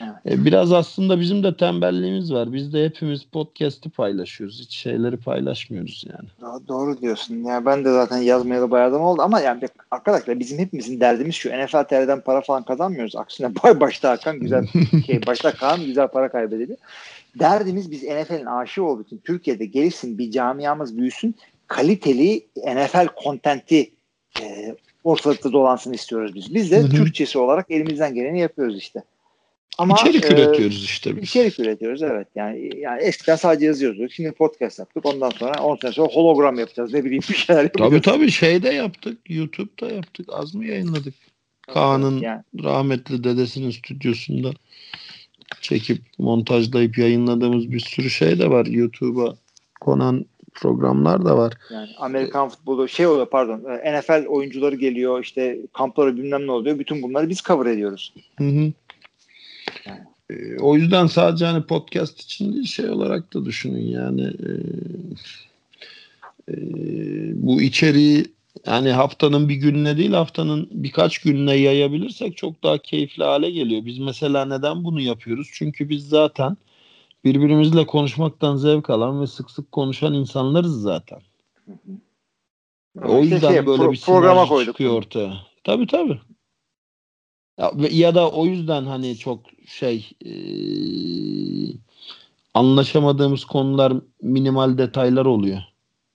Evet. 0.00 0.12
Ee, 0.26 0.44
biraz 0.44 0.72
aslında 0.72 1.20
bizim 1.20 1.42
de 1.42 1.56
tembelliğimiz 1.56 2.32
var. 2.32 2.52
Biz 2.52 2.72
de 2.72 2.84
hepimiz 2.84 3.24
podcast'i 3.24 3.90
paylaşıyoruz. 3.90 4.60
Hiç 4.60 4.76
şeyleri 4.76 5.16
paylaşmıyoruz 5.16 6.04
yani. 6.08 6.58
Doğru 6.68 7.00
diyorsun. 7.00 7.44
Ya 7.44 7.66
ben 7.66 7.84
de 7.84 7.92
zaten 7.92 8.18
yazmaya 8.18 8.60
da 8.60 8.70
bayağı 8.70 8.98
oldu 8.98 9.22
ama 9.22 9.40
yani 9.40 9.68
arkadaşlar 9.90 10.38
bizim 10.38 10.58
hepimizin 10.58 11.00
derdimiz 11.00 11.34
şu. 11.34 11.50
NFL 11.50 11.84
TR'den 11.84 12.20
para 12.20 12.40
falan 12.40 12.62
kazanmıyoruz. 12.62 13.16
Aksine 13.16 13.54
başta 13.80 14.10
Hakan 14.10 14.40
güzel 14.40 14.66
şey 15.06 15.26
başta 15.26 15.52
Kaan 15.52 15.84
güzel 15.84 16.08
para 16.08 16.28
kaybediliyor. 16.28 16.78
Derdimiz 17.38 17.90
biz 17.90 18.02
NFL'in 18.02 18.46
aşığı 18.46 18.84
olduğu 18.84 19.02
için 19.02 19.20
Türkiye'de 19.24 19.64
gelişsin 19.64 20.18
bir 20.18 20.30
camiamız 20.30 20.96
büyüsün 20.96 21.34
kaliteli 21.66 22.46
NFL 22.56 23.06
kontenti 23.06 23.90
e, 24.40 24.74
ortalıkta 25.04 25.52
dolansın 25.52 25.92
istiyoruz 25.92 26.34
biz. 26.34 26.54
Biz 26.54 26.70
de 26.70 26.78
Hı-hı. 26.78 26.90
Türkçesi 26.90 27.38
olarak 27.38 27.70
elimizden 27.70 28.14
geleni 28.14 28.40
yapıyoruz 28.40 28.78
işte. 28.78 29.02
Ama 29.78 29.94
içerik 29.94 30.24
e, 30.24 30.28
üretiyoruz 30.28 30.84
işte 30.84 31.16
biz. 31.16 31.22
İçerik 31.22 31.60
üretiyoruz 31.60 32.02
evet. 32.02 32.28
Yani 32.34 32.70
yani 32.76 33.02
eskiden 33.02 33.36
sadece 33.36 33.66
yazıyorduk. 33.66 34.12
Şimdi 34.12 34.32
podcast 34.32 34.78
yaptık. 34.78 35.06
Ondan 35.06 35.30
sonra 35.30 35.62
10 35.62 35.76
sene 35.76 35.92
sonra 35.92 36.08
hologram 36.08 36.58
yapacağız. 36.58 36.92
Ne 36.92 37.04
bileyim 37.04 37.22
bir 37.28 37.34
şeyler 37.34 37.62
yapacağız. 37.62 37.90
Tabii 37.90 38.02
tabii 38.02 38.30
şeyde 38.30 38.68
yaptık. 38.68 39.18
YouTube'da 39.28 39.94
yaptık. 39.94 40.26
Az 40.32 40.54
mı 40.54 40.64
yayınladık? 40.64 41.14
Kaan'ın 41.62 42.20
yani. 42.20 42.42
rahmetli 42.62 43.24
dedesinin 43.24 43.70
stüdyosunda 43.70 44.52
çekip 45.60 46.02
montajlayıp 46.18 46.98
yayınladığımız 46.98 47.72
bir 47.72 47.80
sürü 47.80 48.10
şey 48.10 48.38
de 48.38 48.50
var 48.50 48.66
YouTube'a 48.66 49.34
konan 49.80 50.26
programlar 50.54 51.24
da 51.24 51.36
var. 51.36 51.52
Yani 51.72 51.88
Amerikan 51.98 52.48
futbolu 52.48 52.88
şey 52.88 53.06
oluyor 53.06 53.26
pardon 53.30 53.64
e, 53.64 54.00
NFL 54.00 54.26
oyuncuları 54.26 54.76
geliyor 54.76 55.22
işte 55.22 55.58
kampları 55.72 56.16
bilmem 56.16 56.46
ne 56.46 56.50
oluyor. 56.50 56.78
Bütün 56.78 57.02
bunları 57.02 57.28
biz 57.28 57.38
cover 57.38 57.66
ediyoruz. 57.66 58.14
Hı 58.38 58.44
hı. 58.44 58.72
Yani. 59.86 60.00
E, 60.30 60.58
o 60.60 60.76
yüzden 60.76 61.06
sadece 61.06 61.44
hani 61.44 61.62
podcast 61.62 62.20
için 62.20 62.52
değil 62.52 62.66
şey 62.66 62.90
olarak 62.90 63.34
da 63.34 63.44
düşünün 63.44 63.86
yani 63.86 64.22
e, 64.22 64.50
e, 66.48 66.54
bu 67.34 67.62
içeriği 67.62 68.26
yani 68.66 68.90
haftanın 68.90 69.48
bir 69.48 69.54
gününe 69.54 69.96
değil 69.96 70.12
haftanın 70.12 70.68
birkaç 70.70 71.18
gününe 71.18 71.54
yayabilirsek 71.54 72.36
çok 72.36 72.62
daha 72.62 72.78
keyifli 72.78 73.24
hale 73.24 73.50
geliyor. 73.50 73.84
Biz 73.84 73.98
mesela 73.98 74.44
neden 74.44 74.84
bunu 74.84 75.00
yapıyoruz? 75.00 75.50
Çünkü 75.52 75.88
biz 75.88 76.08
zaten 76.08 76.56
birbirimizle 77.24 77.86
konuşmaktan 77.86 78.56
zevk 78.56 78.90
alan 78.90 79.20
ve 79.20 79.26
sık 79.26 79.50
sık 79.50 79.72
konuşan 79.72 80.14
insanlarız 80.14 80.82
zaten. 80.82 81.20
Hı 81.66 81.72
hı. 81.72 83.08
O 83.08 83.22
yüzden 83.22 83.52
şey, 83.52 83.66
böyle 83.66 83.82
pro- 83.82 83.92
bir 83.92 84.00
programa 84.00 84.46
koyduk. 84.46 84.66
çıkıyor 84.66 84.92
ortaya. 84.92 85.34
Tabii 85.64 85.86
tabii. 85.86 86.20
Ya, 87.58 87.72
ya 87.90 88.14
da 88.14 88.30
o 88.30 88.46
yüzden 88.46 88.84
hani 88.84 89.16
çok 89.16 89.40
şey 89.66 90.10
e, 90.24 90.32
anlaşamadığımız 92.54 93.44
konular 93.44 93.92
minimal 94.22 94.78
detaylar 94.78 95.26
oluyor. 95.26 95.62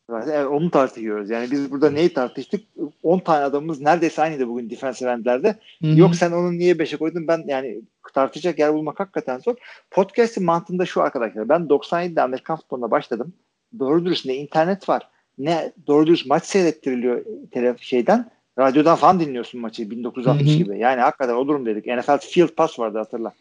Evet, 0.10 0.48
onu 0.48 0.72
tartışıyoruz. 0.72 1.30
Yani 1.30 1.52
biz 1.52 1.72
burada 1.72 1.90
neyi 1.90 2.14
tartıştık? 2.14 2.64
10 3.04 3.20
tane 3.20 3.44
adamımız 3.44 3.82
neredeyse 3.82 4.22
aynıydı 4.22 4.48
bugün 4.48 4.70
defensive 4.70 5.12
endlerde. 5.12 5.56
Hı-hı. 5.82 6.00
Yok 6.00 6.16
sen 6.16 6.32
onu 6.32 6.52
niye 6.52 6.74
5'e 6.74 6.98
koydun? 6.98 7.28
Ben 7.28 7.44
yani 7.48 7.82
tartışacak 8.14 8.60
yer 8.60 8.74
bulmak 8.74 9.00
hakikaten 9.00 9.40
zor. 9.40 9.56
Podcast'in 9.92 10.46
mantığında 10.46 10.86
şu 10.86 11.02
arkadaşlar. 11.02 11.50
Ben 11.50 11.62
97'de 11.62 12.22
Amerikan 12.22 12.58
futboluna 12.58 12.92
başladım. 12.92 13.34
Doğru 13.80 14.06
dürüst 14.06 14.26
ne 14.26 14.36
internet 14.36 14.90
var. 14.90 15.10
Ne 15.38 15.72
doğru 15.88 16.08
dürüst 16.08 16.26
maç 16.26 16.46
seyrettiriliyor 16.46 17.26
telef 17.52 17.82
şeyden. 17.82 18.32
Radyodan 18.60 18.96
falan 18.96 19.20
dinliyorsun 19.20 19.62
maçı 19.62 19.92
1960 19.92 20.48
Hı-hı. 20.48 20.58
gibi. 20.58 20.80
Yani 20.80 21.02
hakikaten 21.02 21.34
olurum 21.34 21.66
dedik. 21.66 21.86
NFL 21.86 22.18
Field 22.18 22.50
Pass 22.50 22.80
vardı 22.80 22.98
hatırla. 22.98 23.34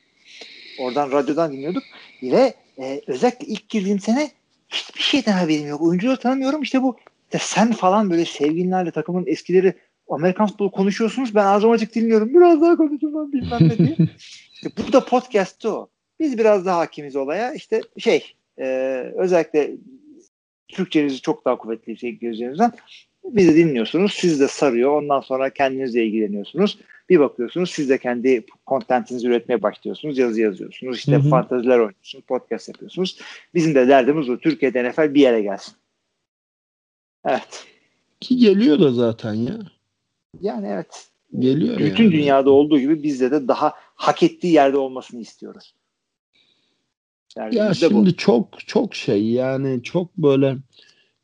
Oradan 0.80 1.12
radyodan 1.12 1.52
dinliyorduk. 1.52 1.82
Ve 2.22 2.54
e, 2.78 3.00
özellikle 3.06 3.46
ilk 3.46 3.68
girdiğim 3.68 4.00
sene 4.00 4.30
hiçbir 4.68 5.00
şeyden 5.00 5.32
haberim 5.32 5.68
yok. 5.68 5.82
Oyuncuları 5.82 6.16
tanımıyorum. 6.16 6.62
İşte 6.62 6.82
bu 6.82 6.96
işte 7.24 7.38
sen 7.40 7.72
falan 7.72 8.10
böyle 8.10 8.24
sevgilinlerle 8.24 8.90
takımın 8.90 9.26
eskileri 9.26 9.74
Amerikan 10.08 10.46
futbolu 10.46 10.70
konuşuyorsunuz. 10.70 11.34
Ben 11.34 11.44
ağzım 11.44 11.70
açık 11.70 11.94
dinliyorum. 11.94 12.34
Biraz 12.34 12.60
daha 12.60 12.76
konuşacağım 12.76 13.32
bilmem 13.32 13.58
ne 13.60 13.78
diye. 13.78 13.96
işte 14.54 14.70
bu 14.78 14.92
da 14.92 15.04
podcast'ı 15.04 15.70
o. 15.74 15.88
Biz 16.20 16.38
biraz 16.38 16.66
daha 16.66 16.78
hakimiz 16.78 17.16
olaya. 17.16 17.54
İşte 17.54 17.80
şey 17.98 18.34
e, 18.58 18.64
özellikle 19.16 19.70
Türkçenizi 20.68 21.20
çok 21.20 21.44
daha 21.44 21.58
kuvvetli 21.58 21.98
şey 21.98 22.18
gözlerinizden 22.18 22.72
bizi 23.24 23.56
dinliyorsunuz. 23.56 24.14
Siz 24.14 24.40
de 24.40 24.48
sarıyor. 24.48 25.02
Ondan 25.02 25.20
sonra 25.20 25.50
kendinizle 25.50 26.04
ilgileniyorsunuz. 26.04 26.78
Bir 27.08 27.20
bakıyorsunuz 27.20 27.70
siz 27.70 27.88
de 27.88 27.98
kendi 27.98 28.46
kontentinizi 28.66 29.28
üretmeye 29.28 29.62
başlıyorsunuz. 29.62 30.18
Yazı 30.18 30.40
yazıyorsunuz. 30.40 30.98
İşte 30.98 31.16
hı 31.16 31.28
fantaziler 31.28 31.78
oynuyorsunuz. 31.78 32.24
Podcast 32.24 32.68
yapıyorsunuz. 32.68 33.20
Bizim 33.54 33.74
de 33.74 33.88
derdimiz 33.88 34.28
o. 34.28 34.38
Türkiye'de 34.38 34.90
NFL 34.90 35.14
bir 35.14 35.20
yere 35.20 35.42
gelsin. 35.42 35.74
Evet. 37.24 37.64
Ki 38.20 38.36
geliyor 38.36 38.80
da 38.80 38.92
zaten 38.92 39.34
ya. 39.34 39.58
Yani 40.40 40.66
evet. 40.66 41.08
Geliyor 41.38 41.78
Bütün 41.78 42.04
yani. 42.04 42.12
dünyada 42.12 42.50
olduğu 42.50 42.78
gibi 42.78 43.02
bizde 43.02 43.30
de 43.30 43.48
daha 43.48 43.74
hak 43.94 44.22
ettiği 44.22 44.52
yerde 44.52 44.76
olmasını 44.76 45.20
istiyoruz. 45.20 45.74
Yani 47.36 47.56
ya 47.56 47.74
şimdi 47.74 48.06
bu. 48.06 48.16
çok 48.16 48.66
çok 48.66 48.94
şey 48.94 49.30
yani 49.30 49.82
çok 49.82 50.16
böyle 50.16 50.56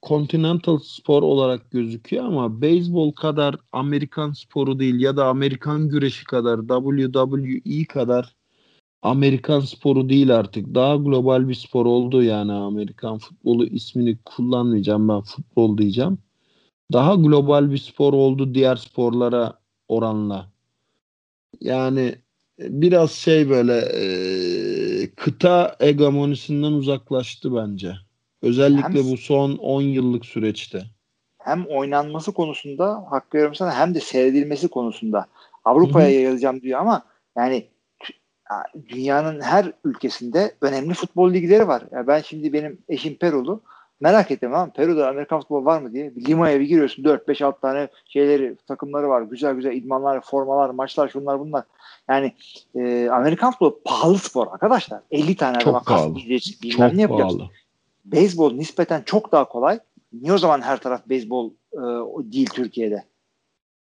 continental 0.02 0.78
spor 0.78 1.22
olarak 1.22 1.70
gözüküyor 1.70 2.24
ama 2.24 2.62
beyzbol 2.62 3.12
kadar 3.12 3.56
Amerikan 3.72 4.32
sporu 4.32 4.78
değil 4.78 5.00
ya 5.00 5.16
da 5.16 5.26
Amerikan 5.26 5.88
güreşi 5.88 6.24
kadar 6.24 6.60
WWE 6.68 7.84
kadar 7.84 8.36
Amerikan 9.02 9.60
sporu 9.60 10.08
değil 10.08 10.36
artık. 10.36 10.74
Daha 10.74 10.96
global 10.96 11.48
bir 11.48 11.54
spor 11.54 11.86
oldu 11.86 12.22
yani 12.22 12.52
Amerikan 12.52 13.18
futbolu 13.18 13.66
ismini 13.66 14.18
kullanmayacağım 14.24 15.08
ben 15.08 15.20
futbol 15.20 15.78
diyeceğim. 15.78 16.18
Daha 16.92 17.14
global 17.14 17.70
bir 17.70 17.78
spor 17.78 18.12
oldu 18.12 18.54
diğer 18.54 18.76
sporlara 18.76 19.58
oranla. 19.88 20.50
Yani 21.60 22.14
biraz 22.58 23.12
şey 23.12 23.50
böyle 23.50 23.78
e, 23.78 25.10
kıta 25.16 25.76
hegemonisinden 25.78 26.72
uzaklaştı 26.72 27.54
bence. 27.54 27.94
Özellikle 28.42 29.02
hem, 29.02 29.10
bu 29.12 29.16
son 29.16 29.56
10 29.56 29.82
yıllık 29.82 30.26
süreçte. 30.26 30.82
Hem 31.38 31.66
oynanması 31.66 32.32
konusunda 32.32 33.06
hak 33.10 33.34
veriyorum 33.34 33.54
sana 33.54 33.74
hem 33.74 33.94
de 33.94 34.00
seyredilmesi 34.00 34.68
konusunda 34.68 35.26
Avrupa'ya 35.64 36.08
yayılacağım 36.10 36.60
diyor 36.60 36.80
ama 36.80 37.02
yani 37.36 37.66
dünyanın 38.88 39.40
her 39.40 39.72
ülkesinde 39.84 40.54
önemli 40.60 40.94
futbol 40.94 41.32
ligleri 41.32 41.68
var. 41.68 41.82
Yani 41.92 42.06
ben 42.06 42.20
şimdi 42.20 42.52
benim 42.52 42.78
eşim 42.88 43.14
Perulu 43.14 43.60
merak 44.00 44.30
ettim 44.30 44.54
ama 44.54 44.72
Peru'da 44.72 45.08
Amerikan 45.08 45.40
futbolu 45.40 45.64
var 45.64 45.80
mı 45.80 45.92
diye. 45.92 46.12
Lima'ya 46.28 46.60
bir 46.60 46.64
giriyorsun 46.64 47.02
4-5-6 47.02 47.60
tane 47.60 47.88
şeyleri 48.08 48.56
takımları 48.68 49.08
var. 49.08 49.22
Güzel 49.22 49.54
güzel 49.54 49.72
idmanlar, 49.72 50.20
formalar, 50.20 50.70
maçlar 50.70 51.08
şunlar 51.08 51.40
bunlar. 51.40 51.64
Yani 52.08 52.32
e, 52.74 53.08
Amerikan 53.08 53.50
futbolu 53.50 53.80
pahalı 53.84 54.18
spor 54.18 54.46
arkadaşlar. 54.46 55.00
50 55.10 55.36
tane 55.36 55.58
Çok 55.58 55.86
pahalı. 55.86 56.18
Çok 56.70 56.92
ne 56.92 57.06
pahalı 57.06 57.50
beyzbol 58.04 58.52
nispeten 58.52 59.02
çok 59.02 59.32
daha 59.32 59.48
kolay. 59.48 59.80
Niye 60.12 60.32
o 60.32 60.38
zaman 60.38 60.60
her 60.60 60.80
taraf 60.80 61.08
beyzbol 61.08 61.50
e, 61.72 61.80
değil 62.32 62.50
Türkiye'de? 62.54 63.04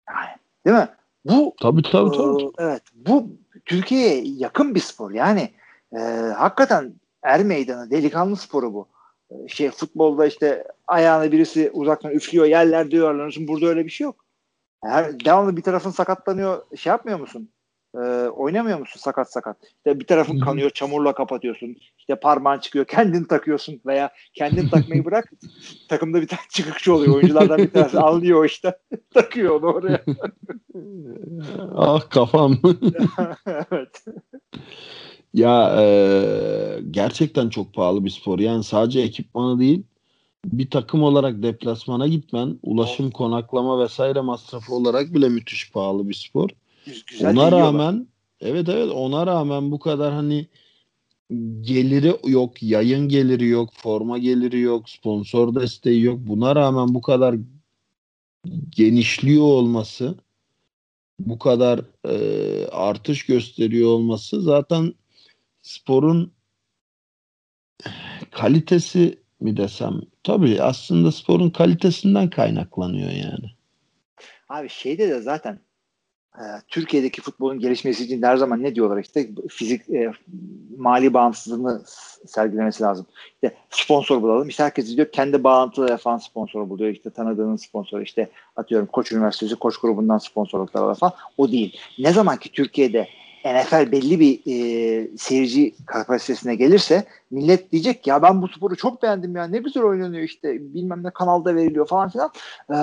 Yani, 0.08 0.28
değil 0.66 0.76
mi? 0.76 0.88
Bu 1.24 1.54
tabii 1.60 1.82
tabii, 1.82 2.14
e, 2.14 2.18
tabii. 2.18 2.50
evet 2.58 2.82
bu 2.94 3.28
Türkiye'ye 3.64 4.22
yakın 4.24 4.74
bir 4.74 4.80
spor. 4.80 5.10
Yani 5.10 5.50
e, 5.92 5.98
hakikaten 6.36 6.94
er 7.22 7.44
meydanı 7.44 7.90
delikanlı 7.90 8.36
sporu 8.36 8.74
bu. 8.74 8.88
E, 9.30 9.48
şey 9.48 9.70
futbolda 9.70 10.26
işte 10.26 10.64
ayağını 10.86 11.32
birisi 11.32 11.70
uzaktan 11.70 12.12
üflüyor 12.12 12.46
yerlerde 12.46 12.96
yuvarlanıyorsun. 12.96 13.48
Burada 13.48 13.66
öyle 13.66 13.84
bir 13.84 13.90
şey 13.90 14.04
yok. 14.04 14.24
Her, 14.84 15.24
devamlı 15.24 15.56
bir 15.56 15.62
tarafın 15.62 15.90
sakatlanıyor 15.90 16.62
şey 16.76 16.90
yapmıyor 16.90 17.20
musun? 17.20 17.50
Ee, 17.97 18.28
oynamıyor 18.28 18.78
musun 18.78 19.01
sakat 19.01 19.32
sakat? 19.32 19.56
İşte 19.64 20.01
bir 20.01 20.06
tarafın 20.06 20.39
kanıyor, 20.39 20.70
çamurla 20.70 21.14
kapatıyorsun. 21.14 21.77
İşte 21.98 22.14
parmağın 22.14 22.59
çıkıyor, 22.59 22.85
kendin 22.85 23.24
takıyorsun 23.24 23.81
veya 23.86 24.10
kendin 24.35 24.68
takmayı 24.68 25.05
bırak. 25.05 25.32
takımda 25.89 26.20
bir 26.20 26.28
tane 26.28 26.40
çıkıkçı 26.51 26.94
oluyor. 26.94 27.14
Oyunculardan 27.14 27.59
bir 27.59 27.70
tanesi 27.70 27.98
anlıyor 27.98 28.44
işte. 28.44 28.78
takıyor 29.14 29.60
onu 29.60 29.66
oraya. 29.66 30.05
ah 31.74 32.10
kafam. 32.10 32.59
evet. 33.47 34.05
Ya 35.35 35.77
e, 35.81 35.86
gerçekten 36.90 37.48
çok 37.48 37.74
pahalı 37.74 38.05
bir 38.05 38.10
spor. 38.10 38.39
Yani 38.39 38.64
sadece 38.64 39.01
ekipmanı 39.01 39.60
değil 39.60 39.82
bir 40.47 40.70
takım 40.70 41.02
olarak 41.02 41.43
deplasmana 41.43 42.06
gitmen, 42.06 42.59
ulaşım, 42.62 43.10
konaklama 43.10 43.85
vesaire 43.85 44.20
masrafı 44.20 44.74
olarak 44.74 45.14
bile 45.14 45.28
müthiş 45.28 45.73
pahalı 45.73 46.09
bir 46.09 46.14
spor. 46.14 46.51
Güzel 46.86 47.30
ona 47.30 47.52
rağmen 47.52 48.06
evet 48.40 48.68
evet 48.68 48.90
ona 48.90 49.26
rağmen 49.26 49.70
bu 49.70 49.78
kadar 49.78 50.12
hani 50.12 50.46
geliri 51.60 52.16
yok, 52.26 52.62
yayın 52.62 53.08
geliri 53.08 53.48
yok, 53.48 53.70
forma 53.72 54.18
geliri 54.18 54.60
yok, 54.60 54.90
sponsor 54.90 55.54
desteği 55.54 56.02
yok. 56.02 56.18
Buna 56.20 56.56
rağmen 56.56 56.94
bu 56.94 57.02
kadar 57.02 57.36
genişliyor 58.70 59.44
olması, 59.44 60.14
bu 61.18 61.38
kadar 61.38 61.80
e, 62.04 62.66
artış 62.66 63.26
gösteriyor 63.26 63.88
olması 63.88 64.42
zaten 64.42 64.94
sporun 65.62 66.32
kalitesi 68.30 69.18
mi 69.40 69.56
desem? 69.56 70.00
Tabii 70.22 70.62
aslında 70.62 71.12
sporun 71.12 71.50
kalitesinden 71.50 72.30
kaynaklanıyor 72.30 73.10
yani. 73.10 73.50
Abi 74.48 74.68
şeyde 74.68 75.08
de 75.08 75.20
zaten 75.20 75.65
e, 76.38 76.44
Türkiye'deki 76.68 77.22
futbolun 77.22 77.58
gelişmesi 77.58 78.04
için 78.04 78.22
her 78.22 78.36
zaman 78.36 78.62
ne 78.62 78.74
diyorlar 78.74 78.98
işte 78.98 79.28
fizik 79.48 79.90
e, 79.90 80.12
mali 80.76 81.14
bağımsızlığını 81.14 81.82
sergilemesi 82.26 82.82
lazım. 82.82 83.06
İşte 83.34 83.56
sponsor 83.70 84.22
bulalım. 84.22 84.48
İşte 84.48 84.64
herkes 84.64 84.96
diyor 84.96 85.12
kendi 85.12 85.44
bağlantılı 85.44 85.90
yapan 85.90 86.18
sponsor 86.18 86.68
buluyor. 86.68 86.90
İşte 86.90 87.10
tanıdığının 87.10 87.56
sponsoru 87.56 88.02
işte 88.02 88.30
atıyorum 88.56 88.86
Koç 88.86 89.12
Üniversitesi 89.12 89.56
Koç 89.56 89.76
grubundan 89.76 90.18
sponsorluklar 90.18 90.94
falan. 90.94 91.12
O 91.38 91.52
değil. 91.52 91.78
Ne 91.98 92.12
zaman 92.12 92.36
ki 92.36 92.52
Türkiye'de 92.52 93.08
NFL 93.47 93.93
belli 93.93 94.20
bir 94.20 94.40
e, 94.47 95.09
seyirci 95.16 95.74
kapasitesine 95.86 96.55
gelirse 96.55 97.05
millet 97.31 97.73
diyecek 97.73 98.06
ya 98.06 98.23
ben 98.23 98.43
bu 98.43 98.48
sporu 98.48 98.77
çok 98.77 99.02
beğendim 99.02 99.36
ya 99.36 99.44
ne 99.44 99.59
güzel 99.59 99.82
oynanıyor 99.82 100.23
işte 100.23 100.74
bilmem 100.74 101.05
ne 101.05 101.10
kanalda 101.10 101.55
veriliyor 101.55 101.86
falan 101.86 102.09
filan. 102.09 102.31
Ee, 102.70 102.74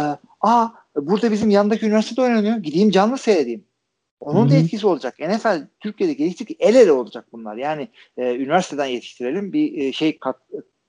aa 0.42 0.68
burada 0.96 1.32
bizim 1.32 1.50
yandaki 1.50 1.86
üniversitede 1.86 2.22
oynanıyor 2.22 2.58
gideyim 2.58 2.90
canlı 2.90 3.18
seyredeyim. 3.18 3.64
Onun 4.20 4.42
Hı-hı. 4.42 4.50
da 4.50 4.56
etkisi 4.56 4.88
olacak. 4.88 5.20
NFL 5.20 5.68
Türkiye'de 5.80 6.14
geliştik 6.14 6.58
el 6.60 6.76
ele 6.76 6.92
olacak 6.92 7.26
bunlar. 7.32 7.56
Yani 7.56 7.88
e, 8.18 8.36
üniversiteden 8.36 8.86
yetiştirelim 8.86 9.54
bir 9.54 9.78
e, 9.78 9.94
şey 9.94 10.20
kat, 10.20 10.36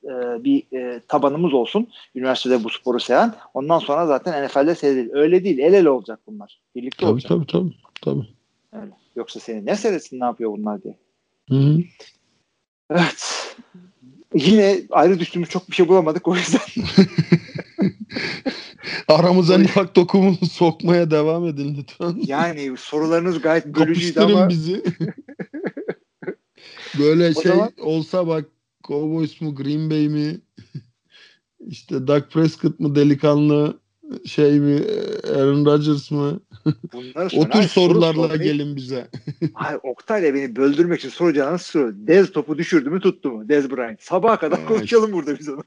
e, 0.04 0.44
bir 0.44 0.78
e, 0.78 1.00
tabanımız 1.08 1.54
olsun. 1.54 1.88
Üniversitede 2.14 2.64
bu 2.64 2.70
sporu 2.70 3.00
seven. 3.00 3.34
Ondan 3.54 3.78
sonra 3.78 4.06
zaten 4.06 4.46
NFL'de 4.46 4.74
seyredilir. 4.74 5.14
Öyle 5.14 5.44
değil. 5.44 5.58
El 5.58 5.72
ele 5.72 5.90
olacak 5.90 6.20
bunlar. 6.26 6.60
Birlikte 6.74 7.00
tabii, 7.00 7.12
olacak. 7.12 7.28
Tabii 7.28 7.46
tabii. 7.46 7.74
tabii. 8.02 8.26
Öyle. 8.72 9.03
Yoksa 9.16 9.40
seni 9.40 9.66
ne 9.66 9.76
seyretsin 9.76 10.20
ne 10.20 10.24
yapıyor 10.24 10.52
bunlar 10.52 10.82
diye. 10.82 10.98
Hı-hı. 11.48 11.78
Evet. 12.90 13.56
Yine 14.34 14.80
ayrı 14.90 15.20
düştüğümüz 15.20 15.48
çok 15.48 15.70
bir 15.70 15.74
şey 15.74 15.88
bulamadık 15.88 16.28
o 16.28 16.36
yüzden. 16.36 16.60
Aramıza 19.08 19.58
nifak 19.58 19.96
dokumunu 19.96 20.46
sokmaya 20.50 21.10
devam 21.10 21.46
edin 21.46 21.76
lütfen. 21.78 22.22
Yani 22.26 22.74
sorularınız 22.78 23.40
gayet 23.40 23.66
bölücüydü 23.76 24.20
ama. 24.20 24.48
bizi. 24.48 24.82
Böyle 26.98 27.30
o 27.30 27.42
şey 27.42 27.52
zaman... 27.52 27.72
olsa 27.80 28.26
bak 28.26 28.44
Cowboys 28.84 29.40
mu 29.40 29.54
Green 29.54 29.90
Bay 29.90 30.08
mi 30.08 30.40
işte 31.66 32.06
Dak 32.06 32.30
Prescott 32.30 32.80
mu 32.80 32.94
delikanlı 32.94 33.80
şey 34.26 34.60
mi 34.60 34.80
Aaron 35.34 35.64
Rodgers 35.64 36.10
mı? 36.10 36.40
Bunları 36.92 37.28
o 37.36 37.48
tür 37.48 37.62
sorularla 37.62 38.28
soru 38.28 38.42
gelin 38.42 38.76
bize. 38.76 39.08
Hayır 39.54 39.80
Oktay'la 39.82 40.34
beni 40.34 40.56
böldürmek 40.56 40.98
için 40.98 41.08
soracağınız 41.08 41.62
soru. 41.62 41.94
Dez 42.06 42.32
topu 42.32 42.58
düşürdü 42.58 42.90
mü 42.90 43.00
tuttu 43.00 43.30
mu? 43.30 43.48
Dez 43.48 43.70
Bryant. 43.70 44.02
Sabaha 44.02 44.38
kadar 44.38 44.58
evet. 44.58 44.68
konuşalım 44.68 45.12
burada 45.12 45.38
biz 45.38 45.48
onu. 45.48 45.62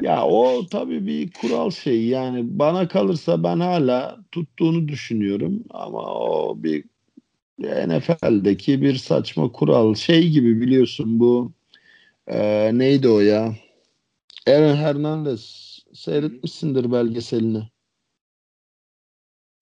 Ya 0.00 0.24
o 0.24 0.66
tabii 0.66 1.06
bir 1.06 1.30
kural 1.30 1.70
şey 1.70 2.04
yani 2.04 2.58
bana 2.58 2.88
kalırsa 2.88 3.42
ben 3.42 3.60
hala 3.60 4.18
tuttuğunu 4.32 4.88
düşünüyorum 4.88 5.64
ama 5.70 6.14
o 6.14 6.54
bir 6.62 6.84
NFL'deki 7.58 8.82
bir 8.82 8.94
saçma 8.94 9.52
kural 9.52 9.94
şey 9.94 10.28
gibi 10.28 10.60
biliyorsun 10.60 11.20
bu 11.20 11.52
e, 12.26 12.70
neydi 12.78 13.08
o 13.08 13.20
ya 13.20 13.54
Aaron 14.46 14.76
Hernandez 14.76 15.71
seyretmişsindir 15.92 16.92
belgeselini. 16.92 17.62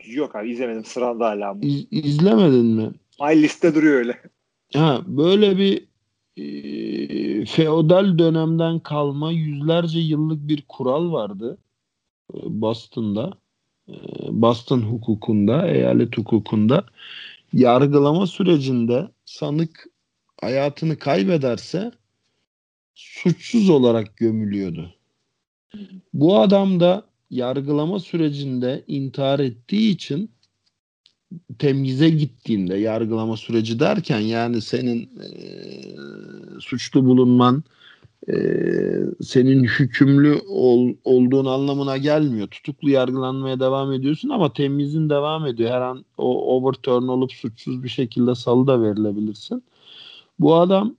Yok 0.06 0.36
abi 0.36 0.50
izlemedim 0.50 0.84
sırada 0.84 1.26
hala. 1.26 1.56
İz, 1.62 1.86
izlemedin 1.90 2.66
mi? 2.66 2.90
Ay 3.18 3.42
liste 3.42 3.74
duruyor 3.74 3.94
öyle. 3.94 4.20
Ha, 4.74 5.02
böyle 5.06 5.58
bir 5.58 5.88
e, 6.36 7.44
feodal 7.44 8.18
dönemden 8.18 8.78
kalma 8.78 9.32
yüzlerce 9.32 9.98
yıllık 9.98 10.48
bir 10.48 10.64
kural 10.68 11.12
vardı 11.12 11.58
e, 12.34 12.36
Boston'da. 12.44 13.32
E, 13.88 13.94
Boston 14.28 14.80
hukukunda, 14.80 15.68
eyalet 15.68 16.18
hukukunda 16.18 16.84
yargılama 17.52 18.26
sürecinde 18.26 19.08
sanık 19.24 19.86
hayatını 20.40 20.98
kaybederse 20.98 21.92
suçsuz 22.94 23.70
olarak 23.70 24.16
gömülüyordu. 24.16 24.94
Bu 26.14 26.38
adam 26.38 26.80
da 26.80 27.04
yargılama 27.30 28.00
sürecinde 28.00 28.84
intihar 28.86 29.40
ettiği 29.40 29.90
için 29.90 30.30
temyize 31.58 32.10
gittiğinde 32.10 32.76
yargılama 32.76 33.36
süreci 33.36 33.80
derken 33.80 34.20
yani 34.20 34.60
senin 34.60 35.02
e, 35.02 35.30
suçlu 36.60 37.04
bulunman 37.04 37.64
e, 38.28 38.34
senin 39.22 39.64
hükümlü 39.64 40.40
ol, 40.48 40.94
olduğun 41.04 41.46
anlamına 41.46 41.96
gelmiyor. 41.96 42.48
Tutuklu 42.48 42.90
yargılanmaya 42.90 43.60
devam 43.60 43.92
ediyorsun 43.92 44.28
ama 44.28 44.52
temyizin 44.52 45.10
devam 45.10 45.46
ediyor. 45.46 45.70
Her 45.70 45.80
an 45.80 46.04
o 46.18 46.56
overturn 46.56 47.02
olup 47.02 47.32
suçsuz 47.32 47.82
bir 47.82 47.88
şekilde 47.88 48.34
salı 48.34 48.66
da 48.66 48.82
verilebilirsin. 48.82 49.64
Bu 50.38 50.54
adam 50.54 50.96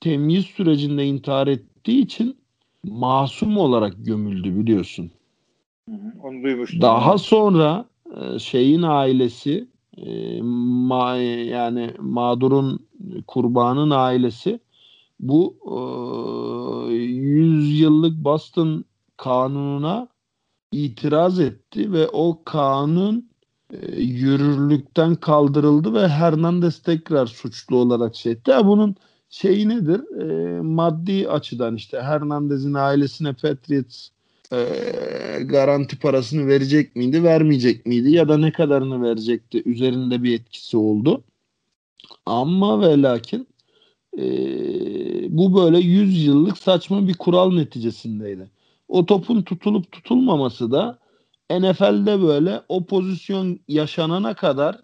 temyiz 0.00 0.44
sürecinde 0.44 1.06
intihar 1.06 1.46
ettiği 1.46 2.02
için 2.02 2.39
masum 2.84 3.58
olarak 3.58 3.94
gömüldü 3.98 4.56
biliyorsun. 4.56 5.10
onu 6.22 6.42
duymuştum. 6.42 6.80
Daha 6.80 7.18
sonra 7.18 7.84
e, 8.20 8.38
şeyin 8.38 8.82
ailesi 8.82 9.68
e, 9.96 10.42
ma, 10.42 11.16
yani 11.16 11.94
mağdurun 11.98 12.86
kurbanın 13.26 13.90
ailesi 13.90 14.60
bu 15.20 15.56
e, 16.90 16.94
100 16.94 17.80
yıllık 17.80 18.24
Boston 18.24 18.84
kanununa 19.16 20.08
itiraz 20.72 21.40
etti 21.40 21.92
ve 21.92 22.08
o 22.08 22.42
kanun 22.44 23.30
e, 23.72 24.00
yürürlükten 24.00 25.14
kaldırıldı 25.14 25.94
ve 25.94 26.08
Hernandez 26.08 26.82
tekrar 26.82 27.26
suçlu 27.26 27.76
olarak 27.76 28.16
şey 28.16 28.32
etti. 28.32 28.52
Bunun 28.64 28.96
şeyi 29.30 29.68
nedir? 29.68 30.20
E, 30.20 30.60
maddi 30.60 31.28
açıdan 31.28 31.76
işte 31.76 32.00
Hernandez'in 32.00 32.74
ailesine 32.74 33.32
Patriots 33.32 34.08
e, 34.52 34.58
garanti 35.44 35.98
parasını 35.98 36.46
verecek 36.46 36.96
miydi, 36.96 37.24
vermeyecek 37.24 37.86
miydi 37.86 38.10
ya 38.10 38.28
da 38.28 38.38
ne 38.38 38.52
kadarını 38.52 39.02
verecekti 39.02 39.62
üzerinde 39.64 40.22
bir 40.22 40.34
etkisi 40.34 40.76
oldu. 40.76 41.24
Ama 42.26 42.80
ve 42.80 43.02
lakin 43.02 43.48
e, 44.18 44.24
bu 45.36 45.56
böyle 45.56 45.78
100 45.78 46.26
yıllık 46.26 46.58
saçma 46.58 47.08
bir 47.08 47.14
kural 47.14 47.52
neticesindeydi. 47.52 48.50
O 48.88 49.06
topun 49.06 49.42
tutulup 49.42 49.92
tutulmaması 49.92 50.72
da 50.72 50.98
NFL'de 51.50 52.22
böyle 52.22 52.62
o 52.68 52.84
pozisyon 52.84 53.60
yaşanana 53.68 54.34
kadar 54.34 54.80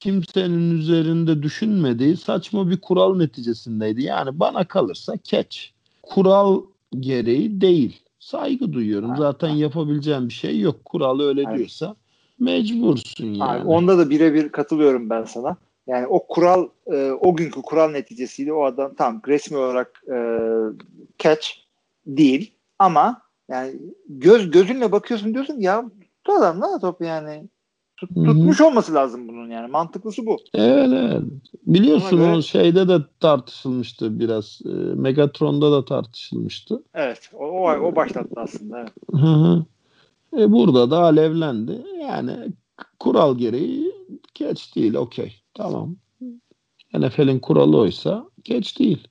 kimsenin 0.00 0.78
üzerinde 0.78 1.42
düşünmediği 1.42 2.16
saçma 2.16 2.70
bir 2.70 2.80
kural 2.80 3.16
neticesindeydi. 3.16 4.02
Yani 4.02 4.40
bana 4.40 4.64
kalırsa 4.64 5.14
catch. 5.24 5.58
Kural 6.02 6.62
gereği 7.00 7.60
değil. 7.60 8.00
Saygı 8.18 8.72
duyuyorum. 8.72 9.16
Zaten 9.16 9.48
yapabileceğim 9.48 10.28
bir 10.28 10.34
şey 10.34 10.60
yok. 10.60 10.84
Kural 10.84 11.20
öyle 11.20 11.42
evet. 11.48 11.58
diyorsa 11.58 11.96
mecbursun 12.38 13.26
yani. 13.26 13.60
Abi, 13.60 13.68
onda 13.68 13.98
da 13.98 14.10
birebir 14.10 14.48
katılıyorum 14.48 15.10
ben 15.10 15.24
sana. 15.24 15.56
Yani 15.86 16.06
o 16.06 16.26
kural 16.26 16.68
e, 16.86 17.10
o 17.10 17.36
günkü 17.36 17.62
kural 17.62 17.90
neticesiyle 17.90 18.52
o 18.52 18.64
adam 18.64 18.94
tam 18.94 19.22
resmi 19.26 19.56
olarak 19.56 20.02
e, 20.08 20.18
catch 21.18 21.48
değil 22.06 22.52
ama 22.78 23.22
yani 23.48 23.74
göz 24.08 24.50
gözünle 24.50 24.92
bakıyorsun 24.92 25.34
diyorsun 25.34 25.60
ya 25.60 25.84
bu 26.26 26.34
adam 26.34 26.60
ne 26.60 26.80
top 26.80 27.00
yani 27.00 27.48
Tut, 28.00 28.08
tutmuş 28.14 28.60
olması 28.60 28.94
lazım 28.94 29.28
bunun 29.28 29.50
yani. 29.50 29.70
Mantıklısı 29.70 30.26
bu. 30.26 30.36
Evet 30.54 30.88
evet. 30.92 31.22
Biliyorsun 31.66 32.18
göre- 32.18 32.42
şeyde 32.42 32.88
de 32.88 32.98
tartışılmıştı 33.20 34.20
biraz. 34.20 34.60
E, 34.64 34.68
Megatron'da 34.94 35.72
da 35.72 35.84
tartışılmıştı. 35.84 36.82
Evet. 36.94 37.30
O, 37.34 37.44
o, 37.46 37.70
o 37.70 37.96
başlattı 37.96 38.34
aslında. 38.36 38.78
Evet. 38.80 38.92
Hı 39.10 39.16
hı. 39.16 39.64
E 40.38 40.52
burada 40.52 40.90
da 40.90 40.98
alevlendi. 41.02 41.82
Yani 42.00 42.36
kural 43.00 43.38
gereği 43.38 43.92
geç 44.34 44.76
değil. 44.76 44.94
Okey. 44.94 45.32
Tamam. 45.54 45.96
NFL'in 46.94 47.38
kuralı 47.38 47.78
oysa 47.78 48.24
geç 48.44 48.78
değil. 48.78 49.08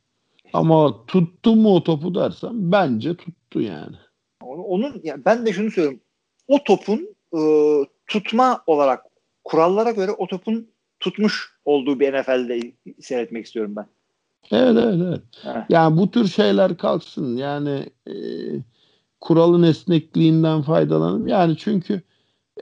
Ama 0.53 1.05
tuttu 1.07 1.55
mu 1.55 1.75
o 1.75 1.83
topu 1.83 2.15
dersen 2.15 2.71
bence 2.71 3.15
tuttu 3.15 3.61
yani. 3.61 3.95
Onu- 4.43 4.63
Onun 4.63 5.01
ya 5.03 5.25
ben 5.25 5.45
de 5.45 5.53
şunu 5.53 5.71
söylüyorum. 5.71 5.99
O 6.47 6.57
topun 6.63 7.07
e, 7.33 7.39
tutma 8.07 8.63
olarak 8.67 9.03
kurallara 9.43 9.91
göre 9.91 10.11
o 10.11 10.27
topun 10.27 10.67
tutmuş 10.99 11.57
olduğu 11.65 11.99
bir 11.99 12.13
NFL'de 12.13 12.71
seyretmek 12.99 13.45
istiyorum 13.45 13.75
ben. 13.75 13.85
Evet 14.51 14.77
evet 14.83 15.01
evet. 15.07 15.21
Evet. 15.45 15.65
Yani 15.69 15.97
bu 15.97 16.11
tür 16.11 16.27
şeyler 16.27 16.77
kalksın. 16.77 17.37
Yani 17.37 17.89
e, 18.07 18.13
kuralın 19.21 19.63
esnekliğinden 19.63 20.61
faydalanıp 20.61 21.29
yani 21.29 21.57
çünkü 21.57 22.01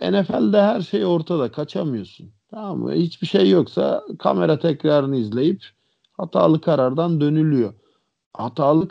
NFL'de 0.01 0.61
her 0.61 0.81
şey 0.81 1.05
ortada. 1.05 1.51
Kaçamıyorsun. 1.51 2.31
Tamam 2.51 2.79
mı? 2.79 2.93
Hiçbir 2.93 3.27
şey 3.27 3.49
yoksa 3.49 4.03
kamera 4.19 4.59
tekrarını 4.59 5.17
izleyip 5.17 5.61
hatalı 6.17 6.61
karardan 6.61 7.21
dönülüyor. 7.21 7.73
Hatalı 8.33 8.87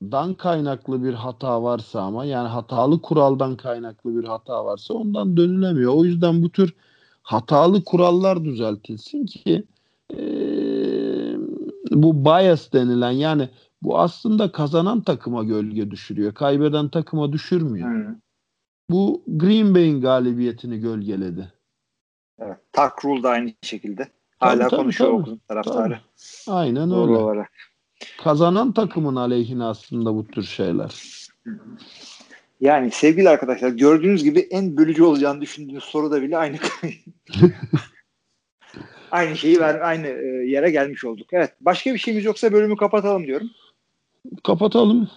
karardan 0.00 0.34
kaynaklı 0.34 1.04
bir 1.04 1.14
hata 1.14 1.62
varsa 1.62 2.00
ama 2.00 2.24
yani 2.24 2.48
hatalı 2.48 3.02
kuraldan 3.02 3.56
kaynaklı 3.56 4.16
bir 4.22 4.24
hata 4.24 4.64
varsa 4.64 4.94
ondan 4.94 5.36
dönülemiyor. 5.36 5.94
O 5.94 6.04
yüzden 6.04 6.42
bu 6.42 6.50
tür 6.50 6.74
hatalı 7.22 7.84
kurallar 7.84 8.44
düzeltilsin 8.44 9.26
ki 9.26 9.64
eee, 10.10 11.36
bu 11.90 12.24
bias 12.24 12.72
denilen 12.72 13.10
yani 13.10 13.48
bu 13.82 13.98
aslında 13.98 14.52
kazanan 14.52 15.00
takıma 15.00 15.44
gölge 15.44 15.90
düşürüyor. 15.90 16.34
Kaybeden 16.34 16.88
takıma 16.88 17.32
düşürmüyor. 17.32 17.88
Hı. 17.88 18.16
Bu 18.90 19.22
Green 19.26 19.74
Bay'in 19.74 20.00
galibiyetini 20.00 20.80
gölgeledi. 20.80 21.52
Evet. 22.38 22.58
Tak 22.72 23.04
Rule 23.04 23.22
da 23.22 23.28
aynı 23.30 23.52
şekilde. 23.62 24.02
Tabii, 24.40 24.50
Hala 24.58 24.68
tabii, 24.68 24.80
konuşuyor 24.80 25.24
tabii. 25.24 25.38
Taraftarı. 25.48 25.98
Aynen 26.48 26.90
Doğru 26.90 27.10
öyle. 27.12 27.22
olarak. 27.22 27.69
Kazanan 28.18 28.72
takımın 28.72 29.16
aleyhine 29.16 29.64
aslında 29.64 30.14
bu 30.14 30.26
tür 30.26 30.42
şeyler. 30.42 30.94
Yani 32.60 32.90
sevgili 32.90 33.28
arkadaşlar 33.28 33.68
gördüğünüz 33.68 34.24
gibi 34.24 34.40
en 34.40 34.76
bölücü 34.76 35.02
olacağını 35.02 35.40
düşündüğünüz 35.40 35.84
soruda 35.84 36.22
bile 36.22 36.38
aynı 36.38 36.56
aynı 39.10 39.36
şeyi 39.36 39.60
ver, 39.60 39.80
aynı 39.80 40.06
e, 40.06 40.46
yere 40.46 40.70
gelmiş 40.70 41.04
olduk. 41.04 41.32
Evet. 41.32 41.54
Başka 41.60 41.94
bir 41.94 41.98
şeyimiz 41.98 42.24
yoksa 42.24 42.52
bölümü 42.52 42.76
kapatalım 42.76 43.26
diyorum. 43.26 43.50
Kapatalım. 44.44 45.10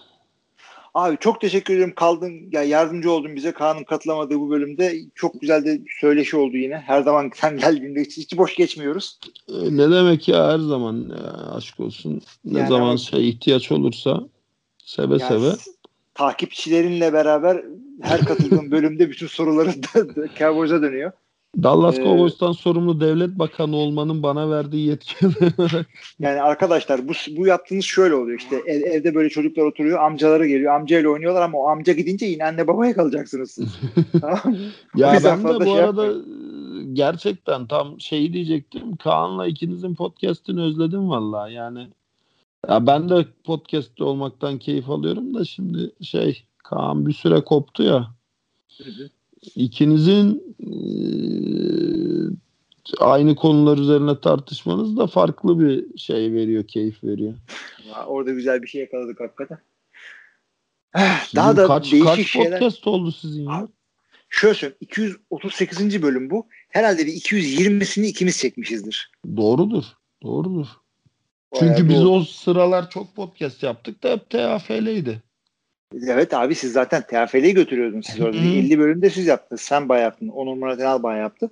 Abi 0.94 1.16
çok 1.20 1.40
teşekkür 1.40 1.74
ederim. 1.76 1.92
Kaldın 1.96 2.32
ya 2.52 2.62
yardımcı 2.62 3.10
oldun 3.10 3.36
bize. 3.36 3.52
Kaan'ın 3.52 3.84
katılamadığı 3.84 4.40
bu 4.40 4.50
bölümde 4.50 4.94
çok 5.14 5.40
güzel 5.40 5.64
de 5.64 5.80
söyleşi 6.00 6.36
oldu 6.36 6.56
yine. 6.56 6.76
Her 6.78 7.02
zaman 7.02 7.30
sen 7.34 7.56
geldiğinde 7.58 8.00
hiç, 8.00 8.16
hiç 8.16 8.36
boş 8.38 8.54
geçmiyoruz. 8.54 9.18
Ee, 9.48 9.52
Ne 9.76 9.90
demek 9.90 10.28
ya 10.28 10.52
her 10.52 10.58
zaman 10.58 11.06
ya, 11.10 11.52
aşk 11.56 11.80
olsun. 11.80 12.20
Ne 12.44 12.58
Yani 12.58 12.68
zaman 12.68 12.88
ama- 12.88 12.96
şey 12.96 13.28
ihtiyaç 13.28 13.72
olursa 13.72 14.20
seve 14.84 15.16
Yani 15.20 15.40
seve. 15.40 15.54
takipçilerinle 16.14 17.12
beraber 17.12 17.64
her 18.02 18.20
katıldığım 18.24 18.70
bölümde 18.70 19.10
bütün 19.10 19.26
soruları 19.26 19.68
da 19.82 20.28
Cowboys'a 20.38 20.82
dönüyor. 20.82 21.12
Dallas 21.62 21.98
Ee, 21.98 22.02
Cowboys'tan 22.02 22.52
sorumlu 22.52 23.00
devlet 23.00 23.38
bakanı 23.38 23.76
olmanın 23.76 24.22
bana 24.22 24.50
verdiği 24.50 24.88
yetkiler. 24.88 25.32
Yani 26.20 26.42
arkadaşlar 26.42 27.08
bu 27.08 27.12
bu 27.36 27.46
yaptığınız 27.46 27.84
şöyle 27.84 28.14
oluyor 28.14 28.38
işte 28.38 28.56
ev- 28.66 28.82
evde 28.82 29.14
böyle 29.14 29.28
çocuklar 29.28 29.64
oturuyor 29.64 30.02
amcaları 30.02 30.46
geliyor 30.46 30.74
amcayla 30.74 31.10
oynuyorlar 31.10 31.42
ama 31.42 31.58
o 31.58 31.68
amca 31.68 31.92
gidince 31.92 32.26
yine 32.26 32.44
anne 32.44 32.66
babaya 32.66 32.94
kalacaksınız. 32.94 33.58
tamam 34.20 34.56
ya 34.96 35.20
ben 35.24 35.44
de 35.44 35.60
bu 35.60 35.64
şey 35.64 35.82
arada 35.82 36.06
yapmayın. 36.06 36.94
gerçekten 36.94 37.66
tam 37.66 38.00
şeyi 38.00 38.32
diyecektim. 38.32 38.96
Kaan'la 38.96 39.46
ikinizin 39.46 39.94
podcast'ini 39.94 40.62
özledim 40.62 41.08
valla 41.08 41.48
yani. 41.48 41.88
Ya 42.68 42.86
ben 42.86 43.08
de 43.08 43.26
podcast'te 43.44 44.04
olmaktan 44.04 44.58
keyif 44.58 44.90
alıyorum 44.90 45.34
da 45.34 45.44
şimdi 45.44 45.90
şey 46.02 46.44
Kaan 46.64 47.06
bir 47.06 47.12
süre 47.12 47.40
koptu 47.40 47.82
ya. 47.82 48.10
İkinizin 49.54 50.56
eee, 50.58 52.30
aynı 52.98 53.36
konular 53.36 53.78
üzerine 53.78 54.20
tartışmanız 54.20 54.96
da 54.96 55.06
farklı 55.06 55.60
bir 55.60 55.98
şey 55.98 56.32
veriyor, 56.32 56.64
keyif 56.66 57.04
veriyor. 57.04 57.34
Orada 58.06 58.30
güzel 58.32 58.62
bir 58.62 58.68
şey 58.68 58.80
yakaladık 58.80 59.20
hakikaten. 59.20 59.58
Sizin 60.96 61.36
Daha 61.36 61.56
da 61.56 61.66
kaç, 61.66 61.92
değişik 61.92 62.08
kaç 62.08 62.26
şeyler. 62.26 62.50
podcast 62.50 62.86
oldu 62.86 63.12
sizin 63.12 63.42
ya? 63.42 63.68
Şöyle 64.28 64.54
söyleyeyim 64.54 64.76
238. 64.80 66.02
bölüm 66.02 66.30
bu. 66.30 66.46
Herhalde 66.68 67.06
bir 67.06 67.12
220'sini 67.12 68.06
ikimiz 68.06 68.38
çekmişizdir. 68.38 69.10
Doğrudur. 69.36 69.84
Doğrudur. 70.22 70.66
Bayağı 71.52 71.76
Çünkü 71.76 71.88
biz 71.88 72.04
bu- 72.04 72.08
o 72.16 72.22
sıralar 72.24 72.90
çok 72.90 73.16
podcast 73.16 73.62
yaptık 73.62 74.02
da 74.02 74.10
hep 74.10 74.30
TAFL'ydi. 74.30 75.22
Evet 76.08 76.34
abi 76.34 76.54
siz 76.54 76.72
zaten 76.72 77.02
TFL'yi 77.02 77.54
götürüyordunuz 77.54 78.06
siz 78.06 78.20
orada. 78.20 78.36
Hı. 78.36 78.42
50 78.42 78.78
bölümde 78.78 79.10
siz 79.10 79.26
yaptınız. 79.26 79.60
Sen 79.60 79.88
bayağı 79.88 80.04
yaptın. 80.04 80.28
Onur 80.28 80.54
Murat 80.54 80.80
Enal 80.80 81.02
bayağı 81.02 81.22
yaptı. 81.22 81.50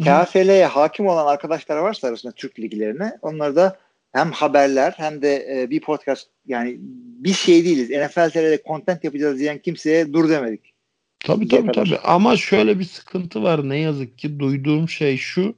TFL'ye 0.00 0.66
hakim 0.66 1.06
olan 1.06 1.26
arkadaşlar 1.26 1.76
varsa 1.76 2.08
arasında 2.08 2.32
Türk 2.32 2.60
liglerine 2.60 3.18
onları 3.22 3.56
da 3.56 3.78
hem 4.12 4.32
haberler 4.32 4.94
hem 4.96 5.22
de 5.22 5.46
e, 5.50 5.70
bir 5.70 5.80
podcast 5.80 6.28
yani 6.46 6.76
bir 7.24 7.32
şey 7.32 7.64
değiliz. 7.64 7.90
NFL 7.90 8.30
TR'de 8.30 8.62
content 8.66 9.04
yapacağız 9.04 9.38
diyen 9.38 9.58
kimseye 9.58 10.12
dur 10.12 10.28
demedik. 10.28 10.74
Tabii 11.20 11.48
tabii 11.48 11.66
kadar. 11.66 11.84
tabii. 11.84 11.98
Ama 12.04 12.36
şöyle 12.36 12.78
bir 12.78 12.84
sıkıntı 12.84 13.42
var. 13.42 13.68
Ne 13.68 13.78
yazık 13.78 14.18
ki 14.18 14.38
duyduğum 14.38 14.88
şey 14.88 15.16
şu 15.16 15.54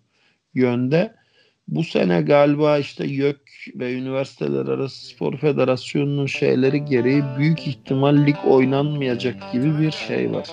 yönde. 0.55 1.15
Bu 1.69 1.85
sene 1.85 2.23
galiba 2.23 2.79
işte 2.79 3.07
YÖK 3.07 3.41
ve 3.75 3.95
Üniversiteler 3.95 4.67
Arası 4.67 5.07
Spor 5.07 5.37
Federasyonu'nun 5.37 6.27
şeyleri 6.27 6.85
gereği 6.85 7.23
büyük 7.39 7.67
ihtimal 7.67 8.27
lig 8.27 8.37
oynanmayacak 8.47 9.53
gibi 9.53 9.79
bir 9.79 9.91
şey 9.91 10.33
var. 10.33 10.49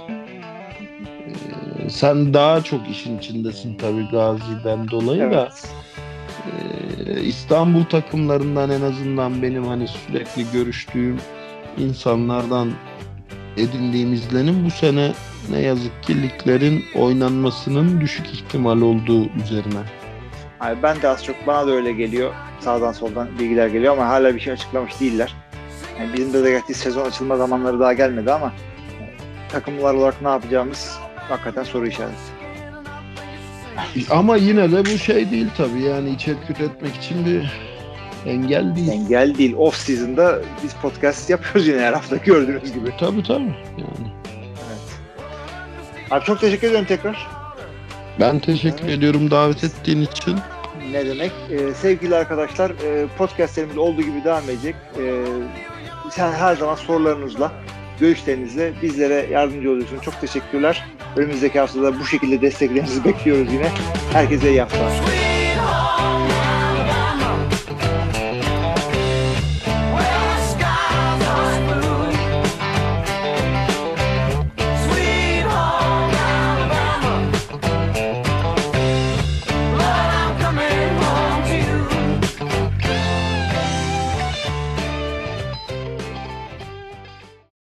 Ee, 1.85 1.89
sen 1.89 2.33
daha 2.33 2.63
çok 2.63 2.89
işin 2.89 3.17
içindesin 3.17 3.77
tabii 3.77 4.07
Gazi'den 4.11 4.89
dolayı 4.89 5.31
da. 5.31 5.49
Ee, 6.45 7.21
İstanbul 7.21 7.83
takımlarından 7.83 8.69
en 8.69 8.81
azından 8.81 9.41
benim 9.41 9.65
hani 9.65 9.87
sürekli 9.87 10.45
görüştüğüm 10.53 11.17
insanlardan 11.77 12.71
edindiğim 13.57 14.13
izlenim 14.13 14.65
bu 14.65 14.71
sene 14.71 15.13
ne 15.49 15.59
yazık 15.59 16.03
ki 16.03 16.21
liglerin 16.21 16.83
oynanmasının 16.95 18.01
düşük 18.01 18.27
ihtimal 18.27 18.81
olduğu 18.81 19.29
üzerine. 19.43 19.98
Abi 20.59 20.83
ben 20.83 21.01
de 21.01 21.07
az 21.07 21.25
çok 21.25 21.47
bana 21.47 21.67
da 21.67 21.71
öyle 21.71 21.91
geliyor. 21.91 22.33
Sağdan 22.59 22.91
soldan 22.91 23.39
bilgiler 23.39 23.67
geliyor 23.67 23.93
ama 23.93 24.07
hala 24.07 24.35
bir 24.35 24.39
şey 24.39 24.53
açıklamış 24.53 24.99
değiller. 24.99 25.35
Yani 25.99 26.13
bizim 26.13 26.33
de, 26.33 26.51
gerçi 26.51 26.73
sezon 26.73 27.05
açılma 27.05 27.37
zamanları 27.37 27.79
daha 27.79 27.93
gelmedi 27.93 28.31
ama 28.31 28.53
e, 29.01 29.03
takımlar 29.51 29.93
olarak 29.93 30.21
ne 30.21 30.29
yapacağımız 30.29 30.99
hakikaten 31.15 31.63
soru 31.63 31.87
işareti. 31.87 32.39
Ama 34.09 34.37
yine 34.37 34.71
de 34.71 34.85
bu 34.85 34.97
şey 34.97 35.31
değil 35.31 35.47
tabii 35.57 35.81
yani 35.81 36.09
içerik 36.09 36.49
üretmek 36.49 36.95
için 36.95 37.25
bir 37.25 37.51
engel 38.25 38.75
değil. 38.75 38.89
Engel 38.89 39.37
değil. 39.37 39.53
Off 39.57 39.75
season'da 39.75 40.39
biz 40.63 40.73
podcast 40.73 41.29
yapıyoruz 41.29 41.67
yine 41.67 41.81
her 41.81 41.93
hafta 41.93 42.15
gördüğünüz 42.15 42.73
gibi. 42.73 42.91
Tabii 42.99 43.23
tabii 43.23 43.55
yani. 43.77 44.13
Abi 46.11 46.25
çok 46.25 46.39
teşekkür 46.41 46.69
ederim 46.71 46.85
tekrar. 46.85 47.38
Ben 48.19 48.39
teşekkür 48.39 48.87
ediyorum 48.87 49.31
davet 49.31 49.63
ettiğin 49.63 50.01
için. 50.01 50.37
Ne 50.91 51.05
demek? 51.05 51.31
Ee, 51.51 51.73
sevgili 51.73 52.15
arkadaşlar 52.15 52.69
e, 52.69 53.07
podcastlerimiz 53.17 53.77
olduğu 53.77 54.01
gibi 54.01 54.23
devam 54.23 54.43
edecek. 54.43 54.75
Ee, 54.99 55.23
sen 56.11 56.31
her 56.31 56.55
zaman 56.55 56.75
sorularınızla, 56.75 57.51
görüşlerinizle 57.99 58.73
bizlere 58.81 59.27
yardımcı 59.31 59.71
oluyorsunuz. 59.71 60.03
Çok 60.03 60.21
teşekkürler. 60.21 60.85
Önümüzdeki 61.15 61.59
haftada 61.59 61.99
bu 61.99 62.05
şekilde 62.05 62.41
desteklerinizi 62.41 63.05
bekliyoruz 63.05 63.53
yine. 63.53 63.67
Herkese 64.13 64.49
iyi 64.49 64.61
haftalar. 64.61 65.18